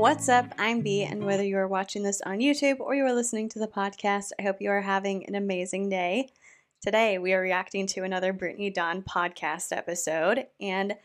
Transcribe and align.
What's 0.00 0.30
up? 0.30 0.54
I'm 0.56 0.80
B, 0.80 1.02
and 1.02 1.26
whether 1.26 1.44
you 1.44 1.58
are 1.58 1.68
watching 1.68 2.02
this 2.02 2.22
on 2.22 2.38
YouTube 2.38 2.80
or 2.80 2.94
you 2.94 3.04
are 3.04 3.12
listening 3.12 3.50
to 3.50 3.58
the 3.58 3.68
podcast, 3.68 4.30
I 4.38 4.42
hope 4.44 4.56
you 4.58 4.70
are 4.70 4.80
having 4.80 5.26
an 5.26 5.34
amazing 5.34 5.90
day. 5.90 6.30
Today, 6.80 7.18
we 7.18 7.34
are 7.34 7.42
reacting 7.42 7.86
to 7.88 8.00
another 8.00 8.32
Brittany 8.32 8.70
Dawn 8.70 9.02
podcast 9.02 9.76
episode, 9.76 10.46
and 10.58 10.96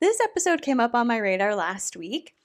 this 0.00 0.20
episode 0.20 0.62
came 0.62 0.78
up 0.78 0.94
on 0.94 1.08
my 1.08 1.16
radar 1.16 1.56
last 1.56 1.96
week. 1.96 2.36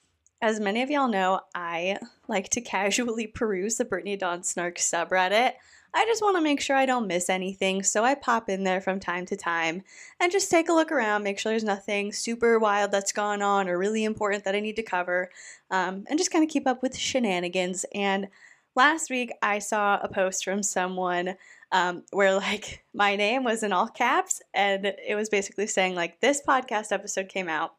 As 0.41 0.59
many 0.59 0.81
of 0.81 0.89
y'all 0.89 1.09
know, 1.09 1.41
I 1.53 1.99
like 2.27 2.49
to 2.49 2.61
casually 2.61 3.27
peruse 3.27 3.77
the 3.77 3.85
Brittany 3.85 4.17
Dawn 4.17 4.41
Snark 4.41 4.77
subreddit. 4.77 5.53
I 5.93 6.05
just 6.05 6.21
want 6.21 6.37
to 6.37 6.41
make 6.41 6.61
sure 6.61 6.75
I 6.75 6.85
don't 6.85 7.07
miss 7.07 7.29
anything, 7.29 7.83
so 7.83 8.03
I 8.03 8.13
pop 8.13 8.47
in 8.49 8.63
there 8.63 8.79
from 8.79 8.99
time 8.99 9.25
to 9.27 9.35
time 9.35 9.83
and 10.19 10.31
just 10.31 10.51
take 10.51 10.69
a 10.69 10.73
look 10.73 10.91
around, 10.91 11.23
make 11.23 11.39
sure 11.39 11.51
there's 11.51 11.63
nothing 11.63 12.11
super 12.11 12.59
wild 12.59 12.91
that's 12.91 13.11
gone 13.11 13.41
on 13.41 13.67
or 13.67 13.77
really 13.77 14.03
important 14.03 14.43
that 14.43 14.55
I 14.55 14.59
need 14.59 14.75
to 14.75 14.83
cover, 14.83 15.29
um, 15.71 16.05
and 16.07 16.19
just 16.19 16.31
kind 16.31 16.43
of 16.43 16.49
keep 16.49 16.67
up 16.67 16.83
with 16.83 16.95
shenanigans. 16.95 17.85
And 17.95 18.27
last 18.75 19.09
week 19.09 19.31
I 19.41 19.59
saw 19.59 19.99
a 20.01 20.07
post 20.07 20.43
from 20.43 20.61
someone 20.61 21.35
um, 21.71 22.03
where 22.11 22.35
like 22.35 22.83
my 22.93 23.15
name 23.15 23.43
was 23.43 23.63
in 23.63 23.73
all 23.73 23.87
caps, 23.87 24.41
and 24.53 24.85
it 24.85 25.15
was 25.15 25.29
basically 25.29 25.67
saying 25.67 25.95
like 25.95 26.21
this 26.21 26.41
podcast 26.47 26.91
episode 26.91 27.29
came 27.29 27.49
out 27.49 27.73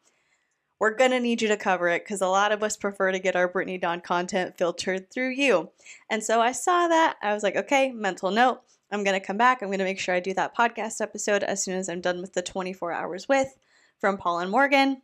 we're 0.81 0.95
going 0.95 1.11
to 1.11 1.19
need 1.19 1.43
you 1.43 1.47
to 1.47 1.57
cover 1.57 1.89
it 1.89 2.03
because 2.03 2.21
a 2.21 2.27
lot 2.27 2.51
of 2.51 2.63
us 2.63 2.75
prefer 2.75 3.11
to 3.11 3.19
get 3.19 3.35
our 3.35 3.47
Brittany 3.47 3.77
Dawn 3.77 4.01
content 4.01 4.57
filtered 4.57 5.11
through 5.11 5.29
you. 5.29 5.69
And 6.09 6.23
so 6.23 6.41
I 6.41 6.53
saw 6.53 6.87
that. 6.87 7.17
I 7.21 7.35
was 7.35 7.43
like, 7.43 7.55
okay, 7.55 7.91
mental 7.91 8.31
note. 8.31 8.61
I'm 8.91 9.03
going 9.03 9.17
to 9.17 9.23
come 9.23 9.37
back. 9.37 9.61
I'm 9.61 9.67
going 9.67 9.77
to 9.77 9.85
make 9.85 9.99
sure 9.99 10.15
I 10.15 10.19
do 10.19 10.33
that 10.33 10.57
podcast 10.57 10.99
episode 10.99 11.43
as 11.43 11.63
soon 11.63 11.75
as 11.75 11.87
I'm 11.87 12.01
done 12.01 12.19
with 12.19 12.33
the 12.33 12.41
24 12.41 12.93
hours 12.93 13.29
with 13.29 13.55
from 13.99 14.17
Paul 14.17 14.39
and 14.39 14.49
Morgan. 14.49 15.03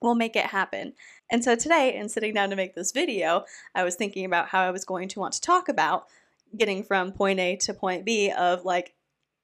We'll 0.00 0.14
make 0.14 0.36
it 0.36 0.46
happen. 0.46 0.94
And 1.30 1.44
so 1.44 1.54
today, 1.54 1.94
in 1.94 2.08
sitting 2.08 2.32
down 2.32 2.48
to 2.48 2.56
make 2.56 2.74
this 2.74 2.92
video, 2.92 3.44
I 3.74 3.84
was 3.84 3.94
thinking 3.94 4.24
about 4.24 4.48
how 4.48 4.62
I 4.62 4.70
was 4.70 4.86
going 4.86 5.08
to 5.08 5.20
want 5.20 5.34
to 5.34 5.42
talk 5.42 5.68
about 5.68 6.06
getting 6.56 6.82
from 6.82 7.12
point 7.12 7.40
A 7.40 7.56
to 7.56 7.74
point 7.74 8.06
B 8.06 8.30
of 8.30 8.64
like, 8.64 8.94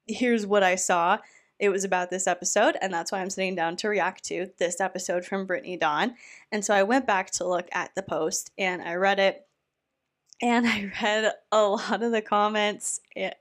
here's 0.07 0.47
what 0.47 0.63
I 0.63 0.77
saw 0.77 1.19
it 1.65 1.71
was 1.71 1.85
about 1.85 2.11
this 2.11 2.27
episode, 2.27 2.77
and 2.83 2.93
that's 2.93 3.11
why 3.11 3.21
I'm 3.21 3.31
sitting 3.31 3.55
down 3.55 3.77
to 3.77 3.89
react 3.89 4.25
to 4.25 4.51
this 4.59 4.81
episode 4.81 5.25
from 5.25 5.47
Brittany 5.47 5.77
Dawn. 5.79 6.15
And 6.53 6.65
so 6.65 6.75
I 6.75 6.83
went 6.83 7.07
back 7.07 7.31
to 7.33 7.49
look 7.49 7.69
at 7.73 7.95
the 7.95 8.03
post 8.03 8.51
and 8.59 8.83
I 8.83 8.95
read 8.95 9.19
it, 9.19 9.47
and 10.43 10.67
I 10.69 10.93
read 11.03 11.33
a 11.51 11.63
lot 11.63 12.03
of 12.03 12.13
the 12.13 12.21
comments. 12.21 13.01
It, 13.17 13.35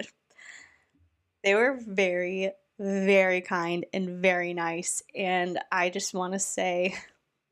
they 1.44 1.54
were 1.54 1.78
very, 1.86 2.52
very 2.80 3.42
kind 3.42 3.86
and 3.94 4.22
very 4.22 4.54
nice. 4.54 5.04
And 5.14 5.60
I 5.70 5.90
just 5.90 6.14
want 6.14 6.32
to 6.34 6.40
say 6.40 6.96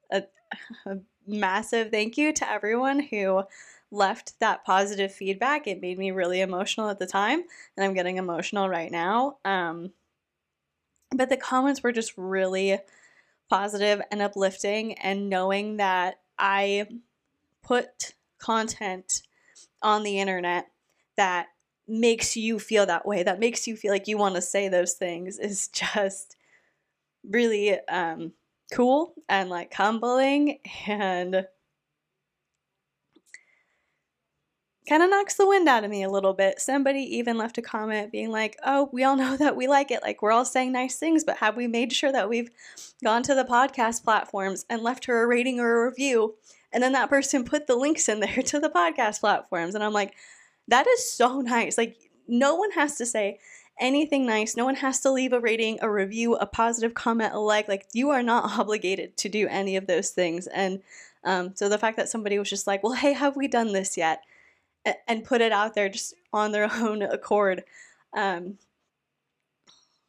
a, 0.10 0.24
a 0.86 1.00
massive 1.28 1.92
thank 1.92 2.18
you 2.18 2.32
to 2.32 2.50
everyone 2.50 3.02
who 3.02 3.44
left 3.92 4.40
that 4.40 4.64
positive 4.64 5.14
feedback. 5.14 5.68
It 5.68 5.82
made 5.82 6.00
me 6.00 6.12
really 6.12 6.40
emotional 6.40 6.90
at 6.90 7.00
the 7.00 7.06
time, 7.06 7.44
and 7.76 7.84
I'm 7.84 7.94
getting 7.94 8.16
emotional 8.16 8.70
right 8.70 8.90
now. 8.90 9.38
Um, 9.44 9.92
but 11.16 11.30
the 11.30 11.38
comments 11.38 11.84
were 11.84 11.92
just 11.92 12.14
really 12.18 12.80
positive 13.50 14.02
and 14.12 14.22
uplifting, 14.22 14.94
and 15.00 15.30
knowing 15.30 15.78
that 15.78 16.20
I 16.38 16.88
put 17.64 18.14
content 18.40 19.22
on 19.82 20.04
the 20.04 20.20
internet 20.20 20.68
that 21.18 21.48
makes 21.88 22.38
you 22.38 22.60
feel 22.60 22.86
that 22.86 23.06
way, 23.06 23.24
that 23.24 23.40
makes 23.40 23.68
you 23.68 23.76
feel 23.76 23.92
like 23.92 24.08
you 24.08 24.18
want 24.18 24.36
to 24.36 24.42
say 24.42 24.70
those 24.70 24.94
things, 24.94 25.38
is 25.38 25.68
just 25.74 26.38
really 27.30 27.78
um, 27.88 28.34
cool 28.72 29.14
and 29.30 29.50
like 29.50 29.74
humbling 29.74 30.60
and 30.88 31.46
kind 34.88 35.04
of 35.04 35.10
knocks 35.10 35.36
the 35.36 35.48
wind 35.48 35.68
out 35.68 35.84
of 35.84 35.92
me 35.92 36.04
a 36.04 36.10
little 36.10 36.34
bit. 36.34 36.60
Somebody 36.60 37.02
even 37.18 37.38
left 37.38 37.58
a 37.58 37.62
comment 37.62 38.12
being 38.12 38.32
like, 38.32 38.58
oh, 38.66 38.90
we 38.92 39.04
all 39.04 39.16
know 39.16 39.38
that 39.38 39.56
we 39.56 39.68
like 39.68 39.92
it. 39.92 40.02
Like, 40.02 40.22
we're 40.22 40.32
all 40.32 40.46
saying 40.46 40.72
nice 40.72 40.98
things, 40.98 41.24
but 41.24 41.38
have 41.38 41.56
we 41.56 41.68
made 41.68 41.94
sure 41.94 42.12
that 42.12 42.30
we've 42.30 42.50
gone 43.04 43.24
to 43.24 43.36
the 43.36 43.44
podcast 43.44 44.04
platforms 44.04 44.66
and 44.70 44.82
left 44.82 45.06
her 45.06 45.24
a 45.24 45.28
rating 45.28 45.60
or 45.60 45.84
a 45.84 45.90
review? 45.90 46.36
And 46.74 46.82
then 46.82 46.94
that 46.94 47.10
person 47.10 47.44
put 47.44 47.68
the 47.68 47.76
links 47.76 48.10
in 48.10 48.20
there 48.20 48.42
to 48.46 48.60
the 48.60 48.70
podcast 48.70 49.20
platforms. 49.20 49.76
And 49.76 49.84
I'm 49.84 49.94
like, 49.94 50.16
that 50.68 50.88
is 50.88 51.12
so 51.12 51.42
nice. 51.42 51.78
Like, 51.78 51.98
no 52.28 52.56
one 52.56 52.72
has 52.72 52.98
to 52.98 53.06
say 53.06 53.40
anything 53.80 54.26
nice. 54.26 54.56
No 54.56 54.66
one 54.66 54.76
has 54.76 55.00
to 55.02 55.12
leave 55.12 55.34
a 55.34 55.40
rating, 55.40 55.80
a 55.82 55.92
review, 55.92 56.36
a 56.36 56.46
positive 56.46 56.94
comment, 56.94 57.34
a 57.34 57.40
like. 57.40 57.68
Like, 57.68 57.86
you 57.94 58.10
are 58.10 58.24
not 58.24 58.52
obligated 58.60 59.18
to 59.18 59.30
do 59.30 59.48
any 59.48 59.76
of 59.76 59.88
those 59.88 60.10
things. 60.12 60.48
And 60.48 60.82
um, 61.24 61.56
so 61.56 61.70
the 61.70 61.78
fact 61.78 61.98
that 61.98 62.10
somebody 62.10 62.40
was 62.40 62.50
just 62.50 62.68
like, 62.68 62.84
well, 62.84 62.94
hey, 62.94 63.14
have 63.14 63.36
we 63.36 63.48
done 63.48 63.74
this 63.74 63.96
yet? 63.96 64.24
And 65.08 65.24
put 65.24 65.42
it 65.42 65.52
out 65.52 65.76
there 65.76 65.90
just 65.90 66.14
on 66.34 66.52
their 66.52 66.72
own 66.74 67.02
accord. 67.02 67.64
Um, 68.16 68.58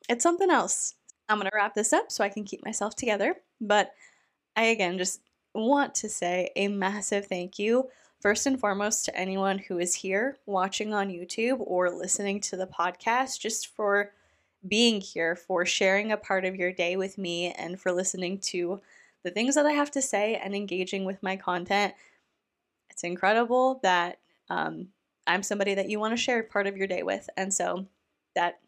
it's 0.09 0.23
something 0.23 0.51
else. 0.51 0.95
I'm 1.29 1.39
going 1.39 1.49
to 1.49 1.57
wrap 1.57 1.75
this 1.75 1.93
up 1.93 2.11
so 2.11 2.25
I 2.25 2.29
can 2.29 2.45
keep 2.45 2.65
myself 2.65 2.95
together. 2.95 3.37
But 3.61 3.93
I, 4.57 4.65
again, 4.65 4.99
just 4.99 5.21
want 5.55 5.95
to 5.97 6.09
say 6.09 6.51
a 6.57 6.69
massive 6.69 7.27
thank 7.27 7.59
you, 7.59 7.89
first 8.21 8.47
and 8.47 8.59
foremost, 8.59 9.05
to 9.05 9.17
anyone 9.17 9.59
who 9.59 9.79
is 9.79 9.95
here 9.95 10.39
watching 10.47 10.93
on 10.93 11.09
YouTube 11.09 11.61
or 11.61 11.91
listening 11.91 12.41
to 12.41 12.57
the 12.57 12.67
podcast, 12.67 13.41
just 13.41 13.69
for 13.69 14.13
being 14.69 15.01
here, 15.01 15.37
for 15.37 15.65
sharing 15.65 16.13
a 16.13 16.17
part 16.17 16.45
of 16.45 16.57
your 16.57 16.73
day 16.73 16.97
with 16.97 17.19
me, 17.19 17.53
and 17.53 17.81
for 17.81 17.93
listening 17.93 18.39
to 18.39 18.81
the 19.23 19.31
things 19.31 19.55
that 19.55 19.67
I 19.67 19.73
have 19.73 19.91
to 19.93 20.03
say 20.03 20.37
and 20.37 20.55
engaging 20.55 21.05
with 21.05 21.23
my 21.23 21.37
content. 21.37 21.95
It's 22.91 23.05
incredible 23.05 23.81
that 23.83 24.19
um, 24.51 24.89
I'm 25.27 25.43
somebody 25.43 25.75
that 25.75 25.89
you 25.89 26.01
want 26.01 26.13
to 26.13 26.23
share 26.23 26.43
part 26.43 26.67
of 26.67 26.77
your 26.77 26.87
day 26.87 27.03
with. 27.03 27.29
And 27.37 27.53
so 27.53 27.87
that, 28.35 28.61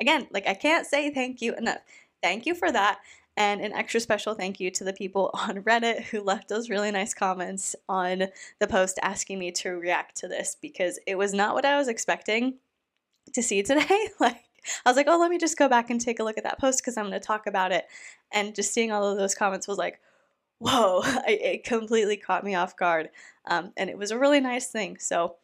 again, 0.00 0.28
like 0.30 0.46
I 0.46 0.54
can't 0.54 0.86
say 0.86 1.12
thank 1.12 1.40
you 1.40 1.54
enough. 1.54 1.78
Thank 2.22 2.46
you 2.46 2.54
for 2.54 2.70
that. 2.70 2.98
And 3.36 3.60
an 3.60 3.72
extra 3.72 4.00
special 4.00 4.34
thank 4.34 4.58
you 4.58 4.70
to 4.72 4.84
the 4.84 4.92
people 4.92 5.30
on 5.34 5.62
Reddit 5.62 6.02
who 6.02 6.20
left 6.20 6.48
those 6.48 6.70
really 6.70 6.90
nice 6.90 7.14
comments 7.14 7.76
on 7.88 8.24
the 8.58 8.66
post 8.66 8.98
asking 9.02 9.38
me 9.38 9.52
to 9.52 9.70
react 9.70 10.16
to 10.16 10.28
this 10.28 10.56
because 10.60 10.98
it 11.06 11.16
was 11.16 11.32
not 11.32 11.54
what 11.54 11.64
I 11.64 11.78
was 11.78 11.88
expecting 11.88 12.54
to 13.32 13.42
see 13.42 13.62
today. 13.62 14.08
like, 14.20 14.42
I 14.84 14.90
was 14.90 14.96
like, 14.96 15.06
oh, 15.08 15.18
let 15.18 15.30
me 15.30 15.38
just 15.38 15.56
go 15.56 15.68
back 15.68 15.88
and 15.88 16.00
take 16.00 16.18
a 16.18 16.24
look 16.24 16.36
at 16.36 16.44
that 16.44 16.58
post 16.58 16.80
because 16.80 16.96
I'm 16.96 17.08
going 17.08 17.12
to 17.12 17.26
talk 17.26 17.46
about 17.46 17.72
it. 17.72 17.86
And 18.32 18.54
just 18.54 18.74
seeing 18.74 18.90
all 18.90 19.06
of 19.06 19.16
those 19.16 19.34
comments 19.34 19.68
was 19.68 19.78
like, 19.78 20.00
whoa, 20.58 21.02
it 21.26 21.64
completely 21.64 22.16
caught 22.16 22.44
me 22.44 22.54
off 22.54 22.76
guard. 22.76 23.10
Um, 23.46 23.72
and 23.76 23.88
it 23.90 23.98
was 23.98 24.10
a 24.10 24.18
really 24.18 24.40
nice 24.40 24.68
thing. 24.68 24.98
So 24.98 25.36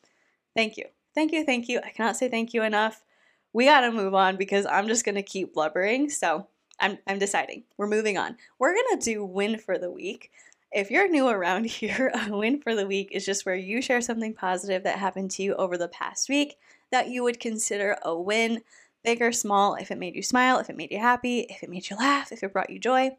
thank 0.55 0.77
you. 0.77 0.85
Thank 1.15 1.33
you. 1.33 1.45
Thank 1.45 1.69
you. 1.69 1.81
I 1.85 1.91
cannot 1.91 2.17
say 2.17 2.29
thank 2.29 2.53
you 2.53 2.63
enough. 2.63 3.05
We 3.53 3.67
got 3.67 3.83
to 3.83 3.93
move 3.93 4.15
on 4.15 4.37
because 4.37 4.67
I'm 4.67 4.89
just 4.89 5.05
going 5.05 5.15
to 5.15 5.23
keep 5.23 5.55
blubbering. 5.55 6.11
So 6.11 6.49
I'm, 6.81 6.99
I'm 7.07 7.19
deciding. 7.19 7.65
We're 7.77 7.87
moving 7.87 8.19
on. 8.19 8.37
We're 8.59 8.75
going 8.75 8.99
to 8.99 9.05
do 9.05 9.25
win 9.25 9.59
for 9.59 9.79
the 9.79 9.91
week. 9.91 10.33
If 10.73 10.91
you're 10.91 11.09
new 11.09 11.29
around 11.29 11.67
here, 11.67 12.13
a 12.15 12.37
win 12.37 12.61
for 12.61 12.75
the 12.75 12.87
week 12.87 13.11
is 13.13 13.25
just 13.25 13.47
where 13.47 13.55
you 13.55 13.81
share 13.81 14.01
something 14.01 14.35
positive 14.35 14.83
that 14.83 14.99
happened 14.99 15.31
to 15.33 15.43
you 15.43 15.55
over 15.55 15.79
the 15.79 15.89
past 15.89 16.29
week 16.29 16.57
that 16.91 17.09
you 17.09 17.23
would 17.23 17.41
consider 17.41 17.97
a 18.03 18.17
win, 18.17 18.63
big 19.03 19.23
or 19.23 19.33
small, 19.33 19.75
if 19.75 19.91
it 19.91 19.99
made 19.99 20.15
you 20.15 20.23
smile, 20.23 20.59
if 20.59 20.71
it 20.71 20.77
made 20.77 20.91
you 20.93 20.99
happy, 20.99 21.41
if 21.41 21.63
it 21.63 21.71
made 21.71 21.89
you 21.91 21.97
laugh, 21.97 22.31
if 22.33 22.43
it 22.43 22.53
brought 22.53 22.71
you 22.71 22.79
joy. 22.79 23.11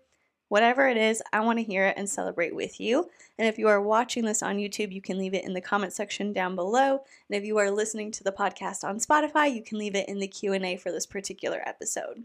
Whatever 0.47 0.87
it 0.87 0.97
is, 0.97 1.23
I 1.33 1.39
want 1.39 1.57
to 1.57 1.63
hear 1.63 1.87
it 1.87 1.97
and 1.97 2.07
celebrate 2.07 2.55
with 2.55 2.79
you. 2.79 3.09
And 3.39 3.47
if 3.47 3.57
you 3.57 3.67
are 3.67 3.81
watching 3.81 4.25
this 4.25 4.43
on 4.43 4.57
YouTube, 4.57 4.91
you 4.91 5.01
can 5.01 5.17
leave 5.17 5.33
it 5.33 5.43
in 5.43 5.53
the 5.53 5.61
comment 5.61 5.93
section 5.93 6.33
down 6.33 6.55
below. 6.55 7.01
And 7.29 7.37
if 7.37 7.43
you 7.43 7.57
are 7.57 7.71
listening 7.71 8.11
to 8.11 8.23
the 8.23 8.31
podcast 8.31 8.83
on 8.83 8.99
Spotify, 8.99 9.53
you 9.53 9.63
can 9.63 9.79
leave 9.79 9.95
it 9.95 10.07
in 10.07 10.19
the 10.19 10.27
Q&A 10.27 10.77
for 10.77 10.91
this 10.91 11.07
particular 11.07 11.61
episode. 11.65 12.23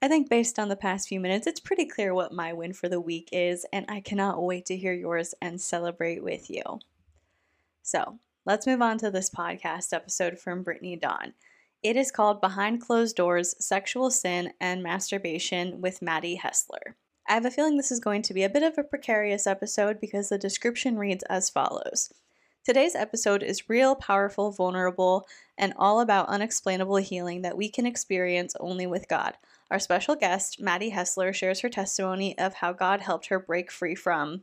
I 0.00 0.08
think 0.08 0.28
based 0.28 0.58
on 0.58 0.68
the 0.68 0.76
past 0.76 1.08
few 1.08 1.18
minutes, 1.18 1.46
it's 1.46 1.58
pretty 1.58 1.86
clear 1.86 2.14
what 2.14 2.32
my 2.32 2.52
win 2.52 2.72
for 2.72 2.88
the 2.88 3.00
week 3.00 3.30
is, 3.32 3.66
and 3.72 3.86
I 3.88 4.00
cannot 4.00 4.42
wait 4.42 4.66
to 4.66 4.76
hear 4.76 4.92
yours 4.92 5.34
and 5.40 5.60
celebrate 5.60 6.22
with 6.22 6.50
you. 6.50 6.62
So, 7.82 8.18
let's 8.44 8.66
move 8.66 8.82
on 8.82 8.98
to 8.98 9.10
this 9.10 9.30
podcast 9.30 9.92
episode 9.92 10.38
from 10.38 10.62
Brittany 10.62 10.96
Dawn. 10.96 11.32
It 11.86 11.94
is 11.94 12.10
called 12.10 12.40
Behind 12.40 12.80
Closed 12.80 13.14
Doors 13.14 13.54
Sexual 13.64 14.10
Sin 14.10 14.52
and 14.60 14.82
Masturbation 14.82 15.80
with 15.80 16.02
Maddie 16.02 16.40
Hessler. 16.42 16.96
I 17.28 17.34
have 17.34 17.44
a 17.44 17.50
feeling 17.52 17.76
this 17.76 17.92
is 17.92 18.00
going 18.00 18.22
to 18.22 18.34
be 18.34 18.42
a 18.42 18.48
bit 18.48 18.64
of 18.64 18.76
a 18.76 18.82
precarious 18.82 19.46
episode 19.46 20.00
because 20.00 20.28
the 20.28 20.36
description 20.36 20.98
reads 20.98 21.22
as 21.30 21.48
follows. 21.48 22.12
Today's 22.64 22.96
episode 22.96 23.44
is 23.44 23.70
real, 23.70 23.94
powerful, 23.94 24.50
vulnerable, 24.50 25.28
and 25.56 25.74
all 25.76 26.00
about 26.00 26.26
unexplainable 26.26 26.96
healing 26.96 27.42
that 27.42 27.56
we 27.56 27.68
can 27.68 27.86
experience 27.86 28.56
only 28.58 28.88
with 28.88 29.06
God. 29.06 29.34
Our 29.70 29.78
special 29.78 30.16
guest, 30.16 30.60
Maddie 30.60 30.90
Hessler, 30.90 31.32
shares 31.32 31.60
her 31.60 31.68
testimony 31.68 32.36
of 32.36 32.54
how 32.54 32.72
God 32.72 33.02
helped 33.02 33.28
her 33.28 33.38
break 33.38 33.70
free 33.70 33.94
from. 33.94 34.42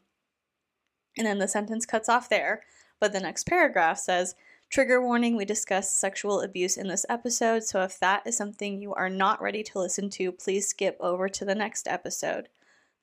And 1.17 1.27
then 1.27 1.39
the 1.39 1.49
sentence 1.49 1.85
cuts 1.85 2.07
off 2.07 2.29
there, 2.29 2.63
but 3.01 3.11
the 3.11 3.19
next 3.19 3.45
paragraph 3.45 3.99
says, 3.99 4.33
Trigger 4.73 4.99
warning 4.99 5.35
we 5.35 5.45
discuss 5.45 5.93
sexual 5.93 6.41
abuse 6.41 6.77
in 6.77 6.87
this 6.87 7.05
episode, 7.07 7.63
so 7.63 7.83
if 7.83 7.99
that 7.99 8.25
is 8.25 8.35
something 8.35 8.81
you 8.81 8.91
are 8.95 9.07
not 9.07 9.39
ready 9.39 9.61
to 9.61 9.77
listen 9.77 10.09
to, 10.09 10.31
please 10.31 10.67
skip 10.67 10.97
over 10.99 11.29
to 11.29 11.45
the 11.45 11.53
next 11.53 11.87
episode. 11.87 12.49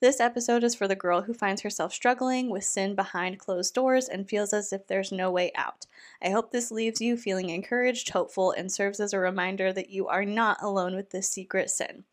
This 0.01 0.19
episode 0.19 0.65
is 0.65 0.75
for 0.75 0.85
the 0.85 0.97
girl 0.97 1.21
who 1.21 1.33
finds 1.33 1.61
herself 1.61 1.93
struggling 1.93 2.49
with 2.49 2.65
sin 2.65 2.93
behind 2.93 3.39
closed 3.39 3.73
doors 3.73 4.09
and 4.09 4.27
feels 4.27 4.51
as 4.51 4.73
if 4.73 4.85
there's 4.85 5.13
no 5.13 5.31
way 5.31 5.49
out. 5.55 5.85
I 6.21 6.31
hope 6.31 6.51
this 6.51 6.71
leaves 6.71 6.99
you 6.99 7.15
feeling 7.15 7.49
encouraged, 7.49 8.09
hopeful, 8.09 8.51
and 8.51 8.69
serves 8.69 8.99
as 8.99 9.13
a 9.13 9.19
reminder 9.19 9.71
that 9.71 9.89
you 9.89 10.09
are 10.09 10.25
not 10.25 10.61
alone 10.61 10.93
with 10.93 11.11
this 11.11 11.29
secret 11.29 11.69
sin, 11.69 12.03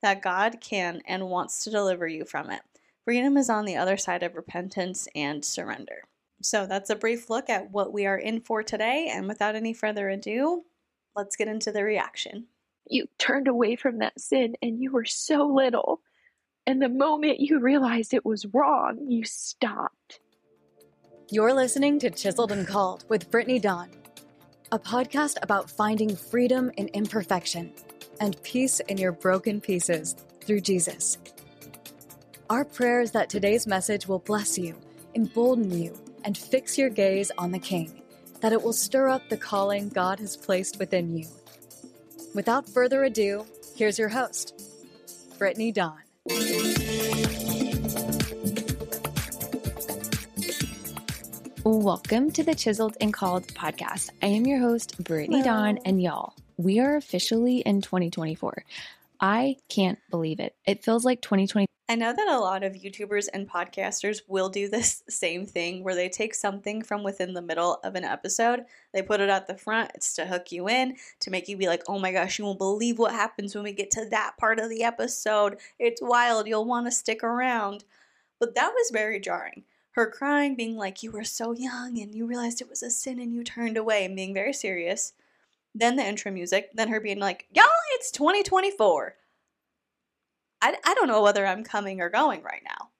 that 0.00 0.22
God 0.22 0.60
can 0.60 1.02
and 1.08 1.26
wants 1.28 1.64
to 1.64 1.70
deliver 1.70 2.06
you 2.06 2.24
from 2.24 2.52
it. 2.52 2.60
Freedom 3.04 3.36
is 3.36 3.50
on 3.50 3.64
the 3.64 3.74
other 3.74 3.96
side 3.96 4.22
of 4.22 4.36
repentance 4.36 5.08
and 5.12 5.44
surrender. 5.44 6.04
So 6.40 6.66
that's 6.66 6.90
a 6.90 6.96
brief 6.96 7.28
look 7.28 7.50
at 7.50 7.70
what 7.70 7.92
we 7.92 8.06
are 8.06 8.18
in 8.18 8.40
for 8.40 8.62
today, 8.62 9.10
and 9.12 9.26
without 9.26 9.56
any 9.56 9.72
further 9.72 10.08
ado, 10.08 10.62
let's 11.16 11.36
get 11.36 11.48
into 11.48 11.72
the 11.72 11.82
reaction. 11.82 12.46
You 12.88 13.06
turned 13.18 13.48
away 13.48 13.76
from 13.76 13.98
that 13.98 14.20
sin 14.20 14.56
and 14.62 14.80
you 14.80 14.92
were 14.92 15.04
so 15.04 15.46
little. 15.46 16.00
And 16.66 16.80
the 16.80 16.88
moment 16.88 17.40
you 17.40 17.58
realized 17.58 18.14
it 18.14 18.24
was 18.24 18.46
wrong, 18.46 18.98
you 19.08 19.24
stopped. 19.24 20.20
You're 21.30 21.52
listening 21.52 21.98
to 22.00 22.10
Chiseled 22.10 22.52
and 22.52 22.66
Called 22.66 23.04
with 23.08 23.30
Brittany 23.30 23.58
Dawn, 23.58 23.90
a 24.72 24.78
podcast 24.78 25.36
about 25.42 25.70
finding 25.70 26.14
freedom 26.14 26.70
in 26.76 26.88
imperfection 26.88 27.72
and 28.20 28.42
peace 28.42 28.80
in 28.80 28.96
your 28.96 29.12
broken 29.12 29.60
pieces 29.60 30.16
through 30.40 30.60
Jesus. 30.60 31.18
Our 32.48 32.64
prayer 32.64 33.00
is 33.00 33.10
that 33.10 33.28
today's 33.28 33.66
message 33.66 34.06
will 34.06 34.20
bless 34.20 34.56
you, 34.56 34.74
embolden 35.14 35.70
you, 35.70 35.94
and 36.24 36.36
fix 36.36 36.76
your 36.76 36.90
gaze 36.90 37.30
on 37.38 37.52
the 37.52 37.58
King, 37.58 38.02
that 38.40 38.52
it 38.52 38.62
will 38.62 38.72
stir 38.72 39.08
up 39.08 39.28
the 39.28 39.36
calling 39.36 39.88
God 39.88 40.18
has 40.20 40.36
placed 40.36 40.78
within 40.78 41.16
you. 41.16 41.26
Without 42.34 42.68
further 42.68 43.04
ado, 43.04 43.44
here's 43.76 43.98
your 43.98 44.08
host, 44.08 44.60
Brittany 45.38 45.72
Dawn. 45.72 46.02
Welcome 51.64 52.30
to 52.32 52.42
the 52.42 52.54
Chiseled 52.54 52.96
and 53.00 53.12
Called 53.12 53.46
podcast. 53.48 54.10
I 54.22 54.26
am 54.26 54.46
your 54.46 54.60
host, 54.60 55.02
Brittany 55.02 55.40
Hello. 55.40 55.52
Dawn, 55.52 55.78
and 55.84 56.02
y'all, 56.02 56.34
we 56.56 56.80
are 56.80 56.96
officially 56.96 57.58
in 57.58 57.82
2024. 57.82 58.64
I 59.20 59.56
can't 59.68 59.98
believe 60.10 60.40
it. 60.40 60.54
It 60.66 60.84
feels 60.84 61.04
like 61.04 61.20
2020. 61.22 61.66
I 61.90 61.94
know 61.94 62.12
that 62.12 62.28
a 62.28 62.38
lot 62.38 62.64
of 62.64 62.74
YouTubers 62.74 63.28
and 63.32 63.48
podcasters 63.48 64.20
will 64.28 64.50
do 64.50 64.68
this 64.68 65.02
same 65.08 65.46
thing 65.46 65.82
where 65.82 65.94
they 65.94 66.10
take 66.10 66.34
something 66.34 66.82
from 66.82 67.02
within 67.02 67.32
the 67.32 67.40
middle 67.40 67.80
of 67.82 67.94
an 67.94 68.04
episode, 68.04 68.64
they 68.92 69.00
put 69.00 69.20
it 69.20 69.30
at 69.30 69.46
the 69.46 69.56
front. 69.56 69.92
It's 69.94 70.14
to 70.16 70.26
hook 70.26 70.52
you 70.52 70.68
in, 70.68 70.96
to 71.20 71.30
make 71.30 71.48
you 71.48 71.56
be 71.56 71.66
like, 71.66 71.82
oh 71.88 71.98
my 71.98 72.12
gosh, 72.12 72.38
you 72.38 72.44
won't 72.44 72.58
believe 72.58 72.98
what 72.98 73.12
happens 73.12 73.54
when 73.54 73.64
we 73.64 73.72
get 73.72 73.90
to 73.92 74.06
that 74.10 74.36
part 74.38 74.60
of 74.60 74.68
the 74.68 74.84
episode. 74.84 75.56
It's 75.78 76.02
wild. 76.02 76.46
You'll 76.46 76.66
want 76.66 76.86
to 76.86 76.92
stick 76.92 77.24
around. 77.24 77.84
But 78.38 78.54
that 78.54 78.72
was 78.74 78.90
very 78.92 79.18
jarring. 79.18 79.64
Her 79.92 80.10
crying, 80.10 80.54
being 80.54 80.76
like, 80.76 81.02
you 81.02 81.10
were 81.10 81.24
so 81.24 81.52
young 81.52 81.98
and 81.98 82.14
you 82.14 82.26
realized 82.26 82.60
it 82.60 82.68
was 82.68 82.82
a 82.82 82.90
sin 82.90 83.18
and 83.18 83.34
you 83.34 83.42
turned 83.42 83.76
away, 83.76 84.04
and 84.04 84.14
being 84.14 84.34
very 84.34 84.52
serious. 84.52 85.14
Then 85.74 85.96
the 85.96 86.04
intro 86.04 86.32
music, 86.32 86.70
then 86.74 86.88
her 86.88 87.00
being 87.00 87.18
like, 87.18 87.46
y'all, 87.54 87.66
it's 87.94 88.10
2024. 88.10 89.14
I, 90.60 90.76
I 90.84 90.94
don't 90.94 91.08
know 91.08 91.22
whether 91.22 91.46
I'm 91.46 91.62
coming 91.62 92.00
or 92.00 92.10
going 92.10 92.42
right 92.42 92.62
now. 92.64 92.90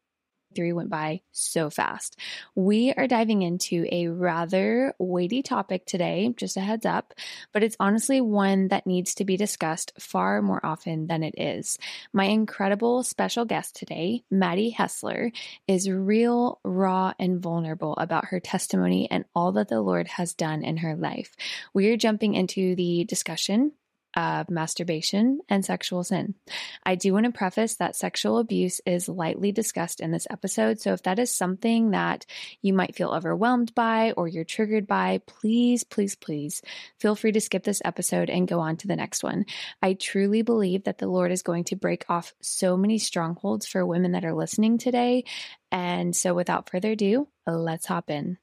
Three 0.59 0.73
went 0.73 0.91
by 0.91 1.21
so 1.31 1.71
fast. 1.71 2.19
We 2.57 2.93
are 2.95 3.07
diving 3.07 3.43
into 3.43 3.87
a 3.93 4.09
rather 4.09 4.93
weighty 4.99 5.41
topic 5.41 5.87
today, 5.87 6.35
just 6.37 6.57
a 6.57 6.61
heads 6.61 6.85
up, 6.85 7.15
but 7.53 7.63
it's 7.63 7.77
honestly 7.79 8.21
one 8.21 8.67
that 8.67 8.85
needs 8.85 9.15
to 9.15 9.25
be 9.25 9.37
discussed 9.37 9.93
far 10.01 10.43
more 10.43 10.59
often 10.67 11.07
than 11.07 11.23
it 11.23 11.37
is. 11.39 11.79
My 12.13 12.25
incredible 12.25 13.05
special 13.05 13.45
guest 13.45 13.77
today, 13.77 14.25
Maddie 14.33 14.75
Hessler, 14.77 15.31
is 15.69 15.89
real, 15.89 16.59
raw, 16.65 17.13
and 17.21 17.41
vulnerable 17.41 17.95
about 17.97 18.25
her 18.25 18.41
testimony 18.41 19.09
and 19.13 19.27
all 19.37 19.53
that 19.53 19.69
the 19.69 19.81
Lord 19.81 20.09
has 20.09 20.35
done 20.35 20.65
in 20.65 20.79
her 20.79 20.97
life. 20.97 21.37
We 21.73 21.89
are 21.93 21.97
jumping 21.97 22.35
into 22.35 22.75
the 22.75 23.05
discussion 23.05 23.75
of 24.19 24.51
masturbation 24.51 25.39
and 25.49 25.65
sexual 25.65 26.03
sin. 26.03 26.35
I 26.85 26.97
do 26.97 27.13
want 27.13 27.27
to 27.27 27.31
preface 27.31 27.77
that 27.77 27.95
sexual 27.95 28.39
abuse 28.39 28.81
is 28.85 29.09
lightly 29.09 29.53
discussed 29.53 30.01
in 30.01 30.11
this 30.11 30.27
episode. 30.29 30.81
So 30.81 30.93
if 30.93 31.05
that 31.05 31.21
is 31.21 31.33
something 31.33 31.93
that 31.93 32.27
you 32.61 32.75
might 32.75 32.97
feel 32.97 33.11
overwhelmed 33.11 33.77
by 33.77 34.11
or 34.13 34.27
you're 34.27 34.43
triggered 34.43 34.89
by, 34.89 35.21
please, 35.27 35.85
please, 35.85 36.17
please 36.17 36.63
feel 36.99 37.15
free 37.15 37.31
to 37.31 37.41
skip 37.41 37.63
this 37.63 37.81
episode 37.85 38.29
and 38.29 38.49
go 38.49 38.59
on 38.59 38.77
to 38.79 38.89
the 38.89 38.97
next 38.97 39.23
one. 39.23 39.47
I 39.81 39.93
truly 39.95 40.43
believe 40.43 40.85
that 40.85 40.99
the 40.99 41.07
Lord 41.07 41.31
is 41.31 41.43
going 41.43 41.65
to 41.65 41.77
break 41.77 42.05
off 42.09 42.35
so 42.43 42.77
many 42.77 42.99
strongholds 42.99 43.69
for 43.69 43.87
women 43.87 44.13
that 44.13 44.25
are 44.25 44.35
listening 44.35 44.79
today. 44.79 45.25
And 45.71 46.17
so 46.17 46.35
without 46.35 46.69
further 46.69 46.91
ado, 46.93 47.29
let's 47.47 47.87
hop 47.87 48.11
in. 48.11 48.39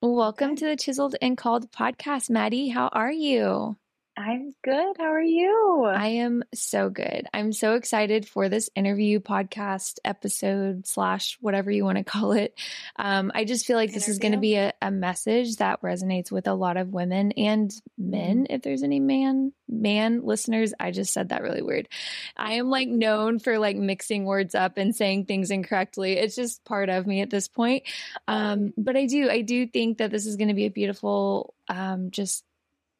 Welcome 0.00 0.54
to 0.54 0.66
the 0.66 0.76
Chiseled 0.76 1.16
and 1.20 1.36
Called 1.36 1.72
podcast, 1.72 2.30
Maddie. 2.30 2.68
How 2.68 2.88
are 2.92 3.10
you? 3.10 3.76
I'm 4.16 4.54
good. 4.62 4.96
How 4.96 5.12
are 5.12 5.20
you? 5.20 5.84
I 5.86 6.06
am 6.06 6.44
so 6.54 6.88
good. 6.88 7.26
I'm 7.34 7.52
so 7.52 7.74
excited 7.74 8.28
for 8.28 8.48
this 8.48 8.70
interview 8.76 9.18
podcast 9.18 9.98
episode 10.04 10.86
slash 10.86 11.36
whatever 11.40 11.68
you 11.72 11.84
want 11.84 11.98
to 11.98 12.04
call 12.12 12.30
it. 12.32 12.56
Um, 12.94 13.32
I 13.34 13.44
just 13.44 13.66
feel 13.66 13.76
like 13.76 13.88
interview. 13.88 14.00
this 14.00 14.08
is 14.08 14.18
going 14.20 14.32
to 14.32 14.38
be 14.38 14.54
a, 14.54 14.72
a, 14.80 14.92
message 14.92 15.56
that 15.56 15.82
resonates 15.82 16.30
with 16.30 16.46
a 16.46 16.54
lot 16.54 16.76
of 16.76 16.92
women 16.92 17.32
and 17.32 17.72
men. 17.98 18.44
Mm-hmm. 18.44 18.54
If 18.54 18.62
there's 18.62 18.84
any 18.84 19.00
man 19.00 19.52
man 19.68 20.24
listeners, 20.24 20.72
I 20.78 20.92
just 20.92 21.12
said 21.12 21.30
that 21.30 21.42
really 21.42 21.62
weird. 21.62 21.88
I 22.36 22.54
am 22.54 22.70
like 22.70 22.88
known 22.88 23.40
for 23.40 23.58
like 23.58 23.76
mixing 23.76 24.26
words 24.26 24.54
up 24.54 24.78
and 24.78 24.94
saying 24.94 25.24
things 25.24 25.50
incorrectly. 25.50 26.12
It's 26.12 26.36
just 26.36 26.64
part 26.64 26.88
of 26.88 27.04
me 27.04 27.20
at 27.22 27.30
this 27.30 27.48
point. 27.48 27.82
Um, 28.28 28.74
but 28.76 28.96
I 28.96 29.06
do 29.06 29.28
I 29.28 29.40
do 29.40 29.66
think 29.66 29.98
that 29.98 30.12
this 30.12 30.26
is 30.26 30.36
going 30.36 30.48
to 30.48 30.54
be 30.54 30.66
a 30.66 30.70
beautiful 30.70 31.54
um, 31.68 32.12
just 32.12 32.44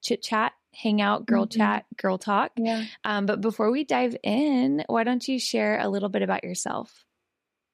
chit 0.02 0.20
chat 0.20 0.52
hang 0.74 1.00
out, 1.00 1.26
girl 1.26 1.46
mm-hmm. 1.46 1.58
chat, 1.58 1.86
girl 1.96 2.18
talk. 2.18 2.52
Yeah. 2.56 2.84
Um, 3.04 3.26
but 3.26 3.40
before 3.40 3.70
we 3.70 3.84
dive 3.84 4.16
in, 4.22 4.84
why 4.88 5.04
don't 5.04 5.26
you 5.26 5.38
share 5.38 5.78
a 5.80 5.88
little 5.88 6.08
bit 6.08 6.22
about 6.22 6.44
yourself? 6.44 7.04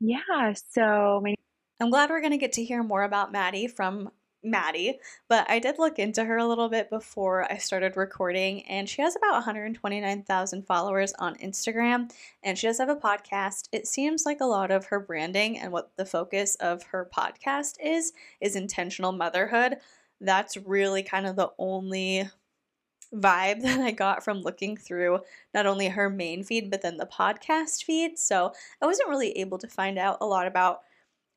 Yeah. 0.01 0.53
So 0.71 1.21
my- 1.23 1.35
I'm 1.81 1.91
glad 1.91 2.11
we're 2.11 2.21
going 2.21 2.33
to 2.33 2.39
get 2.39 2.53
to 2.53 2.65
hear 2.65 2.83
more 2.83 3.03
about 3.03 3.33
Maddie 3.33 3.67
from 3.67 4.11
Maddie, 4.43 4.99
but 5.29 5.49
I 5.51 5.59
did 5.59 5.79
look 5.79 5.99
into 5.99 6.25
her 6.25 6.39
a 6.39 6.47
little 6.47 6.69
bit 6.69 6.89
before 6.89 7.51
I 7.51 7.59
started 7.59 7.97
recording, 7.97 8.63
and 8.67 8.89
she 8.89 9.03
has 9.03 9.17
about 9.17 9.35
129,000 9.35 10.67
followers 10.67 11.13
on 11.19 11.37
Instagram, 11.37 12.11
and 12.43 12.57
she 12.57 12.67
does 12.67 12.79
have 12.79 12.89
a 12.89 12.97
podcast. 12.97 13.69
It 13.73 13.87
seems 13.87 14.25
like 14.25 14.41
a 14.41 14.47
lot 14.47 14.71
of 14.71 14.87
her 14.87 15.01
branding 15.01 15.59
and 15.59 15.73
what 15.73 15.93
the 15.97 16.07
focus 16.07 16.55
of 16.57 16.83
her 16.85 17.09
podcast 17.15 17.77
is 17.83 18.13
is 18.41 18.57
intentional 18.57 19.13
motherhood. 19.13 19.77
That's 20.21 20.57
really 20.57 21.03
kind 21.03 21.27
of 21.27 21.37
the 21.37 21.51
only 21.59 22.29
vibe 23.15 23.63
that 23.63 23.81
I 23.81 23.91
got 23.91 24.25
from 24.25 24.43
looking 24.43 24.77
through 24.77 25.21
not 25.55 25.67
only 25.67 25.89
her 25.89 26.11
main 26.11 26.45
feed, 26.45 26.71
but 26.71 26.83
then 26.83 26.97
the 26.97 27.07
podcast 27.07 27.85
feed. 27.85 28.19
So 28.19 28.53
I 28.81 28.87
wasn't 28.87 29.09
really 29.09 29.33
able 29.39 29.59
to 29.59 29.69
find 29.69 29.99
out 29.99 30.19
a 30.21 30.27
lot 30.27 30.47
about 30.47 30.81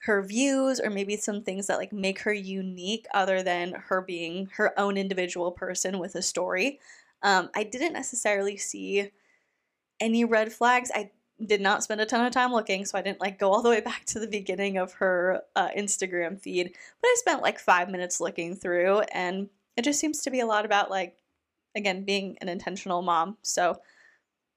her 0.03 0.21
views 0.21 0.81
or 0.81 0.89
maybe 0.89 1.15
some 1.15 1.41
things 1.41 1.67
that 1.67 1.77
like 1.77 1.93
make 1.93 2.19
her 2.19 2.33
unique 2.33 3.05
other 3.13 3.41
than 3.41 3.71
her 3.71 4.01
being 4.01 4.49
her 4.53 4.77
own 4.77 4.97
individual 4.97 5.51
person 5.51 5.97
with 5.97 6.15
a 6.15 6.21
story. 6.21 6.79
Um, 7.21 7.49
I 7.55 7.63
didn't 7.63 7.93
necessarily 7.93 8.57
see 8.57 9.11
any 10.01 10.25
red 10.25 10.51
flags. 10.51 10.91
I 10.93 11.11
did 11.43 11.61
not 11.61 11.83
spend 11.83 12.01
a 12.01 12.05
ton 12.05 12.25
of 12.25 12.33
time 12.33 12.51
looking, 12.51 12.83
so 12.85 12.97
I 12.97 13.01
didn't 13.01 13.21
like 13.21 13.39
go 13.39 13.53
all 13.53 13.61
the 13.61 13.69
way 13.69 13.79
back 13.81 14.03
to 14.07 14.19
the 14.19 14.27
beginning 14.27 14.77
of 14.77 14.93
her 14.93 15.41
uh, 15.55 15.69
Instagram 15.69 16.39
feed. 16.39 16.75
But 17.01 17.07
I 17.07 17.15
spent 17.17 17.41
like 17.41 17.57
five 17.59 17.89
minutes 17.89 18.19
looking 18.19 18.55
through, 18.55 18.99
and 19.13 19.49
it 19.77 19.83
just 19.83 19.99
seems 19.99 20.21
to 20.23 20.31
be 20.31 20.41
a 20.41 20.45
lot 20.45 20.65
about 20.65 20.89
like 20.91 21.15
again, 21.75 22.05
being 22.05 22.37
an 22.41 22.49
intentional 22.49 23.01
mom. 23.01 23.37
So 23.41 23.79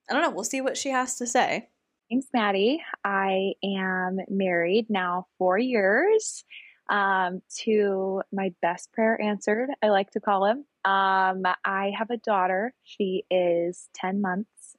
I 0.08 0.12
don't 0.12 0.23
know. 0.23 0.30
We'll 0.30 0.44
see 0.44 0.61
what 0.61 0.76
she 0.76 0.90
has 0.90 1.16
to 1.16 1.26
say. 1.26 1.68
Thanks, 2.11 2.28
Maddie. 2.32 2.82
I 3.04 3.54
am 3.64 4.18
married 4.28 4.87
now 4.88 5.26
four 5.38 5.58
years 5.58 6.44
um, 6.88 7.42
to 7.64 8.23
my 8.32 8.52
best 8.62 8.92
prayer 8.92 9.20
answered, 9.20 9.70
I 9.82 9.88
like 9.88 10.11
to 10.12 10.20
call 10.20 10.44
him. 10.44 10.58
Um, 10.85 11.42
I 11.64 11.92
have 11.99 12.11
a 12.11 12.16
daughter. 12.18 12.73
She 12.85 13.25
is 13.28 13.88
10 13.96 14.20
months, 14.20 14.76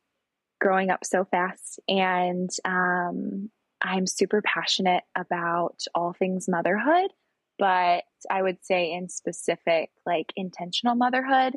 growing 0.61 0.89
up 0.89 1.03
so 1.03 1.25
fast. 1.25 1.81
And 1.89 2.49
um, 2.63 3.49
I'm 3.81 4.07
super 4.07 4.41
passionate 4.41 5.03
about 5.15 5.83
all 5.93 6.13
things 6.13 6.47
motherhood, 6.47 7.11
but 7.59 8.05
I 8.29 8.41
would 8.41 8.63
say 8.63 8.93
in 8.93 9.09
specific, 9.09 9.89
like 10.05 10.31
intentional 10.37 10.95
motherhood 10.95 11.55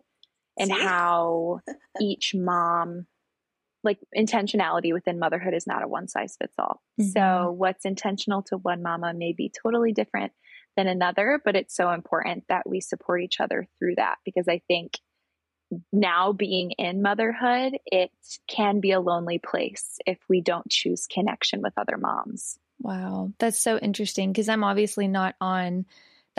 and 0.59 0.69
See? 0.69 0.81
how 0.81 1.61
each 2.01 2.35
mom 2.35 3.07
like 3.83 3.99
intentionality 4.17 4.93
within 4.93 5.19
motherhood 5.19 5.55
is 5.55 5.67
not 5.67 5.83
a 5.83 5.89
one 5.89 6.07
size 6.07 6.37
fits 6.39 6.55
all. 6.59 6.83
Mm-hmm. 7.01 7.11
So 7.11 7.55
what's 7.57 7.85
intentional 7.85 8.43
to 8.45 8.59
one 8.59 8.83
mama 8.83 9.15
may 9.15 9.33
be 9.33 9.51
totally 9.63 9.93
different 9.93 10.33
than 10.77 10.87
another, 10.87 11.41
but 11.45 11.57
it's 11.57 11.75
so 11.75 11.91
important 11.91 12.45
that 12.49 12.69
we 12.69 12.81
support 12.81 13.23
each 13.23 13.41
other 13.41 13.67
through 13.79 13.95
that 13.97 14.17
because 14.25 14.49
I 14.49 14.61
think 14.69 14.99
now 15.93 16.33
being 16.33 16.73
in 16.73 17.03
motherhood, 17.03 17.79
it 17.87 18.11
can 18.49 18.81
be 18.81 18.93
a 18.93 19.01
lonely 19.01 19.39
place 19.39 19.99
if 20.07 20.19
we 20.29 20.41
don't 20.41 20.69
choose 20.69 21.07
connection 21.07 21.63
with 21.63 21.73
other 21.77 21.97
moms. 21.97 22.59
Wow, 22.81 23.33
that's 23.39 23.61
so 23.61 23.79
interesting 23.79 24.33
because 24.33 24.49
I'm 24.49 24.65
obviously 24.65 25.07
not 25.07 25.37
on 25.41 25.87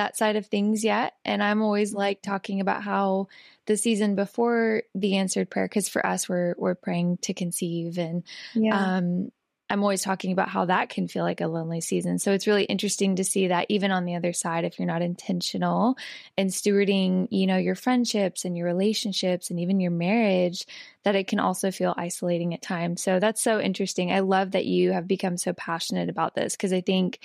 that 0.02 0.18
side 0.18 0.36
of 0.36 0.48
things 0.48 0.84
yet. 0.84 1.14
And 1.24 1.44
I'm 1.44 1.62
always 1.62 1.94
like 1.94 2.22
talking 2.22 2.60
about 2.60 2.84
how 2.84 3.28
the 3.68 3.78
season 3.78 4.16
before 4.16 4.84
the 4.96 5.18
answered 5.18 5.50
prayer, 5.50 5.68
because 5.68 5.88
for 5.88 6.04
us, 6.06 6.28
we're 6.28 6.56
we're 6.58 6.76
praying 6.76 7.20
to 7.22 7.34
conceive, 7.34 8.00
and 8.00 8.24
yeah. 8.56 8.98
um, 8.98 9.32
I'm 9.70 9.84
always 9.84 10.02
talking 10.02 10.34
about 10.34 10.50
how 10.50 10.66
that 10.66 10.90
can 10.90 11.08
feel 11.08 11.24
like 11.24 11.40
a 11.40 11.48
lonely 11.48 11.80
season. 11.80 12.20
So 12.20 12.34
it's 12.34 12.46
really 12.46 12.66
interesting 12.66 13.16
to 13.16 13.24
see 13.24 13.48
that 13.48 13.68
even 13.70 13.90
on 13.92 14.04
the 14.04 14.16
other 14.16 14.34
side, 14.34 14.66
if 14.66 14.78
you're 14.78 14.86
not 14.86 15.02
intentional 15.02 15.96
and 16.38 16.50
stewarding, 16.50 17.30
you 17.32 17.48
know, 17.48 17.56
your 17.56 17.76
friendships 17.76 18.44
and 18.44 18.58
your 18.58 18.66
relationships 18.66 19.50
and 19.50 19.62
even 19.62 19.80
your 19.80 19.92
marriage, 19.92 20.66
that 21.04 21.16
it 21.16 21.28
can 21.28 21.40
also 21.40 21.72
feel 21.72 21.94
isolating 21.96 22.54
at 22.54 22.62
times. 22.62 23.02
So 23.02 23.20
that's 23.20 23.42
so 23.42 23.62
interesting. 23.62 24.12
I 24.12 24.20
love 24.20 24.52
that 24.52 24.66
you 24.66 24.92
have 24.92 25.08
become 25.08 25.38
so 25.38 25.54
passionate 25.54 26.10
about 26.10 26.36
this 26.36 26.58
because 26.58 26.74
I 26.74 26.82
think, 26.82 27.20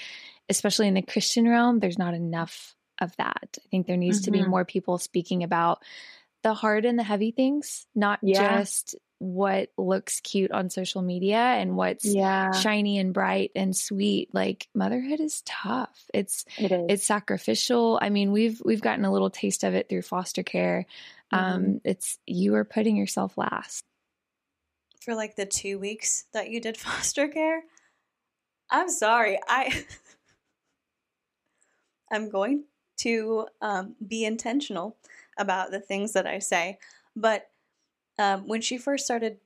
especially 0.48 0.88
in 0.88 0.94
the 0.94 1.02
Christian 1.02 1.48
realm, 1.48 1.78
there's 1.80 1.98
not 1.98 2.14
enough 2.14 2.74
of 3.00 3.14
that. 3.16 3.58
I 3.58 3.68
think 3.70 3.86
there 3.86 3.96
needs 3.96 4.18
mm-hmm. 4.18 4.24
to 4.24 4.30
be 4.30 4.38
mm-hmm. 4.40 4.50
more 4.50 4.64
people 4.64 4.98
speaking 4.98 5.42
about 5.42 5.82
the 6.42 6.54
hard 6.54 6.84
and 6.84 6.98
the 6.98 7.02
heavy 7.02 7.30
things, 7.30 7.86
not 7.94 8.20
yeah. 8.22 8.58
just 8.58 8.96
what 9.18 9.70
looks 9.78 10.20
cute 10.20 10.52
on 10.52 10.68
social 10.68 11.00
media 11.00 11.38
and 11.38 11.74
what's 11.74 12.04
yeah. 12.04 12.52
shiny 12.52 12.98
and 12.98 13.14
bright 13.14 13.50
and 13.56 13.74
sweet 13.74 14.28
like 14.34 14.68
motherhood 14.74 15.20
is 15.20 15.42
tough 15.46 16.04
it's 16.12 16.44
it 16.58 16.70
is. 16.70 16.86
it's 16.90 17.06
sacrificial 17.06 17.98
i 18.02 18.10
mean 18.10 18.30
we've 18.30 18.60
we've 18.62 18.82
gotten 18.82 19.06
a 19.06 19.12
little 19.12 19.30
taste 19.30 19.64
of 19.64 19.74
it 19.74 19.88
through 19.88 20.02
foster 20.02 20.42
care 20.42 20.84
mm-hmm. 21.32 21.44
um 21.44 21.80
it's 21.82 22.18
you 22.26 22.54
are 22.56 22.64
putting 22.64 22.94
yourself 22.94 23.38
last 23.38 23.82
for 25.00 25.14
like 25.14 25.34
the 25.34 25.46
2 25.46 25.78
weeks 25.78 26.26
that 26.34 26.50
you 26.50 26.60
did 26.60 26.76
foster 26.76 27.26
care 27.26 27.62
i'm 28.70 28.90
sorry 28.90 29.38
i 29.48 29.84
i'm 32.12 32.28
going 32.28 32.64
to 32.96 33.46
um, 33.60 33.94
be 34.06 34.24
intentional 34.24 34.96
about 35.38 35.70
the 35.70 35.80
things 35.80 36.12
that 36.12 36.26
i 36.26 36.38
say 36.38 36.78
but 37.14 37.50
um, 38.18 38.46
when 38.46 38.60
she 38.60 38.78
first 38.78 39.04
started 39.04 39.38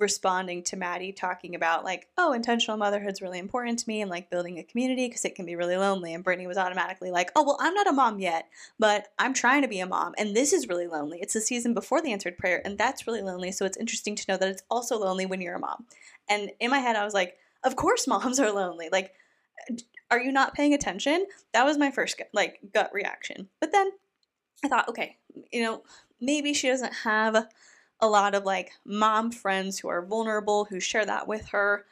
responding 0.00 0.62
to 0.62 0.76
Maddie 0.76 1.12
talking 1.12 1.54
about 1.54 1.84
like, 1.84 2.08
oh, 2.16 2.32
intentional 2.32 2.78
motherhood's 2.78 3.20
really 3.20 3.38
important 3.38 3.78
to 3.78 3.88
me 3.88 4.00
and 4.00 4.10
like 4.10 4.30
building 4.30 4.58
a 4.58 4.64
community 4.64 5.06
because 5.06 5.24
it 5.24 5.34
can 5.34 5.44
be 5.44 5.54
really 5.54 5.76
lonely. 5.76 6.14
And 6.14 6.24
Brittany 6.24 6.46
was 6.46 6.56
automatically 6.56 7.10
like, 7.10 7.30
oh, 7.36 7.44
well, 7.44 7.58
I'm 7.60 7.74
not 7.74 7.86
a 7.86 7.92
mom 7.92 8.18
yet, 8.18 8.48
but 8.78 9.08
I'm 9.18 9.34
trying 9.34 9.62
to 9.62 9.68
be 9.68 9.78
a 9.80 9.86
mom. 9.86 10.14
And 10.16 10.34
this 10.34 10.52
is 10.52 10.68
really 10.68 10.86
lonely. 10.86 11.18
It's 11.20 11.34
the 11.34 11.40
season 11.40 11.74
before 11.74 12.00
the 12.00 12.12
answered 12.12 12.38
prayer, 12.38 12.62
and 12.64 12.78
that's 12.78 13.06
really 13.06 13.22
lonely. 13.22 13.52
So 13.52 13.66
it's 13.66 13.76
interesting 13.76 14.16
to 14.16 14.24
know 14.26 14.38
that 14.38 14.48
it's 14.48 14.62
also 14.70 14.98
lonely 14.98 15.26
when 15.26 15.40
you're 15.40 15.56
a 15.56 15.60
mom. 15.60 15.84
And 16.28 16.50
in 16.58 16.70
my 16.70 16.78
head, 16.78 16.96
I 16.96 17.04
was 17.04 17.14
like, 17.14 17.36
of 17.62 17.76
course 17.76 18.06
moms 18.08 18.40
are 18.40 18.50
lonely. 18.50 18.88
Like, 18.90 19.12
are 20.10 20.20
you 20.20 20.32
not 20.32 20.54
paying 20.54 20.74
attention? 20.74 21.26
That 21.52 21.64
was 21.64 21.78
my 21.78 21.90
first 21.90 22.20
like 22.32 22.60
gut 22.72 22.90
reaction. 22.92 23.48
But 23.60 23.72
then 23.72 23.90
I 24.64 24.68
thought, 24.68 24.88
okay, 24.88 25.16
you 25.52 25.62
know, 25.62 25.82
maybe 26.20 26.52
she 26.52 26.68
doesn't 26.68 26.92
have 26.92 27.48
a 28.00 28.08
lot 28.08 28.34
of 28.34 28.44
like 28.44 28.72
mom 28.84 29.30
friends 29.30 29.78
who 29.78 29.88
are 29.88 30.04
vulnerable 30.04 30.64
who 30.64 30.80
share 30.80 31.04
that 31.04 31.28
with 31.28 31.48
her. 31.48 31.84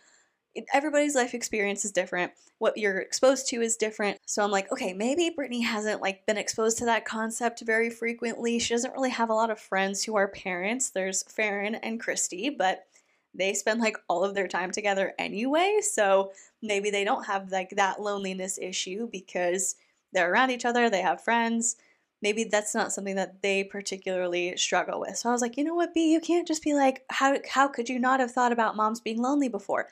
Everybody's 0.72 1.14
life 1.14 1.34
experience 1.34 1.84
is 1.84 1.92
different. 1.92 2.32
What 2.58 2.76
you're 2.76 2.98
exposed 2.98 3.48
to 3.48 3.60
is 3.60 3.76
different. 3.76 4.18
So 4.26 4.42
I'm 4.42 4.50
like, 4.50 4.72
okay, 4.72 4.92
maybe 4.92 5.30
Brittany 5.30 5.60
hasn't 5.60 6.02
like 6.02 6.26
been 6.26 6.38
exposed 6.38 6.78
to 6.78 6.86
that 6.86 7.04
concept 7.04 7.60
very 7.60 7.90
frequently. 7.90 8.58
She 8.58 8.74
doesn't 8.74 8.94
really 8.94 9.10
have 9.10 9.30
a 9.30 9.34
lot 9.34 9.50
of 9.50 9.60
friends 9.60 10.02
who 10.02 10.16
are 10.16 10.26
parents. 10.26 10.90
There's 10.90 11.22
Farron 11.22 11.76
and 11.76 12.00
Christy, 12.00 12.50
but 12.50 12.86
they 13.34 13.54
spend 13.54 13.80
like 13.80 13.96
all 14.08 14.24
of 14.24 14.34
their 14.34 14.48
time 14.48 14.70
together 14.70 15.14
anyway. 15.18 15.80
So 15.82 16.32
maybe 16.62 16.90
they 16.90 17.04
don't 17.04 17.26
have 17.26 17.52
like 17.52 17.70
that 17.70 18.00
loneliness 18.00 18.58
issue 18.58 19.08
because 19.10 19.76
they're 20.12 20.32
around 20.32 20.50
each 20.50 20.64
other, 20.64 20.88
they 20.88 21.02
have 21.02 21.22
friends 21.22 21.76
maybe 22.22 22.44
that's 22.44 22.74
not 22.74 22.92
something 22.92 23.16
that 23.16 23.42
they 23.42 23.64
particularly 23.64 24.56
struggle 24.56 25.00
with. 25.00 25.16
So 25.16 25.28
I 25.28 25.32
was 25.32 25.42
like, 25.42 25.56
you 25.56 25.64
know 25.64 25.74
what, 25.74 25.94
B, 25.94 26.12
you 26.12 26.20
can't 26.20 26.48
just 26.48 26.62
be 26.62 26.74
like, 26.74 27.04
how 27.10 27.36
how 27.48 27.68
could 27.68 27.88
you 27.88 27.98
not 27.98 28.20
have 28.20 28.32
thought 28.32 28.52
about 28.52 28.76
moms 28.76 29.00
being 29.00 29.22
lonely 29.22 29.48
before? 29.48 29.88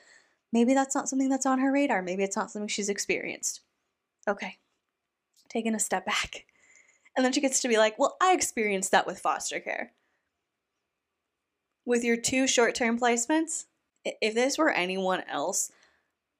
Maybe 0.51 0.73
that's 0.73 0.95
not 0.95 1.09
something 1.09 1.29
that's 1.29 1.45
on 1.45 1.59
her 1.59 1.71
radar. 1.71 2.01
Maybe 2.01 2.23
it's 2.23 2.37
not 2.37 2.51
something 2.51 2.67
she's 2.67 2.89
experienced. 2.89 3.61
Okay. 4.27 4.57
Taking 5.49 5.75
a 5.75 5.79
step 5.79 6.05
back. 6.05 6.45
And 7.15 7.25
then 7.25 7.33
she 7.33 7.41
gets 7.41 7.61
to 7.61 7.67
be 7.67 7.77
like, 7.77 7.97
well, 7.97 8.15
I 8.21 8.33
experienced 8.33 8.91
that 8.91 9.07
with 9.07 9.19
foster 9.19 9.59
care. 9.59 9.91
With 11.87 12.03
your 12.03 12.17
two 12.17 12.47
short 12.47 12.75
term 12.75 12.99
placements, 12.99 13.63
if 14.03 14.35
this 14.35 14.57
were 14.57 14.69
anyone 14.69 15.23
else, 15.29 15.71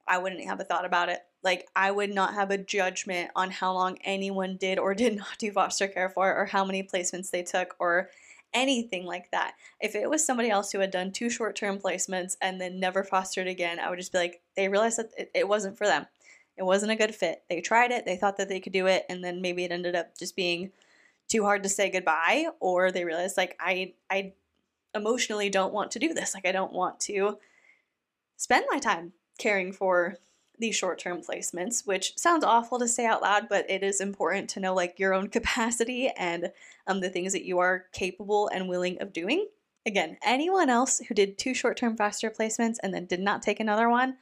I 0.05 0.17
wouldn't 0.17 0.43
have 0.43 0.59
a 0.59 0.65
thought 0.65 0.83
about 0.83 1.07
it. 1.07 1.19
Like, 1.41 1.69
I 1.73 1.89
would 1.89 2.13
not 2.13 2.33
have 2.33 2.51
a 2.51 2.57
judgment 2.57 3.31
on 3.33 3.51
how 3.51 3.71
long 3.71 3.97
anyone 4.03 4.57
did 4.57 4.77
or 4.77 4.93
did 4.93 5.15
not 5.15 5.37
do 5.37 5.49
foster 5.53 5.87
care 5.87 6.09
for, 6.09 6.35
or 6.35 6.47
how 6.47 6.65
many 6.65 6.83
placements 6.83 7.31
they 7.31 7.43
took, 7.43 7.77
or 7.79 8.09
anything 8.53 9.05
like 9.05 9.31
that. 9.31 9.53
If 9.79 9.95
it 9.95 10.09
was 10.09 10.25
somebody 10.25 10.49
else 10.49 10.73
who 10.73 10.81
had 10.81 10.91
done 10.91 11.13
two 11.13 11.29
short 11.29 11.55
term 11.55 11.79
placements 11.79 12.35
and 12.41 12.59
then 12.59 12.77
never 12.77 13.05
fostered 13.05 13.47
again, 13.47 13.79
I 13.79 13.89
would 13.89 13.99
just 13.99 14.11
be 14.11 14.17
like, 14.17 14.41
they 14.57 14.67
realized 14.67 14.99
that 14.99 15.29
it, 15.33 15.47
wasn't 15.47 15.77
for 15.77 15.87
them. 15.87 16.07
It 16.57 16.63
wasn't 16.63 16.91
a 16.91 16.97
good 16.97 17.15
fit. 17.15 17.43
They 17.49 17.61
tried 17.61 17.91
it, 17.91 18.03
they 18.03 18.17
thought 18.17 18.35
that 18.35 18.49
they 18.49 18.59
could 18.59 18.73
do 18.73 18.87
it, 18.87 19.05
and 19.07 19.23
then 19.23 19.41
maybe 19.41 19.63
it 19.63 19.71
ended 19.71 19.95
up 19.95 20.17
just 20.17 20.35
being 20.35 20.71
too 21.29 21.43
hard 21.43 21.63
to 21.63 21.69
say 21.69 21.89
goodbye, 21.89 22.47
or 22.59 22.91
they 22.91 23.05
realized, 23.05 23.37
like, 23.37 23.55
I, 23.61 23.93
I 24.09 24.33
emotionally 24.97 25.49
don't 25.49 25.73
want 25.73 25.91
to 25.91 25.99
do 25.99 26.13
this. 26.13 26.33
Like, 26.33 26.45
I 26.45 26.51
don't 26.51 26.73
want 26.73 26.99
to 27.01 27.37
spend 28.35 28.65
my 28.69 28.79
time 28.79 29.13
caring 29.39 29.71
for 29.71 30.17
these 30.59 30.75
short-term 30.75 31.21
placements 31.21 31.85
which 31.85 32.17
sounds 32.17 32.43
awful 32.43 32.79
to 32.79 32.87
say 32.87 33.05
out 33.05 33.21
loud 33.21 33.47
but 33.47 33.69
it 33.69 33.83
is 33.83 34.01
important 34.01 34.49
to 34.49 34.59
know 34.59 34.73
like 34.73 34.97
your 34.97 35.13
own 35.13 35.27
capacity 35.37 36.09
and 36.17 36.51
um, 36.87 36.99
the 36.99 37.09
things 37.09 37.33
that 37.33 37.45
you 37.45 37.59
are 37.59 37.85
capable 37.91 38.49
and 38.53 38.67
willing 38.67 38.99
of 39.01 39.13
doing. 39.13 39.47
Again 39.85 40.17
anyone 40.23 40.69
else 40.69 40.99
who 41.07 41.13
did 41.13 41.37
two 41.37 41.53
short-term 41.53 41.95
foster 41.95 42.31
placements 42.31 42.77
and 42.81 42.93
then 42.93 43.05
did 43.05 43.19
not 43.19 43.41
take 43.41 43.59
another 43.59 43.89
one 43.89 44.17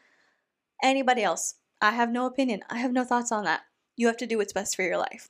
anybody 0.84 1.24
else 1.24 1.56
i 1.82 1.92
have 1.92 2.12
no 2.12 2.26
opinion. 2.26 2.62
I 2.70 2.80
have 2.80 2.92
no 2.92 3.04
thoughts 3.04 3.32
on 3.32 3.46
that. 3.46 3.62
You 3.96 4.08
have 4.08 4.18
to 4.18 4.28
do 4.28 4.38
what's 4.38 4.54
best 4.54 4.76
for 4.76 4.84
your 4.84 4.98
life 4.98 5.30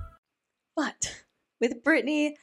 But 0.81 1.23
with 1.59 1.83
Brittany, 1.83 2.37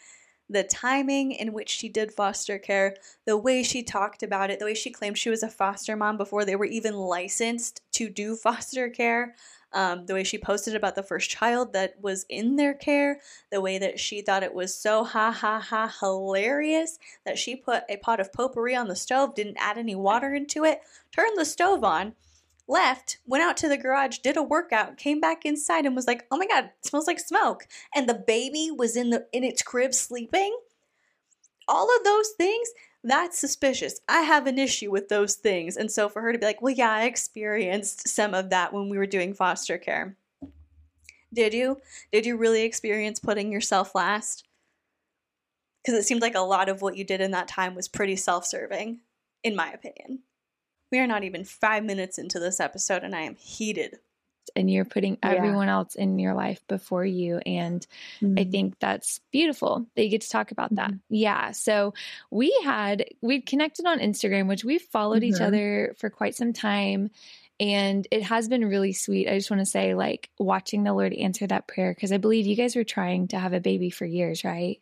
the 0.48 0.62
timing 0.62 1.32
in 1.32 1.52
which 1.52 1.68
she 1.68 1.88
did 1.88 2.12
foster 2.12 2.56
care, 2.56 2.96
the 3.26 3.36
way 3.36 3.64
she 3.64 3.82
talked 3.82 4.22
about 4.22 4.48
it, 4.48 4.60
the 4.60 4.64
way 4.64 4.74
she 4.74 4.90
claimed 4.92 5.18
she 5.18 5.28
was 5.28 5.42
a 5.42 5.48
foster 5.48 5.96
mom 5.96 6.16
before 6.16 6.44
they 6.44 6.54
were 6.54 6.64
even 6.64 6.94
licensed 6.94 7.82
to 7.94 8.08
do 8.08 8.36
foster 8.44 8.88
care, 8.90 9.34
um, 9.72 10.06
the 10.06 10.14
way 10.14 10.22
she 10.22 10.38
posted 10.38 10.76
about 10.76 10.94
the 10.94 11.02
first 11.02 11.28
child 11.28 11.72
that 11.72 12.00
was 12.00 12.26
in 12.28 12.54
their 12.54 12.74
care, 12.74 13.18
the 13.50 13.60
way 13.60 13.76
that 13.76 13.98
she 13.98 14.22
thought 14.22 14.44
it 14.44 14.54
was 14.54 14.72
so 14.72 15.02
ha 15.02 15.32
ha 15.32 15.58
ha 15.58 15.92
hilarious 15.98 17.00
that 17.26 17.38
she 17.38 17.56
put 17.56 17.82
a 17.88 17.96
pot 17.96 18.20
of 18.20 18.32
potpourri 18.32 18.76
on 18.76 18.86
the 18.86 18.94
stove, 18.94 19.34
didn't 19.34 19.58
add 19.58 19.76
any 19.78 19.96
water 19.96 20.32
into 20.32 20.62
it, 20.62 20.80
turned 21.10 21.36
the 21.36 21.44
stove 21.44 21.82
on, 21.82 22.14
left, 22.68 23.18
went 23.26 23.42
out 23.42 23.56
to 23.58 23.68
the 23.68 23.76
garage, 23.76 24.18
did 24.18 24.36
a 24.36 24.42
workout, 24.42 24.96
came 24.96 25.20
back 25.20 25.44
inside 25.44 25.86
and 25.86 25.96
was 25.96 26.06
like, 26.06 26.26
"Oh 26.30 26.36
my 26.36 26.46
god, 26.46 26.66
it 26.66 26.86
smells 26.86 27.06
like 27.06 27.18
smoke." 27.18 27.66
And 27.94 28.08
the 28.08 28.14
baby 28.14 28.70
was 28.70 28.96
in 28.96 29.10
the 29.10 29.26
in 29.32 29.44
its 29.44 29.62
crib 29.62 29.94
sleeping. 29.94 30.56
All 31.66 31.94
of 31.96 32.04
those 32.04 32.30
things, 32.30 32.68
that's 33.04 33.38
suspicious. 33.38 34.00
I 34.08 34.22
have 34.22 34.46
an 34.46 34.58
issue 34.58 34.90
with 34.90 35.08
those 35.08 35.34
things. 35.34 35.76
And 35.76 35.90
so 35.90 36.08
for 36.08 36.22
her 36.22 36.32
to 36.32 36.38
be 36.38 36.46
like, 36.46 36.62
"Well, 36.62 36.74
yeah, 36.74 36.92
I 36.92 37.04
experienced 37.04 38.08
some 38.08 38.34
of 38.34 38.50
that 38.50 38.72
when 38.72 38.88
we 38.88 38.98
were 38.98 39.06
doing 39.06 39.34
foster 39.34 39.78
care." 39.78 40.16
Did 41.32 41.54
you? 41.54 41.80
Did 42.12 42.26
you 42.26 42.36
really 42.36 42.62
experience 42.62 43.18
putting 43.18 43.52
yourself 43.52 43.94
last? 43.94 44.44
Because 45.82 45.98
it 45.98 46.06
seemed 46.06 46.22
like 46.22 46.34
a 46.34 46.40
lot 46.40 46.68
of 46.68 46.82
what 46.82 46.96
you 46.96 47.04
did 47.04 47.20
in 47.20 47.30
that 47.32 47.48
time 47.48 47.74
was 47.74 47.88
pretty 47.88 48.16
self 48.16 48.46
serving, 48.46 49.00
in 49.42 49.54
my 49.56 49.70
opinion. 49.72 50.22
We 50.90 50.98
are 50.98 51.06
not 51.06 51.24
even 51.24 51.44
five 51.44 51.84
minutes 51.84 52.18
into 52.18 52.38
this 52.40 52.60
episode, 52.60 53.02
and 53.04 53.14
I 53.14 53.22
am 53.22 53.36
heated. 53.36 53.98
and 54.56 54.70
you're 54.70 54.86
putting 54.86 55.18
Yeah. 55.22 55.32
everyone 55.34 55.68
else 55.68 55.94
in 55.94 56.18
your 56.18 56.32
life 56.32 56.66
before 56.68 57.04
you. 57.04 57.36
And 57.44 57.86
I 58.22 58.24
Mhm. 58.24 58.50
think 58.50 58.78
that's 58.78 59.20
beautiful 59.30 59.86
that 59.94 60.02
you 60.02 60.08
get 60.08 60.22
to 60.22 60.28
talk 60.30 60.50
about 60.52 60.74
that. 60.76 60.90
Yeah. 61.10 61.50
So 61.50 61.92
we 62.30 62.58
had, 62.64 63.04
we've 63.20 63.44
connected 63.44 63.84
on 63.84 63.98
Instagram, 64.00 64.48
which 64.48 64.64
we've 64.64 64.80
followed 64.80 65.22
each 65.22 65.34
Mhm. 65.34 65.46
other 65.48 65.94
for 65.98 66.08
quite 66.08 66.34
some 66.34 66.54
time. 66.54 67.10
And 67.60 68.08
it 68.10 68.22
has 68.22 68.48
been 68.48 68.64
really 68.64 68.94
sweet. 68.94 69.28
I 69.28 69.36
just 69.36 69.50
want 69.50 69.60
to 69.60 69.66
say, 69.66 69.94
like, 69.94 70.30
watching 70.38 70.82
the 70.82 70.94
Lord 70.94 71.12
answer 71.12 71.46
that 71.46 71.66
prayer, 71.66 71.92
because 71.92 72.10
I 72.10 72.16
believe 72.16 72.46
you 72.46 72.56
guys 72.56 72.74
were 72.74 72.84
trying 72.84 73.28
to 73.28 73.38
have 73.38 73.52
a 73.52 73.60
baby 73.60 73.90
for 73.90 74.06
years, 74.06 74.44
right? 74.44 74.80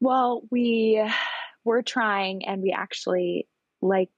Well, 0.00 0.44
we 0.50 1.06
were 1.62 1.82
trying, 1.82 2.46
and 2.46 2.62
we 2.62 2.72
actually, 2.72 3.46
like 3.82 4.08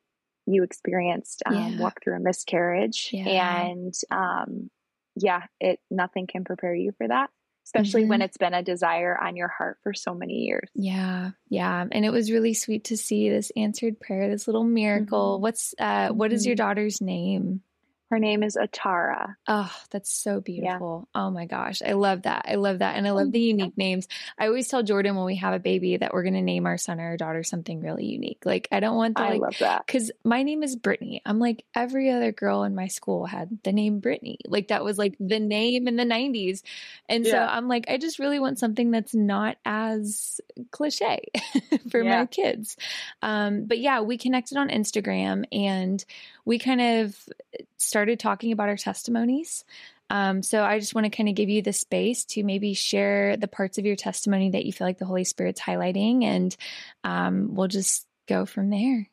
you 0.47 0.62
experienced, 0.62 1.43
um, 1.47 1.55
Yeah. 1.55 1.69
walked 1.71 2.05
through 2.05 2.17
a 2.17 2.21
miscarriage, 2.21 3.11
Yeah. 3.12 3.29
and 3.29 3.95
um, 4.11 4.71
yeah, 5.17 5.43
it 5.61 5.81
nothing 5.91 6.26
can 6.26 6.45
prepare 6.45 6.75
you 6.75 6.93
for 6.99 7.09
that, 7.09 7.31
especially 7.67 8.05
when 8.05 8.21
Mhm. 8.21 8.25
it's 8.25 8.37
been 8.37 8.55
a 8.55 8.62
desire 8.62 9.17
on 9.21 9.35
your 9.37 9.49
heart 9.49 9.79
for 9.83 9.93
so 9.95 10.15
many 10.15 10.45
years. 10.45 10.69
Yeah, 10.75 11.31
yeah, 11.49 11.87
and 11.91 12.05
it 12.05 12.11
was 12.11 12.31
really 12.31 12.55
sweet 12.55 12.85
to 12.85 12.97
see 12.97 13.29
this 13.31 13.50
answered 13.57 13.99
prayer, 13.99 14.29
this 14.29 14.47
little 14.47 14.65
miracle. 14.65 15.38
Mhm. 15.38 15.43
What's 15.43 15.75
uh, 15.79 16.11
what 16.11 16.33
is 16.33 16.47
your 16.47 16.55
Mhm. 16.55 16.59
daughter's 16.59 17.00
name? 17.00 17.62
Her 18.11 18.21
name 18.21 18.45
is 18.45 18.57
Atara. 18.57 19.35
Oh, 19.49 19.73
that's 19.91 20.13
so 20.13 20.41
beautiful. 20.41 21.09
Yeah. 21.15 21.21
Oh 21.23 21.31
my 21.31 21.47
gosh. 21.47 21.83
I 21.85 21.93
love 21.95 22.23
that. 22.23 22.45
I 22.49 22.55
love 22.55 22.79
that. 22.79 22.95
And 22.97 23.05
I 23.07 23.11
love 23.11 23.33
the 23.33 23.41
unique 23.41 23.77
names. 23.77 24.07
I 24.39 24.47
always 24.47 24.69
tell 24.69 24.85
Jordan 24.85 25.17
when 25.17 25.25
we 25.27 25.35
have 25.37 25.55
a 25.55 25.59
baby 25.59 25.97
that 25.97 26.15
we're 26.15 26.23
going 26.23 26.35
to 26.35 26.41
name 26.41 26.67
our 26.67 26.79
son 26.79 27.01
or 27.01 27.07
our 27.07 27.17
daughter 27.17 27.43
something 27.43 27.81
really 27.81 28.05
unique. 28.05 28.43
Like, 28.45 28.69
I 28.71 28.79
don't 28.79 28.95
want 28.97 29.17
the 29.17 29.23
I 29.25 29.31
like, 29.31 29.41
love 29.41 29.59
that. 29.59 29.87
because 29.87 30.13
my 30.23 30.45
name 30.45 30.63
is 30.63 30.77
Brittany. 30.77 31.21
I'm 31.27 31.41
like 31.41 31.65
every 31.75 32.11
other 32.13 32.31
girl 32.31 32.63
in 32.63 32.77
my 32.77 32.87
school 32.87 33.27
had 33.27 33.59
the 33.65 33.73
name 33.73 33.99
Brittany. 33.99 34.39
Like 34.47 34.69
that 34.69 34.85
was 34.85 34.99
like 34.99 35.17
the 35.19 35.41
name 35.41 35.89
in 35.89 35.97
the 35.97 36.05
90s. 36.05 36.63
And 37.09 37.27
so 37.27 37.37
I'm 37.37 37.67
like, 37.67 37.87
I 37.89 37.99
just 37.99 38.21
really 38.21 38.39
want 38.39 38.61
something 38.61 38.93
that's 38.93 39.15
not 39.17 39.57
as 39.65 40.41
cliche 40.71 41.23
for 41.91 42.03
Yeah. 42.05 42.21
my 42.21 42.27
kids. 42.27 42.77
Um, 43.21 43.65
but 43.65 43.79
yeah, 43.81 44.01
we 44.03 44.17
connected 44.17 44.59
on 44.59 44.69
Instagram 44.69 45.45
and 45.51 46.05
we 46.47 46.59
kind 46.59 46.81
of 46.81 47.29
started 47.76 48.19
talking 48.19 48.53
about 48.53 48.71
our 48.71 48.76
testimonies. 48.76 49.65
Um, 50.09 50.43
so 50.43 50.62
I 50.62 50.79
just 50.79 50.95
want 50.95 51.05
to 51.05 51.11
kind 51.11 51.29
of 51.29 51.35
give 51.35 51.49
you 51.49 51.61
the 51.61 51.73
space 51.73 52.25
to 52.26 52.45
maybe 52.45 52.73
share 52.75 53.37
the 53.37 53.49
parts 53.49 53.76
of 53.76 53.85
your 53.85 53.97
testimony 53.97 54.50
that 54.50 54.65
you 54.65 54.73
feel 54.73 54.87
like 54.87 54.99
the 54.99 55.05
Holy 55.05 55.25
Spirit's 55.25 55.61
highlighting, 55.61 56.23
and 56.23 56.57
um, 57.03 57.55
we'll 57.55 57.67
just 57.69 58.07
go 58.29 58.47
from 58.47 58.71
there. 58.71 59.11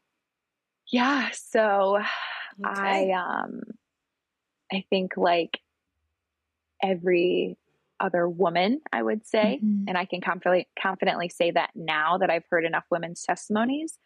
Yeah. 0.87 1.29
So 1.33 1.97
Okay. 1.97 3.11
I 3.11 3.11
um 3.11 3.61
I 4.71 4.85
think 4.91 5.17
like 5.17 5.59
every 6.81 7.57
other 7.99 8.27
woman, 8.29 8.81
I 8.91 9.01
would 9.01 9.25
say, 9.25 9.59
Mhm. 9.63 9.85
and 9.87 9.97
I 9.97 10.05
can 10.05 10.21
confidently 10.21 10.67
confidently 10.79 11.29
say 11.29 11.51
that 11.51 11.71
now 11.73 12.19
that 12.19 12.29
I've 12.29 12.45
heard 12.49 12.65
enough 12.65 12.85
women's 12.91 13.23
testimonies, 13.23 13.97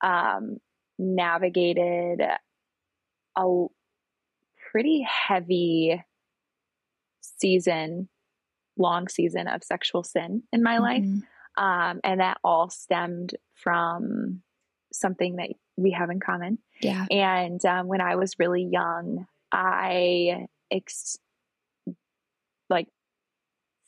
um, 0.00 0.58
navigated 0.98 2.22
a 3.40 3.66
pretty 4.70 5.06
heavy 5.08 6.02
season, 7.20 8.08
long 8.76 9.08
season 9.08 9.48
of 9.48 9.62
sexual 9.64 10.02
sin 10.02 10.42
in 10.52 10.62
my 10.62 10.78
life. 10.78 11.02
Mhm. 11.04 11.22
Um, 11.56 12.00
and 12.04 12.20
that 12.20 12.38
all 12.44 12.70
stemmed 12.70 13.34
from 13.54 14.42
something 14.92 15.36
that 15.36 15.50
we 15.76 15.90
have 15.92 16.10
in 16.10 16.20
common. 16.20 16.58
Yeah. 16.80 17.06
And 17.10 17.64
um, 17.64 17.86
when 17.88 18.00
I 18.00 18.16
was 18.16 18.38
really 18.38 18.62
young, 18.64 19.26
I 19.52 20.46
ex- 20.70 21.18
like 22.68 22.88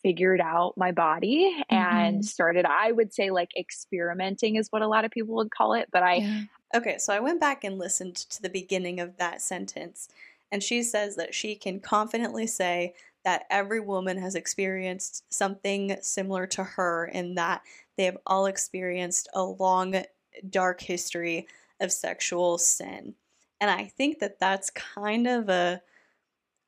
figured 0.02 0.40
out 0.40 0.74
my 0.76 0.90
body 0.90 1.62
and 1.70 2.20
Mhm. 2.20 2.24
started. 2.24 2.66
I 2.66 2.90
would 2.90 3.12
say 3.14 3.30
like 3.30 3.50
experimenting 3.56 4.56
is 4.56 4.66
what 4.70 4.82
a 4.82 4.88
lot 4.88 5.04
of 5.04 5.12
people 5.12 5.36
would 5.36 5.50
call 5.52 5.74
it, 5.74 5.88
but 5.92 6.02
I 6.02 6.14
yeah. 6.16 6.40
Okay, 6.74 6.96
so 6.98 7.12
I 7.12 7.20
went 7.20 7.40
back 7.40 7.64
and 7.64 7.78
listened 7.78 8.16
to 8.16 8.40
the 8.40 8.48
beginning 8.48 8.98
of 8.98 9.18
that 9.18 9.42
sentence, 9.42 10.08
and 10.50 10.62
she 10.62 10.82
says 10.82 11.16
that 11.16 11.34
she 11.34 11.54
can 11.54 11.80
confidently 11.80 12.46
say 12.46 12.94
that 13.24 13.46
every 13.50 13.80
woman 13.80 14.18
has 14.18 14.34
experienced 14.34 15.24
something 15.32 15.96
similar 16.00 16.46
to 16.48 16.64
her 16.64 17.06
in 17.06 17.34
that 17.34 17.62
they 17.96 18.04
have 18.04 18.18
all 18.26 18.46
experienced 18.46 19.28
a 19.34 19.42
long, 19.42 20.02
dark 20.48 20.80
history 20.80 21.46
of 21.80 21.92
sexual 21.92 22.58
sin. 22.58 23.14
And 23.60 23.70
I 23.70 23.84
think 23.84 24.18
that 24.18 24.40
that's 24.40 24.70
kind 24.70 25.26
of 25.26 25.48
a 25.48 25.82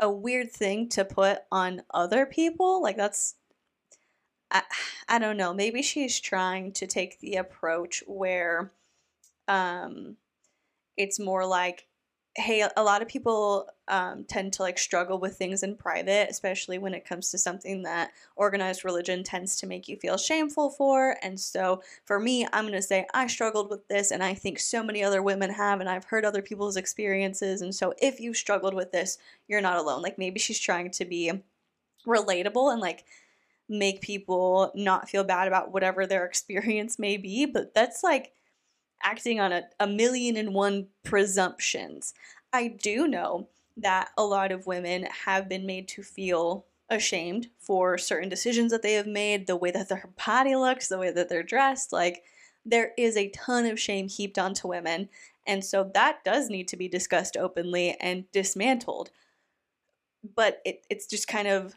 a 0.00 0.10
weird 0.10 0.50
thing 0.50 0.88
to 0.88 1.04
put 1.04 1.38
on 1.52 1.82
other 1.92 2.26
people. 2.26 2.82
Like 2.82 2.96
that's 2.96 3.36
I, 4.50 4.62
I 5.08 5.18
don't 5.18 5.36
know. 5.36 5.54
Maybe 5.54 5.82
she's 5.82 6.20
trying 6.20 6.72
to 6.72 6.86
take 6.86 7.20
the 7.20 7.36
approach 7.36 8.02
where 8.06 8.72
um 9.48 10.16
it's 10.96 11.18
more 11.18 11.46
like 11.46 11.86
hey 12.36 12.66
a 12.76 12.82
lot 12.82 13.00
of 13.00 13.06
people 13.06 13.68
um, 13.86 14.24
tend 14.24 14.52
to 14.54 14.62
like 14.62 14.76
struggle 14.76 15.20
with 15.20 15.36
things 15.36 15.62
in 15.62 15.76
private 15.76 16.28
especially 16.30 16.78
when 16.78 16.94
it 16.94 17.04
comes 17.04 17.30
to 17.30 17.38
something 17.38 17.82
that 17.82 18.10
organized 18.34 18.84
religion 18.84 19.22
tends 19.22 19.54
to 19.56 19.68
make 19.68 19.86
you 19.86 19.96
feel 19.96 20.16
shameful 20.16 20.70
for 20.70 21.16
and 21.22 21.38
so 21.38 21.80
for 22.04 22.18
me 22.18 22.44
i'm 22.52 22.64
going 22.64 22.72
to 22.72 22.82
say 22.82 23.06
i 23.14 23.26
struggled 23.28 23.70
with 23.70 23.86
this 23.86 24.10
and 24.10 24.22
i 24.22 24.34
think 24.34 24.58
so 24.58 24.82
many 24.82 25.04
other 25.04 25.22
women 25.22 25.50
have 25.50 25.78
and 25.78 25.88
i've 25.88 26.06
heard 26.06 26.24
other 26.24 26.42
people's 26.42 26.76
experiences 26.76 27.62
and 27.62 27.74
so 27.74 27.94
if 27.98 28.18
you've 28.18 28.36
struggled 28.36 28.74
with 28.74 28.90
this 28.90 29.18
you're 29.48 29.60
not 29.60 29.78
alone. 29.78 30.02
Like 30.02 30.18
maybe 30.18 30.38
she's 30.38 30.58
trying 30.58 30.90
to 30.92 31.04
be 31.04 31.32
relatable 32.06 32.72
and 32.72 32.80
like 32.80 33.04
make 33.68 34.00
people 34.00 34.70
not 34.74 35.08
feel 35.08 35.24
bad 35.24 35.48
about 35.48 35.72
whatever 35.72 36.06
their 36.06 36.24
experience 36.26 36.98
may 36.98 37.16
be 37.16 37.46
but 37.46 37.74
that's 37.74 38.02
like 38.02 38.32
acting 39.04 39.38
on 39.38 39.52
a, 39.52 39.62
a 39.78 39.86
million 39.86 40.36
and 40.36 40.54
one 40.54 40.88
presumptions. 41.04 42.14
I 42.52 42.68
do 42.68 43.06
know 43.06 43.48
that 43.76 44.10
a 44.16 44.24
lot 44.24 44.52
of 44.52 44.66
women 44.66 45.06
have 45.24 45.48
been 45.48 45.66
made 45.66 45.88
to 45.88 46.02
feel 46.02 46.66
ashamed 46.88 47.48
for 47.58 47.98
certain 47.98 48.28
decisions 48.28 48.70
that 48.70 48.82
they 48.82 48.94
have 48.94 49.06
made, 49.06 49.46
the 49.46 49.56
way 49.56 49.70
that 49.70 49.88
their 49.88 50.10
body 50.24 50.54
looks, 50.56 50.88
the 50.88 50.98
way 50.98 51.10
that 51.10 51.28
they're 51.28 51.42
dressed. 51.42 51.92
Like, 51.92 52.22
there 52.64 52.92
is 52.96 53.16
a 53.16 53.30
ton 53.30 53.66
of 53.66 53.80
shame 53.80 54.08
heaped 54.08 54.38
onto 54.38 54.68
women. 54.68 55.08
And 55.46 55.64
so 55.64 55.90
that 55.94 56.24
does 56.24 56.48
need 56.48 56.68
to 56.68 56.76
be 56.76 56.88
discussed 56.88 57.36
openly 57.36 57.96
and 58.00 58.30
dismantled. 58.32 59.10
But 60.34 60.60
it, 60.64 60.86
it's 60.88 61.06
just 61.06 61.28
kind 61.28 61.48
of 61.48 61.74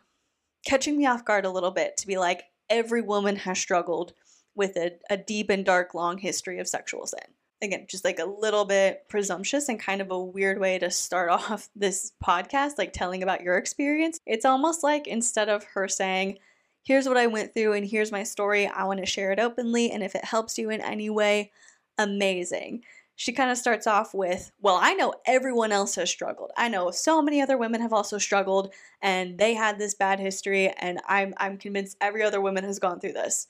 catching 0.65 0.97
me 0.97 1.05
off 1.05 1.25
guard 1.25 1.45
a 1.45 1.51
little 1.51 1.71
bit 1.71 1.97
to 1.97 2.07
be 2.07 2.17
like, 2.17 2.43
every 2.69 3.01
woman 3.01 3.37
has 3.37 3.57
struggled 3.57 4.13
with 4.57 4.75
a, 4.75 4.91
a 5.09 5.15
deep 5.15 5.49
and 5.49 5.63
dark, 5.63 5.93
long 5.93 6.17
history 6.17 6.59
of 6.59 6.67
sexual 6.67 7.05
sin. 7.05 7.19
Again, 7.61 7.85
just 7.87 8.03
like 8.03 8.19
a 8.19 8.25
little 8.25 8.65
bit 8.65 9.07
presumptuous 9.07 9.69
and 9.69 9.79
kind 9.79 10.01
of 10.01 10.11
a 10.11 10.19
weird 10.19 10.59
way 10.59 10.77
to 10.79 10.91
start 10.91 11.29
off 11.51 11.69
this 11.75 12.11
podcast, 12.23 12.77
like 12.77 12.91
telling 12.91 13.23
about 13.23 13.41
your 13.41 13.57
experience. 13.57 14.19
It's 14.25 14.45
almost 14.45 14.83
like 14.83 15.07
instead 15.07 15.47
of 15.47 15.63
her 15.75 15.87
saying, 15.87 16.39
Here's 16.83 17.07
what 17.07 17.17
I 17.17 17.27
went 17.27 17.53
through 17.53 17.73
and 17.73 17.85
here's 17.85 18.13
my 18.13 18.23
story, 18.23 18.65
I 18.65 18.85
want 18.85 19.01
to 19.01 19.05
share 19.05 19.33
it 19.33 19.39
openly. 19.39 19.91
And 19.91 20.01
if 20.01 20.15
it 20.15 20.23
helps 20.23 20.57
you 20.57 20.69
in 20.69 20.79
any 20.79 21.09
way, 21.09 21.51
amazing. 21.97 22.83
She 23.17 23.33
kind 23.33 23.51
of 23.51 23.57
starts 23.57 23.87
off 23.87 24.13
with, 24.13 24.51
Well, 24.61 24.79
I 24.81 24.93
know 24.93 25.13
everyone 25.25 25.71
else 25.71 25.95
has 25.95 26.09
struggled. 26.09 26.51
I 26.55 26.69
know 26.69 26.91
so 26.91 27.21
many 27.21 27.41
other 27.41 27.57
women 27.57 27.81
have 27.81 27.93
also 27.93 28.17
struggled 28.17 28.73
and 29.01 29.37
they 29.37 29.53
had 29.53 29.77
this 29.77 29.95
bad 29.95 30.19
history, 30.19 30.69
and 30.69 30.99
I'm, 31.07 31.33
I'm 31.37 31.57
convinced 31.57 31.97
every 31.99 32.23
other 32.23 32.39
woman 32.39 32.63
has 32.63 32.79
gone 32.79 32.99
through 32.99 33.13
this. 33.13 33.47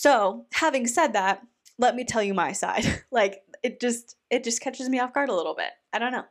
So, 0.00 0.46
having 0.52 0.86
said 0.86 1.14
that, 1.14 1.42
let 1.76 1.96
me 1.96 2.04
tell 2.04 2.22
you 2.22 2.32
my 2.32 2.52
side. 2.52 2.84
like 3.10 3.42
it 3.64 3.80
just 3.80 4.14
it 4.30 4.44
just 4.44 4.60
catches 4.60 4.88
me 4.88 5.00
off 5.00 5.12
guard 5.12 5.28
a 5.28 5.34
little 5.34 5.56
bit. 5.56 5.70
I 5.92 5.98
don't 5.98 6.12
know. 6.12 6.22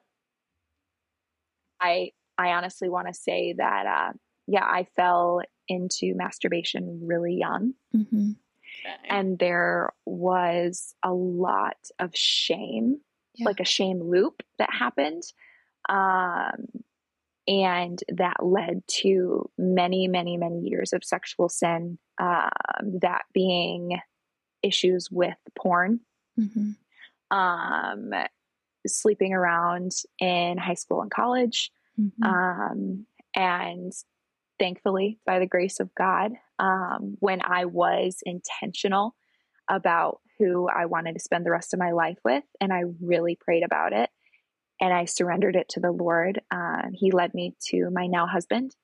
I 1.82 2.12
I 2.38 2.50
honestly 2.54 2.88
want 2.88 3.08
to 3.08 3.14
say 3.14 3.54
that 3.58 3.86
uh, 3.86 4.14
yeah, 4.48 4.64
I 4.64 4.88
fell 4.96 5.42
into 5.68 6.16
masturbation 6.16 7.02
really 7.06 7.36
young, 7.36 7.74
Mm-hmm. 7.94 8.32
and 9.10 9.38
there 9.38 9.92
was 10.06 10.96
a 11.04 11.12
lot 11.12 11.76
of 12.00 12.12
shame, 12.16 13.02
Yeah. 13.36 13.48
like 13.48 13.60
a 13.60 13.66
shame 13.66 14.02
loop 14.02 14.44
that 14.60 14.70
happened, 14.72 15.24
um, 15.90 16.68
and 17.48 18.04
that 18.10 18.44
led 18.44 18.84
to 18.88 19.50
many, 19.58 20.08
many, 20.08 20.38
many 20.38 20.60
years 20.60 20.94
of 20.94 21.04
sexual 21.04 21.50
sin. 21.50 21.98
Um, 22.20 23.00
that 23.02 23.24
being 23.34 24.00
issues 24.64 25.10
with 25.12 25.38
porn, 25.58 26.02
Mm-hmm. 26.40 27.36
um, 27.36 28.14
sleeping 28.86 29.34
around 29.34 29.92
in 30.20 30.58
high 30.60 30.76
school 30.76 31.02
and 31.02 31.10
college. 31.10 31.72
Mm-hmm. 32.00 32.24
Um, 32.24 33.06
and 33.36 33.92
thankfully, 34.60 35.20
by 35.26 35.40
the 35.40 35.48
grace 35.48 35.80
of 35.80 35.94
God, 35.96 36.34
um, 36.60 37.18
when 37.20 37.42
I 37.44 37.66
was 37.66 38.20
intentional 38.24 39.16
about 39.68 40.22
who 40.38 40.70
I 40.70 40.86
wanted 40.86 41.14
to 41.14 41.20
spend 41.20 41.46
the 41.46 41.52
rest 41.52 41.74
of 41.74 41.80
my 41.80 41.92
life 41.92 42.20
with, 42.24 42.44
and 42.62 42.72
I 42.72 42.84
really 43.02 43.36
prayed 43.36 43.64
about 43.64 43.94
it, 43.94 44.10
and 44.80 44.94
I 44.94 45.06
surrendered 45.06 45.56
it 45.56 45.70
to 45.70 45.80
the 45.80 45.92
Lord. 45.92 46.42
Uh, 46.52 46.84
he 46.94 47.12
led 47.12 47.34
me 47.34 47.56
to 47.70 47.90
my 47.92 48.08
now 48.08 48.28
husband. 48.28 48.76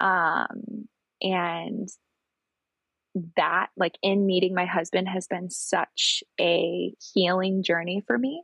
Um, 0.00 0.88
and 1.20 1.88
that, 3.36 3.68
like 3.76 3.96
in 4.02 4.26
meeting 4.26 4.54
my 4.54 4.64
husband, 4.64 5.08
has 5.08 5.26
been 5.26 5.50
such 5.50 6.24
a 6.40 6.94
healing 7.12 7.62
journey 7.62 8.02
for 8.06 8.16
me 8.16 8.42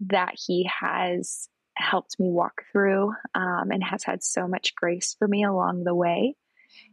that 0.00 0.34
he 0.34 0.68
has 0.80 1.48
helped 1.76 2.18
me 2.18 2.30
walk 2.30 2.62
through 2.72 3.12
um, 3.34 3.70
and 3.70 3.82
has 3.82 4.04
had 4.04 4.22
so 4.22 4.46
much 4.46 4.74
grace 4.74 5.16
for 5.18 5.26
me 5.26 5.44
along 5.44 5.84
the 5.84 5.94
way 5.94 6.34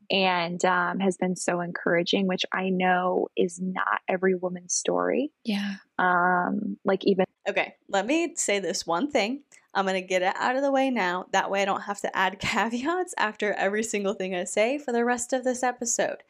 and 0.10 0.64
um, 0.66 1.00
has 1.00 1.18
been 1.18 1.36
so 1.36 1.62
encouraging, 1.62 2.28
which 2.28 2.46
I 2.52 2.70
know 2.70 3.30
is 3.38 3.60
not 3.62 4.02
every 4.08 4.36
woman's 4.36 4.74
story. 4.74 5.32
Yeah. 5.46 5.76
Um, 5.98 6.78
like 6.84 7.06
even 7.06 7.26
Okay, 7.50 7.74
let 7.90 8.06
me 8.06 8.36
say 8.36 8.60
this 8.60 8.86
one 8.86 9.10
thing. 9.10 9.42
I'm 9.74 9.86
going 9.86 10.00
to 10.00 10.08
get 10.08 10.22
it 10.22 10.36
out 10.38 10.56
of 10.56 10.62
the 10.62 10.72
way 10.72 10.90
now. 10.90 11.26
That 11.32 11.50
way 11.50 11.62
I 11.62 11.66
don't 11.66 11.82
have 11.82 12.02
to 12.02 12.16
add 12.16 12.40
caveats 12.40 13.16
after 13.18 13.54
every 13.54 13.84
single 13.84 14.14
thing 14.14 14.36
I 14.36 14.44
say 14.44 14.78
for 14.78 14.92
the 14.92 15.06
rest 15.06 15.34
of 15.34 15.44
this 15.44 15.64
episode. 15.64 16.24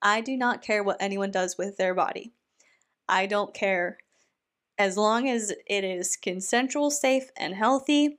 I 0.00 0.20
do 0.20 0.36
not 0.36 0.62
care 0.62 0.82
what 0.82 0.96
anyone 1.00 1.30
does 1.30 1.56
with 1.56 1.76
their 1.76 1.94
body. 1.94 2.32
I 3.08 3.26
don't 3.26 3.54
care 3.54 3.98
as 4.78 4.96
long 4.96 5.28
as 5.28 5.52
it 5.66 5.84
is 5.84 6.16
consensual, 6.16 6.90
safe, 6.90 7.30
and 7.36 7.54
healthy. 7.54 8.18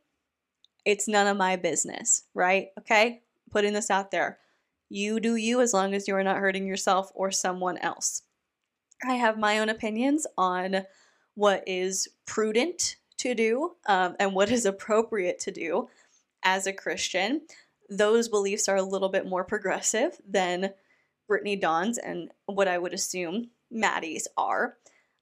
It's 0.86 1.08
none 1.08 1.28
of 1.28 1.36
my 1.36 1.58
business, 1.58 2.24
right? 2.34 2.68
Okay? 2.80 3.22
Putting 3.52 3.74
this 3.74 3.92
out 3.92 4.12
there. 4.12 4.40
You 4.90 5.20
do 5.20 5.36
you 5.36 5.62
as 5.62 5.74
long 5.74 5.94
as 5.94 6.08
you 6.08 6.16
are 6.16 6.24
not 6.24 6.38
hurting 6.38 6.68
yourself 6.68 7.12
or 7.16 7.32
someone 7.32 7.78
else. 7.80 8.24
I 9.08 9.16
have 9.16 9.38
my 9.38 9.60
own 9.60 9.70
opinions 9.70 10.26
on 10.38 10.86
what 11.36 11.64
is 11.68 12.08
prudent 12.26 12.98
to 13.18 13.34
do 13.34 13.72
um, 13.88 14.16
and 14.20 14.34
what 14.34 14.52
is 14.52 14.66
appropriate 14.66 15.40
to 15.40 15.52
do 15.52 15.90
as 16.44 16.68
a 16.68 16.74
Christian. 16.74 17.42
Those 17.90 18.30
beliefs 18.30 18.70
are 18.70 18.76
a 18.76 18.84
little 18.84 19.10
bit 19.10 19.28
more 19.28 19.44
progressive 19.44 20.18
than 20.28 20.74
Brittany 21.28 21.56
Dawn's 21.56 21.98
and 21.98 22.30
what 22.46 22.68
I 22.68 22.78
would 22.78 22.94
assume 22.94 23.50
Maddie's 23.72 24.28
are. 24.38 24.78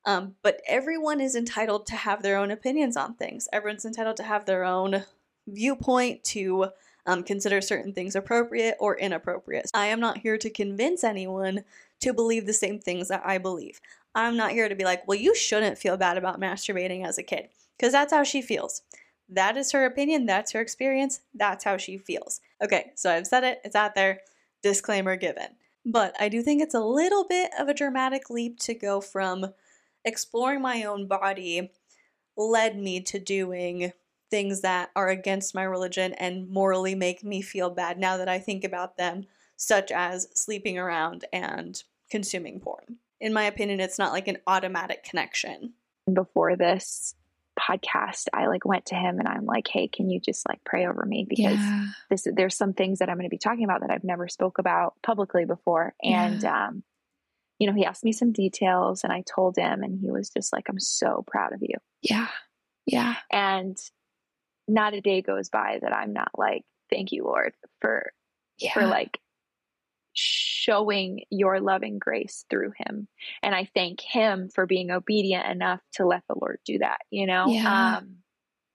Um, 0.05 0.35
but 0.41 0.61
everyone 0.67 1.21
is 1.21 1.35
entitled 1.35 1.85
to 1.87 1.95
have 1.95 2.23
their 2.23 2.37
own 2.37 2.51
opinions 2.51 2.97
on 2.97 3.15
things. 3.15 3.47
Everyone's 3.53 3.85
entitled 3.85 4.17
to 4.17 4.23
have 4.23 4.45
their 4.45 4.63
own 4.63 5.03
viewpoint, 5.47 6.23
to 6.23 6.69
um, 7.05 7.23
consider 7.23 7.61
certain 7.61 7.93
things 7.93 8.15
appropriate 8.15 8.75
or 8.79 8.97
inappropriate. 8.97 9.69
I 9.73 9.87
am 9.87 9.99
not 9.99 10.19
here 10.19 10.37
to 10.37 10.49
convince 10.49 11.03
anyone 11.03 11.63
to 12.01 12.13
believe 12.13 12.45
the 12.45 12.53
same 12.53 12.79
things 12.79 13.07
that 13.09 13.21
I 13.25 13.37
believe. 13.37 13.79
I'm 14.13 14.35
not 14.35 14.51
here 14.51 14.67
to 14.67 14.75
be 14.75 14.83
like, 14.83 15.07
well, 15.07 15.17
you 15.17 15.35
shouldn't 15.35 15.77
feel 15.77 15.97
bad 15.97 16.17
about 16.17 16.39
masturbating 16.39 17.05
as 17.05 17.17
a 17.17 17.23
kid, 17.23 17.49
because 17.77 17.93
that's 17.93 18.13
how 18.13 18.23
she 18.23 18.41
feels. 18.41 18.81
That 19.29 19.55
is 19.55 19.71
her 19.71 19.85
opinion, 19.85 20.25
that's 20.25 20.51
her 20.51 20.61
experience, 20.61 21.21
that's 21.33 21.63
how 21.63 21.77
she 21.77 21.97
feels. 21.97 22.41
Okay, 22.61 22.91
so 22.95 23.11
I've 23.11 23.27
said 23.27 23.43
it, 23.45 23.61
it's 23.63 23.75
out 23.75 23.95
there, 23.95 24.19
disclaimer 24.61 25.15
given. 25.15 25.47
But 25.85 26.15
I 26.19 26.29
do 26.29 26.41
think 26.41 26.61
it's 26.61 26.75
a 26.75 26.81
little 26.81 27.25
bit 27.27 27.51
of 27.57 27.67
a 27.67 27.73
dramatic 27.73 28.29
leap 28.29 28.59
to 28.59 28.73
go 28.73 28.99
from 29.01 29.53
exploring 30.03 30.61
my 30.61 30.83
own 30.83 31.07
body 31.07 31.71
led 32.37 32.77
me 32.77 33.01
to 33.01 33.19
doing 33.19 33.93
things 34.31 34.61
that 34.61 34.89
are 34.95 35.09
against 35.09 35.53
my 35.53 35.63
religion 35.63 36.13
and 36.13 36.49
morally 36.49 36.95
make 36.95 37.23
me 37.23 37.41
feel 37.41 37.69
bad 37.69 37.99
now 37.99 38.17
that 38.17 38.29
I 38.29 38.39
think 38.39 38.63
about 38.63 38.97
them, 38.97 39.25
such 39.57 39.91
as 39.91 40.27
sleeping 40.33 40.77
around 40.79 41.25
and 41.31 41.83
consuming 42.09 42.59
porn. 42.59 42.97
In 43.19 43.33
my 43.33 43.43
opinion, 43.43 43.79
it's 43.79 43.99
not 43.99 44.13
like 44.13 44.27
an 44.27 44.37
automatic 44.47 45.03
connection. 45.03 45.73
before 46.11 46.55
this 46.55 47.13
podcast, 47.59 48.25
I 48.33 48.47
like 48.47 48.65
went 48.65 48.87
to 48.87 48.95
him 48.95 49.19
and 49.19 49.27
I'm 49.27 49.45
like, 49.45 49.67
"Hey, 49.67 49.87
can 49.87 50.09
you 50.09 50.19
just 50.19 50.47
like 50.49 50.63
pray 50.63 50.87
over 50.87 51.05
me 51.05 51.25
because 51.29 51.59
Yeah. 51.59 51.87
this 52.09 52.25
there's 52.33 52.55
some 52.55 52.73
things 52.73 52.99
that 52.99 53.09
I'm 53.09 53.17
going 53.17 53.29
to 53.29 53.29
be 53.29 53.37
talking 53.37 53.65
about 53.65 53.81
that 53.81 53.91
I've 53.91 54.03
never 54.03 54.27
spoke 54.27 54.57
about 54.57 54.95
publicly 55.03 55.45
before." 55.45 55.93
And 56.01 56.43
um 56.45 56.83
you 57.59 57.67
know, 57.67 57.73
he 57.73 57.85
asked 57.85 58.03
me 58.03 58.11
some 58.13 58.31
details 58.31 59.03
and 59.03 59.13
I 59.13 59.21
told 59.21 59.55
him 59.57 59.83
and 59.83 59.99
he 59.99 60.09
was 60.09 60.29
just 60.31 60.51
like, 60.51 60.67
"I'm 60.69 60.79
so 60.79 61.23
proud 61.27 61.53
of 61.53 61.61
you." 61.61 61.75
Yeah. 62.01 62.27
Yeah. 62.87 63.15
And 63.31 63.77
not 64.67 64.93
a 64.93 65.01
day 65.01 65.21
goes 65.21 65.49
by 65.49 65.79
that 65.81 65.93
I'm 65.93 66.13
not 66.13 66.31
like, 66.37 66.63
"Thank 66.89 67.11
you, 67.11 67.23
Lord, 67.23 67.53
for 67.81 68.11
Yeah. 68.59 68.73
for 68.73 68.85
like 68.85 69.19
showing 70.13 71.23
your 71.29 71.59
loving 71.61 71.97
grace 71.97 72.45
through 72.49 72.73
him. 72.77 73.07
And 73.41 73.55
I 73.55 73.69
thank 73.73 74.01
him 74.01 74.49
for 74.49 74.65
being 74.65 74.91
obedient 74.91 75.47
enough 75.47 75.79
to 75.93 76.05
let 76.05 76.23
the 76.27 76.35
Lord 76.39 76.59
do 76.65 76.79
that, 76.79 76.99
you 77.09 77.25
know? 77.25 77.47
Yeah. 77.47 77.97
Um, 77.97 78.17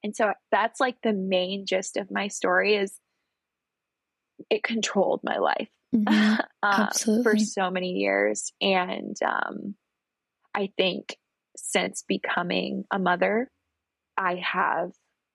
and 0.02 0.16
so 0.16 0.32
that's 0.50 0.80
like 0.80 0.96
the 1.02 1.12
main 1.12 1.66
gist 1.66 1.96
of 1.98 2.10
my 2.10 2.28
story 2.28 2.74
is 2.76 2.98
it 4.50 4.62
controlled 4.62 5.20
my 5.22 5.38
life 5.38 5.68
Mhm. 5.94 6.40
um, 6.62 6.88
for 7.22 7.36
so 7.36 7.70
many 7.70 7.92
years. 7.92 8.52
And 8.60 9.16
um, 9.22 9.74
I 10.54 10.72
think 10.76 11.16
since 11.56 12.02
becoming 12.06 12.84
a 12.90 12.98
mother, 12.98 13.50
I 14.16 14.36
have, 14.36 14.92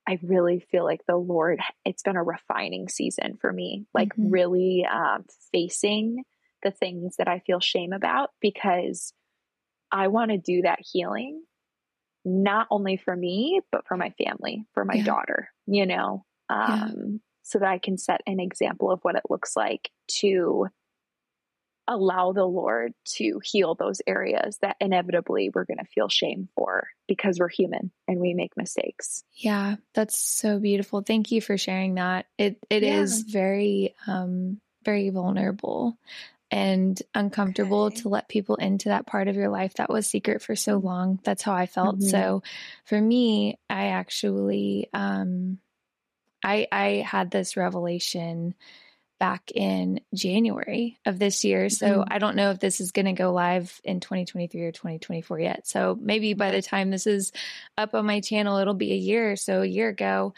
I 0.07 0.19
really 0.23 0.59
feel 0.59 0.83
like 0.83 1.05
the 1.07 1.15
Lord, 1.17 1.59
it's 1.85 2.03
been 2.03 2.15
a 2.15 2.23
refining 2.23 2.89
season 2.89 3.37
for 3.39 3.51
me, 3.53 3.85
like 3.93 4.13
Mhm. 4.17 4.17
really 4.17 4.85
um, 4.85 5.25
facing 5.51 6.23
the 6.63 6.71
things 6.71 7.17
that 7.17 7.27
I 7.27 7.39
feel 7.39 7.59
shame 7.59 7.93
about 7.93 8.31
because 8.41 9.13
I 9.91 10.07
want 10.09 10.31
to 10.31 10.37
do 10.37 10.63
that 10.63 10.79
healing, 10.81 11.43
not 12.25 12.67
only 12.71 12.97
for 12.97 13.15
me, 13.15 13.61
but 13.71 13.87
for 13.87 13.97
my 13.97 14.11
family, 14.11 14.65
for 14.73 14.85
my 14.85 14.97
Yeah. 14.97 15.03
daughter, 15.03 15.49
you 15.67 15.85
know, 15.85 16.25
Yeah. 16.65 16.91
um, 16.91 17.21
so 17.43 17.59
that 17.59 17.69
I 17.69 17.79
can 17.79 17.97
set 17.97 18.21
an 18.27 18.39
example 18.39 18.91
of 18.91 18.99
what 19.03 19.15
it 19.15 19.23
looks 19.29 19.55
like 19.55 19.91
to 20.19 20.67
allow 21.91 22.32
the 22.32 22.45
Lord 22.45 22.93
to 23.17 23.39
heal 23.43 23.75
those 23.75 24.01
areas 24.08 24.58
that 24.62 24.77
inevitably 24.80 25.51
we're 25.54 25.65
going 25.65 25.77
to 25.80 25.86
feel 25.86 26.10
shame 26.10 26.47
for 26.56 26.88
because 27.08 27.39
we're 27.39 27.49
human 27.49 27.91
and 28.08 28.19
we 28.19 28.34
make 28.34 28.56
mistakes. 28.58 29.23
Yeah, 29.34 29.75
that's 29.93 30.17
so 30.19 30.60
beautiful. 30.60 31.01
Thank 31.01 31.32
you 31.32 31.41
for 31.41 31.58
sharing 31.58 31.95
that. 31.95 32.25
It 32.38 32.58
it 32.69 32.84
is 32.84 33.23
Yeah. 33.27 33.32
very 33.32 33.95
um 34.08 34.62
very 34.84 35.10
vulnerable 35.10 35.97
and 36.49 37.01
uncomfortable 37.15 37.86
Okay. 37.86 38.01
to 38.01 38.10
let 38.10 38.27
people 38.27 38.56
into 38.56 38.89
that 38.89 39.06
part 39.06 39.27
of 39.27 39.36
your 39.36 39.49
life 39.49 39.75
that 39.75 39.89
was 39.89 40.08
secret 40.08 40.41
for 40.41 40.56
so 40.56 40.77
long. 40.77 41.19
That's 41.23 41.43
how 41.43 41.54
I 41.54 41.65
felt. 41.65 41.99
Mhm. 41.99 42.10
So 42.10 42.43
for 42.86 42.99
me, 42.99 43.60
I 43.69 43.88
actually 43.88 44.89
um 44.93 45.60
I 46.43 46.67
I 46.71 46.86
had 47.08 47.32
this 47.32 47.56
revelation 47.56 48.56
back 49.21 49.51
in 49.53 50.01
January 50.15 50.97
of 51.05 51.19
this 51.19 51.43
year. 51.43 51.69
So 51.69 51.99
Mhm. 51.99 52.07
I 52.10 52.17
don't 52.17 52.36
know 52.36 52.49
if 52.49 52.60
this 52.60 52.81
is 52.81 52.91
going 52.91 53.05
to 53.05 53.13
go 53.13 53.31
live 53.31 53.79
in 53.84 53.99
2023 53.99 54.63
or 54.63 54.71
2024 54.71 55.39
yet. 55.39 55.67
So 55.67 55.95
maybe 56.01 56.34
by 56.34 56.49
the 56.49 56.63
time 56.63 56.89
this 56.89 57.05
is 57.05 57.31
up 57.77 57.93
on 57.93 58.07
my 58.07 58.19
channel, 58.19 58.57
it'll 58.57 58.73
be 58.73 58.93
a 58.93 58.95
year 58.97 59.31
or 59.31 59.36
so, 59.36 59.62
a 59.62 59.65
year 59.67 59.89
ago. 59.89 60.34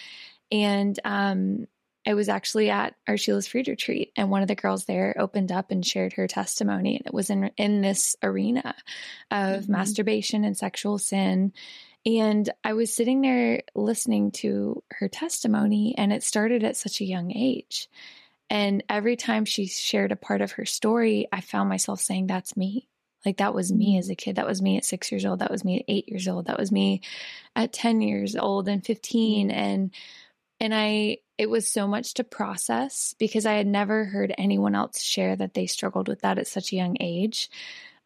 And 0.51 0.99
um, 1.05 1.65
I 2.05 2.13
was 2.13 2.27
actually 2.27 2.69
at 2.71 2.95
our 3.07 3.15
Sheila's 3.15 3.47
Fruit 3.47 3.69
Retreat, 3.69 4.11
and 4.17 4.29
one 4.29 4.41
of 4.41 4.49
the 4.49 4.55
girls 4.55 4.83
there 4.83 5.15
opened 5.17 5.53
up 5.53 5.71
and 5.71 5.85
shared 5.85 6.11
her 6.13 6.27
testimony. 6.27 6.97
And 6.97 7.05
it 7.05 7.13
was 7.13 7.29
in, 7.29 7.51
in 7.55 7.79
this 7.79 8.17
arena 8.21 8.75
of 9.31 9.63
Mhm. 9.63 9.69
masturbation 9.69 10.43
and 10.43 10.57
sexual 10.57 10.99
sin. 10.99 11.53
And 12.05 12.49
I 12.65 12.73
was 12.73 12.93
sitting 12.93 13.21
there 13.21 13.61
listening 13.75 14.31
to 14.43 14.83
her 14.91 15.07
testimony, 15.07 15.95
and 15.97 16.11
it 16.11 16.21
started 16.21 16.65
at 16.65 16.75
such 16.75 16.99
a 16.99 17.05
young 17.05 17.31
age. 17.33 17.87
And 18.53 18.83
every 18.87 19.15
time 19.15 19.45
she 19.45 19.65
shared 19.65 20.11
a 20.11 20.15
part 20.15 20.41
of 20.41 20.51
her 20.53 20.65
story, 20.65 21.27
I 21.31 21.41
found 21.41 21.69
myself 21.69 21.99
saying, 21.99 22.27
That's 22.27 22.55
me. 22.55 22.87
Like, 23.25 23.37
that 23.37 23.55
was 23.55 23.73
me 23.73 23.93
mm-hmm. 23.93 23.99
as 23.99 24.09
a 24.11 24.15
kid. 24.15 24.35
That 24.35 24.45
was 24.45 24.61
me 24.61 24.77
at 24.77 24.85
six 24.85 25.11
years 25.11 25.25
old. 25.25 25.39
That 25.39 25.49
was 25.49 25.65
me 25.65 25.79
at 25.79 25.85
eight 25.87 26.07
years 26.07 26.27
old. 26.27 26.45
That 26.45 26.59
was 26.59 26.71
me 26.71 27.01
at 27.55 27.73
10 27.73 28.01
years 28.01 28.35
old 28.35 28.67
and 28.67 28.85
15. 28.85 29.47
Mm-hmm. 29.47 29.57
And, 29.57 29.91
and 30.59 30.75
I, 30.75 31.17
it 31.39 31.49
was 31.49 31.67
so 31.67 31.87
much 31.87 32.13
to 32.15 32.23
process 32.23 33.15
because 33.17 33.47
I 33.47 33.53
had 33.53 33.65
never 33.65 34.05
heard 34.05 34.35
anyone 34.37 34.75
else 34.75 35.01
share 35.01 35.35
that 35.35 35.55
they 35.55 35.65
struggled 35.65 36.07
with 36.07 36.21
that 36.21 36.37
at 36.37 36.45
such 36.45 36.73
a 36.73 36.75
young 36.75 36.97
age. 36.99 37.49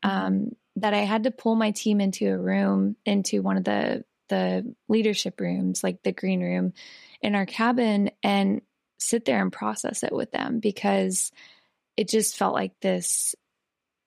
Mm-hmm. 0.05 0.09
Um, 0.09 0.55
that 0.77 0.93
I 0.93 0.99
had 0.99 1.23
to 1.23 1.31
pull 1.31 1.55
my 1.55 1.71
team 1.71 1.99
into 1.99 2.31
a 2.31 2.37
room, 2.37 2.95
into 3.03 3.41
one 3.41 3.57
of 3.57 3.65
the 3.65 4.05
the 4.29 4.75
leadership 4.87 5.39
rooms, 5.39 5.83
like 5.83 6.03
the 6.03 6.11
green 6.11 6.41
room 6.41 6.73
in 7.21 7.35
our 7.35 7.45
cabin, 7.45 8.11
and 8.21 8.61
sit 8.97 9.25
there 9.25 9.41
and 9.41 9.51
process 9.51 10.03
it 10.03 10.13
with 10.13 10.31
them 10.31 10.59
because 10.59 11.31
it 11.97 12.09
just 12.09 12.37
felt 12.37 12.53
like 12.53 12.79
this. 12.81 13.35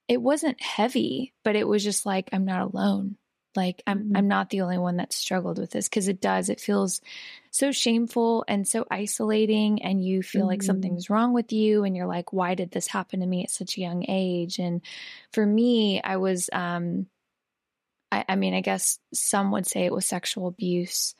It 0.08 0.20
wasn't 0.20 0.60
heavy, 0.60 1.34
but 1.44 1.56
it 1.56 1.68
was 1.68 1.84
just 1.84 2.04
like 2.06 2.30
I'm 2.32 2.44
not 2.44 2.62
alone. 2.62 3.16
Like 3.56 3.82
I'm 3.86 4.04
Mhm. 4.04 4.16
I'm 4.16 4.28
not 4.28 4.50
the 4.50 4.60
only 4.62 4.78
one 4.78 4.96
that 4.98 5.12
struggled 5.12 5.58
with 5.58 5.70
this 5.70 5.88
because 5.88 6.08
it 6.08 6.20
does. 6.20 6.48
It 6.48 6.60
feels 6.60 7.00
so 7.50 7.72
shameful 7.72 8.44
and 8.48 8.66
so 8.66 8.86
isolating 8.90 9.82
and 9.82 10.04
you 10.04 10.22
feel 10.22 10.46
like 10.46 10.62
Mhm. 10.62 10.66
something's 10.66 11.10
wrong 11.10 11.32
with 11.32 11.52
you 11.52 11.84
and 11.84 11.96
you're 11.96 12.06
like 12.06 12.32
why 12.32 12.54
did 12.54 12.70
this 12.70 12.86
happen 12.86 13.20
to 13.20 13.26
me 13.26 13.42
at 13.44 13.50
such 13.50 13.76
a 13.76 13.80
young 13.80 14.04
age 14.08 14.58
and 14.58 14.82
for 15.32 15.44
me 15.44 16.00
i 16.02 16.16
was 16.16 16.48
um 16.52 17.06
I, 18.12 18.24
I 18.28 18.36
mean 18.36 18.54
i 18.54 18.60
guess 18.60 18.98
some 19.12 19.50
would 19.52 19.66
say 19.66 19.84
it 19.84 19.92
was 19.92 20.06
sexual 20.06 20.46
abuse 20.48 21.14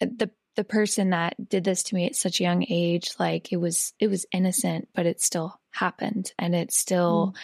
the 0.00 0.30
the 0.56 0.64
person 0.64 1.10
that 1.10 1.34
did 1.48 1.64
this 1.64 1.82
to 1.84 1.94
me 1.94 2.06
at 2.06 2.14
such 2.14 2.40
a 2.40 2.42
young 2.42 2.64
age 2.68 3.12
like 3.18 3.52
it 3.52 3.56
was 3.56 3.92
it 3.98 4.08
was 4.08 4.26
innocent 4.32 4.88
but 4.94 5.06
it 5.06 5.20
still 5.20 5.58
happened 5.70 6.32
and 6.38 6.54
it 6.54 6.72
still 6.72 7.34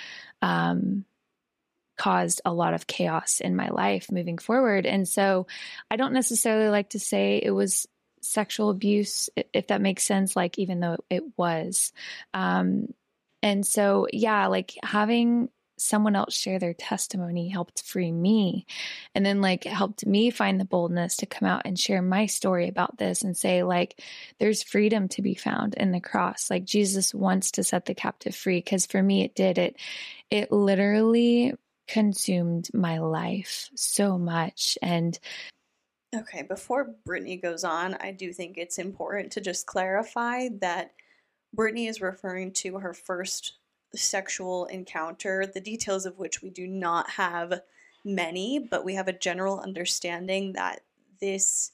mm. 0.42 0.46
um 0.48 1.04
caused 1.96 2.40
a 2.44 2.52
lot 2.52 2.74
of 2.74 2.86
chaos 2.86 3.40
in 3.40 3.56
my 3.56 3.68
life 3.70 4.12
moving 4.12 4.38
forward 4.38 4.86
and 4.86 5.08
so 5.08 5.46
i 5.90 5.96
don't 5.96 6.12
necessarily 6.12 6.68
like 6.68 6.90
to 6.90 7.00
say 7.00 7.40
it 7.42 7.50
was 7.50 7.86
sexual 8.20 8.70
abuse 8.70 9.28
if 9.52 9.68
that 9.68 9.80
makes 9.80 10.02
sense 10.02 10.36
like 10.36 10.58
even 10.58 10.80
though 10.80 10.96
it 11.10 11.22
was 11.36 11.92
um 12.34 12.92
and 13.42 13.66
so 13.66 14.06
yeah 14.12 14.46
like 14.46 14.74
having 14.82 15.48
someone 15.80 16.16
else 16.16 16.34
share 16.34 16.58
their 16.58 16.74
testimony 16.74 17.48
helped 17.48 17.82
free 17.82 18.12
me. 18.12 18.66
And 19.14 19.24
then 19.24 19.40
like 19.40 19.64
helped 19.64 20.06
me 20.06 20.30
find 20.30 20.60
the 20.60 20.64
boldness 20.64 21.16
to 21.16 21.26
come 21.26 21.48
out 21.48 21.62
and 21.64 21.78
share 21.78 22.02
my 22.02 22.26
story 22.26 22.68
about 22.68 22.98
this 22.98 23.22
and 23.22 23.36
say 23.36 23.62
like 23.62 24.00
there's 24.38 24.62
freedom 24.62 25.08
to 25.08 25.22
be 25.22 25.34
found 25.34 25.74
in 25.74 25.92
the 25.92 26.00
cross. 26.00 26.50
Like 26.50 26.64
Jesus 26.64 27.14
wants 27.14 27.52
to 27.52 27.64
set 27.64 27.86
the 27.86 27.94
captive 27.94 28.34
free 28.34 28.62
cuz 28.62 28.86
for 28.86 29.02
me 29.02 29.24
it 29.24 29.34
did. 29.34 29.58
It 29.58 29.76
it 30.30 30.52
literally 30.52 31.54
consumed 31.86 32.68
my 32.74 32.98
life 32.98 33.70
so 33.74 34.18
much. 34.18 34.78
And 34.82 35.18
okay 36.14 36.42
before 36.42 36.94
Brittany 37.04 37.36
goes 37.36 37.64
on 37.64 37.94
I 37.94 38.12
do 38.12 38.32
think 38.32 38.56
it's 38.56 38.78
important 38.78 39.32
to 39.32 39.40
just 39.40 39.66
clarify 39.66 40.48
that 40.60 40.92
Brittany 41.54 41.86
is 41.86 42.00
referring 42.00 42.52
to 42.52 42.78
her 42.78 42.92
first 42.92 43.58
sexual 43.94 44.66
encounter, 44.66 45.46
the 45.46 45.60
details 45.60 46.06
of 46.06 46.18
which 46.18 46.42
we 46.42 46.50
do 46.50 46.66
not 46.66 47.10
have 47.10 47.62
many, 48.04 48.58
but 48.58 48.84
we 48.84 48.94
have 48.94 49.08
a 49.08 49.12
general 49.12 49.60
understanding 49.60 50.52
that 50.52 50.80
this 51.20 51.70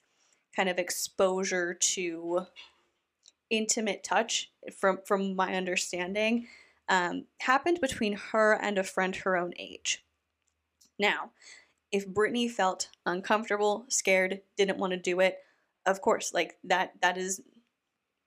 kind 0.55 0.69
of 0.69 0.79
exposure 0.79 1.75
to 1.75 2.47
intimate 3.51 4.03
touch, 4.03 4.51
from 4.73 5.01
from 5.05 5.37
my 5.37 5.55
understanding, 5.55 6.47
um, 6.89 7.25
happened 7.41 7.81
between 7.81 8.17
her 8.33 8.55
and 8.55 8.79
a 8.79 8.85
friend 8.85 9.17
her 9.17 9.37
own 9.37 9.53
age. 9.59 10.05
Now, 10.99 11.31
if 11.93 12.07
Brittany 12.07 12.49
felt 12.49 12.89
uncomfortable, 13.07 13.85
scared, 13.89 14.41
didn't 14.57 14.79
want 14.79 14.93
to 14.93 14.97
do 14.99 15.21
it, 15.21 15.39
of 15.87 16.01
course, 16.01 16.33
like 16.33 16.57
that 16.65 16.95
that 17.03 17.19
is 17.19 17.43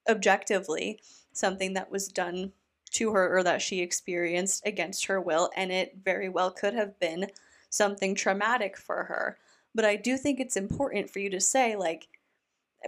objectively 0.10 1.00
something 1.34 1.74
that 1.74 1.92
was 1.92 2.08
done 2.08 2.54
to 2.98 3.14
her 3.14 3.38
or 3.38 3.44
that 3.44 3.62
she 3.62 3.82
experienced 3.82 4.66
against 4.66 5.06
her 5.06 5.22
will, 5.22 5.50
and 5.56 5.72
it 5.72 5.98
very 6.04 6.30
well 6.30 6.52
could 6.52 6.74
have 6.74 7.00
been 7.00 7.28
something 7.70 8.16
traumatic 8.16 8.78
for 8.78 9.04
her. 9.06 9.38
But 9.76 9.86
I 9.86 9.96
do 9.96 10.18
think 10.18 10.40
it's 10.40 10.58
important 10.58 11.10
for 11.10 11.20
you 11.20 11.30
to 11.30 11.40
say, 11.40 11.76
like, 11.76 12.08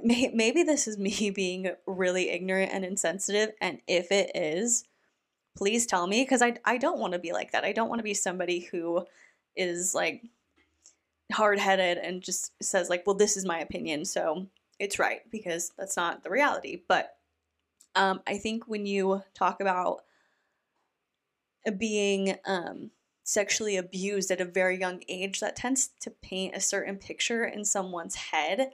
may- 0.04 0.32
maybe 0.34 0.63
this 0.63 0.88
is 0.88 0.98
me 1.00 1.30
being 1.30 1.72
really 1.86 2.30
ignorant 2.30 2.72
and 2.74 2.84
insensitive, 2.84 3.52
and 3.62 3.82
if 3.88 4.12
it 4.12 4.32
is, 4.36 4.86
please 5.58 5.86
tell 5.86 6.08
me 6.08 6.24
because 6.24 6.41
I, 6.41 6.56
I 6.65 6.78
don't 6.78 7.00
want 7.00 7.13
to 7.13 7.19
be 7.19 7.32
like 7.32 7.52
that. 7.52 7.65
I 7.65 7.74
don't 7.74 7.89
want 7.89 8.00
to 8.00 8.04
be 8.04 8.13
somebody 8.13 8.62
who 8.72 9.06
is 9.56 9.93
like 9.93 10.24
hard 11.32 11.60
headed 11.60 11.98
and 11.98 12.22
just 12.22 12.52
says, 12.63 12.89
like, 12.89 13.06
well, 13.06 13.15
this 13.15 13.38
is 13.38 13.45
my 13.45 13.60
opinion, 13.60 14.06
so 14.06 14.48
it's 14.80 14.98
right 14.98 15.22
because 15.32 15.72
that's 15.78 15.98
not 15.98 16.24
the 16.24 16.30
reality. 16.30 16.82
But 16.88 17.18
um, 17.99 18.21
I 18.25 18.38
think 18.38 18.65
when 18.65 18.85
you 18.85 19.21
talk 19.33 19.59
about 19.59 20.03
being 21.77 22.38
um, 22.45 22.91
sexually 23.23 23.75
abused 23.75 24.31
at 24.31 24.39
a 24.39 24.45
very 24.45 24.79
young 24.79 25.03
age, 25.09 25.41
that 25.41 25.57
tends 25.57 25.89
to 25.99 26.09
paint 26.09 26.55
a 26.55 26.62
certain 26.62 26.95
picture 26.95 27.43
in 27.43 27.65
someone's 27.65 28.15
head, 28.15 28.71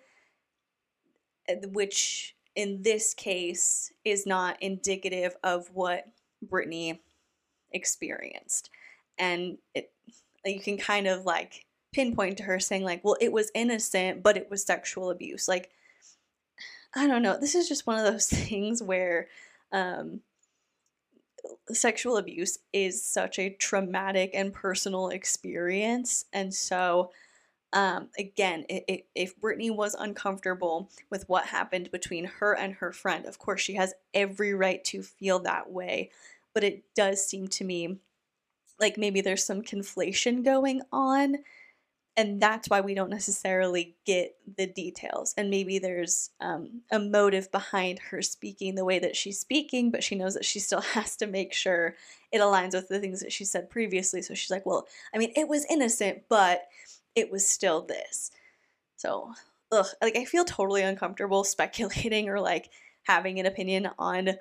eh, 1.48 1.56
which 1.72 2.36
in 2.56 2.84
this 2.84 3.16
case 3.16 3.92
is 4.06 4.28
not 4.28 4.62
indicative 4.62 5.36
of 5.44 5.72
what 5.74 6.06
Brittany 6.44 7.02
experienced. 7.72 8.70
And 9.18 9.58
it, 9.74 9.92
you 10.46 10.60
can 10.60 10.78
kind 10.78 11.08
of 11.08 11.26
like 11.26 11.66
pinpoint 11.92 12.38
to 12.38 12.44
her 12.44 12.60
saying, 12.60 12.84
like, 12.84 13.04
well, 13.04 13.18
it 13.20 13.32
was 13.32 13.50
innocent, 13.56 14.22
but 14.22 14.38
it 14.38 14.52
was 14.52 14.64
sexual 14.64 15.10
abuse. 15.10 15.48
Like, 15.48 15.72
I 16.96 17.08
don't 17.08 17.22
know. 17.22 17.38
This 17.40 17.56
is 17.56 17.68
just 17.68 17.88
one 17.88 17.98
of 17.98 18.12
those 18.12 18.28
things 18.30 18.82
where 18.82 19.28
um, 19.72 20.22
sexual 21.72 22.18
abuse 22.18 22.60
is 22.74 23.04
such 23.04 23.40
a 23.40 23.50
traumatic 23.50 24.32
and 24.34 24.54
personal 24.54 25.10
experience. 25.10 26.26
And 26.34 26.54
so, 26.54 27.12
um, 27.74 28.10
again, 28.18 28.66
it, 28.70 28.86
it, 28.88 29.08
if 29.16 29.36
Brittany 29.40 29.70
was 29.70 29.96
uncomfortable 29.96 30.90
with 31.10 31.28
what 31.28 31.46
happened 31.48 31.92
between 31.92 32.26
her 32.26 32.54
and 32.56 32.76
her 32.76 32.92
friend, 32.92 33.26
of 33.26 33.38
course, 33.40 33.62
she 33.62 33.74
has 33.74 33.94
every 34.14 34.54
right 34.54 34.84
to 34.86 35.02
feel 35.04 35.40
that 35.40 35.72
way. 35.72 36.12
But 36.54 36.64
it 36.64 36.84
does 36.96 37.26
seem 37.26 37.48
to 37.50 37.66
me 37.66 37.98
like 38.80 38.98
maybe 38.98 39.22
there's 39.22 39.46
some 39.46 39.62
conflation 39.62 40.44
going 40.44 40.82
on 40.92 41.38
and 42.18 42.42
that's 42.42 42.70
why 42.70 42.80
we 42.80 42.94
don't 42.94 43.10
necessarily 43.10 43.96
get 44.06 44.36
the 44.58 44.68
details 44.68 45.34
and 45.38 45.50
maybe 45.50 45.80
there's 45.80 46.30
um, 46.40 46.82
a 46.92 47.00
motive 47.00 47.52
behind 47.52 48.00
her 48.00 48.22
speaking 48.22 48.76
the 48.76 48.86
way 48.86 49.00
that 49.00 49.16
she's 49.16 49.40
speaking 49.40 49.92
but 49.92 50.04
she 50.04 50.16
knows 50.16 50.34
that 50.34 50.46
she 50.46 50.60
still 50.60 50.82
has 50.94 51.16
to 51.18 51.28
make 51.28 51.54
sure 51.54 51.96
it 52.32 52.40
aligns 52.40 52.74
with 52.74 52.88
the 52.88 53.00
things 53.00 53.20
that 53.20 53.32
she 53.32 53.44
said 53.44 53.70
previously 53.70 54.22
so 54.22 54.34
she's 54.34 54.52
like 54.52 54.66
well 54.66 54.88
i 55.14 55.18
mean 55.18 55.32
it 55.36 55.48
was 55.48 55.66
innocent 55.70 56.24
but 56.30 56.68
it 57.16 57.32
was 57.32 57.48
still 57.48 57.82
this. 57.82 58.32
So 58.98 59.34
ugh, 59.72 59.88
like 60.02 60.16
i 60.16 60.26
feel 60.26 60.46
totally 60.46 60.84
uncomfortable 60.84 61.44
speculating 61.46 62.30
or 62.30 62.40
like 62.40 62.70
having 63.04 63.40
an 63.40 63.46
opinion 63.46 63.90
on 63.98 64.32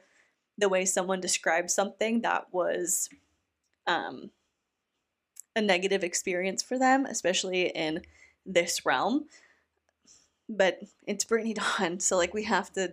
the 0.58 0.68
way 0.68 0.84
someone 0.84 1.20
described 1.20 1.70
something 1.70 2.20
that 2.20 2.46
was 2.52 3.08
um 3.86 4.30
a 5.56 5.60
negative 5.60 6.04
experience 6.04 6.62
for 6.62 6.78
them, 6.78 7.06
especially 7.06 7.68
in 7.68 8.02
this 8.46 8.84
realm. 8.84 9.26
But 10.48 10.80
it's 11.06 11.24
Brittany 11.24 11.54
Dawn, 11.78 12.00
so 12.00 12.16
like 12.16 12.34
we 12.34 12.44
have 12.44 12.72
to 12.74 12.92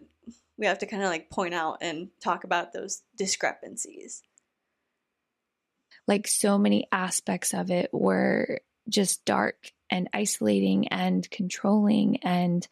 we 0.58 0.68
have 0.68 0.80
to 0.80 0.86
kind 0.86 1.04
of 1.04 1.10
like 1.10 1.30
point 1.30 1.54
out 1.54 1.80
and 1.82 2.10
talk 2.22 2.44
about 2.44 2.72
those 2.72 3.02
discrepancies. 3.18 4.22
Like 6.08 6.28
so 6.28 6.58
many 6.58 6.88
aspects 6.92 7.54
of 7.54 7.72
it 7.72 7.90
were 7.92 8.62
just 8.90 9.26
dark 9.26 9.72
and 9.90 10.10
isolating 10.14 10.88
and 10.90 11.30
controlling 11.30 12.18
and 12.18 12.68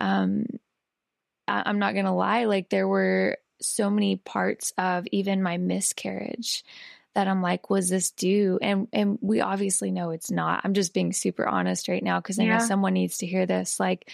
um 0.00 0.46
I'm 1.48 1.78
not 1.78 1.94
gonna 1.94 2.14
lie, 2.14 2.44
like 2.44 2.70
there 2.70 2.88
were 2.88 3.38
so 3.60 3.88
many 3.88 4.16
parts 4.16 4.72
of 4.76 5.06
even 5.12 5.42
my 5.42 5.58
miscarriage 5.58 6.64
that 7.16 7.28
I'm 7.28 7.40
like, 7.40 7.70
was 7.70 7.88
this 7.88 8.10
due? 8.10 8.58
And 8.60 8.88
and 8.92 9.18
we 9.22 9.40
obviously 9.40 9.90
know 9.90 10.10
it's 10.10 10.30
not. 10.30 10.60
I'm 10.64 10.74
just 10.74 10.92
being 10.92 11.14
super 11.14 11.48
honest 11.48 11.88
right 11.88 12.02
now 12.02 12.20
because 12.20 12.38
I 12.38 12.42
yeah. 12.42 12.58
know 12.58 12.64
someone 12.64 12.92
needs 12.92 13.18
to 13.18 13.26
hear 13.26 13.46
this. 13.46 13.80
Like 13.80 14.10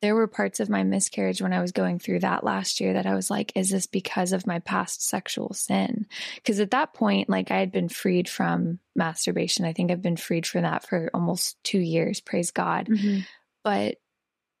there 0.00 0.14
were 0.14 0.26
parts 0.26 0.58
of 0.58 0.70
my 0.70 0.82
miscarriage 0.82 1.42
when 1.42 1.52
I 1.52 1.60
was 1.60 1.72
going 1.72 1.98
through 1.98 2.20
that 2.20 2.42
last 2.42 2.80
year 2.80 2.94
that 2.94 3.04
I 3.04 3.14
was 3.14 3.30
like, 3.30 3.52
is 3.56 3.68
this 3.68 3.84
because 3.84 4.32
of 4.32 4.46
my 4.46 4.58
past 4.60 5.06
sexual 5.06 5.52
sin? 5.52 6.06
Because 6.36 6.60
at 6.60 6.70
that 6.70 6.94
point, 6.94 7.28
like 7.28 7.50
I 7.50 7.58
had 7.58 7.72
been 7.72 7.90
freed 7.90 8.26
from 8.26 8.78
masturbation. 8.96 9.66
I 9.66 9.74
think 9.74 9.90
I've 9.90 10.00
been 10.00 10.16
freed 10.16 10.46
from 10.46 10.62
that 10.62 10.88
for 10.88 11.10
almost 11.12 11.62
two 11.62 11.78
years, 11.78 12.20
praise 12.20 12.52
God. 12.52 12.86
Mm-hmm. 12.86 13.18
But 13.62 13.96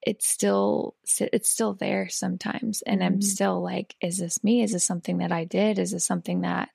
it's 0.02 0.26
still 0.26 0.96
it's 1.18 1.50
still 1.50 1.74
there 1.74 2.08
sometimes 2.08 2.80
and 2.80 3.02
mm-hmm. 3.02 3.14
i'm 3.16 3.20
still 3.20 3.62
like 3.62 3.94
is 4.00 4.16
this 4.16 4.42
me 4.42 4.62
is 4.62 4.72
this 4.72 4.82
something 4.82 5.18
that 5.18 5.30
i 5.30 5.44
did 5.44 5.78
is 5.78 5.90
this 5.90 6.06
something 6.06 6.40
that 6.40 6.70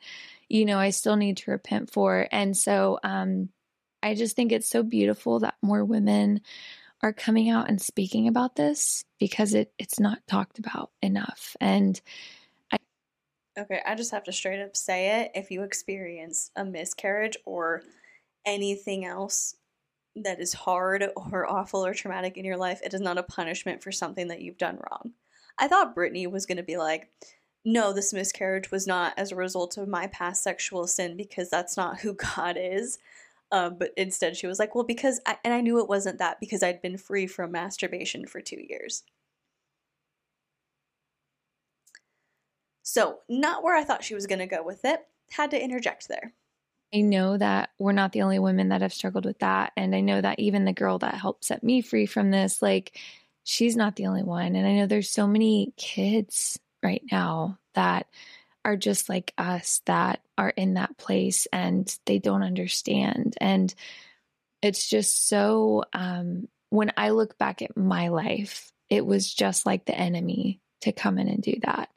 you 0.49 0.65
know, 0.65 0.77
I 0.77 0.91
still 0.91 1.15
need 1.15 1.37
to 1.37 1.51
repent 1.51 1.91
for. 1.91 2.27
And 2.31 2.55
so 2.55 2.99
um, 3.03 3.49
I 4.03 4.15
just 4.15 4.35
think 4.35 4.51
it's 4.51 4.69
so 4.69 4.83
beautiful 4.83 5.39
that 5.39 5.55
more 5.61 5.83
women 5.83 6.41
are 7.01 7.13
coming 7.13 7.49
out 7.49 7.69
and 7.69 7.81
speaking 7.81 8.27
about 8.27 8.55
this 8.55 9.03
because 9.19 9.53
it 9.53 9.71
it's 9.77 9.99
not 9.99 10.19
talked 10.27 10.59
about 10.59 10.91
enough. 11.01 11.55
And 11.59 11.99
I 12.71 12.77
Okay, 13.57 13.81
I 13.85 13.95
just 13.95 14.11
have 14.11 14.23
to 14.25 14.33
straight 14.33 14.61
up 14.61 14.75
say 14.75 15.21
it. 15.21 15.31
If 15.33 15.51
you 15.51 15.63
experience 15.63 16.51
a 16.55 16.65
miscarriage 16.65 17.37
or 17.45 17.83
anything 18.45 19.05
else 19.05 19.55
that 20.15 20.39
is 20.39 20.53
hard 20.53 21.05
or 21.15 21.49
awful 21.49 21.85
or 21.85 21.93
traumatic 21.93 22.37
in 22.37 22.45
your 22.45 22.57
life, 22.57 22.81
it 22.83 22.93
is 22.93 23.01
not 23.01 23.17
a 23.17 23.23
punishment 23.23 23.83
for 23.83 23.91
something 23.91 24.27
that 24.27 24.41
you've 24.41 24.57
done 24.57 24.77
wrong. 24.89 25.13
I 25.57 25.67
thought 25.67 25.95
Brittany 25.95 26.27
was 26.27 26.45
going 26.45 26.57
to 26.57 26.63
be 26.63 26.77
like, 26.77 27.09
no, 27.65 27.91
this 27.91 28.13
miscarriage 28.13 28.69
was 28.69 28.85
not 28.85 29.13
as 29.17 29.31
a 29.31 29.35
result 29.35 29.77
of 29.77 29.87
my 29.87 30.05
past 30.07 30.43
sexual 30.43 30.85
sin 30.85 31.17
because 31.17 31.49
that's 31.49 31.75
not 31.75 31.99
who 31.99 32.13
God 32.35 32.57
is. 32.59 32.99
Um, 33.51 33.77
but 33.77 33.91
instead, 33.97 34.37
she 34.37 34.47
was 34.47 34.59
like, 34.59 34.75
well, 34.75 34.83
because, 34.83 35.19
I, 35.25 35.37
and 35.43 35.53
I 35.53 35.61
knew 35.61 35.79
it 35.79 35.89
wasn't 35.89 36.19
that 36.19 36.39
because 36.39 36.63
I'd 36.63 36.81
been 36.81 36.97
free 36.97 37.27
from 37.27 37.51
masturbation 37.51 38.27
for 38.27 38.41
two 38.41 38.59
years. 38.69 39.03
So, 42.83 43.19
not 43.27 43.63
where 43.63 43.75
I 43.75 43.83
thought 43.83 44.03
she 44.03 44.15
was 44.15 44.27
going 44.27 44.39
to 44.39 44.45
go 44.45 44.63
with 44.63 44.85
it. 44.85 44.99
Had 45.31 45.51
to 45.51 45.61
interject 45.61 46.07
there. 46.07 46.33
I 46.93 47.01
know 47.01 47.37
that 47.37 47.71
we're 47.79 47.91
not 47.91 48.11
the 48.11 48.21
only 48.21 48.39
women 48.39 48.69
that 48.69 48.81
have 48.81 48.93
struggled 48.93 49.25
with 49.25 49.39
that. 49.39 49.73
And 49.75 49.95
I 49.95 50.01
know 50.01 50.21
that 50.21 50.39
even 50.39 50.65
the 50.65 50.73
girl 50.73 50.99
that 50.99 51.15
helped 51.15 51.45
set 51.45 51.63
me 51.63 51.81
free 51.81 52.05
from 52.05 52.31
this, 52.31 52.61
like, 52.61 52.99
she's 53.43 53.75
not 53.75 53.95
the 53.95 54.05
only 54.07 54.23
one. 54.23 54.55
And 54.55 54.67
I 54.67 54.73
know 54.73 54.85
there's 54.85 55.09
so 55.09 55.27
many 55.27 55.73
kids 55.77 56.59
right 56.85 57.03
now 57.11 57.57
that 57.73 58.07
are 58.63 58.77
just 58.77 59.09
like 59.09 59.33
us 59.37 59.81
that 59.85 60.21
are 60.37 60.49
in 60.49 60.75
that 60.75 60.97
place 60.97 61.47
and 61.51 61.93
they 62.05 62.19
don't 62.19 62.43
understand. 62.43 63.35
And 63.41 63.73
it's 64.61 64.89
just 64.89 65.27
so, 65.27 65.83
um, 65.93 66.47
when 66.69 66.91
I 66.97 67.09
look 67.09 67.37
back 67.37 67.61
at 67.61 67.75
my 67.75 68.09
life, 68.09 68.71
it 68.89 69.05
was 69.05 69.33
just 69.33 69.65
like 69.65 69.85
the 69.85 69.97
enemy 69.97 70.61
to 70.81 70.91
come 70.91 71.17
in 71.17 71.27
and 71.27 71.41
do 71.41 71.55
that. 71.63 71.89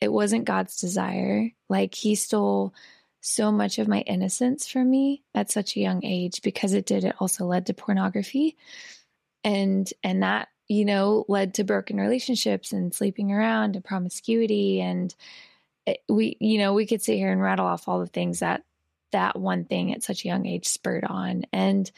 It 0.00 0.12
wasn't 0.12 0.44
God's 0.44 0.76
desire. 0.76 1.50
Like 1.68 1.94
he 1.94 2.14
stole 2.14 2.74
so 3.20 3.52
much 3.52 3.78
of 3.78 3.88
my 3.88 4.00
innocence 4.00 4.68
from 4.68 4.90
me 4.90 5.22
at 5.34 5.50
such 5.50 5.76
a 5.76 5.80
young 5.80 6.04
age 6.04 6.42
because 6.42 6.72
it 6.72 6.86
did 6.86 7.04
it 7.04 7.14
also 7.20 7.46
led 7.46 7.66
to 7.66 7.74
pornography 7.74 8.56
and 9.44 9.92
and 10.02 10.24
that 10.24 10.48
you 10.72 10.86
know 10.86 11.26
led 11.28 11.54
to 11.54 11.64
broken 11.64 11.98
relationships 11.98 12.72
and 12.72 12.94
sleeping 12.94 13.30
around 13.30 13.76
and 13.76 13.84
promiscuity. 13.84 14.80
And 14.80 15.14
it, 15.86 15.98
we 16.08 16.36
you 16.40 16.58
know 16.58 16.72
we 16.72 16.86
could 16.86 17.02
sit 17.02 17.16
here 17.16 17.30
and 17.30 17.42
rattle 17.42 17.66
off 17.66 17.88
all 17.88 18.00
the 18.00 18.06
things 18.06 18.40
that 18.40 18.62
that 19.12 19.38
one 19.38 19.66
thing 19.66 19.92
at 19.92 20.02
such 20.02 20.24
a 20.24 20.28
young 20.28 20.46
age 20.46 20.66
spurred 20.66 21.04
on. 21.04 21.44
And 21.52 21.90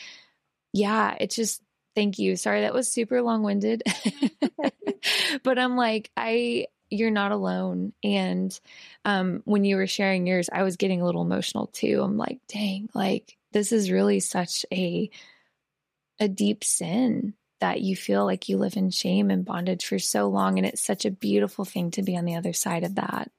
yeah 0.72 1.14
it's 1.20 1.36
just 1.36 1.62
thank 1.94 2.18
you. 2.18 2.34
Sorry 2.34 2.62
that 2.62 2.74
was 2.74 2.90
super 2.90 3.22
long-winded. 3.22 3.82
But 5.42 5.58
i'm 5.58 5.76
like 5.76 6.10
i 6.16 6.66
you're 6.90 7.10
not 7.10 7.32
alone. 7.32 7.92
And 8.02 8.58
um, 9.04 9.42
when 9.44 9.64
you 9.64 9.76
were 9.76 9.86
sharing 9.86 10.26
yours, 10.26 10.48
I 10.52 10.62
was 10.62 10.76
getting 10.76 11.00
a 11.00 11.04
little 11.04 11.22
emotional 11.22 11.66
too. 11.66 12.00
I'm 12.02 12.16
like, 12.16 12.38
dang, 12.46 12.88
like 12.94 13.36
this 13.52 13.72
is 13.72 13.90
really 13.90 14.20
such 14.20 14.64
a 14.72 15.10
a 16.20 16.28
deep 16.28 16.62
sin 16.62 17.34
that 17.60 17.80
you 17.80 17.96
feel 17.96 18.24
like 18.24 18.48
you 18.48 18.56
live 18.58 18.76
in 18.76 18.90
shame 18.90 19.30
and 19.30 19.44
bondage 19.44 19.86
for 19.86 19.98
so 19.98 20.28
long. 20.28 20.58
And 20.58 20.66
it's 20.66 20.82
such 20.82 21.04
a 21.04 21.10
beautiful 21.10 21.64
thing 21.64 21.90
to 21.92 22.02
be 22.02 22.16
on 22.16 22.24
the 22.24 22.36
other 22.36 22.52
side 22.52 22.84
of 22.84 22.96
that. 22.96 23.30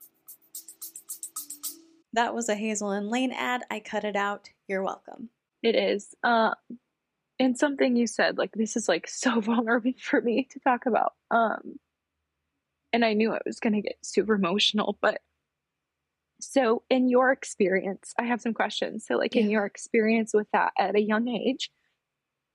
That 2.14 2.34
was 2.34 2.48
a 2.48 2.56
Hazel 2.56 2.92
and 2.92 3.10
Lane 3.10 3.34
ad. 3.34 3.64
I 3.70 3.80
cut 3.82 4.06
it 4.06 4.16
out. 4.16 4.50
You're 4.68 4.84
welcome. 4.84 5.30
It 5.62 5.76
is. 5.76 6.16
Uh, 6.24 6.52
and 7.40 7.58
something 7.58 7.96
you 7.96 8.08
said, 8.08 8.38
like, 8.38 8.54
this 8.54 8.78
is 8.78 8.88
like 8.88 9.08
so 9.08 9.42
vulnerable 9.42 9.92
for 10.00 10.22
me 10.22 10.48
to 10.52 10.60
talk 10.60 10.86
about. 10.86 11.14
Um, 11.30 11.80
and 12.94 13.04
I 13.04 13.14
knew 13.14 13.34
I 13.34 13.40
was 13.46 13.60
going 13.60 13.74
to 13.74 13.82
get 13.82 13.98
super 14.02 14.36
emotional. 14.36 14.98
But 15.02 15.20
so, 16.40 16.84
in 16.90 17.10
your 17.10 17.32
experience, 17.32 18.14
I 18.18 18.24
have 18.24 18.42
some 18.42 18.54
questions. 18.54 19.06
So, 19.06 19.16
like, 19.16 19.36
yeah. 19.36 19.42
in 19.42 19.50
your 19.50 19.66
experience 19.66 20.34
with 20.34 20.48
that 20.54 20.72
at 20.78 20.96
a 20.96 21.02
young 21.02 21.28
age, 21.28 21.70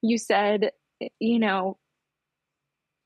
you 0.00 0.16
said, 0.16 0.70
you 1.18 1.38
know, 1.38 1.78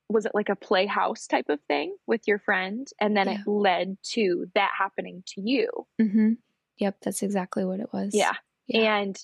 was 0.08 0.26
it 0.26 0.32
like 0.34 0.48
a 0.48 0.56
playhouse 0.56 1.26
type 1.26 1.48
of 1.48 1.60
thing 1.66 1.96
with 2.06 2.22
your 2.26 2.38
friend? 2.38 2.86
And 3.00 3.16
then 3.16 3.26
yeah. 3.26 3.38
it 3.40 3.48
led 3.48 3.96
to 4.12 4.46
that 4.54 4.70
happening 4.78 5.22
to 5.28 5.40
you. 5.40 5.68
Mm-hmm. 6.00 6.32
Yep, 6.78 6.96
that's 7.02 7.22
exactly 7.22 7.64
what 7.64 7.80
it 7.80 7.92
was. 7.92 8.14
Yeah. 8.14 8.34
yeah. 8.66 8.96
And 8.96 9.20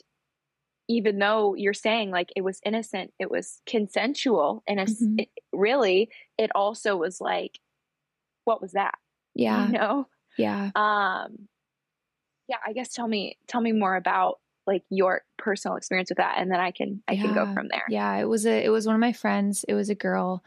even 0.88 1.18
though 1.18 1.54
you're 1.54 1.72
saying 1.74 2.10
like 2.10 2.32
it 2.34 2.42
was 2.42 2.60
innocent, 2.64 3.12
it 3.18 3.30
was 3.30 3.60
consensual, 3.66 4.62
and 4.66 4.80
mm-hmm. 4.80 5.20
it, 5.20 5.28
really, 5.52 6.10
it 6.38 6.50
also 6.54 6.96
was 6.96 7.20
like 7.20 7.58
what 8.44 8.60
was 8.60 8.72
that? 8.72 8.94
Yeah. 9.34 9.66
You 9.66 9.72
know? 9.72 10.08
Yeah. 10.38 10.70
Um 10.74 11.48
yeah, 12.48 12.56
I 12.66 12.72
guess 12.72 12.92
tell 12.92 13.06
me 13.06 13.38
tell 13.46 13.60
me 13.60 13.72
more 13.72 13.94
about 13.94 14.38
like 14.66 14.84
your 14.90 15.22
personal 15.38 15.76
experience 15.76 16.10
with 16.10 16.18
that 16.18 16.36
and 16.38 16.50
then 16.50 16.60
I 16.60 16.70
can 16.70 17.02
I 17.08 17.12
yeah. 17.12 17.22
can 17.22 17.34
go 17.34 17.52
from 17.52 17.68
there. 17.68 17.84
Yeah, 17.88 18.16
it 18.16 18.28
was 18.28 18.46
a 18.46 18.64
it 18.64 18.68
was 18.68 18.86
one 18.86 18.94
of 18.94 19.00
my 19.00 19.12
friends. 19.12 19.64
It 19.66 19.74
was 19.74 19.90
a 19.90 19.94
girl. 19.94 20.42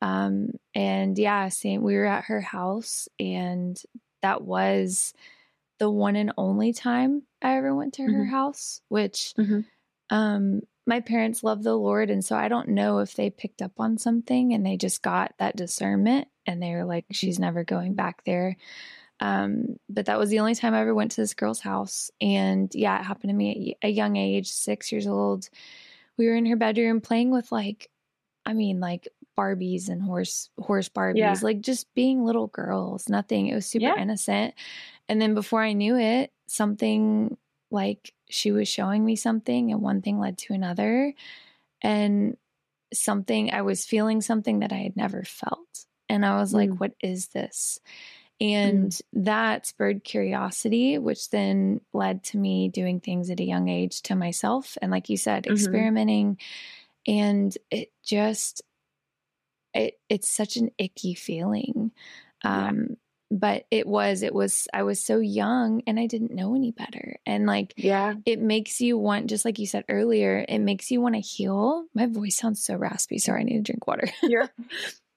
Um 0.00 0.52
and 0.74 1.18
yeah, 1.18 1.48
same 1.48 1.82
we 1.82 1.94
were 1.96 2.06
at 2.06 2.24
her 2.24 2.40
house 2.40 3.08
and 3.18 3.80
that 4.22 4.42
was 4.42 5.14
the 5.78 5.90
one 5.90 6.16
and 6.16 6.32
only 6.36 6.72
time 6.72 7.22
I 7.40 7.56
ever 7.56 7.74
went 7.74 7.94
to 7.94 8.02
her 8.02 8.08
mm-hmm. 8.08 8.30
house, 8.30 8.80
which 8.88 9.34
mm-hmm. 9.38 9.60
um 10.10 10.62
my 10.86 11.00
parents 11.00 11.44
love 11.44 11.62
the 11.62 11.76
Lord 11.76 12.10
and 12.10 12.24
so 12.24 12.34
I 12.34 12.48
don't 12.48 12.70
know 12.70 13.00
if 13.00 13.14
they 13.14 13.28
picked 13.28 13.60
up 13.60 13.72
on 13.78 13.98
something 13.98 14.54
and 14.54 14.64
they 14.64 14.78
just 14.78 15.02
got 15.02 15.34
that 15.38 15.54
discernment 15.54 16.28
and 16.46 16.62
they 16.62 16.72
were 16.72 16.86
like, 16.86 17.04
she's 17.12 17.38
never 17.38 17.62
going 17.62 17.94
back 17.94 18.24
there. 18.24 18.56
Um, 19.20 19.78
but 19.88 20.06
that 20.06 20.18
was 20.18 20.30
the 20.30 20.38
only 20.40 20.54
time 20.54 20.74
I 20.74 20.80
ever 20.80 20.94
went 20.94 21.12
to 21.12 21.20
this 21.20 21.34
girl's 21.34 21.60
house. 21.60 22.10
And 22.20 22.72
yeah, 22.74 23.00
it 23.00 23.04
happened 23.04 23.30
to 23.30 23.36
me 23.36 23.76
at 23.82 23.88
a 23.88 23.92
young 23.92 24.16
age, 24.16 24.48
six 24.50 24.92
years 24.92 25.06
old. 25.06 25.48
We 26.16 26.26
were 26.26 26.36
in 26.36 26.46
her 26.46 26.56
bedroom 26.56 27.00
playing 27.00 27.30
with 27.30 27.50
like, 27.50 27.90
I 28.46 28.54
mean, 28.54 28.80
like 28.80 29.08
Barbies 29.36 29.88
and 29.88 30.02
horse 30.02 30.50
horse 30.58 30.88
Barbies, 30.88 31.18
yeah. 31.18 31.34
like 31.42 31.60
just 31.60 31.92
being 31.94 32.24
little 32.24 32.48
girls. 32.48 33.08
Nothing. 33.08 33.46
It 33.46 33.54
was 33.54 33.66
super 33.66 33.86
yeah. 33.86 34.00
innocent. 34.00 34.54
And 35.08 35.20
then 35.20 35.34
before 35.34 35.62
I 35.62 35.72
knew 35.72 35.96
it, 35.96 36.32
something 36.46 37.36
like 37.70 38.12
she 38.28 38.50
was 38.50 38.68
showing 38.68 39.04
me 39.04 39.16
something, 39.16 39.70
and 39.70 39.80
one 39.80 40.02
thing 40.02 40.18
led 40.18 40.38
to 40.38 40.54
another, 40.54 41.14
and 41.82 42.36
something 42.92 43.52
I 43.52 43.62
was 43.62 43.84
feeling 43.84 44.20
something 44.22 44.60
that 44.60 44.72
I 44.72 44.78
had 44.78 44.96
never 44.96 45.22
felt. 45.24 45.86
And 46.08 46.24
I 46.24 46.38
was 46.40 46.54
like, 46.54 46.70
mm. 46.70 46.80
what 46.80 46.94
is 47.02 47.28
this? 47.28 47.78
And 48.40 48.90
mm. 48.90 49.00
that 49.24 49.66
spurred 49.66 50.04
curiosity, 50.04 50.98
which 50.98 51.30
then 51.30 51.80
led 51.92 52.22
to 52.24 52.38
me 52.38 52.68
doing 52.68 53.00
things 53.00 53.30
at 53.30 53.40
a 53.40 53.44
young 53.44 53.68
age 53.68 54.02
to 54.02 54.14
myself. 54.14 54.78
And 54.80 54.90
like 54.90 55.08
you 55.08 55.16
said, 55.16 55.44
mm-hmm. 55.44 55.54
experimenting. 55.54 56.38
And 57.06 57.56
it 57.70 57.90
just, 58.04 58.62
it, 59.74 59.98
it's 60.08 60.28
such 60.28 60.56
an 60.56 60.70
icky 60.78 61.14
feeling. 61.14 61.90
Um, 62.44 62.86
yeah. 62.90 62.94
But 63.30 63.66
it 63.70 63.86
was, 63.86 64.22
it 64.22 64.32
was, 64.32 64.68
I 64.72 64.84
was 64.84 65.04
so 65.04 65.18
young 65.18 65.82
and 65.86 66.00
I 66.00 66.06
didn't 66.06 66.30
know 66.30 66.54
any 66.54 66.70
better. 66.70 67.16
And 67.26 67.44
like, 67.44 67.74
yeah, 67.76 68.14
it 68.24 68.40
makes 68.40 68.80
you 68.80 68.96
want, 68.96 69.26
just 69.26 69.44
like 69.44 69.58
you 69.58 69.66
said 69.66 69.84
earlier, 69.90 70.46
it 70.48 70.60
makes 70.60 70.90
you 70.90 71.02
want 71.02 71.14
to 71.14 71.20
heal. 71.20 71.84
My 71.92 72.06
voice 72.06 72.36
sounds 72.36 72.64
so 72.64 72.74
raspy. 72.74 73.18
Sorry, 73.18 73.40
I 73.40 73.44
need 73.44 73.56
to 73.58 73.62
drink 73.62 73.86
water. 73.86 74.08
You're, 74.22 74.48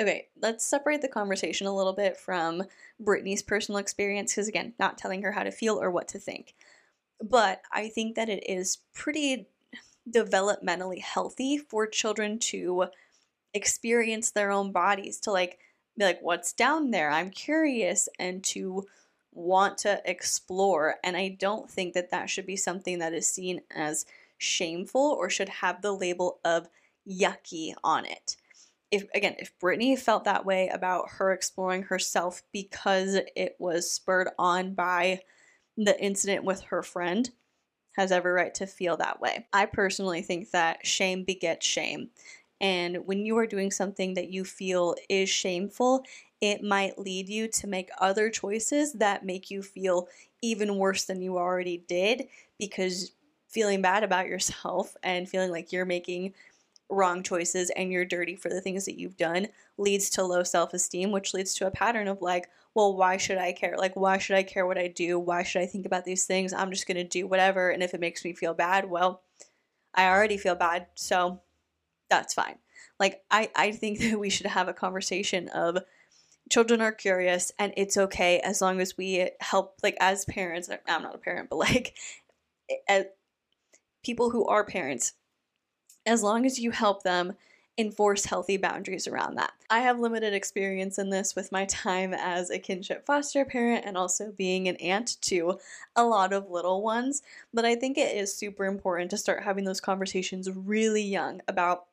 Okay, 0.00 0.28
let's 0.40 0.64
separate 0.64 1.02
the 1.02 1.08
conversation 1.08 1.66
a 1.66 1.76
little 1.76 1.92
bit 1.92 2.16
from 2.16 2.62
Brittany's 2.98 3.42
personal 3.42 3.78
experience 3.78 4.32
because, 4.32 4.48
again, 4.48 4.72
not 4.78 4.96
telling 4.96 5.20
her 5.22 5.32
how 5.32 5.42
to 5.42 5.50
feel 5.50 5.80
or 5.80 5.90
what 5.90 6.08
to 6.08 6.18
think. 6.18 6.54
But 7.22 7.62
I 7.70 7.88
think 7.88 8.16
that 8.16 8.30
it 8.30 8.48
is 8.48 8.78
pretty 8.94 9.46
developmentally 10.10 11.02
healthy 11.02 11.58
for 11.58 11.86
children 11.86 12.38
to 12.38 12.86
experience 13.54 14.30
their 14.30 14.50
own 14.50 14.72
bodies, 14.72 15.20
to 15.20 15.32
like 15.32 15.58
be 15.98 16.04
like, 16.06 16.20
what's 16.22 16.54
down 16.54 16.92
there? 16.92 17.10
I'm 17.10 17.30
curious, 17.30 18.08
and 18.18 18.42
to 18.44 18.86
want 19.32 19.78
to 19.78 20.00
explore. 20.06 20.96
And 21.04 21.16
I 21.16 21.36
don't 21.38 21.70
think 21.70 21.94
that 21.94 22.10
that 22.10 22.30
should 22.30 22.46
be 22.46 22.56
something 22.56 23.00
that 23.00 23.12
is 23.14 23.28
seen 23.28 23.60
as 23.74 24.06
shameful 24.38 25.16
or 25.18 25.28
should 25.28 25.50
have 25.50 25.82
the 25.82 25.92
label 25.92 26.40
of 26.44 26.68
yucky 27.06 27.74
on 27.84 28.06
it 28.06 28.36
if 28.90 29.06
again, 29.14 29.36
if 29.38 29.56
Brittany 29.58 29.96
felt 29.96 30.24
that 30.24 30.44
way 30.44 30.68
about 30.68 31.10
her 31.10 31.32
exploring 31.32 31.84
herself 31.84 32.42
because 32.52 33.16
it 33.36 33.56
was 33.58 33.90
spurred 33.90 34.30
on 34.38 34.74
by 34.74 35.20
the 35.76 36.00
incident 36.02 36.44
with 36.44 36.60
her 36.62 36.82
friend, 36.82 37.30
has 37.96 38.12
every 38.12 38.32
right 38.32 38.54
to 38.54 38.66
feel 38.66 38.96
that 38.96 39.20
way. 39.20 39.46
I 39.52 39.66
personally 39.66 40.22
think 40.22 40.50
that 40.50 40.86
shame 40.86 41.24
begets 41.24 41.66
shame. 41.66 42.10
And 42.60 43.06
when 43.06 43.24
you 43.24 43.38
are 43.38 43.46
doing 43.46 43.70
something 43.70 44.14
that 44.14 44.30
you 44.30 44.44
feel 44.44 44.94
is 45.08 45.28
shameful, 45.28 46.04
it 46.40 46.62
might 46.62 46.98
lead 46.98 47.28
you 47.28 47.48
to 47.48 47.66
make 47.66 47.90
other 47.98 48.30
choices 48.30 48.92
that 48.94 49.24
make 49.24 49.50
you 49.50 49.62
feel 49.62 50.08
even 50.42 50.76
worse 50.76 51.04
than 51.04 51.22
you 51.22 51.36
already 51.36 51.84
did 51.88 52.28
because 52.58 53.12
feeling 53.48 53.82
bad 53.82 54.04
about 54.04 54.26
yourself 54.26 54.96
and 55.02 55.28
feeling 55.28 55.50
like 55.50 55.72
you're 55.72 55.84
making 55.84 56.34
wrong 56.90 57.22
choices 57.22 57.70
and 57.70 57.92
you're 57.92 58.04
dirty 58.04 58.36
for 58.36 58.48
the 58.48 58.60
things 58.60 58.84
that 58.84 58.98
you've 58.98 59.16
done 59.16 59.48
leads 59.78 60.10
to 60.10 60.24
low 60.24 60.42
self 60.42 60.74
esteem, 60.74 61.10
which 61.12 61.34
leads 61.34 61.54
to 61.54 61.66
a 61.66 61.70
pattern 61.70 62.08
of 62.08 62.20
like, 62.22 62.48
well, 62.74 62.96
why 62.96 63.16
should 63.16 63.38
I 63.38 63.52
care? 63.52 63.76
Like, 63.76 63.96
why 63.96 64.18
should 64.18 64.36
I 64.36 64.42
care 64.42 64.66
what 64.66 64.78
I 64.78 64.88
do? 64.88 65.18
Why 65.18 65.42
should 65.42 65.62
I 65.62 65.66
think 65.66 65.86
about 65.86 66.04
these 66.04 66.24
things? 66.24 66.52
I'm 66.52 66.70
just 66.70 66.86
going 66.86 66.96
to 66.96 67.04
do 67.04 67.26
whatever. 67.26 67.70
And 67.70 67.82
if 67.82 67.94
it 67.94 68.00
makes 68.00 68.24
me 68.24 68.32
feel 68.32 68.54
bad, 68.54 68.88
well, 68.88 69.22
I 69.94 70.06
already 70.06 70.36
feel 70.36 70.54
bad. 70.54 70.86
So 70.94 71.40
that's 72.08 72.34
fine. 72.34 72.56
Like, 72.98 73.22
I, 73.30 73.50
I 73.56 73.72
think 73.72 73.98
that 74.10 74.18
we 74.18 74.30
should 74.30 74.46
have 74.46 74.68
a 74.68 74.74
conversation 74.74 75.48
of 75.48 75.78
children 76.48 76.80
are 76.80 76.92
curious 76.92 77.52
and 77.58 77.72
it's 77.76 77.96
okay 77.96 78.40
as 78.40 78.60
long 78.60 78.80
as 78.80 78.96
we 78.96 79.30
help, 79.40 79.76
like, 79.82 79.96
as 80.00 80.24
parents, 80.24 80.68
I'm 80.88 81.02
not 81.02 81.14
a 81.14 81.18
parent, 81.18 81.48
but 81.50 81.56
like, 81.56 81.96
as 82.88 83.04
eh, 83.04 83.08
people 84.04 84.30
who 84.30 84.46
are 84.46 84.64
parents, 84.64 85.14
as 86.06 86.22
long 86.22 86.46
as 86.46 86.58
you 86.58 86.70
help 86.70 87.02
them 87.02 87.34
enforce 87.78 88.26
healthy 88.26 88.56
boundaries 88.56 89.06
around 89.06 89.36
that. 89.36 89.52
I 89.70 89.80
have 89.80 89.98
limited 89.98 90.34
experience 90.34 90.98
in 90.98 91.10
this 91.10 91.34
with 91.34 91.50
my 91.50 91.64
time 91.66 92.12
as 92.12 92.50
a 92.50 92.58
kinship 92.58 93.06
foster 93.06 93.44
parent 93.44 93.84
and 93.86 93.96
also 93.96 94.32
being 94.32 94.68
an 94.68 94.76
aunt 94.76 95.16
to 95.22 95.58
a 95.96 96.04
lot 96.04 96.32
of 96.32 96.50
little 96.50 96.82
ones, 96.82 97.22
but 97.54 97.64
I 97.64 97.74
think 97.74 97.96
it 97.96 98.14
is 98.16 98.34
super 98.34 98.66
important 98.66 99.10
to 99.10 99.16
start 99.16 99.44
having 99.44 99.64
those 99.64 99.80
conversations 99.80 100.50
really 100.50 101.02
young 101.02 101.40
about 101.48 101.86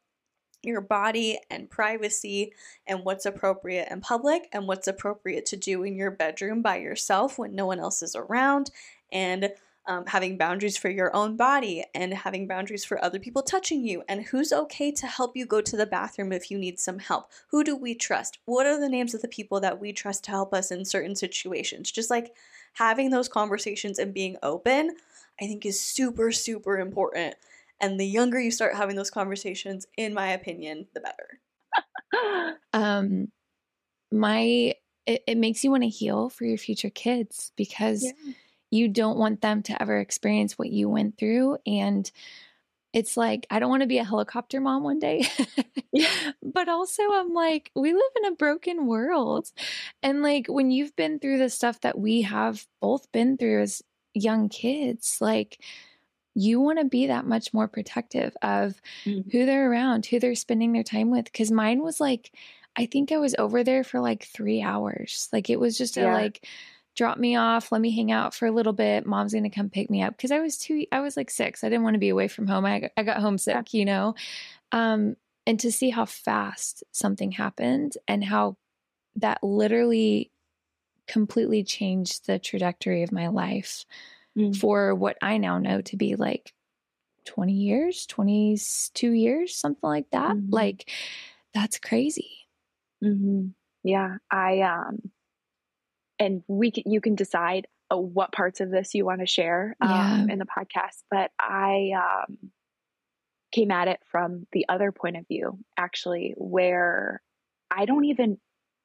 your 0.63 0.81
body 0.81 1.39
and 1.49 1.69
privacy 1.69 2.51
and 2.87 3.05
what's 3.05 3.25
appropriate 3.25 3.87
in 3.89 4.01
public 4.01 4.49
and 4.51 4.67
what's 4.67 4.87
appropriate 4.87 5.45
to 5.45 5.55
do 5.55 5.83
in 5.83 5.95
your 5.95 6.11
bedroom 6.11 6.61
by 6.61 6.77
yourself 6.77 7.37
when 7.37 7.55
no 7.55 7.65
one 7.65 7.79
else 7.79 8.01
is 8.01 8.15
around 8.15 8.71
and 9.11 9.51
um, 9.87 10.05
having 10.05 10.37
boundaries 10.37 10.77
for 10.77 10.89
your 10.89 11.15
own 11.15 11.35
body 11.37 11.83
and 11.95 12.13
having 12.13 12.47
boundaries 12.47 12.85
for 12.85 13.03
other 13.03 13.19
people 13.19 13.41
touching 13.41 13.85
you. 13.85 14.03
And 14.07 14.23
who's 14.23 14.51
okay 14.53 14.91
to 14.91 15.07
help 15.07 15.35
you 15.35 15.45
go 15.45 15.61
to 15.61 15.77
the 15.77 15.85
bathroom 15.85 16.31
if 16.31 16.51
you 16.51 16.57
need 16.57 16.79
some 16.79 16.99
help? 16.99 17.31
Who 17.47 17.63
do 17.63 17.75
we 17.75 17.95
trust? 17.95 18.39
What 18.45 18.65
are 18.65 18.79
the 18.79 18.89
names 18.89 19.13
of 19.13 19.21
the 19.21 19.27
people 19.27 19.59
that 19.61 19.79
we 19.79 19.93
trust 19.93 20.23
to 20.25 20.31
help 20.31 20.53
us 20.53 20.71
in 20.71 20.85
certain 20.85 21.15
situations? 21.15 21.91
Just 21.91 22.09
like 22.09 22.33
having 22.77 23.09
those 23.09 23.27
conversations 23.27 23.97
and 23.99 24.13
being 24.13 24.37
open 24.43 24.95
i 25.41 25.45
think 25.45 25.65
is 25.65 25.79
super 25.79 26.31
super 26.31 26.79
important. 26.79 27.35
And 27.79 27.99
the 27.99 28.07
younger 28.07 28.39
you 28.39 28.49
start 28.49 28.75
having 28.75 28.95
those 28.95 29.11
conversations 29.11 29.85
in 29.97 30.13
my 30.13 30.29
opinion 30.29 30.87
the 30.93 31.01
better. 31.01 32.57
Um 32.73 33.31
my 34.11 34.73
it, 35.05 35.23
it 35.27 35.37
makes 35.37 35.63
you 35.63 35.71
want 35.71 35.83
to 35.83 35.89
heal 35.89 36.29
for 36.29 36.45
your 36.45 36.57
future 36.57 36.89
kids 36.89 37.51
because 37.55 38.03
Yeah. 38.03 38.33
You 38.71 38.87
don't 38.87 39.17
want 39.17 39.41
them 39.41 39.63
to 39.63 39.81
ever 39.81 39.97
experience 39.99 40.57
what 40.57 40.69
you 40.69 40.89
went 40.89 41.17
through 41.17 41.57
and 41.65 42.11
it's 42.93 43.17
like 43.17 43.45
i 43.49 43.59
don't 43.59 43.69
want 43.69 43.81
to 43.81 43.87
be 43.87 43.97
a 43.97 44.03
helicopter 44.03 44.59
mom 44.61 44.83
one 44.83 44.99
day 44.99 45.25
but 46.43 46.69
also 46.69 47.03
i'm 47.13 47.33
like 47.33 47.71
we 47.75 47.93
live 47.93 48.11
in 48.17 48.25
a 48.25 48.35
broken 48.35 48.85
world 48.87 49.51
and 50.03 50.21
like 50.21 50.47
when 50.47 50.71
you've 50.71 50.95
been 50.95 51.19
through 51.19 51.37
the 51.37 51.49
stuff 51.49 51.79
that 51.81 51.97
we 51.97 52.21
have 52.21 52.65
both 52.81 53.11
been 53.11 53.37
through 53.37 53.61
as 53.61 53.81
young 54.13 54.49
kids 54.49 55.17
like 55.21 55.61
you 56.33 56.59
want 56.59 56.77
to 56.79 56.85
be 56.85 57.07
that 57.07 57.25
much 57.25 57.53
more 57.53 57.67
protective 57.67 58.35
of 58.41 58.79
Mhm. 59.05 59.31
who 59.31 59.45
they're 59.45 59.69
around 59.71 60.05
who 60.05 60.19
they're 60.19 60.35
spending 60.35 60.71
their 60.71 60.83
time 60.83 61.09
with 61.11 61.25
because 61.25 61.51
mine 61.51 61.81
was 61.81 61.99
like 61.99 62.31
i 62.75 62.85
think 62.85 63.11
i 63.11 63.17
was 63.17 63.35
over 63.37 63.63
there 63.63 63.83
for 63.83 63.99
like 63.99 64.23
three 64.23 64.61
hours 64.61 65.29
like 65.33 65.49
it 65.49 65.59
was 65.59 65.77
just 65.77 65.97
a 65.97 66.01
like 66.13 66.47
drop 66.97 67.17
me 67.19 67.35
off 67.37 67.71
let 67.71 67.79
me 67.81 67.91
hang 67.95 68.11
out 68.11 68.33
for 68.35 68.47
a 68.47 68.51
little 68.51 68.73
bit. 68.73 69.05
Mom's 69.05 69.33
gonna 69.33 69.49
come 69.51 69.69
pick 69.69 69.89
me 69.89 70.01
up 70.03 70.17
because 70.17 70.31
i 70.31 70.39
was 70.41 70.57
too 70.57 70.85
i 70.91 70.99
was 70.99 71.15
like 71.17 71.29
six. 71.29 71.63
I 71.63 71.69
didn't 71.69 71.83
want 71.83 71.93
to 71.95 71.99
be 71.99 72.09
away 72.09 72.27
from 72.27 72.47
home. 72.47 72.65
I, 72.65 72.79
got- 72.81 72.91
I 72.97 73.03
got 73.03 73.21
homesick 73.21 73.73
you 73.73 73.85
know? 73.85 74.15
Um 74.73 75.15
and 75.47 75.59
to 75.61 75.71
see 75.71 75.89
how 75.91 76.05
fast 76.05 76.83
something 76.91 77.31
happened 77.31 77.97
and 78.07 78.23
how 78.23 78.57
that 79.17 79.43
literally 79.43 80.31
completely 81.07 81.63
changed 81.63 82.27
the 82.27 82.39
trajectory 82.39 83.03
of 83.03 83.11
my 83.11 83.27
life 83.29 83.85
Mm. 84.37 84.55
for 84.55 84.93
what 84.95 85.17
i 85.23 85.37
now 85.37 85.57
know 85.57 85.81
to 85.81 85.97
be 85.97 86.15
like 86.15 86.53
20 87.25 87.53
years 87.53 88.05
22 88.07 89.11
years 89.11 89.55
something 89.55 89.89
like 89.89 90.09
that. 90.11 90.35
Mhm. 90.37 90.47
like 90.51 90.89
that's 91.53 91.79
crazy. 91.79 92.47
Hmm 93.01 93.49
Yeah, 93.83 94.17
I 94.31 94.61
um, 94.61 95.11
and 96.19 96.43
we 96.47 96.71
can, 96.71 96.83
you 96.91 97.01
can 97.01 97.15
decide 97.15 97.67
uh, 97.91 97.97
what 97.97 98.31
parts 98.31 98.59
of 98.59 98.69
this 98.71 98.93
you 98.93 99.05
want 99.05 99.19
to 99.21 99.25
share 99.27 99.75
um, 99.81 99.89
Yeah. 99.89 100.25
in 100.29 100.39
the 100.39 100.45
podcast. 100.45 101.03
But 101.09 101.31
I 101.39 101.91
um, 101.95 102.37
came 103.51 103.71
at 103.71 103.87
it 103.87 103.99
from 104.11 104.45
the 104.51 104.65
other 104.69 104.91
point 104.91 105.17
of 105.17 105.27
view, 105.27 105.59
actually, 105.77 106.33
where 106.37 107.21
I 107.71 107.85
don't 107.85 108.05
even, 108.05 108.37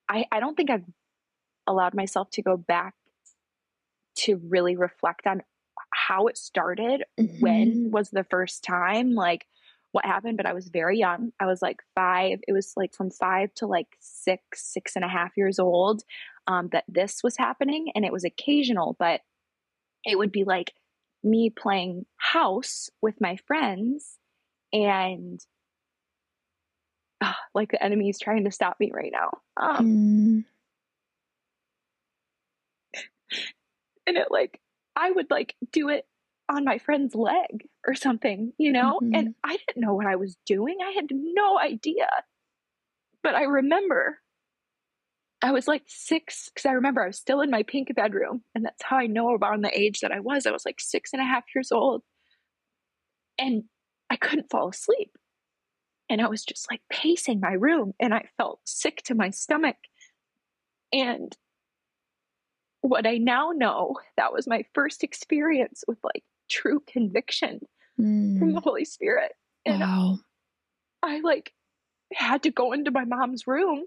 I 0.08 0.26
I 0.30 0.40
don't 0.40 0.56
think 0.56 0.70
I've 0.70 0.84
allowed 1.66 1.94
myself 1.94 2.30
to 2.32 2.42
go 2.42 2.56
back 2.56 2.94
to 4.14 4.36
really 4.48 4.76
reflect 4.76 5.26
on 5.26 5.42
how 5.94 6.26
it 6.26 6.36
started 6.36 7.04
when 7.40 7.90
was 7.90 8.10
the 8.10 8.24
first 8.24 8.62
time 8.64 9.14
like 9.14 9.46
what 9.92 10.04
happened 10.04 10.36
but 10.36 10.46
i 10.46 10.52
was 10.52 10.68
very 10.68 10.98
young 10.98 11.32
i 11.38 11.46
was 11.46 11.60
like 11.62 11.80
five 11.94 12.40
it 12.48 12.52
was 12.52 12.72
like 12.76 12.94
from 12.94 13.10
five 13.10 13.52
to 13.54 13.66
like 13.66 13.86
six 14.00 14.64
six 14.72 14.96
and 14.96 15.04
a 15.04 15.08
half 15.08 15.36
years 15.36 15.58
old 15.58 16.02
um, 16.46 16.68
that 16.72 16.84
this 16.88 17.22
was 17.22 17.36
happening 17.36 17.92
and 17.94 18.04
it 18.04 18.12
was 18.12 18.24
occasional 18.24 18.96
but 18.98 19.20
it 20.04 20.18
would 20.18 20.32
be 20.32 20.44
like 20.44 20.72
me 21.22 21.50
playing 21.50 22.04
house 22.16 22.90
with 23.00 23.20
my 23.20 23.36
friends 23.46 24.18
and 24.72 25.40
ah, 27.22 27.38
like 27.54 27.70
the 27.70 27.82
enemy 27.82 28.08
is 28.08 28.18
trying 28.18 28.44
to 28.44 28.50
stop 28.50 28.76
me 28.80 28.90
right 28.92 29.12
now 29.12 29.30
um, 29.56 29.86
Mm, 29.86 30.44
and 34.06 34.16
it 34.16 34.28
like 34.30 34.60
I 34.96 35.10
would 35.10 35.30
like 35.30 35.54
do 35.72 35.88
it 35.88 36.06
on 36.48 36.64
my 36.64 36.78
friend's 36.78 37.14
leg 37.14 37.68
or 37.86 37.94
something, 37.94 38.52
you 38.58 38.72
know? 38.72 39.00
And 39.14 39.34
I 39.42 39.56
didn't 39.66 39.82
know 39.82 39.94
what 39.94 40.06
I 40.06 40.16
was 40.16 40.36
doing. 40.44 40.78
I 40.86 40.90
had 40.90 41.06
no 41.10 41.58
idea. 41.58 42.08
But 43.22 43.34
I 43.34 43.44
remember 43.44 44.18
I 45.42 45.50
was 45.52 45.66
like 45.66 45.82
six 45.86 46.50
because 46.54 46.66
I 46.68 46.72
remember 46.72 47.02
I 47.02 47.08
was 47.08 47.18
still 47.18 47.40
in 47.40 47.50
my 47.50 47.62
pink 47.62 47.94
bedroom, 47.94 48.42
and 48.54 48.64
that's 48.64 48.82
how 48.82 48.96
I 48.96 49.06
know 49.06 49.34
about 49.34 49.60
the 49.60 49.78
age 49.78 50.00
that 50.00 50.12
I 50.12 50.20
was. 50.20 50.46
I 50.46 50.52
was 50.52 50.64
like 50.64 50.80
six 50.80 51.12
and 51.12 51.20
a 51.20 51.24
half 51.24 51.44
years 51.54 51.72
old, 51.72 52.02
and 53.38 53.64
I 54.08 54.16
couldn't 54.16 54.50
fall 54.50 54.68
asleep. 54.68 55.10
And 56.08 56.20
I 56.20 56.28
was 56.28 56.44
just 56.44 56.70
like 56.70 56.82
pacing 56.90 57.40
my 57.40 57.52
room, 57.52 57.92
and 57.98 58.14
I 58.14 58.28
felt 58.36 58.60
sick 58.64 59.02
to 59.06 59.14
my 59.14 59.30
stomach. 59.30 59.76
And 60.92 61.36
what 62.82 63.06
I 63.06 63.18
now 63.18 63.52
know, 63.54 63.96
that 64.16 64.32
was 64.32 64.46
my 64.46 64.64
first 64.74 65.02
experience 65.02 65.84
with 65.88 65.98
like 66.02 66.22
true 66.50 66.82
conviction 66.86 67.60
from 67.96 68.04
mm, 68.38 68.54
the 68.54 68.60
Holy 68.60 68.84
Spirit. 68.84 69.32
And 69.64 69.80
wow 69.80 70.18
I 71.02 71.20
like 71.20 71.52
had 72.14 72.44
to 72.44 72.50
go 72.50 72.72
into 72.72 72.90
my 72.90 73.04
mom's 73.04 73.46
room. 73.46 73.84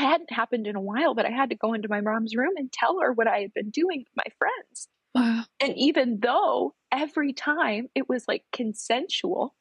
It 0.00 0.06
hadn't 0.06 0.32
happened 0.32 0.66
in 0.66 0.76
a 0.76 0.80
while, 0.80 1.14
but 1.14 1.26
I 1.26 1.30
had 1.30 1.50
to 1.50 1.56
go 1.56 1.74
into 1.74 1.88
my 1.88 2.00
mom's 2.00 2.34
room 2.34 2.54
and 2.56 2.72
tell 2.72 3.00
her 3.00 3.12
what 3.12 3.26
I 3.26 3.40
had 3.40 3.52
been 3.54 3.70
doing 3.70 4.00
with 4.00 4.16
my 4.16 4.32
friends. 4.38 4.88
wow 5.14 5.44
And 5.60 5.76
even 5.76 6.20
though 6.20 6.74
every 6.90 7.32
time 7.32 7.88
it 7.94 8.08
was 8.08 8.26
like 8.26 8.44
consensual, 8.52 9.54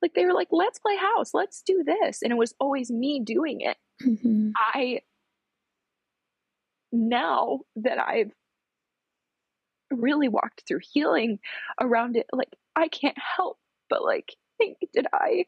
like 0.00 0.14
they 0.14 0.24
were 0.24 0.32
like, 0.32 0.48
let's 0.50 0.78
play 0.78 0.96
house, 0.96 1.34
let's 1.34 1.62
do 1.62 1.82
this. 1.84 2.22
And 2.22 2.32
it 2.32 2.36
was 2.36 2.54
always 2.60 2.90
me 2.90 3.20
doing 3.20 3.60
it. 3.60 3.76
Mhm. 4.02 4.52
I 4.56 5.00
now 6.92 7.60
that 7.76 7.98
I've 7.98 8.32
really 9.90 10.28
walked 10.28 10.62
through 10.66 10.80
healing 10.92 11.38
around 11.80 12.16
it, 12.16 12.26
like 12.32 12.54
I 12.76 12.88
can't 12.88 13.18
help 13.18 13.58
but 13.88 14.04
like 14.04 14.36
think, 14.58 14.78
did 14.92 15.06
I? 15.12 15.46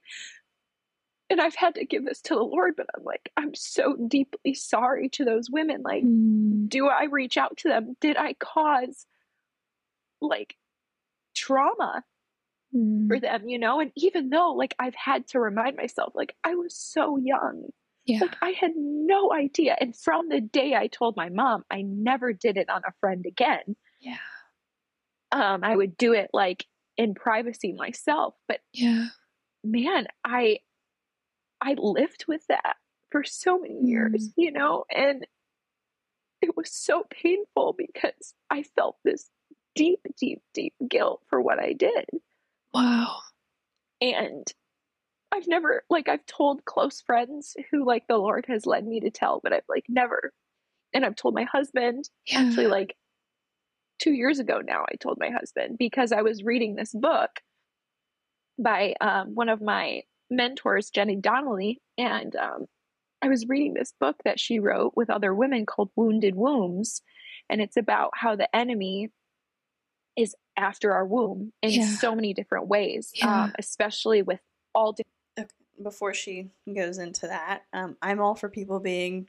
And 1.32 1.40
I've 1.40 1.54
had 1.54 1.76
to 1.76 1.86
give 1.86 2.04
this 2.04 2.20
to 2.22 2.34
the 2.34 2.42
Lord, 2.42 2.74
but 2.76 2.86
I'm 2.94 3.04
like, 3.04 3.32
I'm 3.38 3.54
so 3.54 3.96
deeply 4.06 4.52
sorry 4.52 5.08
to 5.10 5.24
those 5.24 5.48
women. 5.50 5.80
Like, 5.82 6.04
Mm, 6.04 6.68
do 6.68 6.88
I 6.88 7.04
reach 7.04 7.38
out 7.38 7.56
to 7.58 7.68
them? 7.68 7.96
Did 8.02 8.18
I 8.18 8.34
cause 8.34 9.06
like 10.20 10.56
trauma 11.34 12.04
mm, 12.74 13.08
for 13.08 13.18
them, 13.18 13.48
you 13.48 13.58
know? 13.58 13.80
And 13.80 13.92
even 13.96 14.28
though 14.28 14.52
like 14.52 14.74
I've 14.78 14.94
had 14.94 15.26
to 15.28 15.40
remind 15.40 15.76
myself, 15.76 16.12
like 16.14 16.36
I 16.44 16.54
was 16.54 16.76
so 16.76 17.16
young, 17.16 17.70
yeah 18.04 18.18
like 18.20 18.36
I 18.42 18.50
had 18.50 18.72
no 18.76 19.32
idea. 19.32 19.74
And 19.80 19.96
from 19.96 20.28
the 20.28 20.42
day 20.42 20.74
I 20.74 20.88
told 20.88 21.16
my 21.16 21.30
mom, 21.30 21.64
I 21.70 21.80
never 21.80 22.34
did 22.34 22.58
it 22.58 22.68
on 22.68 22.82
a 22.86 22.92
friend 23.00 23.24
again. 23.26 23.74
yeah 24.00 24.18
Um, 25.30 25.64
I 25.64 25.74
would 25.74 25.96
do 25.96 26.12
it 26.12 26.28
like 26.34 26.66
in 26.98 27.14
privacy 27.14 27.72
myself. 27.72 28.34
But 28.48 28.60
yeah 28.74 29.06
man, 29.64 30.08
I 30.24 30.58
I 31.62 31.74
lived 31.78 32.24
with 32.26 32.46
that 32.48 32.76
for 33.10 33.22
so 33.24 33.58
many 33.58 33.78
years, 33.82 34.32
you 34.36 34.50
know, 34.50 34.84
and 34.94 35.26
it 36.40 36.56
was 36.56 36.72
so 36.72 37.04
painful 37.08 37.74
because 37.78 38.34
I 38.50 38.64
felt 38.64 38.96
this 39.04 39.30
deep, 39.74 40.00
deep, 40.18 40.42
deep 40.52 40.74
guilt 40.88 41.22
for 41.28 41.40
what 41.40 41.58
I 41.58 41.72
did. 41.72 42.06
wow. 42.74 43.18
And 44.00 44.44
I've 45.30 45.46
never 45.46 45.84
like 45.88 46.08
I've 46.08 46.26
told 46.26 46.64
close 46.64 47.00
friends 47.00 47.56
who 47.70 47.86
like 47.86 48.06
the 48.08 48.18
Lord 48.18 48.46
has 48.48 48.66
led 48.66 48.84
me 48.84 49.00
to 49.00 49.10
tell, 49.10 49.40
but 49.42 49.52
I've 49.52 49.62
like 49.68 49.84
never 49.88 50.32
and 50.92 51.06
I've 51.06 51.16
told 51.16 51.34
my 51.34 51.44
husband 51.44 52.10
yeah. 52.26 52.40
actually 52.40 52.66
like 52.66 52.96
two 54.02 54.12
years 54.12 54.40
ago 54.40 54.60
now 54.64 54.84
i 54.90 54.96
told 54.96 55.16
my 55.20 55.30
husband 55.30 55.78
because 55.78 56.10
i 56.10 56.22
was 56.22 56.42
reading 56.42 56.74
this 56.74 56.92
book 56.92 57.30
by 58.58 58.94
um, 59.00 59.34
one 59.34 59.48
of 59.48 59.62
my 59.62 60.02
mentors 60.32 60.90
jenny 60.90 61.16
donnelly 61.16 61.80
and 61.98 62.34
um, 62.36 62.66
i 63.22 63.28
was 63.28 63.46
reading 63.48 63.74
this 63.74 63.92
book 64.00 64.16
that 64.24 64.40
she 64.40 64.58
wrote 64.58 64.92
with 64.96 65.10
other 65.10 65.34
women 65.34 65.66
called 65.66 65.90
wounded 65.96 66.34
wombs 66.34 67.02
and 67.50 67.60
it's 67.60 67.76
about 67.76 68.10
how 68.14 68.34
the 68.36 68.54
enemy 68.56 69.10
is 70.16 70.34
after 70.56 70.92
our 70.92 71.06
womb 71.06 71.52
in 71.62 71.70
Yeah. 71.70 71.86
so 71.86 72.14
many 72.14 72.34
different 72.34 72.66
ways 72.68 73.12
Yeah. 73.14 73.44
um, 73.44 73.52
especially 73.58 74.22
with 74.22 74.40
all 74.74 74.92
different 74.92 75.08
Okay, 75.38 75.48
before 75.82 76.12
she 76.12 76.50
goes 76.74 76.98
into 76.98 77.26
that, 77.26 77.62
um, 77.72 77.96
I'm 78.02 78.20
all 78.20 78.34
for 78.34 78.50
people 78.50 78.80
being 78.80 79.28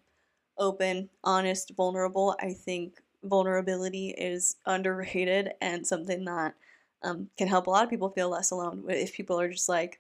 open, 0.57 1.09
honest, 1.23 1.71
vulnerable. 1.75 2.35
I 2.39 2.53
think 2.53 3.01
vulnerability 3.23 4.09
is 4.09 4.57
underrated 4.65 5.53
and 5.61 5.87
something 5.87 6.25
that 6.25 6.55
um, 7.03 7.29
can 7.37 7.47
help 7.47 7.67
a 7.67 7.69
lot 7.69 7.83
of 7.83 7.89
people 7.89 8.09
feel 8.09 8.29
less 8.29 8.51
alone. 8.51 8.83
If 8.89 9.13
people 9.13 9.39
are 9.39 9.49
just 9.49 9.69
like 9.69 9.99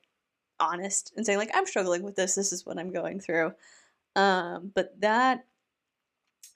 honest 0.63 1.13
and 1.15 1.25
saying 1.25 1.37
like 1.37 1.51
I'm 1.53 1.65
struggling 1.65 2.03
with 2.03 2.15
this, 2.15 2.35
this 2.35 2.53
is 2.53 2.65
what 2.65 2.77
I'm 2.77 2.91
going 2.91 3.19
through. 3.19 3.53
Um, 4.15 4.71
but 4.73 4.99
that 5.01 5.45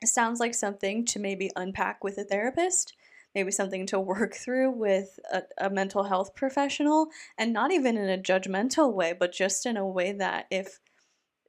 sounds 0.05 0.39
like 0.39 0.53
something 0.53 1.05
to 1.05 1.19
maybe 1.19 1.51
unpack 1.55 2.03
with 2.03 2.17
a 2.17 2.23
therapist, 2.23 2.93
maybe 3.33 3.51
something 3.51 3.85
to 3.87 3.99
work 3.99 4.35
through 4.35 4.71
with 4.71 5.19
a, 5.31 5.43
a 5.57 5.69
mental 5.69 6.03
health 6.03 6.35
professional, 6.35 7.07
and 7.37 7.53
not 7.53 7.71
even 7.71 7.97
in 7.97 8.09
a 8.09 8.21
judgmental 8.21 8.93
way, 8.93 9.13
but 9.17 9.31
just 9.31 9.65
in 9.65 9.77
a 9.77 9.87
way 9.87 10.11
that 10.13 10.47
if 10.51 10.79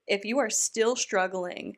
if 0.07 0.25
you 0.25 0.39
are 0.39 0.51
still 0.51 0.97
struggling 0.97 1.77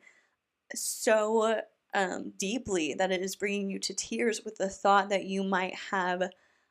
so 0.73 1.61
um, 1.93 2.31
deeply 2.37 2.93
that 2.93 3.11
it 3.11 3.21
is 3.21 3.35
bringing 3.35 3.69
you 3.69 3.79
to 3.79 3.93
tears 3.93 4.41
with 4.45 4.55
the 4.55 4.69
thought 4.69 5.09
that 5.09 5.25
you 5.25 5.43
might 5.43 5.75
have 5.91 6.29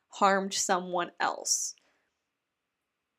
harmed 0.09 0.55
someone 0.55 1.11
else. 1.21 1.75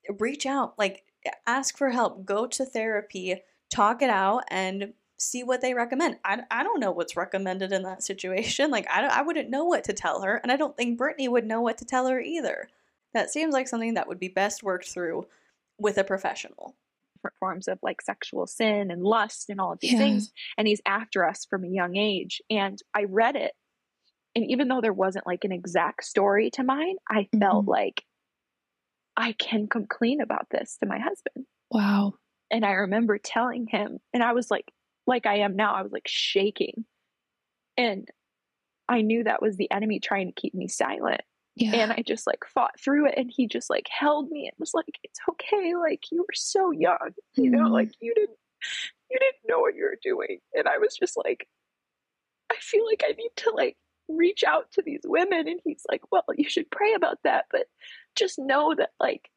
Reach 0.10 0.46
out, 0.46 0.78
like 0.78 1.04
ask 1.46 1.78
for 1.78 1.90
help, 1.90 2.26
go 2.26 2.48
to 2.48 2.66
therapy, 2.66 3.42
talk 3.70 4.02
it 4.02 4.10
out, 4.10 4.44
and 4.50 4.94
see 5.18 5.44
what 5.44 5.62
they 5.62 5.74
recommend. 5.74 6.18
I, 6.26 6.42
I 6.50 6.64
don't 6.64 6.80
know 6.80 6.92
what's 6.92 7.16
recommended 7.16 7.72
in 7.72 7.84
that 7.84 8.04
situation. 8.04 8.72
Like, 8.72 8.88
I, 8.90 9.06
I 9.06 9.22
wouldn't 9.22 9.50
know 9.50 9.66
what 9.66 9.84
to 9.86 9.94
tell 9.94 10.22
her, 10.22 10.38
and 10.38 10.52
I 10.52 10.58
don't 10.58 10.76
think 10.76 10.98
Brittany 10.98 11.28
would 11.28 11.46
know 11.46 11.62
what 11.62 11.78
to 11.78 11.86
tell 11.86 12.08
her 12.08 12.20
either. 12.20 12.70
That 13.14 13.30
seems 13.30 13.54
like 13.54 13.68
something 13.68 13.96
that 13.96 14.08
would 14.08 14.20
be 14.20 14.30
best 14.30 14.64
worked 14.64 14.90
through 14.90 15.28
with 15.78 15.98
a 15.98 16.04
professional 16.04 16.76
different 17.22 17.38
forms 17.40 17.68
of 17.68 17.78
like 17.84 18.02
sexual 18.02 18.48
sin 18.48 18.90
and 18.90 19.04
lust 19.04 19.50
and 19.50 19.62
all 19.62 19.74
of 19.74 19.80
these 19.80 19.94
yeah. 19.94 20.00
things. 20.00 20.32
And 20.58 20.68
he's 20.68 20.82
after 20.86 21.24
us 21.24 21.46
from 21.46 21.64
a 21.64 21.70
young 21.70 21.96
age. 21.96 22.42
And 22.50 22.80
I 22.96 23.04
read 23.04 23.36
it. 23.36 23.52
And 24.36 24.50
even 24.50 24.68
though 24.68 24.82
there 24.82 24.94
wasn't 24.94 25.28
like 25.28 25.44
an 25.44 25.52
exact 25.52 26.04
story 26.04 26.50
to 26.52 26.64
mine, 26.64 26.96
I 27.08 27.24
mm-hmm. 27.24 27.40
felt 27.40 27.66
like 27.68 28.04
I 29.18 29.34
can 29.34 29.68
come 29.68 29.86
clean 29.88 30.22
about 30.22 30.48
this 30.50 30.78
to 30.78 30.86
my 30.88 31.00
husband. 31.00 31.46
Wow. 31.70 32.14
And 32.50 32.66
I 32.66 32.72
remember 32.72 33.18
telling 33.18 33.68
him, 33.68 34.00
and 34.14 34.24
I 34.24 34.34
was 34.34 34.52
like, 34.52 34.72
like 35.08 35.26
I 35.26 35.40
am 35.40 35.56
now, 35.56 35.74
I 35.74 35.82
was 35.82 35.92
like 35.92 36.08
shaking. 36.08 36.86
And 37.78 38.08
I 38.88 39.02
knew 39.02 39.24
that 39.24 39.42
was 39.42 39.58
the 39.58 39.72
enemy 39.72 40.00
trying 40.00 40.28
to 40.28 40.42
keep 40.42 40.54
me 40.54 40.68
silent. 40.68 41.22
Yeah. 41.56 41.76
And 41.76 41.92
I 41.92 42.04
just 42.06 42.28
like 42.28 42.46
fought 42.46 42.80
through 42.80 43.08
it 43.08 43.16
and 43.18 43.30
he 43.34 43.48
just 43.48 43.70
like 43.70 43.88
held 43.90 44.30
me 44.30 44.48
and 44.48 44.54
was 44.58 44.74
like, 44.74 45.00
It's 45.04 45.20
okay, 45.30 45.74
like 45.76 46.04
you 46.12 46.22
were 46.22 46.34
so 46.34 46.72
young. 46.72 47.12
You 47.36 47.50
know, 47.50 47.64
mm-hmm. 47.64 47.74
like 47.74 47.92
you 48.00 48.14
didn't 48.14 48.38
you 49.10 49.20
didn't 49.20 49.50
know 49.50 49.60
what 49.60 49.76
you 49.76 49.84
were 49.84 49.98
doing. 50.02 50.40
And 50.54 50.68
I 50.68 50.78
was 50.78 50.96
just 50.96 51.18
like, 51.18 51.48
I 52.52 52.56
feel 52.60 52.86
like 52.86 53.04
I 53.06 53.12
need 53.12 53.32
to 53.38 53.52
like 53.52 53.78
reach 54.18 54.44
out 54.44 54.72
to 54.74 54.82
these 54.82 55.02
women 55.06 55.48
and 55.48 55.60
he's 55.64 55.84
like, 55.90 56.02
Well, 56.12 56.24
you 56.36 56.50
should 56.50 56.70
pray 56.70 56.94
about 56.94 57.20
that, 57.24 57.46
but 57.52 57.68
just 58.16 58.40
know 58.40 58.74
that 58.76 58.92
like 59.00 59.30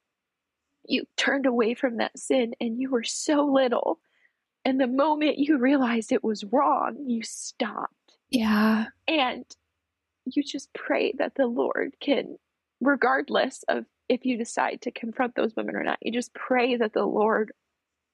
you 0.87 1.05
turned 1.17 1.47
away 1.47 1.75
from 1.75 1.97
that 1.99 2.19
sin 2.19 2.55
and 2.61 2.79
you 2.79 2.91
were 2.91 3.05
so 3.05 3.45
little. 3.45 4.01
And 4.65 4.81
the 4.81 4.87
moment 4.87 5.39
you 5.39 5.59
realized 5.59 6.13
it 6.13 6.25
was 6.25 6.45
wrong, 6.45 6.97
you 7.07 7.23
stopped. 7.23 7.93
Yeah. 8.31 8.87
And 9.07 9.45
you 10.25 10.43
just 10.43 10.73
pray 10.73 11.13
that 11.19 11.35
the 11.35 11.47
Lord 11.47 11.95
can, 12.01 12.39
regardless 12.81 13.63
of 13.69 13.85
if 14.09 14.25
you 14.25 14.37
decide 14.37 14.83
to 14.83 14.91
confront 14.91 15.35
those 15.35 15.55
women 15.57 15.77
or 15.77 15.85
not, 15.85 15.99
you 16.03 16.13
just 16.13 16.35
pray 16.35 16.77
that 16.77 16.93
the 16.93 17.05
Lord 17.05 17.53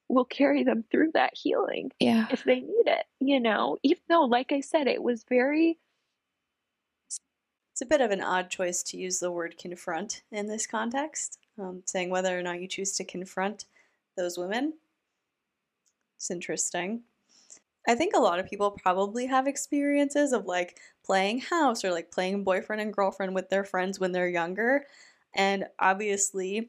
will 0.09 0.25
carry 0.25 0.65
them 0.65 0.85
through 0.91 1.13
that 1.15 1.33
healing 1.37 1.93
yeah. 2.01 2.27
if 2.31 2.43
they 2.45 2.61
need 2.61 2.87
it, 2.87 3.05
you 3.21 3.39
know, 3.39 3.79
even 3.83 4.03
though, 4.09 4.25
like 4.25 4.53
I 4.53 4.61
said, 4.61 4.87
it 4.87 5.03
was 5.03 5.25
very. 5.29 5.79
It's 7.81 7.87
a 7.87 7.97
bit 7.97 8.03
of 8.03 8.11
an 8.11 8.21
odd 8.21 8.51
choice 8.51 8.83
to 8.83 8.99
use 8.99 9.21
the 9.21 9.31
word 9.31 9.57
confront 9.57 10.21
in 10.31 10.49
this 10.49 10.67
context, 10.67 11.39
um, 11.59 11.81
saying 11.87 12.11
whether 12.11 12.39
or 12.39 12.43
not 12.43 12.61
you 12.61 12.69
choose 12.69 12.93
to 12.93 13.05
confront 13.05 13.65
those 14.19 14.37
women. 14.37 14.75
It's 16.15 16.31
interesting. 16.31 17.05
I 17.89 17.95
think 17.95 18.13
a 18.15 18.21
lot 18.21 18.39
of 18.39 18.51
people 18.51 18.71
probably 18.71 19.25
have 19.25 19.47
experiences 19.47 20.35
of 20.35 20.45
like 20.45 20.79
playing 21.07 21.41
house 21.41 21.83
or 21.83 21.91
like 21.91 22.11
playing 22.11 22.45
boyfriend 22.45 22.83
and 22.83 22.93
girlfriend 22.93 23.35
with 23.35 23.49
their 23.49 23.65
friends 23.65 23.99
when 23.99 24.13
they're 24.13 24.29
younger. 24.29 24.85
And 25.33 25.65
obviously, 25.79 26.69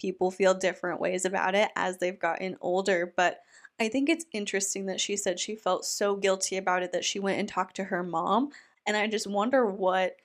people 0.00 0.32
feel 0.32 0.54
different 0.54 1.00
ways 1.00 1.24
about 1.24 1.54
it 1.54 1.70
as 1.76 1.98
they've 1.98 2.18
gotten 2.18 2.56
older. 2.60 3.14
But 3.16 3.38
I 3.78 3.88
think 3.88 4.08
it's 4.08 4.26
interesting 4.32 4.86
that 4.86 5.00
she 5.00 5.16
said 5.16 5.38
she 5.38 5.54
felt 5.54 5.84
so 5.84 6.16
guilty 6.16 6.56
about 6.56 6.82
it 6.82 6.90
that 6.90 7.04
she 7.04 7.20
went 7.20 7.38
and 7.38 7.48
talked 7.48 7.76
to 7.76 7.84
her 7.84 8.02
mom. 8.02 8.50
And 8.84 8.96
I 8.96 9.06
just 9.06 9.28
wonder 9.28 9.64
what 9.64 10.16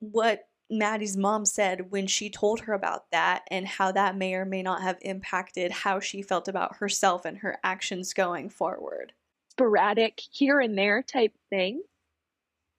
what 0.00 0.46
Maddie's 0.68 1.16
mom 1.16 1.44
said 1.44 1.90
when 1.90 2.06
she 2.06 2.30
told 2.30 2.60
her 2.60 2.72
about 2.72 3.10
that 3.12 3.42
and 3.50 3.66
how 3.66 3.92
that 3.92 4.16
may 4.16 4.34
or 4.34 4.44
may 4.44 4.62
not 4.62 4.82
have 4.82 4.98
impacted 5.00 5.72
how 5.72 6.00
she 6.00 6.22
felt 6.22 6.48
about 6.48 6.76
herself 6.76 7.24
and 7.24 7.38
her 7.38 7.58
actions 7.64 8.12
going 8.12 8.50
forward 8.50 9.12
sporadic 9.60 10.18
here 10.32 10.58
and 10.58 10.76
there 10.78 11.02
type 11.02 11.34
thing, 11.50 11.82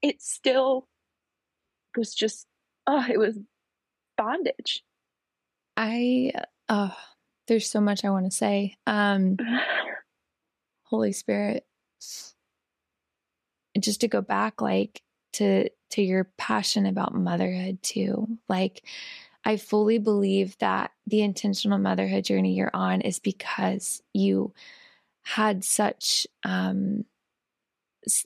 it 0.01 0.19
still 0.19 0.88
was 1.95 2.15
just, 2.15 2.47
oh, 2.88 3.05
it 3.07 3.19
was 3.19 3.38
bondage. 4.17 4.84
I, 5.78 6.32
oh, 6.69 6.95
there's 7.47 7.69
so 7.69 7.82
much 7.82 8.03
I 8.03 8.09
want 8.09 8.26
to 8.26 8.32
say. 8.32 8.78
Um, 8.88 9.38
Holy 10.84 11.11
Spirit, 11.11 11.65
just 13.80 14.01
to 14.01 14.07
go 14.07 14.22
back, 14.22 14.59
like 14.59 15.01
to 15.34 15.69
to 15.91 16.01
your 16.01 16.25
passion 16.38 16.86
about 16.86 17.13
motherhood 17.13 17.82
too. 17.84 18.27
Like, 18.47 18.84
I 19.43 19.57
fully 19.57 19.97
believe 19.97 20.57
that 20.59 20.91
the 21.07 21.21
intentional 21.21 21.77
motherhood 21.77 22.25
journey 22.25 22.53
you're 22.53 22.71
on 22.73 23.01
is 23.01 23.19
because 23.19 24.01
you 24.13 24.53
had 25.23 25.63
such 25.63 26.27
um, 26.43 27.05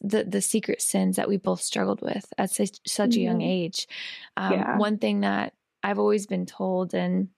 the 0.01 0.23
the 0.23 0.41
secret 0.41 0.81
sins 0.81 1.15
that 1.15 1.27
we 1.27 1.37
both 1.37 1.61
struggled 1.61 2.01
with 2.01 2.31
at 2.37 2.51
such, 2.51 2.79
such 2.85 3.11
mm-hmm. 3.11 3.19
a 3.19 3.23
young 3.23 3.39
mm-hmm. 3.39 3.49
age. 3.49 3.87
Um, 4.37 4.53
yeah. 4.53 4.77
One 4.77 4.97
thing 4.97 5.21
that 5.21 5.53
I've 5.83 5.99
always 5.99 6.27
been 6.27 6.45
told, 6.45 6.93
and 6.93 7.29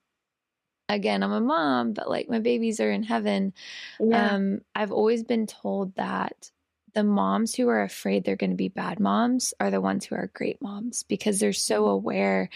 again, 0.89 1.24
I'm 1.24 1.32
a 1.32 1.41
mom, 1.41 1.93
but 1.93 2.09
like 2.09 2.30
my 2.30 2.39
babies 2.39 2.80
are 2.80 2.91
in 2.91 3.03
heaven. 3.03 3.53
Yeah. 3.99 4.36
Um, 4.36 4.61
I've 4.76 4.91
always 4.91 5.24
been 5.24 5.47
told 5.47 5.95
that 5.95 6.51
the 6.98 7.04
moms 7.04 7.54
who 7.54 7.70
are 7.70 7.84
afraid 7.84 8.24
they're 8.24 8.36
going 8.36 8.50
to 8.50 8.56
be 8.56 8.70
bad 8.70 9.00
moms 9.00 9.54
are 9.60 9.70
the 9.70 9.80
ones 9.80 10.04
who 10.04 10.16
are 10.16 10.32
great 10.34 10.60
moms 10.64 11.04
because 11.04 11.39
they're 11.39 11.54
so 11.54 11.84
mm-hmm. 11.84 11.91
aware 11.91 12.50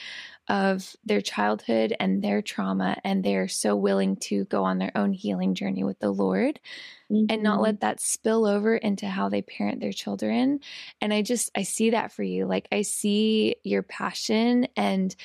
of 0.48 0.96
their 1.06 1.22
childhood 1.22 1.96
and 2.00 2.24
their 2.24 2.42
trauma 2.42 2.98
and 3.04 3.24
they're 3.24 3.48
so 3.48 3.76
willing 3.76 4.16
to 4.16 4.46
go 4.46 4.64
on 4.64 4.80
their 4.80 4.92
own 4.96 5.14
healing 5.14 5.54
journey 5.54 5.84
with 5.84 6.00
the 6.00 6.10
Lord 6.10 6.60
mm-hmm. 7.12 7.28
and 7.30 7.44
not 7.44 7.58
mm-hmm. 7.58 7.66
let 7.66 7.82
that 7.82 8.00
spill 8.00 8.48
over 8.48 8.76
into 8.76 9.08
how 9.08 9.30
they 9.30 9.44
parent 9.44 9.80
their 9.80 9.94
children 9.94 10.60
and 11.02 11.14
I 11.14 11.22
just 11.22 11.52
I 11.56 11.62
see 11.62 11.92
that 11.92 12.12
for 12.12 12.24
you 12.24 12.48
like 12.48 12.68
I 12.72 12.82
see 12.82 13.58
your 13.64 13.84
passion 13.84 14.68
and 14.76 15.16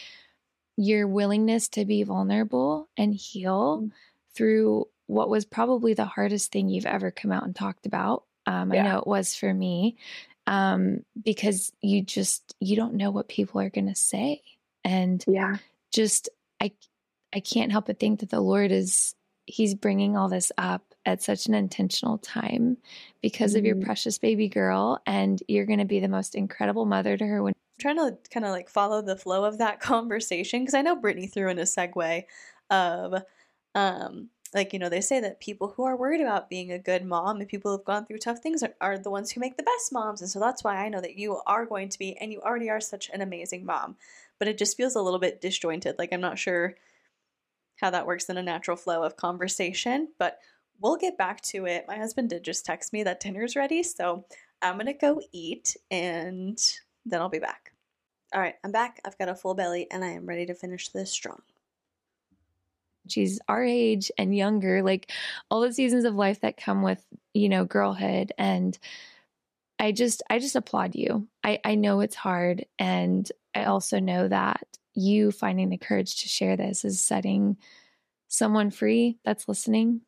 your 0.76 1.08
willingness 1.08 1.68
to 1.68 1.86
be 1.86 2.02
vulnerable 2.02 2.90
and 2.98 3.14
heal 3.14 3.78
mm-hmm. 3.78 3.88
through 4.34 4.88
what 5.06 5.30
was 5.30 5.46
probably 5.46 5.94
the 5.94 6.04
hardest 6.04 6.52
thing 6.52 6.68
you've 6.68 6.84
ever 6.84 7.10
come 7.10 7.32
out 7.32 7.44
and 7.44 7.56
talked 7.56 7.86
about 7.86 8.24
um, 8.46 8.72
yeah. 8.72 8.80
I 8.80 8.88
know 8.88 8.98
it 8.98 9.06
was 9.06 9.34
for 9.34 9.52
me 9.52 9.96
um, 10.46 11.00
because 11.22 11.72
you 11.80 12.02
just 12.02 12.54
you 12.60 12.76
don't 12.76 12.94
know 12.94 13.10
what 13.10 13.28
people 13.28 13.60
are 13.60 13.70
going 13.70 13.88
to 13.88 13.94
say, 13.94 14.42
and 14.84 15.24
yeah, 15.26 15.56
just 15.92 16.28
I 16.60 16.72
I 17.34 17.40
can't 17.40 17.72
help 17.72 17.86
but 17.86 17.98
think 17.98 18.20
that 18.20 18.30
the 18.30 18.40
Lord 18.40 18.70
is 18.72 19.14
He's 19.46 19.74
bringing 19.74 20.16
all 20.16 20.28
this 20.28 20.50
up 20.58 20.82
at 21.04 21.22
such 21.22 21.46
an 21.46 21.54
intentional 21.54 22.18
time 22.18 22.76
because 23.22 23.52
mm-hmm. 23.52 23.58
of 23.58 23.64
your 23.64 23.76
mm-hmm. 23.76 23.84
precious 23.84 24.18
baby 24.18 24.48
girl, 24.48 25.00
and 25.06 25.40
you're 25.46 25.66
going 25.66 25.78
to 25.78 25.84
be 25.84 26.00
the 26.00 26.08
most 26.08 26.34
incredible 26.34 26.84
mother 26.84 27.16
to 27.16 27.26
her 27.26 27.42
when. 27.42 27.52
I'm 27.52 27.94
trying 27.94 27.96
to 27.96 28.16
kind 28.30 28.46
of 28.46 28.52
like 28.52 28.68
follow 28.68 29.02
the 29.02 29.16
flow 29.16 29.44
of 29.44 29.58
that 29.58 29.80
conversation 29.80 30.62
because 30.62 30.74
I 30.74 30.82
know 30.82 30.96
Brittany 30.96 31.26
threw 31.26 31.48
in 31.48 31.58
a 31.58 31.62
segue 31.62 32.24
of 32.70 33.22
um 33.74 34.30
like 34.54 34.72
you 34.72 34.78
know 34.78 34.88
they 34.88 35.00
say 35.00 35.20
that 35.20 35.40
people 35.40 35.68
who 35.76 35.84
are 35.84 35.96
worried 35.96 36.20
about 36.20 36.50
being 36.50 36.72
a 36.72 36.78
good 36.78 37.04
mom 37.04 37.40
and 37.40 37.48
people 37.48 37.70
who've 37.70 37.84
gone 37.84 38.04
through 38.04 38.18
tough 38.18 38.38
things 38.38 38.62
are, 38.62 38.74
are, 38.80 38.98
the 38.98 39.10
ones 39.10 39.30
who 39.30 39.40
make 39.40 39.56
the 39.56 39.62
best 39.62 39.92
moms 39.92 40.20
and 40.20 40.30
so 40.30 40.38
that's 40.40 40.64
why 40.64 40.76
i 40.76 40.88
know 40.88 41.00
that 41.00 41.16
you 41.16 41.40
are 41.46 41.66
going 41.66 41.88
to 41.88 41.98
be 41.98 42.16
and 42.18 42.32
you 42.32 42.40
already 42.40 42.70
are 42.70 42.80
such 42.80 43.10
an 43.12 43.20
amazing 43.22 43.64
mom. 43.64 43.96
But 44.38 44.48
it 44.48 44.58
just 44.58 44.76
feels 44.76 44.96
a 44.96 45.00
little 45.00 45.18
bit 45.18 45.40
disjointed 45.40 45.96
like 45.98 46.12
i'm 46.12 46.20
not 46.20 46.38
sure 46.38 46.74
how 47.76 47.90
that 47.90 48.06
works 48.06 48.28
in 48.28 48.36
a 48.36 48.42
natural 48.42 48.76
flow 48.76 49.02
of 49.02 49.16
conversation 49.16 50.08
but 50.18 50.38
we'll 50.80 50.96
get 50.96 51.16
back 51.16 51.40
to 51.40 51.64
it. 51.64 51.86
My 51.88 51.96
husband 51.96 52.28
did 52.28 52.42
just 52.42 52.66
text 52.66 52.92
me 52.92 53.02
that 53.04 53.20
dinner's 53.20 53.56
ready 53.56 53.82
so 53.82 54.24
i'm 54.62 54.76
gonna 54.76 54.92
go 54.92 55.20
eat 55.32 55.76
and 55.90 56.58
then 57.04 57.20
i'll 57.20 57.28
be 57.28 57.38
back. 57.38 57.72
All 58.34 58.40
right 58.40 58.54
i'm 58.64 58.72
back. 58.72 59.00
I've 59.04 59.18
got 59.18 59.28
a 59.28 59.34
full 59.34 59.54
belly 59.54 59.86
and 59.90 60.04
i 60.04 60.08
am 60.08 60.26
ready 60.26 60.46
to 60.46 60.54
finish 60.54 60.90
this 60.90 61.10
strong 61.10 61.40
she's 63.08 63.40
our 63.48 63.64
age 63.64 64.10
and 64.18 64.36
younger 64.36 64.82
like 64.82 65.10
all 65.50 65.60
the 65.60 65.72
seasons 65.72 66.04
of 66.04 66.14
life 66.14 66.40
that 66.40 66.56
come 66.56 66.82
with 66.82 67.04
you 67.34 67.48
know 67.48 67.64
girlhood 67.64 68.32
and 68.38 68.78
i 69.78 69.92
just 69.92 70.22
i 70.30 70.38
just 70.38 70.56
applaud 70.56 70.94
you 70.94 71.26
i 71.44 71.58
i 71.64 71.74
know 71.74 72.00
it's 72.00 72.14
hard 72.14 72.64
and 72.78 73.30
i 73.54 73.64
also 73.64 73.98
know 73.98 74.28
that 74.28 74.66
you 74.94 75.30
finding 75.30 75.68
the 75.68 75.76
courage 75.76 76.16
to 76.22 76.28
share 76.28 76.56
this 76.56 76.84
is 76.84 77.02
setting 77.02 77.56
someone 78.28 78.70
free 78.70 79.18
that's 79.24 79.48
listening. 79.48 80.00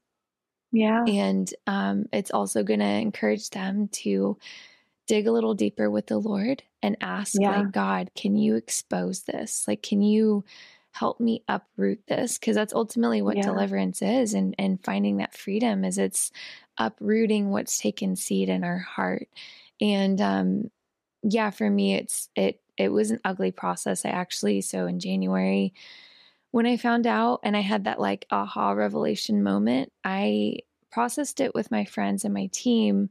Yeah. 0.73 1.05
And 1.07 1.53
um, 1.67 2.07
it's 2.13 2.31
also 2.31 2.63
going 2.63 2.81
to 2.81 2.87
encourage 2.87 3.51
them 3.51 3.89
to 3.89 4.37
dig 5.07 5.27
a 5.27 5.33
little 5.33 5.55
deeper 5.55 5.91
with 5.91 6.07
the 6.09 6.19
Lord 6.19 6.63
and 6.83 6.97
ask, 7.01 7.35
Yeah. 7.41 7.51
like, 7.51 7.73
God, 7.73 8.11
can 8.17 8.37
you 8.37 8.57
expose 8.57 9.23
this? 9.25 9.67
Like, 9.69 9.83
can 9.83 10.03
you 10.03 10.45
help 10.93 11.20
me 11.20 11.45
uproot 11.49 12.03
this? 12.09 12.39
Because 12.39 12.57
that's 12.57 12.72
ultimately 12.74 13.22
what 13.22 13.41
Yeah. 13.41 13.43
deliverance 13.43 14.03
is, 14.03 14.34
and 14.34 14.55
and 14.59 14.82
finding 14.84 15.18
that 15.18 15.36
freedom 15.36 15.84
is 15.84 15.99
it's 15.99 16.32
uprooting 16.78 17.51
what's 17.51 17.78
taken 17.78 18.16
seed 18.16 18.49
in 18.49 18.64
our 18.64 18.78
heart. 18.78 19.28
And 19.80 20.20
um, 20.20 20.70
yeah, 21.22 21.51
for 21.51 21.70
me, 21.70 21.95
it's 21.97 22.30
it 22.36 22.62
it 22.78 22.91
was 22.91 23.11
an 23.11 23.20
ugly 23.24 23.53
process. 23.53 24.05
I 24.07 24.11
actually 24.11 24.62
so 24.62 24.86
in 24.86 25.01
January 25.01 25.74
when 26.51 26.66
I 26.66 26.76
found 26.76 27.07
out 27.07 27.41
and 27.43 27.57
I 27.57 27.61
had 27.61 27.84
that 27.84 28.01
like 28.01 28.26
aha 28.30 28.72
revelation 28.72 29.43
moment, 29.43 29.93
I 30.05 30.59
processed 30.91 31.41
it 31.41 31.55
with 31.55 31.70
my 31.70 31.84
friends 31.84 32.24
and 32.24 32.32
my 32.32 32.47
team, 32.53 33.11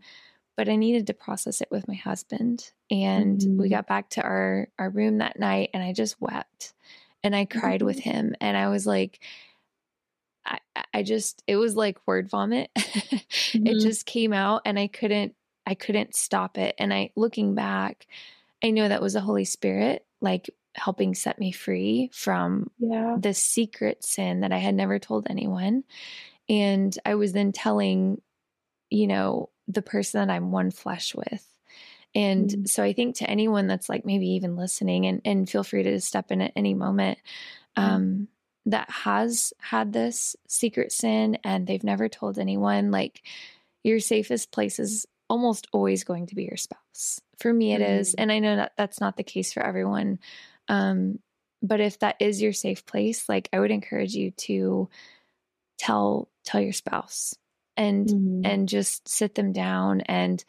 but 0.57 0.69
I 0.69 0.75
needed 0.77 1.07
to 1.07 1.15
process 1.15 1.61
it 1.61 1.69
with 1.71 1.87
my 1.87 1.95
husband. 1.95 2.71
And 2.91 3.45
we 3.57 3.69
Mhm. 3.69 3.69
got 3.69 3.87
back 3.87 4.09
to 4.11 4.23
our 4.23 4.69
our 4.79 4.89
room 4.91 5.19
that 5.19 5.39
night 5.39 5.71
and 5.73 5.83
I 5.83 5.93
just 5.93 6.21
wept 6.21 6.73
and 7.27 7.35
I 7.35 7.45
cried 7.45 7.83
with 7.83 7.99
him 7.99 8.35
and 8.41 8.57
I 8.57 8.69
was 8.69 8.87
like 8.87 9.19
I, 10.45 10.59
I 10.93 11.03
just 11.03 11.43
it 11.47 11.57
was 11.57 11.75
like 11.75 12.05
word 12.07 12.29
vomit. 12.29 12.71
it 12.75 13.23
Mhm. 13.53 13.79
just 13.79 14.05
came 14.05 14.33
out 14.33 14.61
and 14.65 14.79
I 14.79 14.87
couldn't 14.87 15.35
I 15.65 15.75
couldn't 15.75 16.15
stop 16.15 16.57
it. 16.57 16.75
And 16.79 16.93
I 16.93 17.11
looking 17.15 17.53
back, 17.55 18.07
I 18.63 18.71
know 18.71 18.87
that 18.87 19.01
was 19.01 19.13
the 19.13 19.21
Holy 19.21 19.45
Spirit 19.45 20.05
like 20.21 20.49
helping 20.75 21.13
set 21.15 21.39
me 21.39 21.51
free 21.51 22.09
from 22.13 22.71
Yeah. 22.79 23.17
this 23.19 23.41
secret 23.43 24.03
sin 24.03 24.41
that 24.41 24.51
I 24.53 24.59
had 24.59 24.75
never 24.75 24.99
told 24.99 25.27
anyone. 25.29 25.83
And 26.49 26.97
I 27.05 27.15
was 27.15 27.33
then 27.33 27.51
telling, 27.51 28.21
you 28.91 29.07
know, 29.07 29.49
the 29.67 29.81
person 29.83 30.27
that 30.27 30.33
I'm 30.33 30.51
one 30.51 30.71
flesh 30.71 31.15
with. 31.15 31.45
And 32.17 32.53
Mm. 32.53 32.67
so 32.67 32.83
I 32.83 32.93
think 32.93 33.17
to 33.17 33.29
anyone 33.31 33.67
that's 33.67 33.89
like 33.89 34.05
maybe 34.05 34.27
even 34.31 34.57
listening 34.57 35.07
and, 35.07 35.21
and 35.25 35.49
feel 35.49 35.63
free 35.63 35.83
to 35.83 36.01
step 36.01 36.31
in 36.31 36.41
at 36.41 36.53
any 36.57 36.75
moment, 36.75 37.19
Yeah. 37.75 37.95
um, 37.95 38.27
that 38.65 38.89
has 38.91 39.53
had 39.59 39.93
this 39.93 40.35
secret 40.47 40.91
sin 40.91 41.37
and 41.43 41.67
they've 41.67 41.83
never 41.83 42.09
told 42.09 42.39
anyone, 42.39 42.91
like 42.91 43.23
your 43.83 43.99
safest 43.99 44.51
place 44.51 44.79
is 44.79 45.07
almost 45.29 45.67
always 45.73 46.03
going 46.05 46.27
to 46.27 46.35
be 46.35 46.43
your 46.45 46.57
spouse. 46.57 47.21
For 47.39 47.53
me, 47.53 47.73
it 47.73 47.81
is, 47.81 48.13
Mm. 48.13 48.15
And 48.17 48.31
I 48.31 48.39
know 48.39 48.55
that 48.57 48.73
that's 48.77 49.01
not 49.01 49.17
the 49.17 49.23
case 49.23 49.53
for 49.53 49.63
everyone. 49.63 50.19
Um, 50.69 51.19
but 51.61 51.81
if 51.81 51.99
that 51.99 52.17
is 52.19 52.41
your 52.41 52.53
safe 52.53 52.85
place, 52.85 53.29
like 53.29 53.49
I 53.53 53.59
would 53.59 53.71
encourage 53.71 54.15
you 54.15 54.31
to 54.31 54.89
tell 55.77 56.29
tell 56.45 56.61
your 56.61 56.73
spouse 56.73 57.35
and 57.77 58.13
Mhm. 58.13 58.43
and 58.43 58.69
just 58.69 59.07
sit 59.07 59.35
them 59.35 59.51
down 59.53 60.01
and 60.01 60.43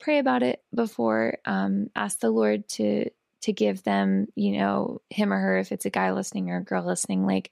pray 0.00 0.18
about 0.18 0.42
it 0.42 0.62
before 0.74 1.38
um 1.44 1.88
ask 1.94 2.20
the 2.20 2.30
lord 2.30 2.66
to 2.68 3.08
to 3.40 3.52
give 3.52 3.82
them 3.82 4.26
you 4.34 4.58
know 4.58 5.00
him 5.10 5.32
or 5.32 5.38
her 5.38 5.58
if 5.58 5.72
it's 5.72 5.86
a 5.86 5.90
guy 5.90 6.12
listening 6.12 6.50
or 6.50 6.58
a 6.58 6.64
girl 6.64 6.84
listening 6.84 7.26
like 7.26 7.50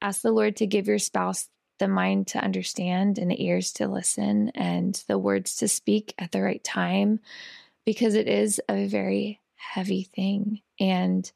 ask 0.00 0.22
the 0.22 0.32
lord 0.32 0.56
to 0.56 0.66
give 0.66 0.86
your 0.86 0.98
spouse 0.98 1.48
the 1.78 1.88
mind 1.88 2.28
to 2.28 2.38
understand 2.38 3.18
and 3.18 3.30
the 3.30 3.44
ears 3.44 3.72
to 3.72 3.88
listen 3.88 4.50
and 4.50 5.02
the 5.08 5.18
words 5.18 5.56
to 5.56 5.66
speak 5.66 6.14
at 6.18 6.30
the 6.30 6.42
right 6.42 6.62
time 6.62 7.18
because 7.84 8.14
it 8.14 8.28
is 8.28 8.60
a 8.68 8.86
very 8.86 9.40
heavy 9.56 10.04
thing. 10.14 10.60
And 10.78 11.30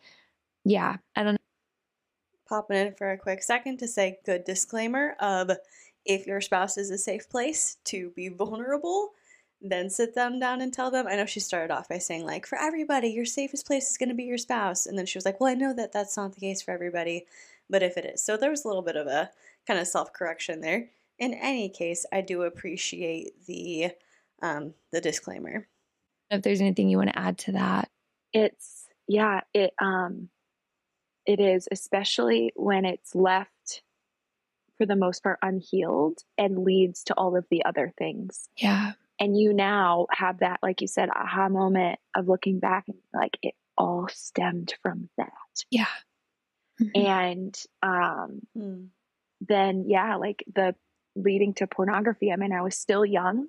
yeah 0.66 0.97
i 1.14 1.22
don't 1.22 1.41
popping 2.49 2.76
in 2.76 2.93
for 2.95 3.12
a 3.12 3.18
quick 3.18 3.43
second 3.43 3.78
to 3.78 3.89
say 3.89 4.18
good 4.26 4.45
disclaimer 4.45 5.16
of 5.20 5.51
if 6.05 6.26
your 6.26 6.41
spouse 6.41 6.76
is 6.76 6.91
a 6.91 6.99
safe 6.99 7.28
place 7.30 7.76
to 7.84 8.11
be 8.16 8.28
vulnerable 8.28 9.12
then 9.61 9.88
sit 9.88 10.14
them 10.14 10.38
down 10.38 10.61
and 10.61 10.72
tell 10.72 10.90
them. 10.90 11.07
I 11.07 11.16
know 11.16 11.26
she 11.26 11.40
started 11.40 11.72
off 11.72 11.88
by 11.88 11.98
saying 11.98 12.24
like 12.24 12.46
for 12.46 12.59
everybody 12.59 13.09
your 13.09 13.24
safest 13.24 13.66
place 13.66 13.90
is 13.90 13.96
going 13.96 14.09
to 14.11 14.14
be 14.14 14.24
your 14.24 14.38
spouse. 14.38 14.86
And 14.86 14.98
then 14.98 15.07
she 15.07 15.18
was 15.18 15.24
like 15.24 15.40
well 15.40 15.50
i 15.50 15.54
know 15.54 15.74
that 15.74 15.92
that's 15.92 16.16
not 16.16 16.34
the 16.34 16.40
case 16.40 16.62
for 16.62 16.72
everybody 16.72 17.26
but 17.68 17.82
if 17.82 17.96
it 17.96 18.04
is. 18.04 18.22
So 18.22 18.36
there 18.36 18.50
was 18.50 18.64
a 18.64 18.68
little 18.68 18.82
bit 18.82 18.96
of 18.96 19.09
a 19.09 19.30
kind 19.66 19.80
of 19.80 19.88
self-correction 19.88 20.61
there. 20.61 20.88
In 21.18 21.34
any 21.34 21.68
case 21.68 22.04
i 22.12 22.20
do 22.20 22.42
appreciate 22.42 23.46
the 23.46 23.90
um 24.42 24.74
the 24.92 25.00
disclaimer. 25.00 25.66
If 26.30 26.42
there's 26.42 26.61
anything 26.61 26.88
you 26.88 26.98
want 26.98 27.11
to 27.11 27.18
add 27.18 27.38
to 27.38 27.52
that. 27.52 27.88
It's 28.32 28.86
yeah 29.09 29.40
it 29.54 29.72
um 29.80 30.28
it 31.24 31.40
is 31.40 31.66
especially 31.72 32.52
when 32.54 32.84
it's 32.84 33.14
left 33.14 33.82
for 34.76 34.84
the 34.84 34.94
most 34.94 35.22
part 35.22 35.38
unhealed 35.40 36.18
and 36.36 36.59
leads 36.59 37.02
to 37.04 37.14
all 37.14 37.34
of 37.34 37.46
the 37.50 37.64
other 37.64 37.94
things. 37.96 38.50
Yeah 38.59 38.92
and 39.18 39.36
you 39.38 39.52
now 39.52 40.06
have 40.10 40.38
that 40.40 40.58
like 40.62 40.80
you 40.80 40.86
said 40.86 41.08
aha 41.10 41.48
moment 41.48 41.98
of 42.14 42.28
looking 42.28 42.58
back 42.58 42.84
and 42.88 42.98
like 43.14 43.38
it 43.42 43.54
all 43.78 44.08
stemmed 44.10 44.74
from 44.82 45.08
that. 45.18 45.32
Yeah. 45.70 45.86
Mhm. 46.80 47.06
and 47.06 47.62
um 47.82 48.40
Hmm. 48.54 48.84
then 49.40 49.84
yeah 49.88 50.16
like 50.16 50.44
the 50.54 50.74
leading 51.14 51.54
to 51.54 51.66
pornography 51.66 52.30
i 52.30 52.36
mean 52.36 52.52
i 52.52 52.60
was 52.60 52.76
still 52.76 53.04
young 53.04 53.46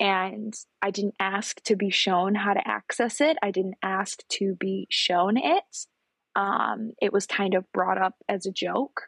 and 0.00 0.52
i 0.82 0.90
didn't 0.90 1.14
ask 1.20 1.62
to 1.62 1.76
be 1.76 1.90
shown 1.90 2.34
how 2.34 2.54
to 2.54 2.66
access 2.68 3.20
it. 3.20 3.36
I 3.42 3.50
didn't 3.52 3.76
ask 3.82 4.26
to 4.30 4.54
be 4.56 4.86
shown 4.90 5.36
it. 5.36 5.86
Um 6.34 6.92
it 7.00 7.12
was 7.12 7.26
kind 7.26 7.54
of 7.54 7.70
brought 7.72 7.98
up 7.98 8.14
as 8.28 8.46
a 8.46 8.52
joke 8.52 9.02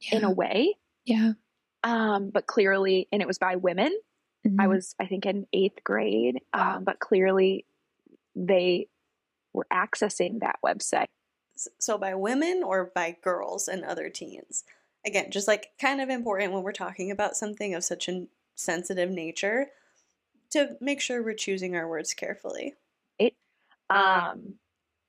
yeah. 0.00 0.18
in 0.18 0.24
a 0.24 0.30
way. 0.30 0.76
Yeah. 1.04 1.32
Um 1.82 2.30
but 2.30 2.46
clearly 2.46 3.06
and 3.12 3.20
it 3.22 3.28
was 3.28 3.38
by 3.38 3.56
women 3.56 3.92
i 4.58 4.66
Mhm. 4.66 4.68
was 4.68 4.94
i 5.00 5.06
think 5.06 5.26
in 5.26 5.46
eighth 5.52 5.82
grade 5.84 6.40
um 6.52 6.84
but 6.84 6.98
clearly 7.00 7.66
they 8.36 8.88
were 9.52 9.66
accessing 9.72 10.40
that 10.40 10.58
website 10.64 11.06
so 11.80 11.96
by 11.98 12.14
women 12.14 12.62
or 12.64 12.90
by 12.94 13.16
girls 13.22 13.68
and 13.68 13.84
other 13.84 14.08
teens 14.10 14.64
again 15.06 15.30
just 15.30 15.48
like 15.48 15.68
kind 15.80 16.00
of 16.00 16.08
important 16.08 16.52
when 16.52 16.62
we're 16.62 16.72
talking 16.72 17.10
about 17.10 17.36
something 17.36 17.74
of 17.74 17.84
such 17.84 18.08
a 18.08 18.26
sensitive 18.56 19.10
nature 19.10 19.68
to 20.50 20.76
make 20.80 21.00
sure 21.00 21.22
we're 21.22 21.34
choosing 21.34 21.76
our 21.76 21.88
words 21.88 22.14
carefully 22.14 22.74
It, 23.18 23.34
um 23.90 24.54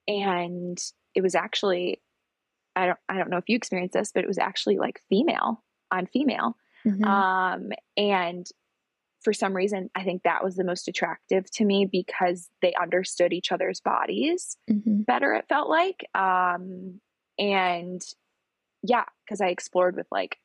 and 0.07 0.79
it 1.15 1.21
was 1.21 1.35
actually 1.35 2.01
i 2.75 2.85
don't 2.85 2.99
i 3.09 3.17
don't 3.17 3.29
know 3.29 3.37
if 3.37 3.49
you 3.49 3.55
experienced 3.55 3.93
this 3.93 4.11
but 4.13 4.23
it 4.23 4.27
was 4.27 4.37
actually 4.37 4.77
like 4.77 5.01
female 5.09 5.63
on 5.91 6.05
female 6.07 6.57
Mhm. 6.85 7.05
um 7.05 7.71
and 7.97 8.47
for 9.25 9.33
some 9.33 9.53
reason 9.53 9.89
i 9.95 10.03
think 10.03 10.23
that 10.23 10.41
was 10.43 10.55
the 10.55 10.63
most 10.63 10.87
attractive 10.87 11.49
to 11.51 11.65
me 11.65 11.85
because 11.85 12.47
they 12.61 12.73
understood 12.81 13.33
each 13.33 13.51
other's 13.51 13.81
bodies 13.81 14.55
Mhm. 14.69 15.05
better 15.05 15.33
it 15.33 15.49
felt 15.49 15.67
like 15.69 16.07
um 16.15 17.01
and 17.37 18.01
yeah 18.83 19.03
because 19.25 19.41
i 19.41 19.47
explored 19.47 19.95
with 19.97 20.07
like 20.11 20.37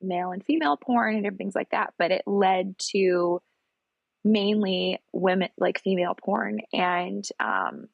male 0.00 0.30
and 0.30 0.44
female 0.44 0.76
porn 0.76 1.14
and 1.14 1.24
different 1.24 1.38
things 1.38 1.54
like 1.56 1.70
that 1.70 1.92
but 1.98 2.10
it 2.10 2.22
led 2.26 2.78
to 2.78 3.42
mainly 4.24 4.98
women 5.12 5.48
like 5.58 5.80
female 5.80 6.14
porn 6.14 6.60
and 6.72 7.28
um 7.40 7.86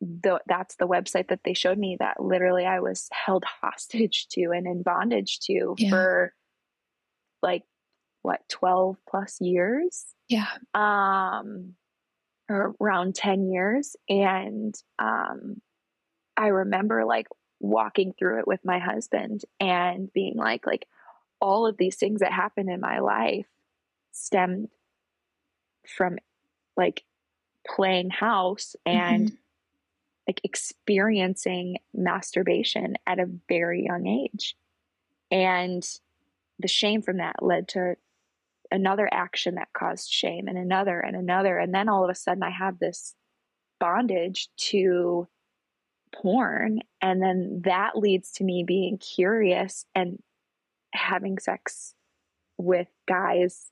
the, 0.00 0.40
that's 0.46 0.76
the 0.76 0.86
website 0.86 1.26
that 1.28 1.40
they 1.44 1.54
showed 1.54 1.76
me 1.78 1.96
that 1.98 2.22
literally 2.22 2.64
i 2.66 2.80
was 2.80 3.08
held 3.12 3.44
hostage 3.62 4.26
to 4.28 4.50
and 4.52 4.66
in 4.66 4.82
bondage 4.82 5.40
to 5.40 5.74
Yeah. 5.78 5.90
for 5.90 6.34
like 7.42 7.62
what 8.28 8.46
12 8.50 8.96
plus 9.08 9.40
years? 9.40 10.04
Yeah. 10.28 10.46
Um 10.74 11.74
or 12.50 12.74
around 12.80 13.14
10 13.14 13.50
years. 13.50 13.96
And 14.08 14.74
um 14.98 15.60
i 16.36 16.48
remember 16.48 17.04
like 17.04 17.26
walking 17.60 18.12
through 18.16 18.38
it 18.38 18.46
with 18.46 18.64
my 18.64 18.78
husband 18.78 19.42
and 19.58 20.12
being 20.12 20.36
like 20.36 20.66
like 20.66 20.86
all 21.40 21.66
of 21.66 21.76
these 21.78 21.96
things 21.96 22.20
that 22.20 22.32
happened 22.32 22.70
in 22.70 22.80
my 22.80 22.98
life 23.00 23.46
stemmed 24.12 24.68
from 25.86 26.18
like 26.76 27.04
playing 27.66 28.10
house 28.10 28.76
and 28.86 29.30
Mhm. 29.32 29.38
like 30.28 30.40
experiencing 30.44 31.78
masturbation 31.94 32.96
at 33.06 33.18
a 33.18 33.26
very 33.48 33.84
young 33.84 34.06
age. 34.06 34.56
And 35.30 35.82
the 36.58 36.68
shame 36.68 37.02
from 37.02 37.16
that 37.18 37.42
led 37.42 37.68
to 37.68 37.96
another 38.70 39.08
action 39.10 39.56
that 39.56 39.72
caused 39.72 40.10
shame 40.10 40.48
and 40.48 40.58
another 40.58 41.00
and 41.00 41.16
another. 41.16 41.58
And 41.58 41.74
then 41.74 41.88
all 41.88 42.04
of 42.04 42.10
a 42.10 42.14
sudden 42.14 42.42
i 42.42 42.50
have 42.50 42.78
this 42.78 43.14
bondage 43.80 44.48
to 44.56 45.28
porn. 46.14 46.80
And 47.00 47.22
then 47.22 47.62
that 47.64 47.96
leads 47.96 48.32
to 48.32 48.44
me 48.44 48.64
being 48.66 48.98
curious 48.98 49.84
and 49.94 50.22
having 50.92 51.38
sex 51.38 51.94
with 52.56 52.88
guys 53.06 53.70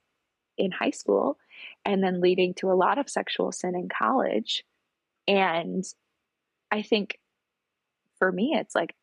in 0.59 0.71
high 0.71 0.91
school 0.91 1.39
and 1.85 2.03
then 2.03 2.21
leading 2.21 2.55
to 2.55 2.71
a 2.71 2.75
lot 2.75 2.99
of 2.99 3.09
sexual 3.11 3.53
sin 3.53 3.75
in 3.75 3.89
college. 3.89 4.65
And 5.27 5.85
i 6.71 6.83
think 6.83 7.19
for 8.19 8.31
me 8.31 8.55
it's 8.59 8.75
like 8.75 8.95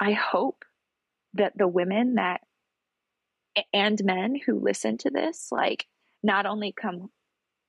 i 0.00 0.12
hope 0.12 0.64
that 1.34 1.56
the 1.56 1.68
women 1.68 2.14
that 2.14 2.40
and 3.72 4.02
men 4.04 4.38
who 4.46 4.58
listen 4.58 4.98
to 4.98 5.10
this 5.10 5.48
like 5.50 5.86
not 6.22 6.46
only 6.46 6.72
come 6.72 7.10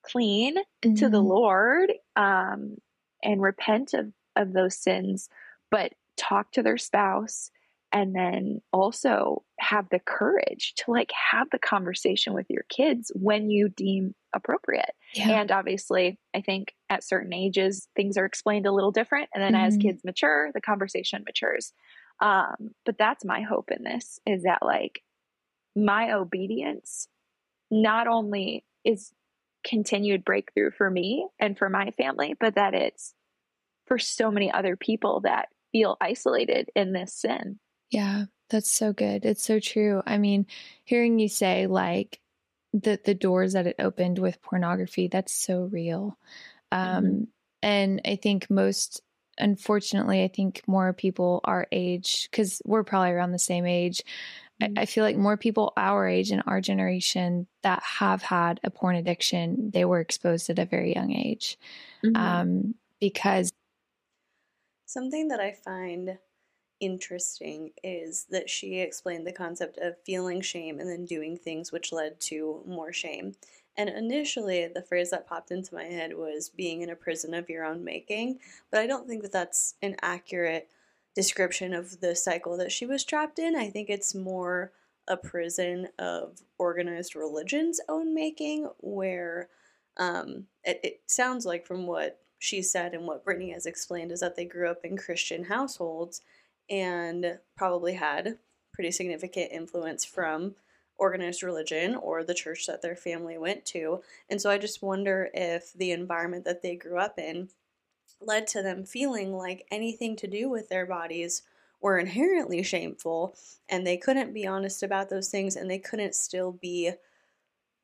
clean 0.06 0.56
mm-hmm. 0.58 0.96
to 0.96 1.10
the 1.10 1.18
mm-hmm. 1.18 1.28
Lord 1.28 1.94
um, 2.16 2.78
and 3.24 3.42
repent 3.42 3.94
of, 3.94 4.12
of 4.36 4.54
those 4.54 4.78
sins, 4.78 5.30
but 5.72 5.94
talk 6.18 6.52
to 6.54 6.64
their 6.64 6.78
spouse 6.78 7.50
and 7.92 8.14
then 8.16 8.62
also 8.74 9.44
have 9.60 9.88
the 9.90 10.00
courage 10.00 10.74
to 10.76 10.92
like 10.92 11.12
have 11.32 11.50
the 11.52 11.60
conversation 11.60 12.34
with 12.34 12.46
your 12.50 12.66
kids 12.70 13.12
when 13.16 13.50
you 13.50 13.70
deem 13.70 14.14
appropriate. 14.34 14.92
Yeah. 15.14 15.40
And 15.40 15.52
obviously, 15.52 16.20
I 16.36 16.42
think 16.42 16.74
at 16.90 17.04
certain 17.04 17.34
ages 17.34 17.88
things 17.96 18.18
are 18.18 18.26
explained 18.26 18.66
a 18.66 18.72
little 18.72 18.92
different 18.92 19.30
and 19.34 19.42
then 19.42 19.54
mm-hmm. 19.54 19.68
as 19.68 19.78
kids 19.78 20.04
mature, 20.04 20.52
the 20.54 20.62
conversation 20.62 21.24
matures. 21.26 21.72
Um, 22.20 22.72
but 22.86 22.98
that's 22.98 23.24
my 23.24 23.42
hope 23.42 23.72
in 23.72 23.84
this 23.84 24.20
is 24.26 24.44
that 24.44 24.60
like 24.62 25.02
my 25.76 26.14
obedience 26.14 27.08
not 27.70 28.08
only 28.08 28.64
is 28.84 29.12
continued 29.66 30.24
breakthrough 30.24 30.72
for 30.72 30.90
me 30.90 31.28
and 31.40 31.58
for 31.58 31.70
my 31.70 31.92
family, 31.98 32.36
but 32.40 32.56
that 32.56 32.74
it's 32.74 33.14
for 33.86 33.98
so 33.98 34.32
many 34.32 34.52
other 34.52 34.76
people 34.76 35.22
that 35.22 35.50
feel 35.72 35.98
isolated 36.00 36.70
in 36.76 36.94
this 36.94 37.14
sin. 37.14 37.60
Yeah, 37.92 38.26
that's 38.50 38.72
so 38.72 38.94
good. 38.94 39.26
It's 39.26 39.44
so 39.44 39.60
true. 39.60 40.02
I 40.06 40.18
mean, 40.18 40.46
hearing 40.84 41.20
you 41.20 41.28
say 41.28 41.68
like 41.68 42.20
the 42.74 43.00
the 43.04 43.14
doors 43.14 43.54
that 43.54 43.68
it 43.68 43.76
opened 43.80 44.20
with 44.20 44.42
pornography, 44.42 45.08
that's 45.08 45.34
so 45.34 45.70
real. 45.72 46.18
Um 46.72 46.80
mm-hmm. 47.04 47.24
and 47.64 48.02
I 48.06 48.16
think 48.16 48.50
most 48.50 49.02
unfortunately, 49.38 50.24
I 50.24 50.30
think 50.30 50.62
more 50.68 50.94
people 50.94 51.42
our 51.44 51.68
age 51.72 52.30
cuz 52.32 52.62
we're 52.66 52.84
probably 52.84 53.12
around 53.12 53.32
the 53.32 53.40
same 53.40 53.66
age. 53.66 54.04
Mm-hmm. 54.62 54.78
I, 54.78 54.82
I 54.84 54.86
feel 54.86 55.04
like 55.04 55.18
more 55.18 55.38
people 55.38 55.74
our 55.78 56.08
age 56.08 56.32
and 56.32 56.44
our 56.48 56.62
generation 56.62 57.48
that 57.64 57.84
have 57.84 58.22
had 58.22 58.60
a 58.64 58.70
porn 58.70 58.96
addiction, 58.96 59.72
they 59.72 59.86
were 59.86 60.00
exposed 60.00 60.50
at 60.50 60.60
a 60.60 60.66
very 60.66 60.94
young 60.94 61.12
age. 61.12 61.58
Mm-hmm. 62.04 62.16
Um 62.16 62.76
because 63.00 63.52
something 64.86 65.28
that 65.28 65.40
I 65.40 65.52
find 65.52 66.18
interesting 66.80 67.72
is 67.84 68.26
that 68.30 68.50
she 68.50 68.80
explained 68.80 69.26
the 69.26 69.32
concept 69.32 69.78
of 69.78 69.96
feeling 70.06 70.42
shame 70.42 70.80
and 70.80 70.90
then 70.90 71.06
doing 71.06 71.38
things 71.38 71.72
which 71.72 71.92
led 71.92 72.20
to 72.20 72.62
more 72.66 72.92
shame. 72.92 73.36
And 73.78 73.90
initially, 73.90 74.68
the 74.68 74.82
phrase 74.82 75.10
that 75.10 75.28
popped 75.28 75.52
into 75.52 75.76
my 75.76 75.84
head 75.84 76.14
was 76.16 76.50
being 76.50 76.82
in 76.82 76.90
a 76.90 76.96
prison 76.96 77.34
of 77.34 77.50
your 77.50 77.66
own 77.66 77.84
making, 77.84 78.40
but 78.72 78.80
I 78.80 78.88
don't 78.88 79.08
think 79.08 79.22
that 79.24 79.34
that's 79.34 79.76
an 79.82 79.98
accurate 80.02 80.70
description 81.16 81.74
of 81.74 82.02
the 82.02 82.16
cycle 82.16 82.58
that 82.58 82.72
she 82.72 82.86
was 82.86 83.04
trapped 83.04 83.40
in. 83.40 83.56
I 83.56 83.70
think 83.70 83.90
it's 83.90 84.14
more 84.14 84.72
a 85.08 85.16
prison 85.16 85.88
of 85.98 86.42
organized 86.58 87.16
religion's 87.16 87.80
own 87.88 88.14
making, 88.14 88.70
where 88.80 89.50
um, 89.98 90.46
it, 90.64 90.80
it 90.84 91.02
sounds 91.08 91.46
like 91.46 91.66
from 91.66 91.88
what 91.88 92.20
she 92.38 92.62
said 92.62 92.94
and 92.94 93.08
what 93.08 93.24
Brittany 93.24 93.52
has 93.52 93.66
explained 93.66 94.12
is 94.12 94.20
that 94.20 94.36
they 94.36 94.46
grew 94.46 94.70
up 94.70 94.84
in 94.84 94.98
Christian 94.98 95.46
households 95.46 96.22
and 96.70 97.40
probably 97.56 97.94
had 97.94 98.38
pretty 98.74 98.92
significant 98.92 99.52
influence 99.52 100.04
from 100.04 100.56
organized 100.98 101.44
religion 101.44 101.96
or 101.96 102.24
the 102.24 102.34
church 102.34 102.68
that 102.68 102.82
their 102.82 102.96
family 102.96 103.38
went 103.38 103.66
to. 103.66 104.02
And 104.30 104.42
so 104.42 104.50
I 104.50 104.58
just 104.58 104.82
wonder 104.82 105.30
if 105.34 105.74
the 105.74 105.92
environment 105.92 106.46
that 106.46 106.62
they 106.62 106.76
grew 106.76 106.98
up 106.98 107.20
in 107.20 107.50
led 108.22 108.48
to 108.48 108.62
them 108.62 108.86
feeling 108.86 109.34
like 109.34 109.68
anything 109.72 110.16
to 110.18 110.28
do 110.28 110.50
with 110.50 110.70
their 110.70 110.86
bodies 110.86 111.44
were 111.82 112.00
inherently 112.00 112.64
shameful 112.64 113.36
and 113.70 113.86
they 113.86 113.98
couldn't 113.98 114.34
be 114.34 114.48
honest 114.48 114.82
about 114.82 115.10
those 115.10 115.30
things 115.30 115.56
and 115.56 115.70
they 115.70 115.78
couldn't 115.78 116.16
still 116.16 116.52
be 116.52 116.92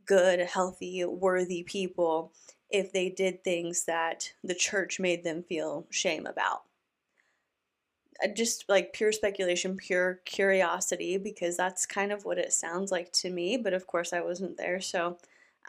good, 0.06 0.40
healthy, 0.40 1.06
worthy 1.06 1.64
people 1.64 2.34
if 2.70 2.92
they 2.92 3.10
did 3.10 3.44
things 3.44 3.86
that 3.86 4.34
the 4.44 4.56
church 4.56 5.00
made 5.00 5.24
them 5.24 5.44
feel 5.44 5.86
shame 5.90 6.26
about. 6.26 6.64
Uh, 8.24 8.28
just 8.28 8.66
like 8.70 8.94
pure 8.94 9.12
speculation, 9.12 9.76
pure 9.78 10.22
curiosity, 10.26 11.18
because 11.18 11.58
that's 11.58 11.86
kind 11.86 12.12
of 12.12 12.26
what 12.26 12.38
it 12.38 12.54
sounds 12.54 12.92
like 12.92 13.12
to 13.12 13.30
me. 13.30 13.58
But 13.58 13.74
of 13.74 13.88
course, 13.88 14.14
I 14.14 14.22
wasn't 14.22 14.58
there, 14.58 14.80
so 14.80 15.18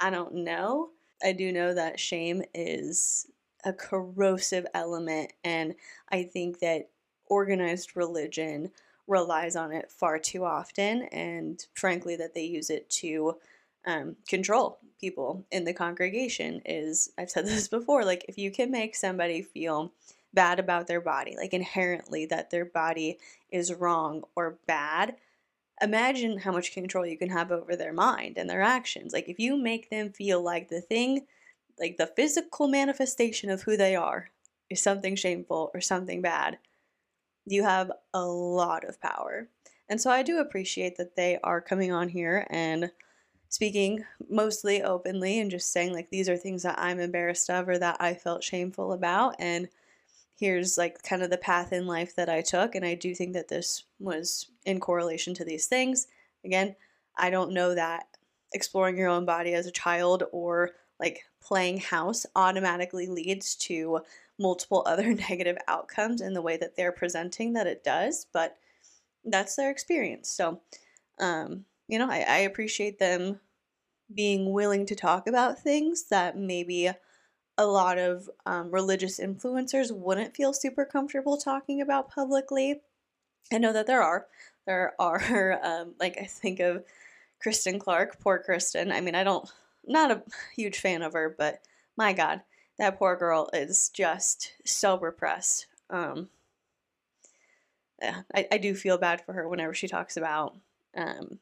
I 0.01 0.11
don't 0.11 0.35
know. 0.37 0.91
I 1.23 1.33
do 1.33 1.53
know 1.53 1.75
that 1.75 2.01
shame 2.01 2.43
is 2.55 3.27
a 3.65 3.73
corrosive 3.73 4.67
element, 4.75 5.33
and 5.45 5.75
I 6.11 6.25
think 6.25 6.61
that 6.61 6.89
organized 7.27 7.97
religion 7.97 8.71
relies 9.07 9.57
on 9.57 9.73
it 9.73 9.91
far 9.91 10.19
too 10.19 10.45
often, 10.45 11.03
and 11.05 11.65
frankly, 11.75 12.17
that 12.17 12.35
they 12.35 12.45
use 12.45 12.71
it 12.71 12.89
to 12.91 13.37
um, 13.85 14.17
control 14.29 14.79
people 15.01 15.45
in 15.51 15.65
the 15.65 15.75
congregation. 15.75 16.63
Is 16.65 17.11
I've 17.19 17.31
said 17.31 17.47
this 17.47 17.69
before, 17.69 18.05
like 18.05 18.25
if 18.29 18.39
you 18.39 18.51
can 18.51 18.71
make 18.71 18.95
somebody 18.95 19.43
feel 19.43 19.93
bad 20.35 20.59
about 20.59 20.87
their 20.87 21.01
body, 21.01 21.37
like 21.37 21.53
inherently 21.53 22.27
that 22.27 22.51
their 22.51 22.65
body 22.65 23.19
is 23.51 23.73
wrong 23.73 24.23
or 24.35 24.57
bad, 24.67 25.17
imagine 25.83 26.39
how 26.39 26.53
much 26.53 26.73
control 26.73 27.05
you 27.05 27.19
can 27.19 27.29
have 27.29 27.53
over 27.53 27.77
their 27.77 27.93
mind 27.93 28.39
and 28.39 28.49
their 28.49 28.63
actions. 28.63 29.13
Like 29.13 29.29
if 29.29 29.39
you 29.39 29.57
make 29.57 29.91
them 29.91 30.11
feel 30.11 30.43
like 30.43 30.69
the 30.69 30.81
thing, 30.81 31.27
like 31.83 31.97
the 31.99 32.07
physical 32.07 32.69
manifestation 32.69 33.51
of 33.51 33.63
who 33.63 33.77
they 33.77 33.97
are 33.97 34.31
is 34.71 34.81
something 34.81 35.17
shameful 35.17 35.71
or 35.75 35.81
something 35.81 36.23
bad, 36.23 36.59
you 37.45 37.65
have 37.65 37.91
a 38.15 38.25
lot 38.25 38.85
of 38.85 39.01
power. 39.01 39.49
And 39.89 40.01
so 40.01 40.11
I 40.11 40.23
do 40.23 40.39
appreciate 40.39 40.97
that 40.97 41.17
they 41.17 41.39
are 41.43 41.61
coming 41.61 41.93
on 41.93 42.09
here 42.09 42.47
and 42.49 42.91
speaking 43.49 44.05
mostly 44.31 44.83
openly 44.83 45.39
and 45.39 45.51
just 45.51 45.73
saying 45.73 45.93
like 45.93 46.09
these 46.09 46.29
are 46.29 46.37
things 46.37 46.63
that 46.63 46.79
I'm 46.79 47.01
embarrassed 47.01 47.51
of 47.51 47.69
or 47.69 47.77
that 47.79 47.99
I 48.01 48.15
felt 48.15 48.43
shameful 48.43 48.93
about 48.93 49.35
and 49.39 49.69
here's 50.43 50.79
like 50.79 51.03
kind 51.03 51.23
of 51.23 51.31
the 51.31 51.37
path 51.37 51.73
in 51.73 51.87
life 51.87 52.17
that 52.17 52.29
I 52.29 52.41
took. 52.41 52.75
And 52.75 52.85
I 52.85 52.95
do 52.95 53.15
think 53.15 53.33
that 53.35 53.49
this 53.49 53.85
was 54.01 54.49
in 54.65 54.81
correlation 54.81 55.35
to 55.35 55.45
these 55.45 55.67
things. 55.67 56.09
Again, 56.45 56.75
I 57.17 57.31
don't 57.31 57.53
know 57.53 57.75
that 57.75 58.07
exploring 58.53 58.97
your 58.97 59.09
own 59.09 59.25
body 59.25 59.55
as 59.55 59.67
a 59.67 59.71
child 59.71 60.25
or 60.33 60.71
like 60.99 61.25
playing 61.43 61.79
house 61.79 62.25
automatically 62.37 63.07
leads 63.07 63.55
to 63.57 64.01
multiple 64.39 64.83
other 64.87 65.15
negative 65.15 65.59
outcomes 65.69 66.21
in 66.21 66.33
the 66.33 66.43
way 66.43 66.57
that 66.57 66.77
they're 66.77 66.93
presenting 66.93 67.53
that 67.55 67.67
it 67.67 67.85
does, 67.85 68.27
but 68.33 68.57
that's 69.25 69.57
their 69.57 69.71
experience. 69.71 70.29
So, 70.29 70.61
um, 71.19 71.65
you 71.89 71.99
know, 71.99 72.11
I, 72.11 72.25
I 72.29 72.39
appreciate 72.39 72.99
them 72.99 73.41
being 74.13 74.53
willing 74.53 74.87
to 74.87 74.95
talk 74.95 75.27
about 75.27 75.59
things 75.59 76.09
that 76.11 76.37
maybe 76.37 76.91
a 77.59 77.67
lot 77.67 77.99
of 77.99 78.29
um, 78.47 78.71
religious 78.71 79.21
influencers 79.21 79.95
wouldn't 79.95 80.35
feel 80.35 80.53
super 80.53 80.85
comfortable 80.85 81.37
talking 81.37 81.81
about 81.81 82.11
publicly. 82.11 82.81
I 83.53 83.59
know 83.59 83.73
that 83.73 83.87
there 83.87 84.03
are. 84.03 84.27
There 84.67 84.95
are, 84.99 85.61
um, 85.63 85.95
like, 86.01 86.19
I 86.19 86.25
think 86.25 86.61
of 86.61 86.85
Kristen 87.41 87.79
Clark, 87.79 88.21
poor 88.21 88.39
Kristen. 88.39 88.91
I 88.91 89.01
mean, 89.01 89.15
I 89.15 89.25
don't, 89.25 89.51
not 89.87 90.11
a 90.11 90.23
huge 90.57 90.79
fan 90.81 91.03
of 91.03 91.13
her, 91.13 91.35
but 91.37 91.63
my 91.97 92.13
God, 92.13 92.43
that 92.79 92.99
poor 92.99 93.17
girl 93.17 93.51
is 93.53 93.91
just 93.91 94.53
so 94.65 94.99
repressed. 94.99 95.67
Um, 95.91 96.29
I, 98.35 98.47
I 98.51 98.59
do 98.59 98.75
feel 98.75 98.99
bad 98.99 99.25
for 99.25 99.33
her 99.33 99.49
whenever 99.49 99.75
she 99.75 99.89
talks 99.89 100.17
about 100.17 100.57
um, 100.97 101.39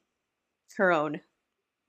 her 0.77 0.93
own 0.93 1.21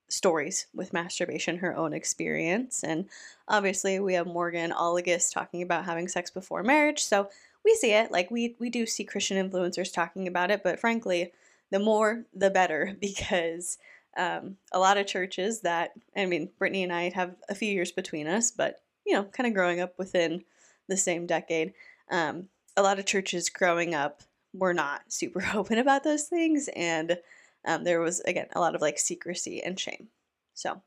stories 0.10 0.68
with 0.74 0.94
masturbation, 0.94 1.58
her 1.58 1.76
own 1.76 1.94
experience. 1.94 2.84
And 2.84 3.08
obviously, 3.48 4.00
we 4.00 4.14
have 4.14 4.28
Morgan 4.28 4.72
Oligus 4.72 5.32
talking 5.32 5.62
about 5.62 5.86
having 5.86 6.08
sex 6.08 6.30
before 6.30 6.64
marriage. 6.64 7.04
So 7.04 7.30
we 7.66 7.74
see 7.76 7.92
it. 7.92 8.12
Like, 8.12 8.32
we, 8.32 8.56
we 8.60 8.70
do 8.70 8.86
see 8.86 9.04
Christian 9.04 9.50
influencers 9.50 9.94
talking 9.94 10.28
about 10.28 10.52
it. 10.52 10.64
But 10.64 10.80
frankly, 10.80 11.32
the 11.72 11.80
more, 11.80 12.26
the 12.34 12.50
better, 12.50 12.96
because 13.02 13.78
um, 14.18 14.58
a 14.72 14.80
lot 14.80 14.98
of 14.98 15.08
churches 15.08 15.62
that, 15.62 15.92
I 16.16 16.26
mean, 16.26 16.50
Brittany 16.58 16.84
and 16.84 16.94
I 16.94 17.10
have 17.10 17.36
a 17.50 17.56
few 17.56 17.72
years 17.72 17.92
between 17.92 18.28
us, 18.28 18.52
but, 18.52 18.82
you 19.06 19.14
know, 19.14 19.24
kind 19.24 19.48
of 19.48 19.54
growing 19.54 19.80
up 19.80 19.98
within 19.98 20.44
the 20.88 20.98
same 20.98 21.26
decade. 21.26 21.74
Um, 22.10 22.50
a 22.76 22.82
lot 22.82 23.00
of 23.00 23.06
churches 23.06 23.50
growing 23.50 23.96
up 23.96 24.24
were 24.54 24.74
not 24.74 25.04
super 25.12 25.46
open 25.54 25.78
about 25.78 26.04
those 26.04 26.24
things. 26.24 26.70
And 26.76 27.18
um, 27.66 27.84
there 27.84 28.02
was 28.02 28.22
again 28.22 28.48
a 28.54 28.60
lot 28.60 28.76
of 28.76 28.82
like 28.82 28.98
secrecy 28.98 29.62
and 29.64 29.80
shame. 29.80 30.08
So 30.54 30.82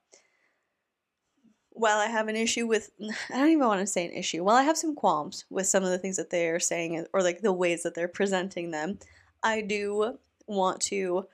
while 1.71 1.99
I 1.99 2.07
have 2.07 2.29
an 2.29 2.37
issue 2.37 2.67
with, 2.67 2.91
I 3.31 3.39
don't 3.39 3.49
even 3.49 3.67
want 3.67 3.81
to 3.81 3.87
say 3.87 4.05
an 4.05 4.13
issue. 4.13 4.45
While 4.45 4.57
I 4.57 4.63
have 4.63 4.79
some 4.79 4.95
qualms 4.95 5.45
with 5.51 5.67
some 5.67 5.85
of 5.85 5.91
the 5.91 5.99
things 5.99 6.17
that 6.17 6.31
they 6.31 6.49
are 6.49 6.61
saying 6.61 7.07
or 7.13 7.23
like 7.23 7.41
the 7.41 7.53
ways 7.53 7.83
that 7.83 7.95
they're 7.95 8.09
presenting 8.09 8.71
them, 8.71 8.99
I 9.43 9.61
do 9.61 10.19
want 10.47 10.81
to 10.83 11.27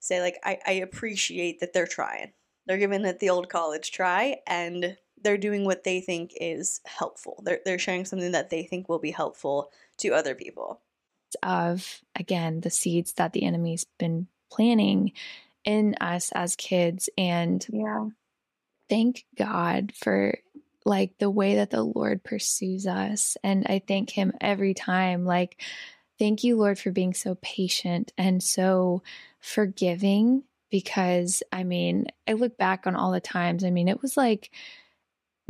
say 0.00 0.20
like 0.20 0.38
I, 0.44 0.58
I 0.66 0.72
appreciate 0.72 1.60
that 1.60 1.72
they're 1.72 1.86
trying. 1.86 2.32
They're 2.66 2.78
giving 2.78 3.04
it 3.04 3.18
the 3.18 3.30
old 3.30 3.48
college 3.48 3.90
try 3.92 4.38
and 4.46 4.96
they're 5.22 5.38
doing 5.38 5.64
what 5.64 5.84
they 5.84 6.00
think 6.00 6.32
is 6.40 6.80
helpful. 6.86 7.42
They're, 7.44 7.60
they're 7.64 7.78
sharing 7.78 8.04
something 8.04 8.32
that 8.32 8.50
they 8.50 8.62
think 8.64 8.88
will 8.88 8.98
be 9.00 9.10
helpful 9.10 9.70
to 9.98 10.10
other 10.10 10.34
people. 10.34 10.80
of 11.42 12.00
again 12.16 12.60
the 12.60 12.70
seeds 12.70 13.12
that 13.14 13.32
the 13.32 13.44
enemy's 13.44 13.84
been 13.98 14.26
planting 14.50 15.12
in 15.64 15.94
us 16.00 16.30
as 16.34 16.56
kids 16.56 17.10
and 17.18 17.66
Yeah. 17.70 18.08
thank 18.88 19.24
God 19.36 19.92
for 19.94 20.38
like 20.84 21.18
the 21.18 21.30
way 21.30 21.56
that 21.56 21.70
the 21.70 21.82
Lord 21.82 22.24
pursues 22.24 22.86
us. 22.86 23.36
And 23.44 23.66
I 23.66 23.82
thank 23.86 24.10
Him 24.10 24.32
every 24.40 24.72
time. 24.74 25.24
Like, 25.26 25.60
thank 26.18 26.44
you, 26.44 26.56
Lord, 26.56 26.78
for 26.78 26.90
being 26.90 27.14
so 27.14 27.36
patient 27.42 28.12
and 28.18 28.42
so 28.42 29.02
forgiving. 29.40 30.44
Because 30.70 31.42
I 31.50 31.64
mean, 31.64 32.06
I 32.28 32.34
look 32.34 32.58
back 32.58 32.86
on 32.86 32.94
all 32.94 33.12
the 33.12 33.20
times, 33.20 33.64
I 33.64 33.70
mean, 33.70 33.88
it 33.88 34.02
was 34.02 34.16
like 34.16 34.50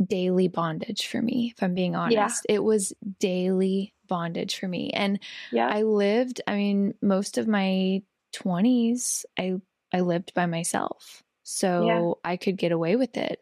daily 0.05 0.47
bondage 0.47 1.07
for 1.07 1.21
me, 1.21 1.53
if 1.55 1.61
I'm 1.61 1.73
being 1.75 1.95
honest. 1.95 2.45
It 2.47 2.63
was 2.63 2.93
daily 3.19 3.93
bondage 4.07 4.57
for 4.57 4.67
me. 4.67 4.91
And 4.91 5.19
Yeah. 5.51 5.67
I 5.67 5.83
lived, 5.83 6.41
I 6.47 6.55
mean, 6.55 6.93
most 7.01 7.37
of 7.37 7.47
my 7.47 8.01
20s, 8.33 9.25
I 9.37 9.55
I 9.91 10.01
lived 10.01 10.33
by 10.33 10.45
myself. 10.45 11.23
So 11.43 12.19
I 12.23 12.37
could 12.37 12.57
get 12.57 12.71
away 12.71 12.95
with 12.95 13.17
it. 13.17 13.41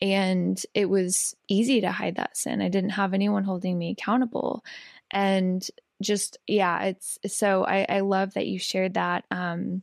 And 0.00 0.64
it 0.74 0.88
was 0.88 1.34
easy 1.48 1.80
to 1.80 1.90
hide 1.90 2.14
that 2.16 2.36
sin. 2.36 2.62
I 2.62 2.68
didn't 2.68 2.90
have 2.90 3.14
anyone 3.14 3.42
holding 3.42 3.76
me 3.76 3.90
accountable. 3.90 4.64
And 5.10 5.68
just 6.02 6.38
yeah, 6.46 6.84
it's 6.84 7.18
so 7.26 7.64
I, 7.64 7.86
I 7.88 8.00
love 8.00 8.34
that 8.34 8.46
you 8.46 8.58
shared 8.58 8.94
that. 8.94 9.24
Um 9.30 9.82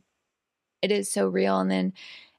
it 0.82 0.92
is 0.92 1.12
so 1.12 1.28
real. 1.28 1.60
And 1.60 1.72
then 1.72 1.94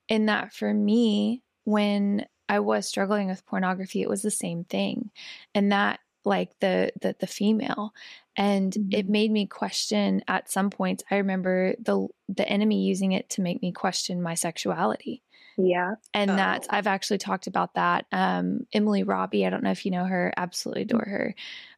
in 0.09 0.27
that 0.27 0.55
for 0.55 0.73
me, 0.75 1.43
when 1.65 2.27
I 2.49 2.61
was 2.61 2.89
struggling 2.89 3.29
with 3.29 3.47
pornography, 3.47 4.03
it 4.03 4.09
was 4.09 4.23
the 4.23 4.31
same 4.33 4.65
thing. 4.65 5.11
And 5.55 5.73
that 5.73 6.01
like 6.25 6.59
the 6.61 6.93
the 7.01 7.17
the 7.21 7.27
female 7.29 7.93
and 8.37 8.79
it 8.91 9.09
Mhm. 9.09 9.11
made 9.11 9.31
me 9.33 9.47
question 9.47 10.23
at 10.29 10.51
some 10.51 10.71
points 10.71 11.05
i 11.11 11.17
remember 11.17 11.75
the 11.81 12.07
the 12.29 12.49
enemy 12.49 12.83
using 12.85 13.13
it 13.13 13.31
to 13.31 13.41
make 13.43 13.63
me 13.63 13.73
question 13.73 14.23
my 14.23 14.35
sexuality 14.35 15.23
yeah. 15.57 15.95
and 16.15 16.31
that's 16.31 16.67
Oh. 16.71 16.77
i've 16.77 16.87
actually 16.87 17.19
talked 17.19 17.47
about 17.47 17.75
that 17.75 18.07
um 18.13 18.67
emily 18.73 19.03
robbie 19.03 19.47
i 19.47 19.51
don't 19.51 19.63
know 19.63 19.71
if 19.71 19.85
you 19.85 19.91
know 19.91 20.05
her 20.05 20.33
absolutely 20.37 20.83
adore 20.83 21.05
her 21.07 21.35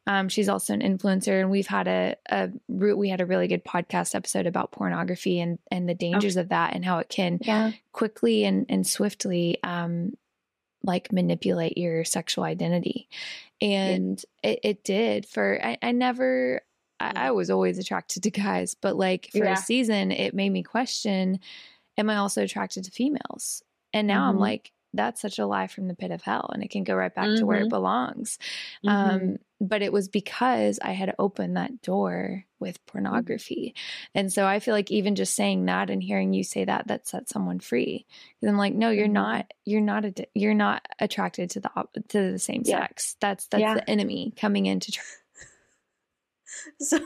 um 0.07 0.27
she's 0.29 0.49
also 0.49 0.73
an 0.73 0.81
influencer 0.81 1.39
and 1.39 1.49
we've 1.49 1.67
had 1.67 1.87
a, 1.87 2.15
a 2.29 2.49
re- 2.67 2.93
we 2.93 3.09
had 3.09 3.21
a 3.21 3.25
really 3.25 3.47
good 3.47 3.63
podcast 3.63 4.15
episode 4.15 4.45
about 4.47 4.71
pornography 4.71 5.39
and 5.39 5.59
and 5.71 5.87
the 5.87 5.93
dangers 5.95 6.35
of 6.37 6.49
that 6.49 6.73
and 6.73 6.83
how 6.83 6.99
it 6.99 7.09
can 7.09 7.39
Yeah. 7.41 7.71
quickly 7.93 8.43
and 8.45 8.65
and 8.69 8.85
swiftly 8.85 9.57
um 9.63 10.13
like 10.83 11.11
manipulate 11.11 11.77
your 11.77 12.03
sexual 12.05 12.43
identity 12.45 13.09
and 13.61 14.23
it, 14.43 14.59
it 14.63 14.83
did 14.83 15.25
for 15.25 15.59
i, 15.63 15.77
I 15.81 15.91
never 15.91 16.61
I, 16.99 17.11
I 17.27 17.31
was 17.31 17.49
always 17.49 17.77
attracted 17.77 18.23
to 18.23 18.31
guys 18.31 18.75
but 18.75 18.95
like 18.95 19.29
for 19.31 19.39
Yeah. 19.45 19.53
a 19.53 19.57
season 19.57 20.11
it 20.11 20.33
made 20.33 20.49
me 20.49 20.63
question 20.63 21.39
am 21.97 22.09
i 22.09 22.15
also 22.17 22.43
attracted 22.43 22.85
to 22.85 22.91
females 22.91 23.61
and 23.93 24.07
now 24.07 24.29
i'm 24.29 24.37
Mhm. 24.37 24.41
like 24.41 24.71
that's 24.91 25.21
such 25.21 25.37
a 25.37 25.45
lie 25.45 25.67
from 25.67 25.87
the 25.87 25.93
pit 25.95 26.09
of 26.09 26.23
hell 26.23 26.49
and 26.51 26.63
it 26.63 26.71
can 26.71 26.83
go 26.83 26.95
right 26.95 27.13
back 27.13 27.37
to 27.37 27.45
where 27.45 27.59
it 27.59 27.65
Mhm. 27.67 27.69
belongs 27.69 28.39
Mhm. 28.83 28.89
um 28.89 29.37
but 29.61 29.81
it 29.83 29.93
was 29.93 30.07
because 30.07 30.79
i 30.81 30.93
had 30.93 31.13
opened 31.19 31.57
that 31.57 31.81
door 31.83 32.45
with 32.59 32.77
Mm-hmm. 32.77 32.91
pornography 32.91 33.75
and 34.15 34.33
so 34.33 34.47
i 34.47 34.59
feel 34.59 34.73
like 34.73 34.89
even 34.89 35.13
just 35.15 35.35
saying 35.35 35.65
that 35.65 35.89
and 35.91 36.01
hearing 36.01 36.33
you 36.33 36.43
say 36.43 36.65
that 36.65 36.87
that 36.87 37.07
sets 37.07 37.31
someone 37.31 37.59
free 37.59 38.05
because 38.39 38.51
i'm 38.51 38.57
like 38.57 38.73
no 38.73 38.89
you're 38.89 39.07
Mhm. 39.07 39.11
not 39.11 39.53
you're 39.65 39.79
not 39.81 40.05
a, 40.05 40.13
you're 40.33 40.53
not 40.55 40.87
attracted 40.99 41.51
to 41.51 41.59
the 41.59 41.69
op- 41.75 41.93
to 42.07 42.31
the 42.31 42.39
same 42.39 42.63
Yeah. 42.65 42.79
sex 42.81 43.15
that's 43.19 43.45
that's 43.47 43.61
Yeah. 43.61 43.75
the 43.75 43.87
enemy 43.89 44.33
coming 44.35 44.65
in 44.65 44.79
to 44.79 44.91
try 44.91 45.03
Sorry. 46.79 47.03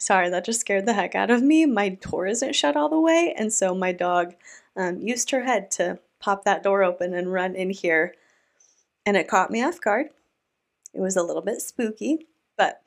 Sorry, 0.00 0.30
that 0.30 0.46
just 0.46 0.60
scared 0.60 0.86
the 0.86 0.94
heck 0.94 1.14
out 1.14 1.30
of 1.30 1.42
me. 1.42 1.66
My 1.66 1.90
door 1.90 2.26
isn't 2.26 2.54
shut 2.54 2.74
all 2.74 2.88
the 2.88 2.98
way, 2.98 3.34
and 3.36 3.52
so 3.52 3.74
my 3.74 3.92
dog 3.92 4.34
um, 4.74 4.98
used 4.98 5.30
her 5.30 5.44
head 5.44 5.70
to 5.72 5.98
pop 6.20 6.44
that 6.44 6.62
door 6.62 6.82
open 6.82 7.12
and 7.12 7.30
run 7.30 7.54
in 7.54 7.68
here, 7.68 8.14
and 9.04 9.14
it 9.14 9.28
caught 9.28 9.50
me 9.50 9.62
off 9.62 9.78
guard. 9.78 10.06
It 10.94 11.00
was 11.00 11.16
a 11.16 11.22
little 11.22 11.42
bit 11.42 11.60
spooky, 11.60 12.26
but 12.56 12.80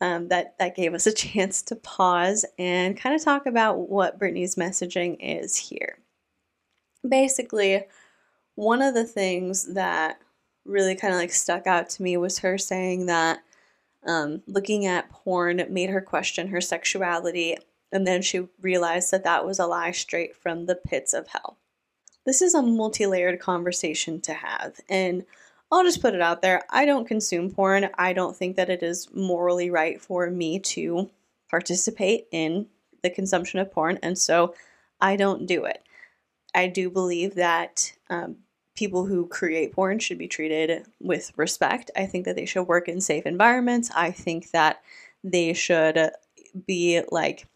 um, 0.00 0.28
that 0.28 0.58
that 0.58 0.74
gave 0.74 0.94
us 0.94 1.06
a 1.06 1.12
chance 1.14 1.60
to 1.62 1.76
pause 1.76 2.46
and 2.58 2.96
kind 2.96 3.14
of 3.14 3.22
talk 3.22 3.44
about 3.44 3.90
what 3.90 4.18
Brittany's 4.18 4.56
messaging 4.56 5.18
is 5.20 5.56
here. 5.56 5.98
Basically, 7.06 7.84
one 8.54 8.80
of 8.80 8.94
the 8.94 9.04
things 9.04 9.74
that 9.74 10.18
really 10.64 10.94
kind 10.94 11.12
of 11.12 11.20
like 11.20 11.32
stuck 11.32 11.66
out 11.66 11.90
to 11.90 12.02
me 12.02 12.16
was 12.16 12.38
her 12.38 12.56
saying 12.56 13.04
that 13.04 13.40
um, 14.06 14.42
looking 14.46 14.86
at 14.86 15.10
porn 15.10 15.64
made 15.70 15.90
her 15.90 16.00
question 16.00 16.48
her 16.48 16.60
sexuality, 16.60 17.56
and 17.92 18.06
then 18.06 18.22
she 18.22 18.48
realized 18.60 19.10
that 19.10 19.24
that 19.24 19.46
was 19.46 19.58
a 19.58 19.66
lie 19.66 19.92
straight 19.92 20.36
from 20.36 20.66
the 20.66 20.74
pits 20.74 21.14
of 21.14 21.28
hell. 21.28 21.58
This 22.26 22.42
is 22.42 22.54
a 22.54 22.62
multi 22.62 23.06
layered 23.06 23.40
conversation 23.40 24.20
to 24.22 24.34
have, 24.34 24.80
and 24.88 25.24
I'll 25.70 25.84
just 25.84 26.02
put 26.02 26.14
it 26.14 26.20
out 26.20 26.42
there. 26.42 26.62
I 26.70 26.84
don't 26.84 27.08
consume 27.08 27.50
porn. 27.50 27.90
I 27.96 28.12
don't 28.12 28.36
think 28.36 28.56
that 28.56 28.70
it 28.70 28.82
is 28.82 29.08
morally 29.12 29.70
right 29.70 30.00
for 30.00 30.30
me 30.30 30.58
to 30.60 31.10
participate 31.50 32.26
in 32.30 32.66
the 33.02 33.10
consumption 33.10 33.58
of 33.58 33.72
porn, 33.72 33.98
and 34.02 34.18
so 34.18 34.54
I 35.00 35.16
don't 35.16 35.46
do 35.46 35.64
it. 35.64 35.82
I 36.54 36.68
do 36.68 36.88
believe 36.88 37.34
that 37.34 37.92
um, 38.08 38.36
people 38.74 39.06
who 39.06 39.26
create 39.26 39.72
porn 39.72 39.98
should 39.98 40.18
be 40.18 40.28
treated 40.28 40.86
with 41.00 41.32
respect. 41.36 41.90
I 41.96 42.06
think 42.06 42.24
that 42.24 42.36
they 42.36 42.46
should 42.46 42.64
work 42.64 42.88
in 42.88 43.00
safe 43.00 43.26
environments. 43.26 43.90
I 43.94 44.10
think 44.10 44.50
that 44.50 44.82
they 45.22 45.52
should 45.52 46.10
be 46.66 47.02
like 47.10 47.46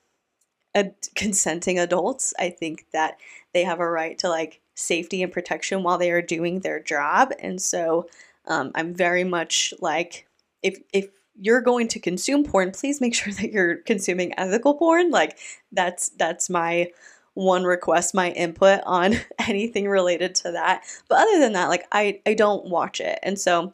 ad- 0.74 0.94
consenting 1.14 1.78
adults. 1.78 2.34
I 2.38 2.50
think 2.50 2.86
that 2.92 3.18
they 3.52 3.64
have 3.64 3.80
a 3.80 3.90
right 3.90 4.18
to 4.18 4.28
like 4.28 4.60
safety 4.74 5.22
and 5.22 5.32
protection 5.32 5.82
while 5.82 5.98
they 5.98 6.10
are 6.10 6.22
doing 6.22 6.60
their 6.60 6.80
job. 6.80 7.32
And 7.40 7.60
so 7.60 8.08
um, 8.46 8.70
I'm 8.74 8.94
very 8.94 9.24
much 9.24 9.74
like 9.80 10.26
if 10.62 10.78
if 10.92 11.08
you're 11.40 11.60
going 11.60 11.86
to 11.88 12.00
consume 12.00 12.44
porn, 12.44 12.72
please 12.72 13.00
make 13.00 13.14
sure 13.14 13.32
that 13.32 13.52
you're 13.52 13.76
consuming 13.76 14.38
ethical 14.38 14.74
porn. 14.74 15.10
Like 15.10 15.38
that's 15.72 16.10
that's 16.10 16.48
my 16.48 16.90
one 17.38 17.62
request, 17.62 18.14
my 18.14 18.32
input 18.32 18.80
on 18.84 19.14
anything 19.38 19.88
related 19.88 20.34
to 20.34 20.50
that. 20.50 20.82
But 21.08 21.20
other 21.20 21.38
than 21.38 21.52
that, 21.52 21.68
like 21.68 21.86
I 21.92 22.20
I 22.26 22.34
don't 22.34 22.66
watch 22.66 23.00
it. 23.00 23.18
And 23.22 23.38
so 23.38 23.72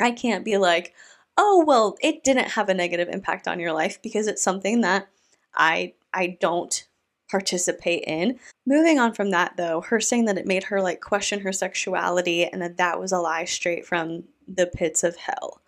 I 0.00 0.10
can't 0.10 0.44
be 0.44 0.58
like, 0.58 0.92
"Oh, 1.38 1.64
well, 1.66 1.96
it 2.02 2.24
didn't 2.24 2.50
have 2.50 2.68
a 2.68 2.74
negative 2.74 3.08
impact 3.08 3.48
on 3.48 3.58
your 3.58 3.72
life 3.72 4.00
because 4.02 4.26
it's 4.26 4.42
something 4.42 4.82
that 4.82 5.08
I 5.54 5.94
I 6.12 6.36
don't 6.40 6.86
participate 7.30 8.04
in." 8.06 8.38
Moving 8.66 8.98
on 8.98 9.14
from 9.14 9.30
that 9.30 9.56
though, 9.56 9.80
her 9.80 9.98
saying 10.00 10.26
that 10.26 10.38
it 10.38 10.46
made 10.46 10.64
her 10.64 10.82
like 10.82 11.00
question 11.00 11.40
her 11.40 11.52
sexuality 11.54 12.44
and 12.44 12.60
that 12.60 12.76
that 12.76 13.00
was 13.00 13.12
a 13.12 13.18
lie 13.18 13.46
straight 13.46 13.86
from 13.86 14.24
the 14.46 14.66
pits 14.66 15.02
of 15.04 15.16
hell. 15.16 15.62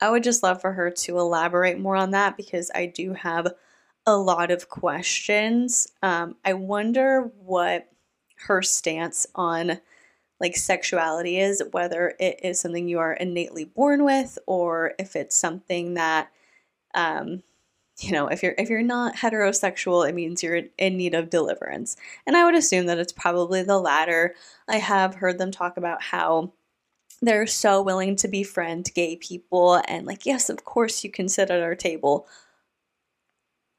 I 0.00 0.08
would 0.10 0.24
just 0.24 0.42
love 0.42 0.62
for 0.62 0.72
her 0.72 0.90
to 0.90 1.18
elaborate 1.18 1.78
more 1.78 1.96
on 1.96 2.12
that 2.12 2.38
because 2.38 2.70
I 2.74 2.86
do 2.86 3.12
have 3.12 3.52
a 4.06 4.16
lot 4.16 4.50
of 4.50 4.68
questions. 4.68 5.88
Um, 6.02 6.36
I 6.44 6.54
wonder 6.54 7.30
what 7.38 7.88
her 8.46 8.62
stance 8.62 9.26
on 9.34 9.80
like 10.40 10.56
sexuality 10.56 11.38
is, 11.38 11.62
whether 11.70 12.14
it 12.18 12.40
is 12.42 12.60
something 12.60 12.88
you 12.88 12.98
are 12.98 13.12
innately 13.12 13.64
born 13.64 14.04
with 14.04 14.38
or 14.46 14.94
if 14.98 15.14
it's 15.14 15.36
something 15.36 15.94
that 15.94 16.30
um, 16.94 17.42
you 18.00 18.10
know, 18.12 18.26
if 18.26 18.42
you're 18.42 18.54
if 18.58 18.68
you're 18.68 18.82
not 18.82 19.14
heterosexual, 19.16 20.08
it 20.08 20.14
means 20.14 20.42
you're 20.42 20.62
in 20.78 20.96
need 20.96 21.14
of 21.14 21.30
deliverance. 21.30 21.96
And 22.26 22.36
I 22.36 22.44
would 22.44 22.54
assume 22.54 22.86
that 22.86 22.98
it's 22.98 23.12
probably 23.12 23.62
the 23.62 23.78
latter. 23.78 24.34
I 24.68 24.78
have 24.78 25.14
heard 25.16 25.38
them 25.38 25.52
talk 25.52 25.76
about 25.76 26.02
how 26.02 26.52
they're 27.20 27.46
so 27.46 27.80
willing 27.80 28.16
to 28.16 28.28
befriend 28.28 28.92
gay 28.94 29.16
people 29.16 29.80
and 29.86 30.06
like 30.06 30.26
yes, 30.26 30.50
of 30.50 30.64
course 30.64 31.04
you 31.04 31.10
can 31.10 31.28
sit 31.28 31.50
at 31.50 31.62
our 31.62 31.76
table. 31.76 32.26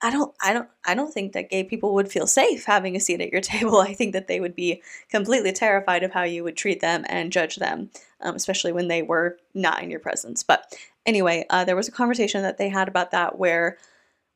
I 0.03 0.11
don't 0.11 0.35
I 0.41 0.51
don't 0.51 0.69
I 0.85 0.95
don't 0.95 1.13
think 1.13 1.31
that 1.31 1.49
gay 1.49 1.63
people 1.63 1.93
would 1.93 2.11
feel 2.11 2.27
safe 2.27 2.65
having 2.65 2.95
a 2.95 2.99
seat 2.99 3.21
at 3.21 3.31
your 3.31 3.41
table. 3.53 3.79
I 3.79 3.93
think 3.93 4.11
that 4.13 4.27
they 4.27 4.41
would 4.41 4.55
be 4.55 4.83
completely 5.09 5.53
terrified 5.53 6.03
of 6.03 6.11
how 6.11 6.23
you 6.23 6.43
would 6.43 6.57
treat 6.57 6.81
them 6.81 7.05
and 7.07 7.31
judge 7.31 7.55
them, 7.55 7.89
um, 8.21 8.35
especially 8.35 8.73
when 8.73 8.89
they 8.89 9.01
were 9.01 9.37
not 9.53 9.81
in 9.81 9.89
your 9.89 10.01
presence. 10.01 10.43
But 10.43 10.75
anyway, 11.05 11.45
uh, 11.49 11.63
there 11.63 11.77
was 11.77 11.87
a 11.87 11.93
conversation 11.93 12.43
that 12.43 12.57
they 12.57 12.67
had 12.67 12.89
about 12.89 13.11
that 13.11 13.39
where 13.39 13.77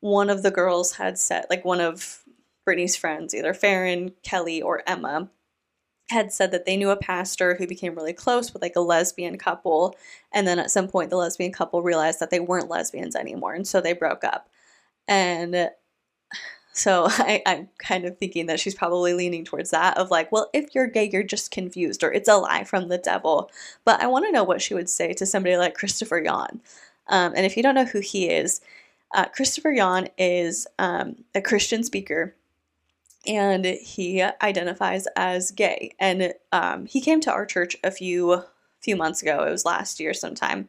one 0.00 0.30
of 0.30 0.42
the 0.42 0.50
girls 0.50 0.92
had 0.92 1.18
said, 1.18 1.44
like 1.50 1.64
one 1.64 1.80
of 1.80 2.24
Brittany's 2.64 2.96
friends, 2.96 3.34
either 3.34 3.52
Farron, 3.52 4.12
Kelly, 4.22 4.62
or 4.62 4.82
Emma, 4.86 5.28
had 6.10 6.32
said 6.32 6.50
that 6.52 6.64
they 6.64 6.76
knew 6.76 6.90
a 6.90 6.96
pastor 6.96 7.54
who 7.54 7.66
became 7.66 7.94
really 7.94 8.14
close 8.14 8.52
with 8.52 8.62
like 8.62 8.76
a 8.76 8.80
lesbian 8.80 9.36
couple. 9.36 9.94
And 10.32 10.46
then 10.46 10.58
at 10.58 10.70
some 10.70 10.88
point, 10.88 11.10
the 11.10 11.16
lesbian 11.16 11.52
couple 11.52 11.82
realized 11.82 12.20
that 12.20 12.30
they 12.30 12.40
weren't 12.40 12.70
lesbians 12.70 13.14
anymore. 13.14 13.52
And 13.52 13.66
so 13.66 13.80
they 13.80 13.92
broke 13.92 14.24
up. 14.24 14.47
And 15.08 15.70
so 16.72 17.06
I, 17.10 17.42
I'm 17.46 17.68
kind 17.78 18.04
of 18.04 18.18
thinking 18.18 18.46
that 18.46 18.60
she's 18.60 18.74
probably 18.74 19.14
leaning 19.14 19.44
towards 19.44 19.70
that 19.70 19.98
of 19.98 20.10
like, 20.10 20.30
well, 20.32 20.50
if 20.54 20.74
you're 20.74 20.86
gay, 20.88 21.10
you're 21.12 21.22
just 21.24 21.50
confused 21.50 22.04
or 22.04 22.12
it's 22.12 22.28
a 22.28 22.36
lie 22.36 22.64
from 22.64 22.88
the 22.88 22.98
devil. 22.98 23.50
But 23.84 24.00
I 24.02 24.06
want 24.06 24.26
to 24.26 24.32
know 24.32 24.44
what 24.44 24.62
she 24.62 24.74
would 24.74 24.90
say 24.90 25.12
to 25.14 25.26
somebody 25.26 25.56
like 25.56 25.74
Christopher 25.74 26.20
Yuan. 26.24 26.60
Um, 27.08 27.32
and 27.36 27.46
if 27.46 27.56
you 27.56 27.62
don't 27.62 27.74
know 27.74 27.86
who 27.86 28.00
he 28.00 28.30
is, 28.30 28.60
Uh, 29.14 29.26
Christopher 29.26 29.72
Yuan 29.72 30.08
is 30.18 30.66
um, 30.78 31.24
a 31.34 31.40
Christian 31.42 31.82
speaker 31.84 32.34
and 33.26 33.64
he 33.64 34.22
identifies 34.42 35.06
as 35.16 35.50
gay. 35.50 35.92
And 35.98 36.34
um, 36.52 36.86
he 36.86 37.00
came 37.00 37.20
to 37.22 37.32
our 37.32 37.46
church 37.46 37.76
a 37.84 37.90
few 37.90 38.44
few 38.80 38.96
months 38.96 39.22
ago. 39.22 39.44
It 39.44 39.50
was 39.50 39.64
last 39.64 40.00
year 40.00 40.14
sometime. 40.14 40.68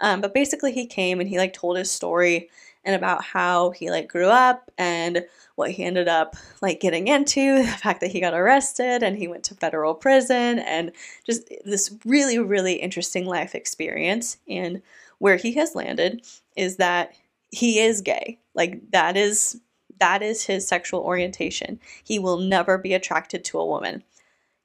Um, 0.00 0.20
but 0.20 0.34
basically, 0.34 0.72
he 0.72 0.86
came 0.86 1.20
and 1.20 1.28
he 1.28 1.38
like 1.38 1.52
told 1.54 1.76
his 1.78 1.90
story 1.90 2.50
and 2.88 2.96
about 2.96 3.22
how 3.22 3.68
he 3.72 3.90
like 3.90 4.08
grew 4.08 4.28
up 4.28 4.70
and 4.78 5.26
what 5.56 5.70
he 5.70 5.84
ended 5.84 6.08
up 6.08 6.34
like 6.62 6.80
getting 6.80 7.06
into, 7.06 7.56
the 7.62 7.68
fact 7.68 8.00
that 8.00 8.10
he 8.10 8.18
got 8.18 8.32
arrested 8.32 9.02
and 9.02 9.18
he 9.18 9.28
went 9.28 9.44
to 9.44 9.54
federal 9.54 9.94
prison 9.94 10.58
and 10.58 10.90
just 11.26 11.52
this 11.66 11.94
really 12.06 12.38
really 12.38 12.76
interesting 12.76 13.26
life 13.26 13.54
experience 13.54 14.38
and 14.48 14.80
where 15.18 15.36
he 15.36 15.52
has 15.52 15.74
landed 15.74 16.26
is 16.56 16.76
that 16.76 17.12
he 17.50 17.78
is 17.78 18.00
gay. 18.00 18.38
Like 18.54 18.90
that 18.90 19.18
is 19.18 19.60
that 20.00 20.22
is 20.22 20.46
his 20.46 20.66
sexual 20.66 21.00
orientation. 21.00 21.78
He 22.02 22.18
will 22.18 22.38
never 22.38 22.78
be 22.78 22.94
attracted 22.94 23.44
to 23.46 23.58
a 23.58 23.66
woman. 23.66 24.02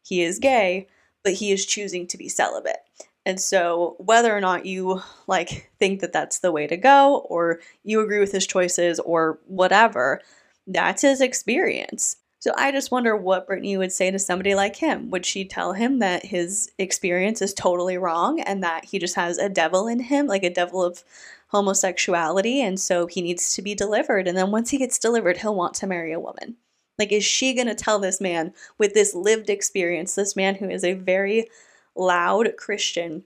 He 0.02 0.22
is 0.22 0.40
gay, 0.40 0.88
but 1.26 1.34
he 1.34 1.52
is 1.52 1.66
choosing 1.66 2.08
to 2.08 2.18
be 2.18 2.30
celibate. 2.30 2.84
And 3.26 3.40
so, 3.40 3.96
whether 4.00 4.36
or 4.36 4.42
not 4.42 4.66
you 4.66 5.02
like 5.28 5.72
think 5.80 6.02
that 6.02 6.12
that's 6.12 6.40
the 6.40 6.52
way 6.52 6.68
to 6.68 6.76
go, 6.76 7.26
or 7.30 7.60
you 7.84 8.02
agree 8.02 8.20
with 8.20 8.34
his 8.34 8.46
choices, 8.46 9.00
or 9.00 9.40
whatever, 9.48 10.22
that's 10.68 11.02
his 11.02 11.22
experience. 11.22 12.18
So, 12.40 12.52
I 12.58 12.72
just 12.74 12.92
wonder 12.92 13.16
what 13.16 13.48
Brittany 13.48 13.78
would 13.78 13.94
say 13.94 14.12
to 14.12 14.20
somebody 14.20 14.56
like 14.56 14.76
him. 14.76 15.10
Would 15.12 15.26
she 15.26 15.46
tell 15.46 15.72
him 15.72 16.00
that 16.00 16.26
his 16.26 16.72
experience 16.78 17.42
is 17.42 17.54
totally 17.54 17.98
wrong 17.98 18.42
and 18.42 18.62
that 18.64 18.86
he 18.86 19.00
just 19.00 19.16
has 19.16 19.38
a 19.38 19.48
devil 19.48 19.88
in 19.88 20.00
him, 20.02 20.28
like 20.28 20.44
a 20.44 20.50
devil 20.50 20.84
of 20.84 21.04
homosexuality, 21.48 22.62
and 22.62 22.78
so 22.78 23.08
he 23.08 23.22
needs 23.22 23.54
to 23.54 23.62
be 23.62 23.74
delivered? 23.74 24.28
And 24.28 24.38
then 24.38 24.52
once 24.52 24.72
he 24.72 24.78
gets 24.78 25.00
delivered, 25.00 25.38
he'll 25.38 25.56
want 25.56 25.76
to 25.76 25.88
marry 25.88 26.12
a 26.12 26.20
woman. 26.20 26.58
Like, 27.00 27.14
is 27.14 27.24
she 27.24 27.54
going 27.54 27.68
to 27.68 27.76
tell 27.76 28.00
this 28.00 28.20
man 28.20 28.54
with 28.78 28.94
this 28.94 29.16
lived 29.16 29.50
experience, 29.50 30.14
this 30.14 30.36
man 30.36 30.56
who 30.56 30.70
is 30.70 30.84
a 30.84 30.94
very 30.94 31.50
loud 31.96 32.56
Christian 32.58 33.24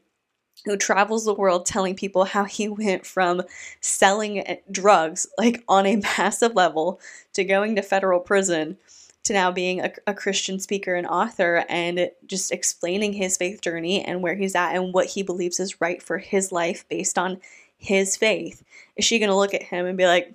who 0.65 0.75
travels 0.75 1.25
the 1.25 1.33
world 1.33 1.65
telling 1.65 1.95
people 1.95 2.25
how 2.25 2.43
he 2.43 2.67
went 2.67 3.05
from 3.05 3.41
selling 3.79 4.43
drugs 4.71 5.27
like 5.37 5.63
on 5.67 5.85
a 5.85 5.95
massive 6.17 6.55
level 6.55 6.99
to 7.33 7.43
going 7.43 7.75
to 7.75 7.81
federal 7.81 8.19
prison 8.19 8.77
to 9.23 9.33
now 9.33 9.51
being 9.51 9.81
a, 9.81 9.91
a, 10.07 10.13
Christian 10.13 10.57
speaker 10.57 10.95
and 10.95 11.05
author 11.05 11.65
and 11.67 12.09
just 12.25 12.51
explaining 12.51 13.11
his 13.13 13.35
faith 13.35 13.59
journey 13.61 14.03
and 14.03 14.21
where 14.21 14.35
he's 14.35 14.55
at 14.55 14.73
and 14.73 14.93
what 14.93 15.07
he 15.07 15.21
believes 15.21 15.59
is 15.59 15.81
right 15.81 16.01
for 16.01 16.17
his 16.17 16.51
life 16.51 16.87
based 16.87 17.17
on 17.17 17.39
his 17.77 18.15
faith. 18.15 18.63
Is 18.95 19.03
she 19.03 19.19
going 19.19 19.29
to 19.29 19.35
look 19.35 19.53
at 19.53 19.63
him 19.63 19.85
and 19.85 19.97
be 19.97 20.05
like, 20.05 20.33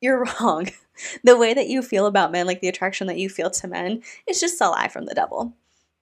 You're 0.00 0.26
wrong? 0.40 0.68
the 1.24 1.38
way 1.38 1.54
that 1.54 1.68
you 1.68 1.80
feel 1.80 2.06
about 2.06 2.32
men, 2.32 2.46
like 2.46 2.60
the 2.60 2.68
attraction 2.68 3.06
that 3.06 3.18
you 3.18 3.30
feel 3.30 3.50
to 3.50 3.68
men, 3.68 4.02
is 4.26 4.40
just 4.40 4.60
a 4.60 4.68
lie 4.68 4.88
from 4.88 5.06
the 5.06 5.14
devil 5.14 5.54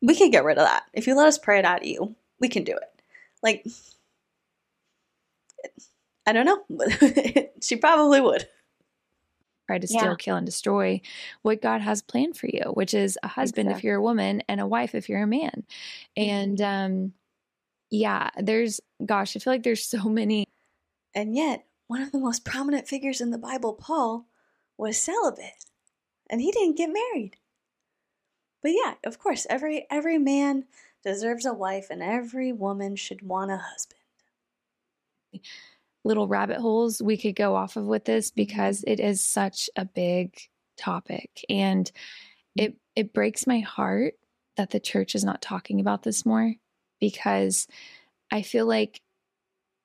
we 0.02 0.14
can 0.14 0.30
get 0.30 0.44
rid 0.44 0.58
of 0.58 0.66
that. 0.66 0.84
If 0.92 1.06
you 1.06 1.16
let 1.16 1.28
us 1.28 1.38
pray 1.38 1.58
it 1.58 1.64
out 1.64 1.82
of 1.82 1.86
you, 1.86 2.14
we 2.40 2.48
can 2.48 2.64
do 2.64 2.72
it. 2.72 3.02
Like, 3.42 3.66
I 6.26 6.32
don't 6.32 6.44
know. 6.46 7.46
she 7.62 7.76
probably 7.76 8.20
would. 8.20 8.48
Try 9.66 9.78
to 9.78 9.86
steal, 9.86 10.04
yeah. 10.04 10.14
kill, 10.16 10.36
and 10.36 10.46
destroy 10.46 11.00
what 11.42 11.60
God 11.60 11.80
has 11.80 12.00
planned 12.00 12.36
for 12.36 12.46
you, 12.46 12.70
which 12.74 12.94
is 12.94 13.18
a 13.22 13.28
husband 13.28 13.68
exactly. 13.68 13.80
if 13.80 13.84
you're 13.84 13.96
a 13.96 14.02
woman 14.02 14.42
and 14.48 14.60
a 14.60 14.66
wife 14.66 14.94
if 14.94 15.08
you're 15.08 15.22
a 15.22 15.26
man. 15.26 15.64
And 16.16 16.60
um, 16.60 17.12
yeah, 17.90 18.30
there's, 18.38 18.80
gosh, 19.04 19.34
I 19.34 19.40
feel 19.40 19.52
like 19.52 19.64
there's 19.64 19.84
so 19.84 20.04
many. 20.08 20.46
And 21.14 21.34
yet, 21.34 21.64
one 21.88 22.02
of 22.02 22.12
the 22.12 22.20
most 22.20 22.44
prominent 22.44 22.86
figures 22.86 23.20
in 23.20 23.30
the 23.30 23.38
Bible, 23.38 23.72
Paul, 23.72 24.26
was 24.78 24.98
celibate, 24.98 25.64
and 26.30 26.40
he 26.40 26.52
didn't 26.52 26.76
get 26.76 26.90
married. 26.90 27.36
But 28.66 28.74
yeah, 28.84 28.94
of 29.04 29.20
course, 29.20 29.46
every 29.48 29.86
every 29.92 30.18
man 30.18 30.64
deserves 31.04 31.46
a 31.46 31.54
wife 31.54 31.86
and 31.88 32.02
every 32.02 32.50
woman 32.50 32.96
should 32.96 33.22
want 33.22 33.52
a 33.52 33.58
husband. 33.58 34.00
Little 36.04 36.26
rabbit 36.26 36.56
holes 36.56 37.00
we 37.00 37.16
could 37.16 37.36
go 37.36 37.54
off 37.54 37.76
of 37.76 37.84
with 37.84 38.06
this 38.06 38.32
mm-hmm. 38.32 38.40
because 38.40 38.82
it 38.84 38.98
is 38.98 39.22
such 39.22 39.70
a 39.76 39.84
big 39.84 40.36
topic 40.76 41.44
and 41.48 41.92
it 42.56 42.72
mm-hmm. 42.72 42.78
it 42.96 43.12
breaks 43.12 43.46
my 43.46 43.60
heart 43.60 44.14
that 44.56 44.70
the 44.70 44.80
church 44.80 45.14
is 45.14 45.22
not 45.22 45.40
talking 45.40 45.78
about 45.78 46.02
this 46.02 46.26
more 46.26 46.52
because 46.98 47.68
I 48.32 48.42
feel 48.42 48.66
like 48.66 49.00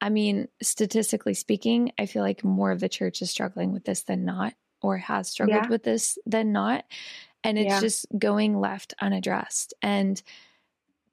I 0.02 0.10
mean, 0.10 0.48
statistically 0.64 1.36
speaking, 1.36 1.92
I 2.00 2.08
feel 2.08 2.24
like 2.24 2.44
more 2.44 2.72
of 2.72 2.80
the 2.80 2.90
church 2.90 3.22
is 3.22 3.30
struggling 3.30 3.74
with 3.74 3.86
this 3.86 4.02
than 4.02 4.26
not, 4.26 4.56
or 4.82 4.98
has 4.98 5.30
struggled 5.30 5.66
yeah. 5.66 5.70
with 5.70 5.84
this 5.84 6.18
than 6.26 6.52
not 6.52 6.86
and 7.44 7.58
it's 7.58 7.70
yeah. 7.70 7.80
just 7.80 8.06
going 8.18 8.60
left 8.60 8.94
unaddressed 9.02 9.74
and 9.82 10.22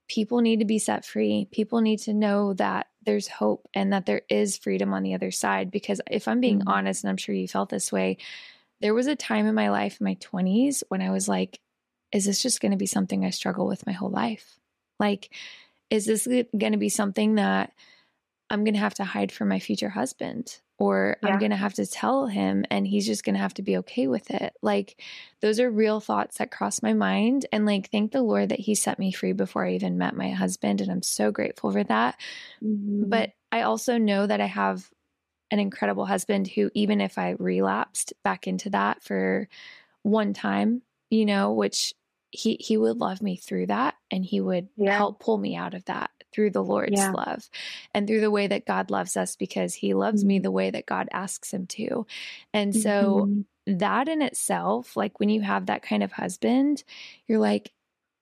people 0.09 0.41
need 0.41 0.61
to 0.61 0.65
be 0.65 0.79
set 0.79 1.05
free 1.05 1.47
people 1.51 1.81
need 1.81 1.99
to 1.99 2.15
know 2.15 2.55
that 2.55 2.87
there's 3.05 3.29
hope 3.29 3.67
and 3.75 3.93
that 3.93 4.07
there 4.07 4.23
is 4.29 4.57
freedom 4.57 4.93
on 4.93 5.03
the 5.03 5.15
other 5.15 5.31
side 5.31 5.71
because 5.71 6.01
if 6.11 6.29
i'm 6.29 6.41
being 6.41 6.61
mm-hmm. 6.61 6.69
honest 6.69 7.05
and 7.05 7.11
i'm 7.11 7.17
sure 7.17 7.35
you 7.35 7.49
felt 7.49 7.69
this 7.69 7.93
way 7.93 8.17
there 8.81 8.95
was 8.95 9.07
a 9.07 9.17
time 9.17 9.47
in 9.47 9.55
my 9.55 9.71
life 9.71 9.99
in 10.01 10.05
my 10.05 10.17
20s 10.17 10.83
when 10.89 11.03
i 11.03 11.11
was 11.11 11.29
like 11.29 11.61
is 12.13 12.25
this 12.25 12.43
just 12.43 12.61
going 12.61 12.73
to 12.73 12.79
be 12.79 12.87
something 12.87 13.25
i 13.25 13.31
struggle 13.31 13.67
with 13.67 13.87
my 13.87 13.93
whole 13.93 14.11
life 14.11 14.59
like 14.99 15.31
is 15.91 16.07
this 16.07 16.27
going 16.27 16.73
to 16.73 16.79
be 16.79 16.89
something 16.89 17.37
that 17.37 17.73
i'm 18.51 18.65
going 18.65 18.75
to 18.75 18.81
have 18.81 18.95
to 18.95 19.05
hide 19.05 19.31
from 19.31 19.49
my 19.49 19.59
future 19.59 19.91
husband 19.91 20.61
or 20.79 21.17
yeah. 21.23 21.31
I'm 21.31 21.39
going 21.39 21.51
to 21.51 21.57
have 21.57 21.75
to 21.75 21.87
tell 21.87 22.27
him 22.27 22.65
and 22.71 22.87
he's 22.87 23.07
just 23.07 23.25
going 23.25 23.35
to 23.35 23.41
have 23.41 23.55
to 23.55 23.63
be 23.63 23.77
okay 23.79 24.07
with 24.07 24.31
it. 24.31 24.55
Like 24.63 25.01
those 25.41 25.59
are 25.61 25.71
real 25.71 26.01
thoughts 26.01 26.39
that 26.39 26.53
cross 26.53 26.83
my 26.83 26.95
mind 26.95 27.47
and 27.53 27.67
like 27.67 27.91
thank 27.91 28.13
the 28.13 28.23
Lord 28.23 28.51
that 28.51 28.61
he 28.61 28.75
set 28.75 28.99
me 28.99 29.13
free 29.13 29.33
before 29.33 29.67
I 29.67 29.73
even 29.73 29.99
met 29.99 30.17
my 30.17 30.31
husband 30.31 30.81
and 30.81 30.91
I'm 30.91 31.03
so 31.03 31.31
grateful 31.31 31.73
for 31.73 31.85
that. 31.85 32.17
Mm-hmm. 32.63 33.09
But 33.09 33.33
I 33.51 33.63
also 33.63 33.99
know 33.99 34.27
that 34.27 34.41
I 34.41 34.47
have 34.47 34.89
an 35.51 35.59
incredible 35.59 36.07
husband 36.07 36.47
who 36.47 36.71
even 36.75 37.01
if 37.01 37.19
I 37.19 37.31
relapsed 37.39 38.13
back 38.23 38.47
into 38.47 38.71
that 38.71 39.03
for 39.03 39.49
one 40.03 40.33
time, 40.33 40.83
you 41.11 41.27
know, 41.27 41.53
which 41.53 41.95
he 42.31 42.57
he 42.61 42.77
would 42.77 42.99
love 42.99 43.23
me 43.23 43.37
through 43.37 43.67
that 43.67 43.95
and 44.11 44.25
he 44.25 44.41
would 44.41 44.69
yeah. 44.77 44.97
help 44.97 45.19
pull 45.19 45.39
me 45.39 45.57
out 45.57 45.75
of 45.75 45.85
that 45.87 46.11
through 46.33 46.51
the 46.51 46.63
Lord's 46.63 47.01
yeah. 47.01 47.13
love 47.13 47.49
and 47.95 48.07
through 48.07 48.21
the 48.21 48.31
way 48.31 48.47
that 48.47 48.67
God 48.67 48.91
loves 48.91 49.17
us 49.17 49.37
because 49.37 49.75
he 49.75 49.95
loves 49.95 50.23
mm-hmm. 50.23 50.29
me 50.29 50.39
the 50.39 50.51
way 50.51 50.71
that 50.71 50.87
God 50.87 51.09
asks 51.13 51.53
him 51.53 51.67
to. 51.69 52.07
And 52.53 52.75
so 52.75 53.27
mm-hmm. 53.27 53.79
that 53.79 54.09
in 54.09 54.23
itself, 54.23 54.97
like 54.97 55.19
when 55.21 55.29
you 55.29 55.41
have 55.41 55.67
that 55.67 55.83
kind 55.83 56.03
of 56.03 56.13
husband, 56.13 56.85
you're 57.27 57.39
like, 57.39 57.73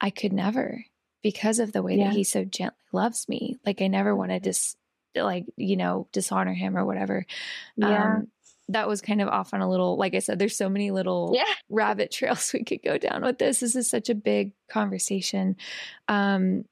I 0.00 0.10
could 0.10 0.32
never 0.32 0.84
because 1.22 1.58
of 1.58 1.72
the 1.72 1.82
way 1.82 1.96
yeah. 1.96 2.04
that 2.04 2.14
he 2.14 2.24
so 2.24 2.44
gently 2.44 2.76
loves 2.92 3.28
me. 3.28 3.58
Like 3.64 3.82
I 3.82 3.88
never 3.88 4.14
want 4.14 4.30
to 4.30 4.40
just 4.40 4.76
like, 5.14 5.46
you 5.56 5.76
know, 5.76 6.06
dishonor 6.12 6.54
him 6.54 6.76
or 6.76 6.84
whatever. 6.84 7.26
Yeah. 7.76 8.14
Um, 8.16 8.28
that 8.68 8.88
was 8.88 9.00
kind 9.00 9.22
of 9.22 9.28
off 9.28 9.54
on 9.54 9.60
a 9.60 9.68
little 9.70 9.96
like 9.96 10.14
i 10.14 10.18
said 10.18 10.38
there's 10.38 10.56
so 10.56 10.68
many 10.68 10.90
little 10.90 11.30
yeah. 11.34 11.44
rabbit 11.68 12.10
trails 12.12 12.52
we 12.52 12.64
could 12.64 12.82
go 12.82 12.98
down 12.98 13.22
with 13.22 13.38
this 13.38 13.60
this 13.60 13.76
is 13.76 13.88
such 13.88 14.08
a 14.08 14.14
big 14.14 14.52
conversation 14.68 15.56
um 16.08 16.64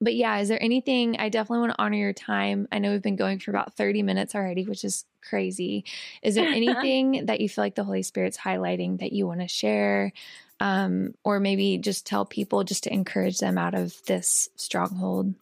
but 0.00 0.14
yeah, 0.14 0.38
is 0.38 0.48
there 0.48 0.62
anything 0.62 1.16
I 1.18 1.28
definitely 1.28 1.60
want 1.60 1.72
to 1.72 1.82
honor 1.82 1.96
your 1.96 2.12
time? 2.12 2.68
I 2.70 2.78
know 2.78 2.90
we've 2.90 3.02
been 3.02 3.16
going 3.16 3.38
for 3.38 3.50
about 3.50 3.74
30 3.74 4.02
minutes 4.02 4.34
already, 4.34 4.64
which 4.64 4.84
is 4.84 5.04
crazy. 5.22 5.84
Is 6.22 6.34
there 6.34 6.48
anything 6.52 7.26
that 7.26 7.40
you 7.40 7.48
feel 7.48 7.64
like 7.64 7.74
the 7.74 7.84
Holy 7.84 8.02
Spirit's 8.02 8.36
highlighting 8.38 9.00
that 9.00 9.12
you 9.12 9.26
want 9.26 9.40
to 9.40 9.48
share? 9.48 10.12
Um, 10.60 11.14
or 11.24 11.40
maybe 11.40 11.78
just 11.78 12.06
tell 12.06 12.24
people 12.24 12.64
just 12.64 12.84
to 12.84 12.92
encourage 12.92 13.38
them 13.38 13.58
out 13.58 13.74
of 13.74 13.94
this 14.06 14.48
stronghold? 14.56 15.34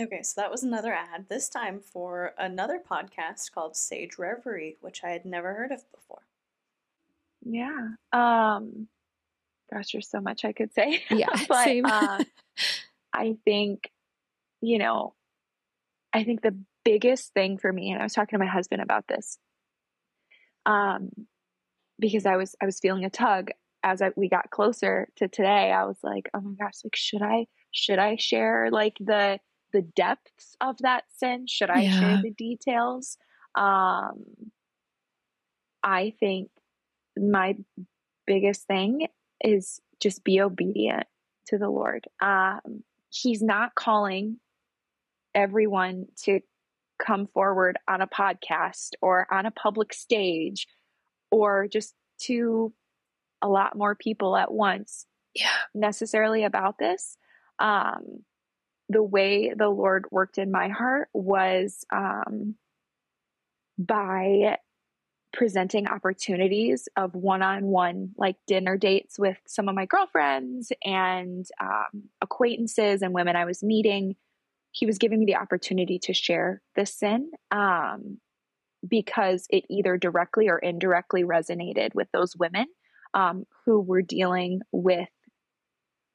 Okay, 0.00 0.22
so 0.22 0.40
that 0.40 0.50
was 0.50 0.62
another 0.62 0.92
ad, 0.92 1.26
this 1.28 1.48
time 1.48 1.80
for 1.80 2.32
another 2.38 2.80
podcast 2.88 3.52
called 3.52 3.76
Sage 3.76 4.18
Reverie, 4.18 4.76
which 4.80 5.02
I 5.02 5.10
had 5.10 5.24
never 5.24 5.52
heard 5.54 5.72
of 5.72 5.82
before. 5.92 6.22
Yeah. 7.44 7.88
Um 8.12 8.86
gosh, 9.72 9.92
there's 9.92 10.08
so 10.08 10.20
much 10.20 10.44
I 10.44 10.52
could 10.52 10.72
say. 10.72 11.02
Yeah. 11.10 11.28
but 11.48 11.64
same. 11.64 11.86
uh, 11.86 12.22
I 13.18 13.36
think, 13.44 13.90
you 14.60 14.78
know, 14.78 15.14
I 16.12 16.24
think 16.24 16.40
the 16.40 16.56
biggest 16.84 17.34
thing 17.34 17.58
for 17.58 17.72
me, 17.72 17.90
and 17.90 18.00
I 18.00 18.04
was 18.04 18.12
talking 18.12 18.38
to 18.38 18.44
my 18.44 18.50
husband 18.50 18.80
about 18.80 19.06
this, 19.08 19.38
um, 20.64 21.10
because 21.98 22.26
I 22.26 22.36
was 22.36 22.54
I 22.62 22.66
was 22.66 22.78
feeling 22.78 23.04
a 23.04 23.10
tug 23.10 23.50
as 23.82 24.00
I, 24.02 24.10
we 24.16 24.28
got 24.28 24.50
closer 24.50 25.08
to 25.16 25.28
today. 25.28 25.72
I 25.72 25.84
was 25.84 25.98
like, 26.02 26.30
oh 26.32 26.40
my 26.40 26.54
gosh, 26.58 26.74
like 26.84 26.96
should 26.96 27.22
I 27.22 27.46
should 27.72 27.98
I 27.98 28.16
share 28.16 28.68
like 28.70 28.96
the 29.00 29.38
the 29.72 29.82
depths 29.82 30.56
of 30.60 30.78
that 30.78 31.04
sin? 31.16 31.46
Should 31.48 31.70
I 31.70 31.80
yeah. 31.80 32.00
share 32.00 32.22
the 32.22 32.30
details? 32.30 33.18
Um, 33.54 34.24
I 35.82 36.14
think 36.20 36.50
my 37.16 37.56
biggest 38.26 38.66
thing 38.66 39.08
is 39.42 39.80
just 40.00 40.24
be 40.24 40.40
obedient 40.40 41.06
to 41.48 41.58
the 41.58 41.68
Lord. 41.68 42.06
Um, 42.20 42.84
he's 43.10 43.42
not 43.42 43.74
calling 43.74 44.38
everyone 45.34 46.06
to 46.24 46.40
come 47.04 47.26
forward 47.28 47.78
on 47.86 48.00
a 48.00 48.06
podcast 48.06 48.90
or 49.00 49.26
on 49.32 49.46
a 49.46 49.50
public 49.50 49.92
stage 49.94 50.66
or 51.30 51.68
just 51.68 51.94
to 52.20 52.72
a 53.40 53.48
lot 53.48 53.76
more 53.76 53.94
people 53.94 54.36
at 54.36 54.50
once 54.52 55.06
Yeah. 55.34 55.46
necessarily 55.74 56.44
about 56.44 56.78
this. 56.78 57.16
Um, 57.60 58.24
the 58.88 59.02
way 59.02 59.52
the 59.56 59.68
Lord 59.68 60.06
worked 60.10 60.38
in 60.38 60.50
my 60.50 60.68
heart 60.68 61.08
was 61.12 61.84
um, 61.92 62.56
by 63.78 64.56
presenting 65.38 65.86
opportunities 65.86 66.88
of 66.96 67.14
one-on-one 67.14 68.10
like 68.18 68.34
dinner 68.48 68.76
dates 68.76 69.20
with 69.20 69.36
some 69.46 69.68
of 69.68 69.74
my 69.76 69.86
girlfriends 69.86 70.72
and 70.84 71.46
um, 71.60 72.08
acquaintances 72.20 73.02
and 73.02 73.14
women 73.14 73.36
i 73.36 73.44
was 73.44 73.62
meeting. 73.62 74.16
He 74.72 74.84
was 74.84 74.98
giving 74.98 75.20
me 75.20 75.26
the 75.26 75.36
opportunity 75.36 76.00
to 76.00 76.12
share 76.12 76.60
this 76.74 76.92
sin 76.92 77.30
um, 77.52 78.18
because 78.86 79.46
it 79.48 79.64
either 79.70 79.96
directly 79.96 80.48
or 80.48 80.58
indirectly 80.58 81.22
resonated 81.22 81.94
with 81.94 82.08
those 82.12 82.34
women 82.36 82.66
um, 83.14 83.44
who 83.64 83.80
were 83.80 84.02
dealing 84.02 84.60
with 84.72 85.08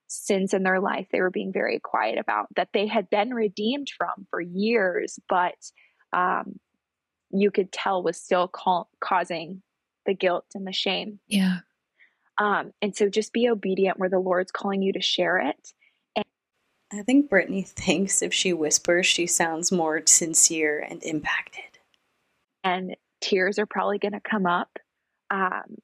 sins 0.08 0.54
in 0.54 0.64
their 0.64 0.82
life 0.82 1.08
they 1.14 1.22
were 1.22 1.32
being 1.32 1.54
very 1.54 1.80
quiet 1.80 2.20
about 2.20 2.48
that 2.58 2.68
they 2.74 2.88
had 2.88 3.10
been 3.10 3.34
redeemed 3.34 3.88
from 3.98 4.28
for 4.30 4.42
years 4.42 5.18
but 5.30 5.56
um, 6.12 6.60
you 7.34 7.52
could 7.52 7.72
tell 7.72 8.04
was 8.04 8.18
still 8.18 8.48
ca- 8.48 8.86
causing 9.00 9.62
the 10.06 10.14
guilt 10.14 10.46
and 10.54 10.66
the 10.68 10.74
shame. 10.74 11.20
Yeah. 11.28 11.60
Um, 12.38 12.74
and 12.82 12.96
so 12.96 13.10
just 13.10 13.34
be 13.34 13.50
obedient 13.50 14.00
where 14.00 14.10
the 14.10 14.20
Lord's 14.20 14.52
calling 14.52 14.82
you 14.82 14.94
to 14.94 15.02
share 15.02 15.40
it. 15.40 15.74
And- 16.16 16.26
I 16.92 17.02
think 17.04 17.30
Brittany 17.30 17.62
thinks 17.68 18.22
if 18.22 18.34
she 18.34 18.54
whispers, 18.54 19.06
she 19.06 19.28
sounds 19.28 19.72
more 19.72 20.02
sincere 20.06 20.80
and 20.80 21.04
impacted. 21.04 21.64
And 22.64 22.96
tears 23.22 23.60
are 23.60 23.66
probably 23.66 23.98
going 23.98 24.14
to 24.14 24.22
come 24.22 24.46
up. 24.46 24.78
Um, 25.30 25.78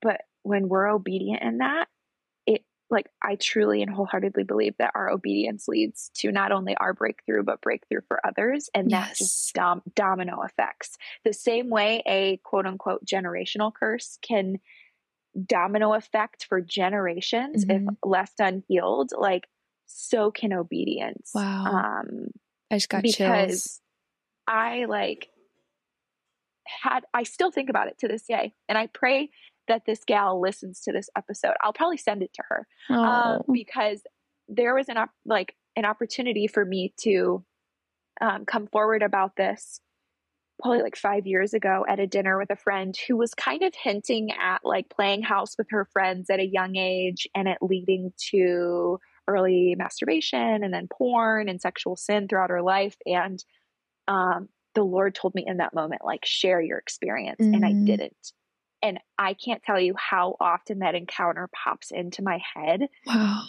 but 0.00 0.20
when 0.42 0.68
we're 0.68 0.88
obedient 0.88 1.42
in 1.42 1.58
that, 1.58 1.84
it 1.84 1.88
like 2.90 3.08
I 3.22 3.36
truly 3.36 3.82
and 3.82 3.90
wholeheartedly 3.90 4.44
believe 4.44 4.76
that 4.78 4.92
our 4.94 5.10
obedience 5.10 5.66
leads 5.68 6.10
to 6.16 6.30
not 6.30 6.52
only 6.52 6.76
our 6.76 6.92
breakthrough, 6.92 7.42
but 7.42 7.60
breakthrough 7.60 8.02
for 8.06 8.24
others. 8.26 8.68
And 8.74 8.90
that 8.90 9.08
Yes. 9.08 9.18
just 9.18 9.54
dom- 9.54 9.82
domino 9.94 10.42
effects. 10.42 10.96
The 11.24 11.32
same 11.32 11.70
way 11.70 12.02
a 12.06 12.36
quote 12.44 12.66
unquote 12.66 13.04
generational 13.04 13.72
curse 13.72 14.18
can 14.22 14.58
domino 15.46 15.94
effect 15.94 16.44
for 16.44 16.60
generations 16.60 17.64
if 17.64 17.82
Mhm. 17.82 17.96
left 18.04 18.38
unhealed, 18.38 19.10
like 19.16 19.48
so 19.86 20.30
can 20.30 20.52
obedience. 20.52 21.32
Wow. 21.34 21.64
Um, 21.66 22.28
I 22.70 22.76
just 22.76 22.88
got 22.88 23.02
because 23.02 23.16
chills. 23.64 23.80
I 24.46 24.84
like 24.84 25.30
had 26.66 27.04
I 27.12 27.22
still 27.24 27.50
think 27.50 27.68
about 27.70 27.88
it 27.88 27.98
to 27.98 28.08
this 28.08 28.26
day, 28.26 28.54
and 28.68 28.78
I 28.78 28.86
pray 28.88 29.30
that 29.68 29.82
this 29.86 30.02
gal 30.06 30.40
listens 30.40 30.80
to 30.82 30.92
this 30.92 31.08
episode. 31.16 31.54
I'll 31.62 31.72
probably 31.72 31.96
send 31.96 32.22
it 32.22 32.32
to 32.34 32.42
her 32.48 32.66
um, 32.90 32.98
Oh. 32.98 33.44
because 33.52 34.02
there 34.48 34.74
was 34.74 34.88
an 34.88 34.96
op- 34.98 35.10
like 35.24 35.54
an 35.76 35.84
opportunity 35.84 36.46
for 36.46 36.64
me 36.64 36.92
to 37.00 37.44
um, 38.20 38.44
come 38.44 38.66
forward 38.66 39.02
about 39.02 39.36
this 39.36 39.80
probably 40.62 40.82
like 40.82 40.96
five 40.96 41.26
years 41.26 41.52
ago 41.52 41.84
at 41.88 41.98
a 41.98 42.06
dinner 42.06 42.38
with 42.38 42.50
a 42.50 42.56
friend 42.56 42.94
who 43.08 43.16
was 43.16 43.34
kind 43.34 43.62
of 43.62 43.74
hinting 43.74 44.30
at 44.30 44.60
like 44.64 44.88
playing 44.88 45.22
house 45.22 45.56
with 45.58 45.66
her 45.70 45.84
friends 45.92 46.30
at 46.30 46.38
a 46.38 46.46
young 46.46 46.76
age 46.76 47.26
and 47.34 47.48
it 47.48 47.58
leading 47.60 48.12
to 48.30 49.00
early 49.26 49.74
masturbation 49.76 50.62
and 50.62 50.72
then 50.72 50.86
porn 50.86 51.48
and 51.48 51.60
sexual 51.60 51.96
sin 51.96 52.28
throughout 52.28 52.50
her 52.50 52.62
life 52.62 52.96
and 53.04 53.42
um, 54.06 54.48
the 54.76 54.84
lord 54.84 55.12
told 55.14 55.34
me 55.34 55.42
in 55.44 55.56
that 55.56 55.74
moment 55.74 56.02
like 56.04 56.24
share 56.24 56.60
your 56.60 56.78
experience 56.78 57.40
and 57.40 57.64
i 57.64 57.72
Mhm. 57.72 57.86
didn't 57.86 58.32
and 58.84 59.00
i 59.18 59.34
can't 59.34 59.64
tell 59.64 59.80
you 59.80 59.94
how 59.96 60.36
often 60.40 60.78
that 60.78 60.94
encounter 60.94 61.48
pops 61.52 61.90
into 61.90 62.22
my 62.22 62.40
head 62.54 62.82
wow. 63.06 63.42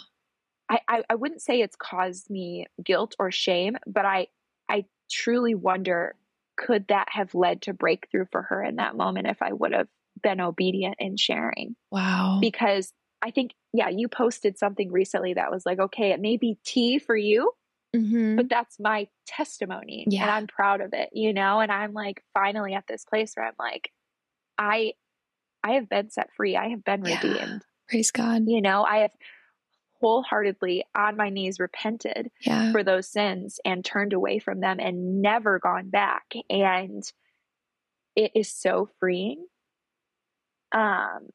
I, 0.68 0.80
I, 0.88 1.02
I 1.10 1.14
wouldn't 1.14 1.42
say 1.42 1.60
it's 1.60 1.76
caused 1.76 2.28
me 2.28 2.66
guilt 2.84 3.14
or 3.18 3.30
shame, 3.30 3.76
but 3.86 4.04
I 4.04 4.26
I 4.68 4.86
truly 5.10 5.54
wonder 5.54 6.16
could 6.56 6.88
that 6.88 7.06
have 7.10 7.34
led 7.34 7.62
to 7.62 7.72
breakthrough 7.72 8.24
for 8.32 8.42
her 8.42 8.64
in 8.64 8.76
that 8.76 8.96
moment 8.96 9.28
if 9.28 9.42
I 9.42 9.52
would 9.52 9.72
have 9.72 9.88
been 10.22 10.40
obedient 10.40 10.96
in 10.98 11.16
sharing? 11.16 11.76
Wow. 11.90 12.38
Because 12.40 12.92
I 13.22 13.30
think, 13.30 13.52
yeah, 13.72 13.90
you 13.90 14.08
posted 14.08 14.58
something 14.58 14.90
recently 14.90 15.34
that 15.34 15.50
was 15.50 15.64
like, 15.66 15.78
okay, 15.78 16.10
it 16.12 16.20
may 16.20 16.36
be 16.36 16.58
tea 16.64 16.98
for 16.98 17.16
you, 17.16 17.52
Mhm. 17.94 18.36
but 18.36 18.48
that's 18.48 18.80
my 18.80 19.06
testimony 19.26 20.06
and 20.10 20.30
I'm 20.30 20.46
proud 20.46 20.80
of 20.80 20.94
it, 20.94 21.10
you 21.12 21.32
know? 21.32 21.60
And 21.60 21.70
I'm 21.70 21.92
like 21.92 22.24
finally 22.34 22.74
at 22.74 22.86
this 22.88 23.04
place 23.04 23.34
where 23.36 23.46
I'm 23.46 23.54
like, 23.58 23.90
I 24.58 24.94
I 25.66 25.72
have 25.72 25.88
been 25.88 26.10
set 26.10 26.32
free. 26.36 26.56
I 26.56 26.68
have 26.68 26.84
been 26.84 27.04
Yeah. 27.04 27.16
redeemed. 27.16 27.64
Praise 27.88 28.12
God. 28.12 28.44
You 28.46 28.62
know, 28.62 28.84
I 28.84 28.98
have 28.98 29.10
wholeheartedly 30.00 30.84
on 30.94 31.16
my 31.16 31.30
knees 31.30 31.58
repented 31.58 32.30
Yeah. 32.42 32.70
for 32.70 32.84
those 32.84 33.08
sins 33.08 33.58
and 33.64 33.84
turned 33.84 34.12
away 34.12 34.38
from 34.38 34.60
them 34.60 34.78
and 34.78 35.22
never 35.22 35.58
gone 35.58 35.88
back 35.88 36.34
and 36.50 37.02
it 38.14 38.32
is 38.34 38.50
so 38.50 38.90
freeing 39.00 39.46
um 40.72 41.30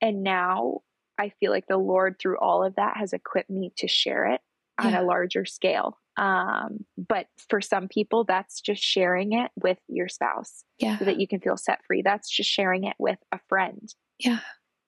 and 0.00 0.24
now 0.24 0.80
i 1.18 1.28
feel 1.28 1.52
like 1.52 1.66
the 1.68 1.76
lord 1.76 2.18
through 2.18 2.38
all 2.38 2.64
of 2.64 2.74
that 2.74 2.96
has 2.96 3.12
equipped 3.12 3.50
me 3.50 3.72
to 3.76 3.86
share 3.86 4.26
it 4.26 4.40
on 4.78 4.92
a 4.94 5.02
larger 5.02 5.44
scale 5.44 5.98
um 6.16 6.84
but 6.96 7.26
for 7.48 7.60
some 7.60 7.88
people 7.88 8.24
that's 8.24 8.60
just 8.60 8.82
sharing 8.82 9.32
it 9.32 9.50
with 9.62 9.78
your 9.88 10.08
spouse 10.08 10.64
Yeah. 10.78 10.98
so 10.98 11.04
that 11.06 11.18
you 11.18 11.26
can 11.26 11.40
feel 11.40 11.56
set 11.56 11.80
free 11.86 12.02
that's 12.02 12.28
just 12.30 12.50
sharing 12.50 12.84
it 12.84 12.96
with 12.98 13.18
a 13.32 13.38
friend 13.48 13.88
Yeah. 14.18 14.40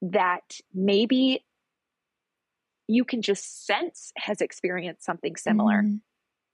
that 0.03 0.59
maybe 0.73 1.45
you 2.87 3.05
can 3.05 3.23
just 3.23 3.65
sense 3.67 4.13
has 4.17 4.41
experienced 4.41 5.05
something 5.05 5.37
similar. 5.37 5.83
Mhm. 5.83 6.01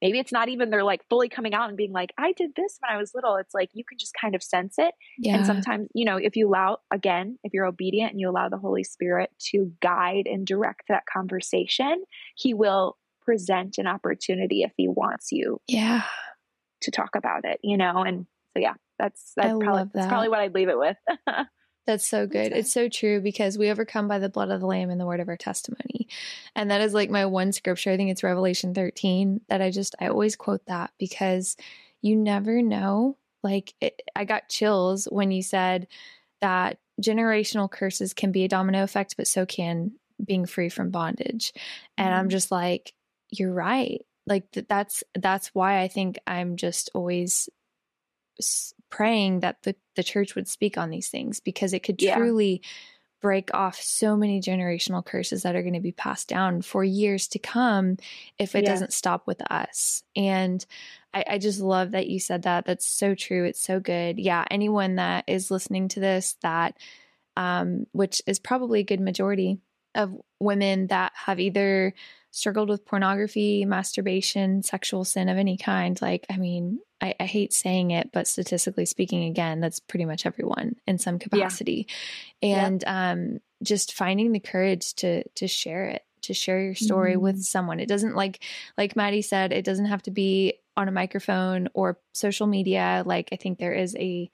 Maybe 0.01 0.19
it's 0.19 0.33
not 0.33 0.49
even 0.49 0.71
they're 0.71 0.85
like 0.85 1.03
fully 1.11 1.29
coming 1.29 1.53
out 1.53 1.69
and 1.69 1.77
being 1.77 1.93
like, 1.93 2.13
I 2.17 2.33
did 2.33 2.53
this 2.55 2.79
when 2.81 2.91
I 2.91 2.97
was 2.99 3.15
little. 3.15 3.35
It's 3.37 3.53
like 3.53 3.69
you 3.75 3.85
can 3.85 3.99
just 3.99 4.15
kind 4.19 4.35
of 4.35 4.43
sense 4.43 4.77
it. 4.79 4.95
Yeah. 5.19 5.37
And 5.37 5.45
sometimes, 5.47 5.89
you 5.95 6.05
know, 6.07 6.17
if 6.17 6.37
you 6.37 6.49
allow, 6.49 6.79
again, 6.91 7.39
if 7.45 7.53
you're 7.53 7.67
obedient 7.67 8.13
and 8.13 8.21
you 8.21 8.31
allow 8.31 8.49
the 8.49 8.57
Holy 8.57 8.85
Spirit 8.85 9.31
to 9.51 9.73
guide 9.83 10.27
and 10.27 10.47
direct 10.47 10.83
that 10.89 11.03
conversation, 11.13 12.05
He 12.37 12.55
will 12.55 12.97
present 13.21 13.79
an 13.79 13.87
opportunity 13.87 14.63
if 14.63 14.73
He 14.77 14.89
wants 14.89 15.33
you 15.33 15.61
yeah. 15.67 16.03
to 16.83 16.91
talk 16.91 17.15
about 17.17 17.45
it, 17.45 17.61
you 17.63 17.77
know? 17.77 18.03
And 18.03 18.27
so, 18.55 18.61
yeah, 18.61 18.75
that's, 18.99 19.33
I 19.39 19.49
that's, 19.49 19.59
probably, 19.59 19.67
love 19.67 19.91
that's 19.95 20.07
probably 20.07 20.29
what 20.29 20.41
I'd 20.41 20.55
leave 20.55 20.69
it 20.69 20.79
with. 20.79 20.97
That's 21.87 22.07
so 22.07 22.27
good. 22.27 22.53
It's 22.53 22.71
so 22.73 22.89
true 22.89 23.21
because 23.21 23.59
we 23.59 23.71
overcome 23.71 24.07
by 24.07 24.21
the 24.21 24.29
blood 24.29 24.51
of 24.51 24.61
the 24.61 24.67
Lamb 24.67 24.91
and 24.91 25.01
the 25.01 25.07
word 25.07 25.19
of 25.19 25.29
our 25.29 25.37
testimony. 25.37 26.07
And 26.55 26.71
that 26.71 26.83
is 26.83 26.95
like 26.95 27.11
my 27.11 27.27
one 27.27 27.53
scripture. 27.53 27.91
I 27.91 27.97
think 27.97 28.11
it's 28.11 28.23
Revelation 28.23 28.75
13 28.75 29.41
that 29.49 29.61
I 29.61 29.71
just, 29.71 29.97
I 29.99 30.07
always 30.09 30.37
quote 30.37 30.65
that 30.67 30.93
because 30.99 31.57
you 32.01 32.15
never 32.15 32.63
know. 32.63 33.17
Like, 33.43 33.75
it, 33.81 34.03
I 34.15 34.25
got 34.25 34.49
chills 34.51 35.07
when 35.11 35.33
you 35.33 35.43
said 35.43 35.89
that 36.43 36.79
generational 37.03 37.69
curses 37.69 38.13
can 38.15 38.31
be 38.31 38.45
a 38.45 38.49
domino 38.49 38.85
effect, 38.85 39.17
but 39.17 39.27
so 39.27 39.45
can 39.47 39.93
being 40.25 40.47
free 40.47 40.69
from 40.69 40.91
bondage. 40.91 41.53
And 41.97 42.15
I'm 42.15 42.29
Mhm. 42.29 42.33
just 42.33 42.51
like, 42.53 42.93
you're 43.31 43.53
right. 43.53 44.05
Like, 44.27 44.51
th- 44.53 44.67
that's, 44.69 45.03
that's 45.15 45.49
why 45.49 45.81
I 45.81 45.89
think 45.89 46.19
I'm 46.27 46.57
just 46.57 46.91
always 46.95 47.49
s- 48.39 48.75
praying 48.91 49.41
that 49.41 49.63
the, 49.63 49.75
the 49.97 50.03
church 50.03 50.35
would 50.35 50.49
speak 50.49 50.77
on 50.79 50.91
these 50.91 51.09
things 51.09 51.41
because 51.41 51.73
it 51.73 51.81
could 51.83 52.01
Yeah. 52.01 52.17
truly 52.17 52.63
break 53.21 53.53
off 53.53 53.79
so 53.81 54.17
many 54.17 54.41
generational 54.41 55.05
curses 55.05 55.43
that 55.43 55.55
are 55.55 55.63
going 55.63 55.75
to 55.75 55.81
be 55.81 55.93
passed 55.93 56.27
down 56.29 56.63
for 56.63 56.83
years 56.83 57.29
to 57.29 57.39
come 57.39 57.99
if 58.39 58.55
it 58.55 58.65
Yeah. 58.65 58.71
doesn't 58.71 58.95
stop 58.95 59.27
with 59.27 59.43
us. 59.51 60.03
And 60.17 60.65
I, 61.13 61.25
I 61.33 61.39
just 61.39 61.61
love 61.61 61.91
that 61.91 62.09
you 62.09 62.19
said 62.19 62.43
that. 62.45 62.65
That's 62.65 62.87
so 62.87 63.15
true. 63.15 63.45
It's 63.45 63.61
so 63.61 63.79
good. 63.79 64.19
Yeah. 64.19 64.45
Anyone 64.51 64.95
that 64.95 65.25
is 65.27 65.51
listening 65.51 65.89
to 65.89 66.01
this, 66.01 66.37
that, 66.43 66.79
um, 67.37 67.87
which 67.93 68.23
is 68.27 68.39
probably 68.39 68.81
a 68.81 68.85
good 68.85 69.01
majority 69.01 69.59
of 69.95 70.15
women 70.39 70.89
that 70.89 71.13
have 71.15 71.41
either 71.41 71.95
struggled 72.33 72.69
with 72.69 72.87
pornography, 72.87 73.65
masturbation, 73.65 74.63
sexual 74.63 75.05
sin 75.05 75.29
of 75.29 75.37
any 75.37 75.57
kind. 75.57 76.01
Like, 76.01 76.27
I 76.31 76.37
mean, 76.37 76.79
I, 77.01 77.15
I 77.19 77.25
hate 77.25 77.53
saying 77.53 77.91
it, 77.91 78.11
but 78.13 78.29
statistically 78.29 78.87
speaking, 78.87 79.25
again, 79.25 79.61
that's 79.61 79.81
pretty 79.81 80.05
much 80.05 80.27
everyone 80.27 80.77
in 80.87 80.99
some 80.99 81.19
capacity. 81.19 81.89
Yeah. 82.41 82.67
And 82.67 82.85
um, 82.87 83.39
just 83.63 83.95
finding 83.95 84.33
the 84.33 84.41
courage 84.41 84.95
to 84.97 85.29
to 85.31 85.49
share 85.49 85.87
it, 85.87 86.05
to 86.23 86.35
share 86.35 86.61
your 86.63 86.75
story 86.77 87.15
Mm-hmm. 87.15 87.23
with 87.23 87.43
someone. 87.43 87.81
It 87.81 87.89
doesn't 87.89 88.15
like 88.15 88.43
like 88.79 88.95
Maddie 88.97 89.23
said, 89.23 89.53
it 89.53 89.65
doesn't 89.65 89.87
have 89.87 90.03
to 90.05 90.11
be 90.11 90.55
on 90.77 90.87
a 90.87 90.93
microphone 90.93 91.69
or 91.75 91.99
social 92.13 92.47
media. 92.47 93.03
Like 93.05 93.31
I 93.33 93.37
think 93.37 93.59
there 93.59 93.75
is 93.75 93.97
a 93.97 94.31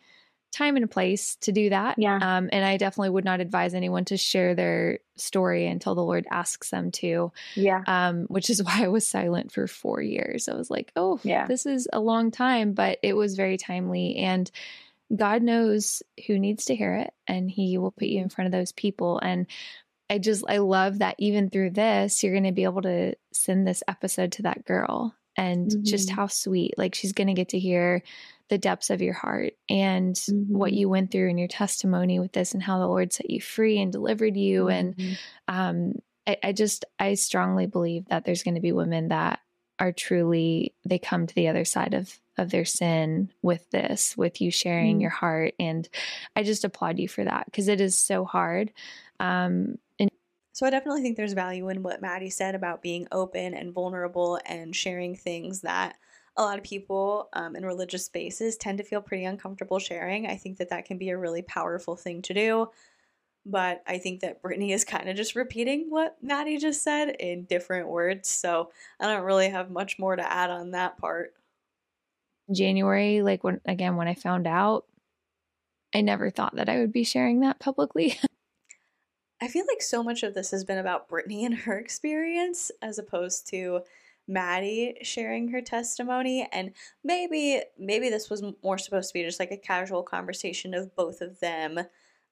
time 0.53 0.77
and 0.77 0.85
a 0.85 0.89
place 0.89 1.37
to 1.43 1.53
do 1.53 1.69
that. 1.71 1.97
Yeah. 1.99 2.17
Um, 2.17 2.49
and 2.53 2.65
I 2.65 2.77
definitely 2.79 3.11
would 3.11 3.25
not 3.27 3.41
advise 3.41 3.75
anyone 3.75 4.05
to 4.07 4.17
share 4.17 4.55
their 4.55 5.01
story 5.17 5.67
until 5.67 5.95
the 5.95 6.03
Lord 6.05 6.27
asks 6.31 6.71
them 6.71 6.91
to. 6.93 7.31
Yeah. 7.55 7.83
Um, 7.87 8.23
which 8.29 8.49
is 8.49 8.63
why 8.65 8.85
I 8.85 8.89
was 8.89 9.07
silent 9.07 9.53
for 9.53 9.67
four 9.67 10.01
years. 10.01 10.49
I 10.49 10.55
was 10.55 10.71
like, 10.71 10.93
oh, 10.97 11.21
Yeah. 11.23 11.47
this 11.47 11.67
is 11.67 11.89
a 11.93 12.01
long 12.01 12.31
time, 12.31 12.73
but 12.73 12.99
it 13.03 13.15
was 13.15 13.35
very 13.37 13.59
timely. 13.59 14.17
And 14.17 14.51
God 15.15 15.43
knows 15.43 16.03
who 16.27 16.39
needs 16.39 16.65
to 16.67 16.75
hear 16.75 16.95
it, 16.95 17.13
and 17.29 17.51
He 17.51 17.79
will 17.79 17.93
put 17.93 18.09
you 18.09 18.21
in 18.21 18.29
front 18.29 18.47
of 18.47 18.53
those 18.53 18.73
people. 18.73 19.19
And 19.21 19.47
I 20.11 20.19
just, 20.19 20.45
I 20.49 20.59
love 20.59 20.99
that 21.01 21.17
even 21.19 21.51
through 21.51 21.71
this, 21.71 22.23
you're 22.23 22.33
going 22.33 22.45
to 22.45 22.53
be 22.53 22.65
able 22.65 22.83
to 22.83 23.15
send 23.33 23.67
this 23.67 23.83
episode 23.87 24.33
to 24.33 24.43
that 24.43 24.65
girl 24.65 25.15
and 25.37 25.85
just 25.85 26.09
Mhm. 26.09 26.13
how 26.15 26.27
sweet. 26.29 26.75
Like 26.79 26.95
she's 26.95 27.13
going 27.13 27.27
to 27.29 27.35
get 27.35 27.51
to 27.51 27.59
hear 27.59 28.03
the 28.49 28.59
depths 28.59 28.91
of 28.91 29.03
your 29.03 29.15
heart 29.15 29.55
and 29.69 30.17
what 30.49 30.73
Mhm. 30.73 30.77
you 30.77 30.89
went 30.89 31.11
through 31.11 31.29
in 31.29 31.39
your 31.39 31.49
testimony 31.49 32.19
with 32.21 32.33
this 32.33 32.55
and 32.55 32.63
how 32.63 32.79
the 32.79 32.87
Lord 32.87 33.13
set 33.13 33.31
you 33.31 33.41
free 33.41 33.81
and 33.81 33.93
delivered 33.93 34.37
you. 34.37 34.69
And 34.69 34.97
Mhm. 34.97 35.19
um, 35.49 35.93
I, 36.27 36.37
I 36.43 36.53
just, 36.53 36.85
I 36.99 37.15
strongly 37.15 37.67
believe 37.67 38.07
that 38.07 38.25
there's 38.25 38.43
going 38.43 38.55
to 38.55 38.61
be 38.61 38.73
women 38.73 39.09
that 39.09 39.41
are 39.79 39.93
truly, 39.93 40.75
they 40.85 40.99
come 40.99 41.27
to 41.27 41.35
the 41.35 41.49
other 41.49 41.65
side 41.65 41.95
of 41.95 42.19
of 42.39 42.51
their 42.51 42.67
sin 42.67 43.33
with 43.41 43.71
this, 43.71 44.15
with 44.15 44.43
you 44.43 44.51
sharing 44.51 44.99
Mm. 44.99 45.01
your 45.01 45.11
heart. 45.11 45.55
And 45.59 45.89
I 46.37 46.43
just 46.43 46.65
applaud 46.65 46.99
you 46.99 47.09
for 47.09 47.25
that 47.25 47.47
because 47.47 47.67
it 47.67 47.81
is 47.81 47.99
so 47.99 48.27
hard. 48.27 48.73
Um, 49.21 49.77
and 49.99 50.11
So 50.53 50.67
I 50.67 50.71
definitely 50.71 51.01
think 51.01 51.17
there's 51.17 51.33
value 51.33 51.71
in 51.71 51.83
what 51.83 52.03
Maddie 52.03 52.29
said 52.29 52.55
about 52.55 52.83
being 52.83 53.09
open 53.11 53.55
and 53.55 53.73
vulnerable 53.73 54.39
and 54.45 54.77
sharing 54.77 55.17
things 55.17 55.63
that 55.63 55.97
a 56.37 56.43
lot 56.43 56.59
of 56.59 56.65
people 56.65 57.29
um, 57.33 57.57
in 57.57 57.65
religious 57.65 58.05
spaces 58.05 58.57
tend 58.57 58.79
to 58.79 58.85
feel 58.85 59.01
pretty 59.01 59.25
uncomfortable 59.25 59.79
sharing. 59.79 60.27
I 60.27 60.37
think 60.37 60.59
that 60.59 60.69
that 60.69 60.85
can 60.85 60.99
be 60.99 61.09
a 61.09 61.19
really 61.19 61.43
powerful 61.43 61.97
thing 61.97 62.23
to 62.23 62.35
do. 62.35 62.71
But 63.47 63.83
I 63.87 63.99
think 63.99 64.21
that 64.21 64.43
Brittany 64.43 64.73
is 64.73 64.85
kind 64.85 65.09
of 65.09 65.17
just 65.17 65.37
repeating 65.37 65.87
what 65.89 66.17
Maddie 66.21 66.59
just 66.59 66.83
said 66.83 67.11
in 67.21 67.45
different 67.45 67.89
words. 67.89 68.29
So 68.29 68.71
I 69.01 69.07
don't 69.07 69.23
really 69.23 69.49
have 69.49 69.71
much 69.71 69.99
more 69.99 70.17
to 70.17 70.33
add 70.33 70.51
on 70.51 70.73
that 70.73 70.99
part. 70.99 71.33
January, 72.53 73.23
like 73.23 73.45
when, 73.45 73.61
again, 73.65 73.97
when 73.97 74.09
I 74.09 74.15
found 74.15 74.47
out, 74.47 74.85
I 75.95 76.01
never 76.01 76.31
thought 76.31 76.57
that 76.57 76.69
I 76.69 76.79
would 76.79 76.93
be 76.93 77.05
sharing 77.05 77.41
that 77.41 77.59
publicly. 77.61 78.19
I 79.41 79.49
feel 79.49 79.65
like 79.69 79.83
so 79.83 80.03
much 80.03 80.23
of 80.23 80.35
this 80.35 80.51
has 80.51 80.65
been 80.65 80.79
about 80.79 81.09
Brittany 81.09 81.45
and 81.45 81.55
her 81.55 81.79
experience 81.79 82.71
as 82.83 82.99
opposed 82.99 83.47
to 83.49 83.81
Maddie 84.29 84.99
sharing 85.03 85.49
her 85.49 85.61
testimony 85.61 86.49
and 86.53 86.73
maybe 87.05 87.63
maybe 87.79 88.09
this 88.09 88.29
was 88.29 88.43
more 88.63 88.79
supposed 88.79 89.09
to 89.09 89.15
be 89.15 89.23
just 89.23 89.41
like 89.41 89.53
a 89.53 89.57
casual 89.57 90.03
conversation 90.03 90.75
of 90.75 90.95
both 90.97 91.21
of 91.21 91.39
them 91.41 91.79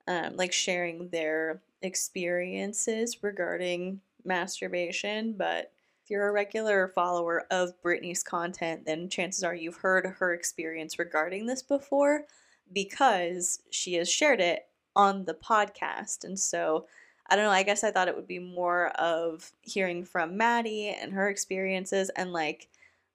um, 0.07 0.37
like 0.37 0.53
sharing 0.53 1.09
their 1.11 1.62
experiences 1.83 3.23
regarding 3.23 4.01
masturbation 4.25 5.35
but 5.37 5.71
if 6.03 6.11
you're 6.11 6.29
a 6.29 6.33
regular 6.33 6.89
follower 6.89 7.47
of 7.51 7.81
Brittany's 7.83 8.23
content 8.23 8.85
then 8.87 9.09
chances 9.09 9.45
are 9.45 9.55
you've 9.55 9.77
heard 9.77 10.07
her 10.19 10.35
experience 10.35 10.99
regarding 10.99 11.47
this 11.47 11.62
before 11.62 12.25
because 12.73 13.61
she 13.71 13.95
has 13.95 14.11
shared 14.11 14.41
it 14.41 14.66
on 14.97 15.25
the 15.25 15.35
podcast. 15.35 16.25
And 16.25 16.39
so 16.39 16.87
I 17.29 17.37
don't 17.37 17.45
know, 17.47 17.51
I 17.51 17.63
guess 17.63 17.85
I 17.85 17.91
thought 17.91 18.09
it 18.09 18.17
would 18.17 18.29
be 18.29 18.39
more 18.39 18.89
of 18.89 19.53
hearing 19.63 20.05
from 20.05 20.37
Maddie 20.37 20.89
and 20.89 21.13
her 21.13 21.29
experiences 21.29 22.11
and 22.17 22.33
like 22.33 22.69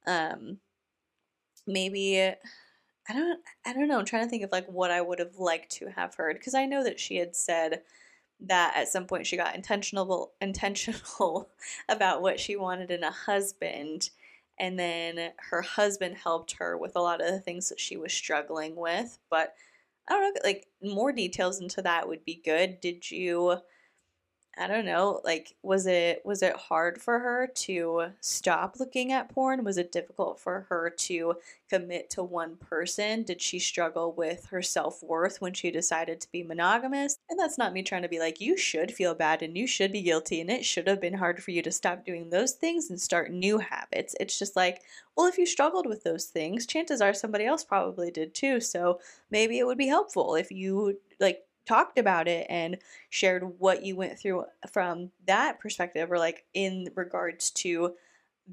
um 0.08 0.60
maybe 1.68 2.20
I 2.22 3.14
don't 3.14 3.40
I 3.66 3.74
don't 3.74 3.88
know, 3.88 4.00
I'm 4.00 4.06
trying 4.06 4.24
to 4.24 4.30
think 4.30 4.44
of 4.44 4.52
like 4.52 4.68
what 4.68 4.92
I 4.92 5.02
would 5.02 5.20
have 5.20 5.38
liked 5.38 5.72
to 5.74 5.90
have 5.92 6.16
heard 6.16 6.38
because 6.38 6.54
I 6.56 6.66
know 6.66 6.84
that 6.84 7.00
she 7.00 7.18
had 7.18 7.36
said 7.36 7.82
that 8.42 8.74
at 8.76 8.88
some 8.88 9.06
point 9.06 9.28
she 9.28 9.38
got 9.38 9.56
intentional 9.56 10.34
intentional 10.42 11.50
about 11.90 12.22
what 12.22 12.40
she 12.40 12.56
wanted 12.56 12.92
in 12.92 13.04
a 13.04 13.12
husband 13.12 14.10
and 14.60 14.78
then 14.78 15.32
her 15.50 15.62
husband 15.62 16.18
helped 16.18 16.54
her 16.54 16.78
with 16.78 16.96
a 16.96 17.02
lot 17.02 17.22
of 17.22 17.28
the 17.32 17.40
things 17.40 17.70
that 17.70 17.80
she 17.80 17.98
was 17.98 18.14
struggling 18.14 18.76
with 18.76 19.20
but 19.30 19.56
I 20.10 20.14
don't 20.14 20.34
know, 20.36 20.42
like 20.44 20.68
more 20.82 21.12
details 21.12 21.62
into 21.62 21.82
that 21.84 22.08
would 22.08 22.26
be 22.26 22.42
good. 22.44 22.82
Did 22.82 23.12
you 23.12 23.58
I 24.60 24.68
don't 24.68 24.84
know, 24.86 25.22
like 25.24 25.56
was 25.64 25.88
it 25.88 26.22
was 26.26 26.44
it 26.44 26.56
hard 26.56 27.02
for 27.02 27.20
her 27.20 27.48
to 27.48 28.08
stop 28.20 28.76
looking 28.78 29.14
at 29.14 29.30
porn? 29.30 29.64
Was 29.64 29.78
it 29.78 29.92
difficult 29.92 30.38
for 30.40 30.66
her 30.70 30.90
to 30.90 31.36
commit 31.70 32.10
to 32.12 32.24
one 32.24 32.58
person? 32.58 33.24
Did 33.24 33.42
she 33.42 33.58
struggle 33.58 34.12
with 34.12 34.48
her 34.48 34.62
self-worth 34.62 35.40
when 35.40 35.54
she 35.54 35.72
decided 35.72 36.20
to 36.22 36.32
be 36.32 36.44
monogamous? 36.44 37.18
And 37.30 37.40
that's 37.40 37.58
not 37.58 37.72
me 37.72 37.84
trying 37.84 38.02
to 38.02 38.10
be 38.10 38.20
like 38.20 38.42
you 38.42 38.58
should 38.58 38.92
feel 38.92 39.16
bad 39.16 39.42
and 39.42 39.58
you 39.58 39.66
should 39.66 39.94
be 39.94 40.02
guilty 40.02 40.42
and 40.42 40.50
it 40.50 40.66
should 40.66 40.88
have 40.88 41.00
been 41.00 41.14
hard 41.14 41.42
for 41.42 41.52
you 41.52 41.62
to 41.62 41.72
stop 41.72 42.04
doing 42.06 42.30
those 42.30 42.52
things 42.52 42.90
and 42.90 43.00
start 43.00 43.32
new 43.32 43.60
habits. 43.60 44.14
It's 44.20 44.38
just 44.38 44.58
like, 44.58 44.82
well, 45.16 45.28
if 45.28 45.38
you 45.38 45.46
struggled 45.46 45.86
with 45.88 46.04
those 46.04 46.26
things, 46.26 46.66
chances 46.66 47.02
are 47.02 47.14
somebody 47.14 47.46
else 47.46 47.64
probably 47.64 48.12
did 48.12 48.34
too. 48.34 48.60
So 48.60 49.00
maybe 49.32 49.58
it 49.60 49.66
would 49.66 49.78
be 49.78 49.88
helpful 49.88 50.36
if 50.36 50.52
you 50.52 51.00
like 51.20 51.46
talked 51.70 52.00
about 52.00 52.28
it 52.28 52.48
and 52.50 52.80
shared 53.10 53.60
what 53.60 53.84
you 53.84 53.96
went 53.96 54.18
through 54.18 54.44
from 54.72 55.12
that 55.28 55.60
perspective 55.60 56.12
or 56.12 56.18
like 56.18 56.46
in 56.56 56.90
regards 56.96 57.52
to 57.52 57.96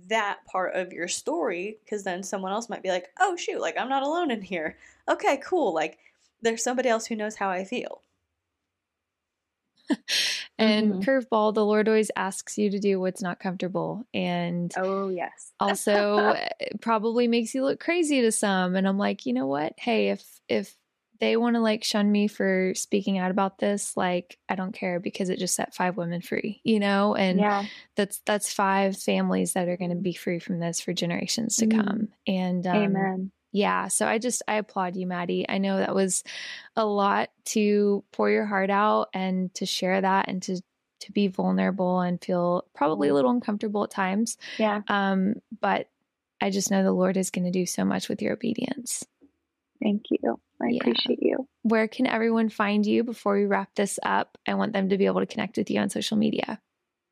that 0.09 0.45
part 0.45 0.77
of 0.77 0.93
your 0.93 1.09
story 1.09 1.79
because 1.83 2.05
then 2.05 2.23
someone 2.23 2.53
else 2.53 2.69
might 2.69 2.83
be 2.83 2.91
like 2.91 3.07
oh 3.19 3.35
shoot 3.35 3.59
like 3.61 3.79
i'm 3.79 3.89
not 3.89 4.03
alone 4.03 4.31
in 4.31 4.43
here 4.43 4.77
okay 5.09 5.39
cool 5.43 5.73
like 5.73 5.99
there's 6.43 6.63
somebody 6.63 6.91
else 6.91 7.07
who 7.07 7.17
knows 7.17 7.37
how 7.37 7.49
i 7.49 7.65
feel 7.65 8.03
and 10.59 10.95
Mhm. 10.95 11.01
curveball, 11.01 11.55
the 11.55 11.65
Lord 11.65 11.89
always 11.89 12.11
asks 12.17 12.59
you 12.59 12.71
to 12.71 12.79
do 12.79 13.01
what's 13.01 13.23
not 13.23 13.41
comfortable. 13.41 14.05
And 14.15 14.77
Oh 14.77 15.09
yes. 15.11 15.53
also 15.61 16.31
uh, 16.31 16.49
probably 16.81 17.29
makes 17.29 17.55
you 17.55 17.65
look 17.65 17.81
crazy 17.81 18.21
to 18.21 18.33
some 18.33 18.77
and 18.77 18.89
i'm 18.89 18.99
like 18.99 19.27
you 19.27 19.33
know 19.33 19.47
what 19.47 19.73
hey 19.79 20.11
if 20.11 20.41
if 20.49 20.77
they 21.21 21.37
want 21.37 21.55
to 21.57 21.61
like 21.61 21.83
shun 21.85 22.11
me 22.11 22.29
for 22.29 22.73
speaking 22.75 23.19
out 23.19 23.31
about 23.31 23.59
this 23.59 23.97
like 23.97 24.39
i 24.49 24.55
don't 24.55 24.73
care 24.73 25.01
because 25.01 25.29
it 25.29 25.39
just 25.39 25.55
set 25.55 25.75
five 25.75 25.97
women 25.97 26.21
free 26.21 26.61
you 26.65 26.79
know 26.81 27.15
and 27.15 27.39
yeah. 27.39 27.65
that's 27.95 28.21
that's 28.27 28.53
five 28.53 28.97
families 28.97 29.53
that 29.55 29.69
are 29.69 29.77
going 29.77 29.91
to 29.91 29.97
be 29.97 30.13
free 30.13 30.39
from 30.39 30.59
this 30.59 30.81
for 30.81 30.93
generations 30.93 31.57
to 31.57 31.67
Mm. 31.67 31.85
come 31.85 32.09
and 32.27 32.67
um, 32.67 32.77
Amen. 32.77 33.31
yeah 33.53 33.89
so 33.89 34.07
i 34.07 34.19
just 34.19 34.43
i 34.49 34.55
applaud 34.55 34.97
you 34.97 35.07
maddie 35.07 35.47
i 35.49 35.59
know 35.59 35.79
that 35.79 35.95
was 35.95 36.23
a 36.77 36.85
lot 36.85 37.31
to 37.47 38.05
pour 38.13 38.31
your 38.31 38.45
heart 38.47 38.71
out 38.71 39.09
and 39.15 39.53
to 39.55 39.67
share 39.67 40.01
that 40.01 40.29
and 40.29 40.43
to 40.45 40.61
to 41.01 41.13
be 41.13 41.29
vulnerable 41.29 42.01
and 42.01 42.23
feel 42.25 42.65
probably 42.75 43.09
a 43.09 43.15
little 43.15 43.31
uncomfortable 43.31 43.85
at 43.85 43.91
times 43.91 44.39
Yeah. 44.59 44.81
um, 44.89 45.35
but 45.61 45.89
I 46.39 46.51
just 46.51 46.71
know 46.71 46.83
the 46.83 46.93
Lord 46.93 47.17
is 47.17 47.31
going 47.31 47.47
to 47.47 47.51
do 47.51 47.65
so 47.65 47.83
much 47.83 48.11
with 48.11 48.21
your 48.21 48.35
obedience. 48.35 49.03
Thank 49.83 50.05
you. 50.11 50.41
I 50.63 50.69
Yeah. 50.69 50.79
appreciate 50.81 51.19
you. 51.23 51.47
Where 51.63 51.89
can 51.89 52.07
everyone 52.07 52.49
find 52.49 52.85
you 52.87 53.05
before 53.05 53.35
we 53.37 53.45
wrap 53.45 53.75
this 53.75 53.99
up? 54.03 54.39
I 54.47 54.55
want 54.55 54.73
them 54.73 54.89
to 54.89 54.99
be 54.99 55.07
able 55.07 55.21
to 55.21 55.27
connect 55.27 55.57
with 55.57 55.71
you 55.71 55.81
on 55.81 55.91
social 55.91 56.17
media. 56.17 56.61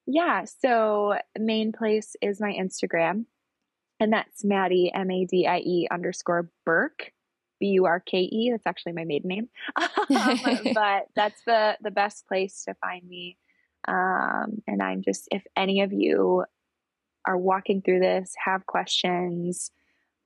Yeah. 0.06 0.44
So 0.44 1.18
main 1.38 1.72
place 1.72 2.16
is 2.22 2.40
my 2.40 2.52
Instagram, 2.52 3.26
and 4.00 4.12
that's 4.12 4.44
Maddie 4.44 4.90
M 4.94 5.10
A 5.10 5.24
D 5.26 5.46
I 5.46 5.58
E 5.58 5.88
underscore 5.90 6.50
Burke. 6.64 7.12
B 7.60 7.66
U 7.68 7.86
R 7.86 8.00
K 8.00 8.18
E. 8.18 8.50
That's 8.50 8.66
actually 8.66 8.92
my 8.94 9.04
maiden 9.04 9.28
name, 9.28 9.48
but 10.74 11.04
that's 11.14 11.40
the 11.46 11.78
the 11.80 11.90
best 11.92 12.26
place 12.26 12.64
to 12.64 12.74
find 12.74 13.06
me. 13.08 13.38
Um, 13.86 14.60
and 14.66 14.82
I'm 14.82 15.02
just 15.02 15.28
if 15.30 15.44
any 15.56 15.80
of 15.82 15.92
you 15.92 16.44
are 17.26 17.38
walking 17.38 17.80
through 17.80 18.00
this, 18.00 18.34
have 18.44 18.66
questions, 18.66 19.70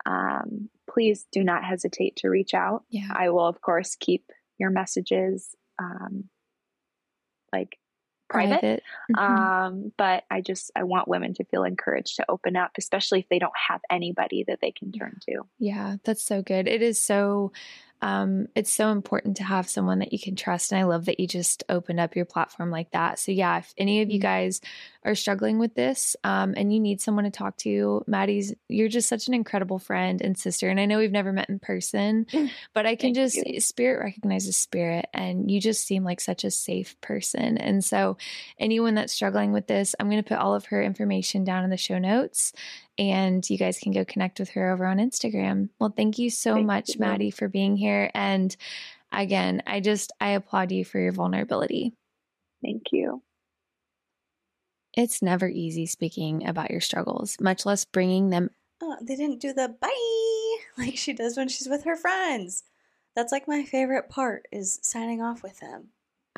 um, 0.08 0.70
please 0.90 1.26
do 1.30 1.44
not 1.44 1.64
hesitate 1.64 2.16
to 2.16 2.28
reach 2.28 2.54
out. 2.54 2.84
Yeah. 2.88 3.08
I 3.14 3.28
will, 3.28 3.46
of 3.46 3.60
course, 3.60 3.94
keep 3.94 4.24
your 4.58 4.70
messages 4.70 5.54
um, 5.78 6.24
like 7.52 7.78
private. 8.28 8.82
Mhm. 9.10 9.18
Um, 9.18 9.92
but 9.96 10.24
I 10.30 10.40
just 10.40 10.70
I 10.74 10.84
want 10.84 11.08
women 11.08 11.34
to 11.34 11.44
feel 11.44 11.64
encouraged 11.64 12.16
to 12.16 12.24
open 12.28 12.56
up, 12.56 12.72
especially 12.78 13.20
if 13.20 13.28
they 13.28 13.38
don't 13.38 13.52
have 13.68 13.80
anybody 13.90 14.44
that 14.48 14.60
they 14.60 14.72
can 14.72 14.92
turn 14.92 15.18
to. 15.28 15.42
Yeah, 15.58 15.96
that's 16.04 16.24
so 16.24 16.42
good. 16.42 16.66
It 16.68 16.82
is 16.82 17.00
so 17.00 17.52
um 18.02 18.46
it's 18.54 18.72
so 18.72 18.90
important 18.90 19.36
to 19.36 19.44
have 19.44 19.68
someone 19.68 19.98
that 20.00 20.12
you 20.12 20.18
can 20.18 20.36
trust 20.36 20.72
and 20.72 20.80
I 20.80 20.84
love 20.84 21.06
that 21.06 21.20
you 21.20 21.26
just 21.26 21.64
opened 21.68 22.00
up 22.00 22.16
your 22.16 22.24
platform 22.24 22.70
like 22.70 22.90
that. 22.92 23.18
So 23.18 23.32
yeah, 23.32 23.58
if 23.58 23.72
any 23.76 24.02
of 24.02 24.10
you 24.10 24.20
guys 24.20 24.60
are 25.04 25.14
struggling 25.14 25.58
with 25.58 25.74
this 25.74 26.16
um 26.24 26.54
and 26.56 26.72
you 26.72 26.80
need 26.80 27.00
someone 27.00 27.24
to 27.24 27.30
talk 27.30 27.56
to, 27.58 28.04
Maddie's 28.06 28.54
you're 28.68 28.88
just 28.88 29.08
such 29.08 29.28
an 29.28 29.34
incredible 29.34 29.78
friend 29.78 30.20
and 30.20 30.36
sister 30.36 30.68
and 30.68 30.78
I 30.80 30.86
know 30.86 30.98
we've 30.98 31.10
never 31.10 31.32
met 31.32 31.48
in 31.48 31.58
person, 31.58 32.26
but 32.74 32.86
I 32.86 32.94
can 32.94 33.14
Thank 33.14 33.16
just 33.16 33.36
you. 33.46 33.60
spirit 33.60 34.02
recognizes 34.02 34.56
spirit 34.56 35.06
and 35.12 35.50
you 35.50 35.60
just 35.60 35.86
seem 35.86 36.04
like 36.04 36.20
such 36.20 36.44
a 36.44 36.50
safe 36.50 37.00
person. 37.00 37.58
And 37.58 37.84
so 37.84 38.16
anyone 38.58 38.94
that's 38.94 39.12
struggling 39.12 39.52
with 39.52 39.66
this, 39.66 39.94
I'm 39.98 40.10
going 40.10 40.22
to 40.22 40.28
put 40.28 40.38
all 40.38 40.54
of 40.54 40.66
her 40.66 40.82
information 40.82 41.44
down 41.44 41.64
in 41.64 41.70
the 41.70 41.76
show 41.76 41.98
notes 41.98 42.52
and 42.98 43.48
you 43.48 43.56
guys 43.56 43.78
can 43.78 43.92
go 43.92 44.04
connect 44.04 44.40
with 44.40 44.50
her 44.50 44.72
over 44.72 44.86
on 44.86 44.98
Instagram. 44.98 45.68
Well, 45.78 45.92
thank 45.96 46.18
you 46.18 46.30
so 46.30 46.54
Thank 46.54 46.66
much, 46.66 46.88
you. 46.90 47.00
Maddie, 47.00 47.30
for 47.30 47.48
being 47.48 47.76
here. 47.76 48.10
And 48.14 48.56
Again, 49.12 49.62
I 49.66 49.80
just, 49.80 50.12
I 50.20 50.30
applaud 50.30 50.70
you 50.70 50.84
for 50.84 50.98
your 50.98 51.12
vulnerability. 51.12 51.94
Thank 52.62 52.84
you. 52.92 53.22
It's 54.94 55.22
never 55.22 55.48
easy 55.48 55.86
speaking 55.86 56.46
about 56.46 56.70
your 56.70 56.80
struggles, 56.80 57.36
much 57.40 57.64
less 57.64 57.84
bringing 57.84 58.30
them. 58.30 58.50
Oh, 58.82 58.96
they 59.00 59.16
didn't 59.16 59.40
do 59.40 59.52
the 59.52 59.74
bye 59.80 60.56
like 60.78 60.96
she 60.96 61.12
does 61.12 61.36
when 61.36 61.48
she's 61.48 61.68
with 61.68 61.84
her 61.84 61.96
friends. 61.96 62.64
That's 63.14 63.32
like 63.32 63.48
my 63.48 63.64
favorite 63.64 64.08
part 64.10 64.46
is 64.52 64.78
signing 64.82 65.22
off 65.22 65.42
with 65.42 65.58
them 65.60 65.88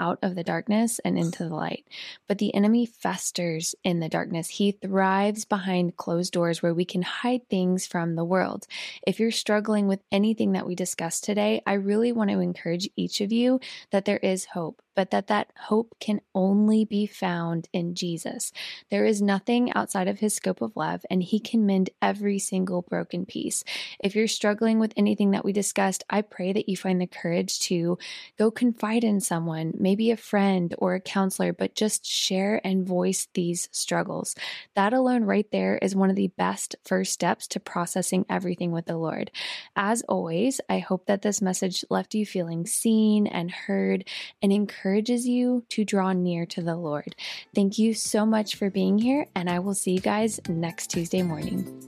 out 0.01 0.19
of 0.23 0.35
the 0.35 0.43
darkness 0.43 0.99
and 1.05 1.19
into 1.19 1.45
the 1.45 1.55
light. 1.55 1.87
But 2.27 2.39
the 2.39 2.55
enemy 2.55 2.87
festers 2.87 3.75
in 3.85 4.01
the 4.01 4.09
darkness. 4.09 4.49
He 4.49 4.73
thrives 4.73 5.45
behind 5.45 5.97
closed 5.97 6.33
doors 6.33 6.63
where 6.63 6.75
we 6.75 6.87
can 6.87 7.03
hide 7.03 7.47
things 7.49 7.87
from 7.87 8.15
the 8.15 8.25
world. 8.25 8.67
If 9.07 9.21
you're 9.21 9.31
struggling 9.31 9.87
with 9.87 10.01
anything 10.11 10.53
that 10.53 10.67
we 10.67 10.75
discussed 10.75 11.25
today, 11.25 11.63
I 11.67 11.75
really 11.75 12.13
want 12.13 12.31
to 12.31 12.41
encourage 12.41 12.89
each 12.97 13.21
of 13.21 13.31
you 13.31 13.61
that 13.91 14.07
there 14.07 14.19
is 14.19 14.47
hope 14.47 14.83
but 14.95 15.11
that 15.11 15.29
that 15.29 15.51
hope 15.57 15.95
can 16.01 16.21
only 16.35 16.85
be 16.85 17.07
found 17.07 17.69
in 17.73 17.95
Jesus. 17.95 18.53
There 18.91 19.05
is 19.05 19.23
nothing 19.23 19.73
outside 19.73 20.09
of 20.09 20.19
his 20.19 20.35
scope 20.35 20.61
of 20.61 20.77
love, 20.77 21.05
and 21.11 21.23
he 21.23 21.41
can 21.41 21.67
mend 21.67 21.91
every 22.03 22.39
single 22.39 22.83
broken 22.83 23.27
piece. 23.27 23.65
If 23.99 24.15
you're 24.15 24.27
struggling 24.29 24.79
with 24.79 24.93
anything 24.97 25.31
that 25.31 25.45
we 25.45 25.53
discussed, 25.53 26.05
I 26.11 26.23
pray 26.23 26.53
that 26.53 26.69
you 26.69 26.77
find 26.77 27.01
the 27.01 27.07
courage 27.07 27.61
to 27.61 27.99
go 28.39 28.51
confide 28.51 29.05
in 29.05 29.21
someone, 29.21 29.73
maybe 29.79 30.11
a 30.11 30.17
friend 30.17 30.75
or 30.79 30.95
a 30.95 31.01
counselor, 31.01 31.53
but 31.53 31.75
just 31.75 32.05
share 32.05 32.61
and 32.65 32.87
voice 32.87 33.29
these 33.35 33.69
struggles. 33.73 34.35
That 34.75 34.93
alone, 34.93 35.25
right 35.25 35.51
there, 35.53 35.79
is 35.79 35.95
one 35.95 36.11
of 36.11 36.17
the 36.17 36.33
best 36.37 36.77
first 36.85 37.13
steps 37.13 37.47
to 37.49 37.61
processing 37.61 38.27
everything 38.29 38.73
with 38.73 38.87
the 38.87 38.97
Lord. 38.97 39.31
As 39.77 40.03
always, 40.03 40.61
I 40.69 40.79
hope 40.81 41.07
that 41.07 41.23
this 41.23 41.41
message 41.41 41.85
left 41.91 42.15
you 42.15 42.27
feeling 42.27 42.67
seen 42.67 43.27
and 43.27 43.51
heard 43.51 44.05
and 44.43 44.53
encouraged 44.53 44.80
encourages 44.81 45.29
you 45.29 45.63
to 45.69 45.85
draw 45.85 46.13
near 46.13 46.47
to 46.47 46.63
the 46.63 46.75
Lord. 46.75 47.15
Thank 47.55 47.79
you 47.79 47.93
so 47.93 48.25
much 48.25 48.57
for 48.57 48.71
being 48.71 48.99
here, 48.99 49.27
and 49.35 49.51
I 49.51 49.59
will 49.59 49.75
see 49.75 49.93
you 49.93 50.01
guys 50.01 50.41
next 50.49 50.87
Tuesday 50.87 51.23
morning. 51.23 51.87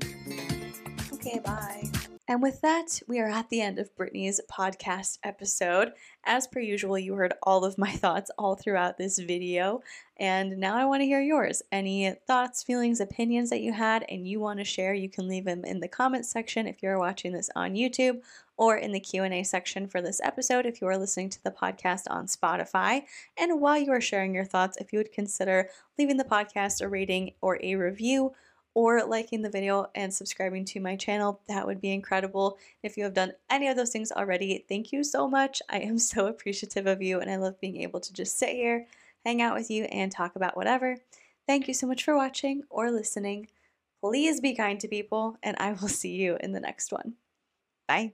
Okay, 1.14 1.40
bye. 1.42 1.90
And 2.28 2.42
with 2.42 2.60
that, 2.60 3.00
we 3.08 3.18
are 3.18 3.28
at 3.28 3.48
the 3.48 3.62
end 3.62 3.78
of 3.78 3.94
Brittany's 3.96 4.42
podcast 4.50 5.18
episode. 5.24 5.92
As 6.24 6.46
per 6.46 6.60
usual, 6.60 6.98
you 6.98 7.14
heard 7.14 7.32
all 7.42 7.64
of 7.64 7.78
my 7.78 7.90
thoughts 7.92 8.30
all 8.36 8.56
throughout 8.56 8.98
this 8.98 9.18
video, 9.18 9.80
and 10.18 10.58
now 10.58 10.76
I 10.76 10.84
want 10.84 11.00
to 11.00 11.06
hear 11.06 11.22
yours. 11.22 11.62
Any 11.72 12.14
thoughts, 12.26 12.62
feelings, 12.62 13.00
opinions 13.00 13.48
that 13.48 13.62
you 13.62 13.72
had 13.72 14.04
and 14.10 14.28
you 14.28 14.38
want 14.38 14.58
to 14.58 14.64
share, 14.64 14.92
you 14.92 15.08
can 15.08 15.28
leave 15.28 15.46
them 15.46 15.64
in 15.64 15.80
the 15.80 15.88
comments 15.88 16.30
section 16.30 16.66
if 16.66 16.82
you're 16.82 16.98
watching 16.98 17.32
this 17.32 17.48
on 17.56 17.72
YouTube 17.72 18.20
or 18.62 18.76
in 18.76 18.92
the 18.92 19.00
Q&A 19.00 19.42
section 19.42 19.88
for 19.88 20.00
this 20.00 20.20
episode 20.22 20.66
if 20.66 20.80
you 20.80 20.86
are 20.86 20.96
listening 20.96 21.28
to 21.28 21.42
the 21.42 21.50
podcast 21.50 22.04
on 22.08 22.28
Spotify. 22.28 23.02
And 23.36 23.60
while 23.60 23.76
you 23.76 23.90
are 23.90 24.00
sharing 24.00 24.32
your 24.32 24.44
thoughts, 24.44 24.76
if 24.76 24.92
you 24.92 25.00
would 25.00 25.10
consider 25.10 25.68
leaving 25.98 26.16
the 26.16 26.22
podcast 26.22 26.80
a 26.80 26.86
rating 26.86 27.32
or 27.40 27.58
a 27.60 27.74
review 27.74 28.34
or 28.74 29.02
liking 29.02 29.42
the 29.42 29.50
video 29.50 29.90
and 29.96 30.14
subscribing 30.14 30.64
to 30.66 30.78
my 30.78 30.94
channel, 30.94 31.40
that 31.48 31.66
would 31.66 31.80
be 31.80 31.90
incredible. 31.90 32.56
If 32.84 32.96
you 32.96 33.02
have 33.02 33.14
done 33.14 33.32
any 33.50 33.66
of 33.66 33.76
those 33.76 33.90
things 33.90 34.12
already, 34.12 34.64
thank 34.68 34.92
you 34.92 35.02
so 35.02 35.26
much. 35.26 35.60
I 35.68 35.80
am 35.80 35.98
so 35.98 36.26
appreciative 36.28 36.86
of 36.86 37.02
you 37.02 37.18
and 37.18 37.28
I 37.28 37.38
love 37.38 37.60
being 37.60 37.82
able 37.82 37.98
to 37.98 38.12
just 38.12 38.38
sit 38.38 38.50
here, 38.50 38.86
hang 39.24 39.42
out 39.42 39.56
with 39.56 39.72
you 39.72 39.86
and 39.86 40.12
talk 40.12 40.36
about 40.36 40.56
whatever. 40.56 40.98
Thank 41.48 41.66
you 41.66 41.74
so 41.74 41.88
much 41.88 42.04
for 42.04 42.14
watching 42.14 42.62
or 42.70 42.92
listening. 42.92 43.48
Please 44.00 44.40
be 44.40 44.54
kind 44.54 44.78
to 44.78 44.86
people 44.86 45.36
and 45.42 45.56
I 45.58 45.72
will 45.72 45.88
see 45.88 46.12
you 46.12 46.36
in 46.38 46.52
the 46.52 46.60
next 46.60 46.92
one. 46.92 47.14
Bye. 47.88 48.12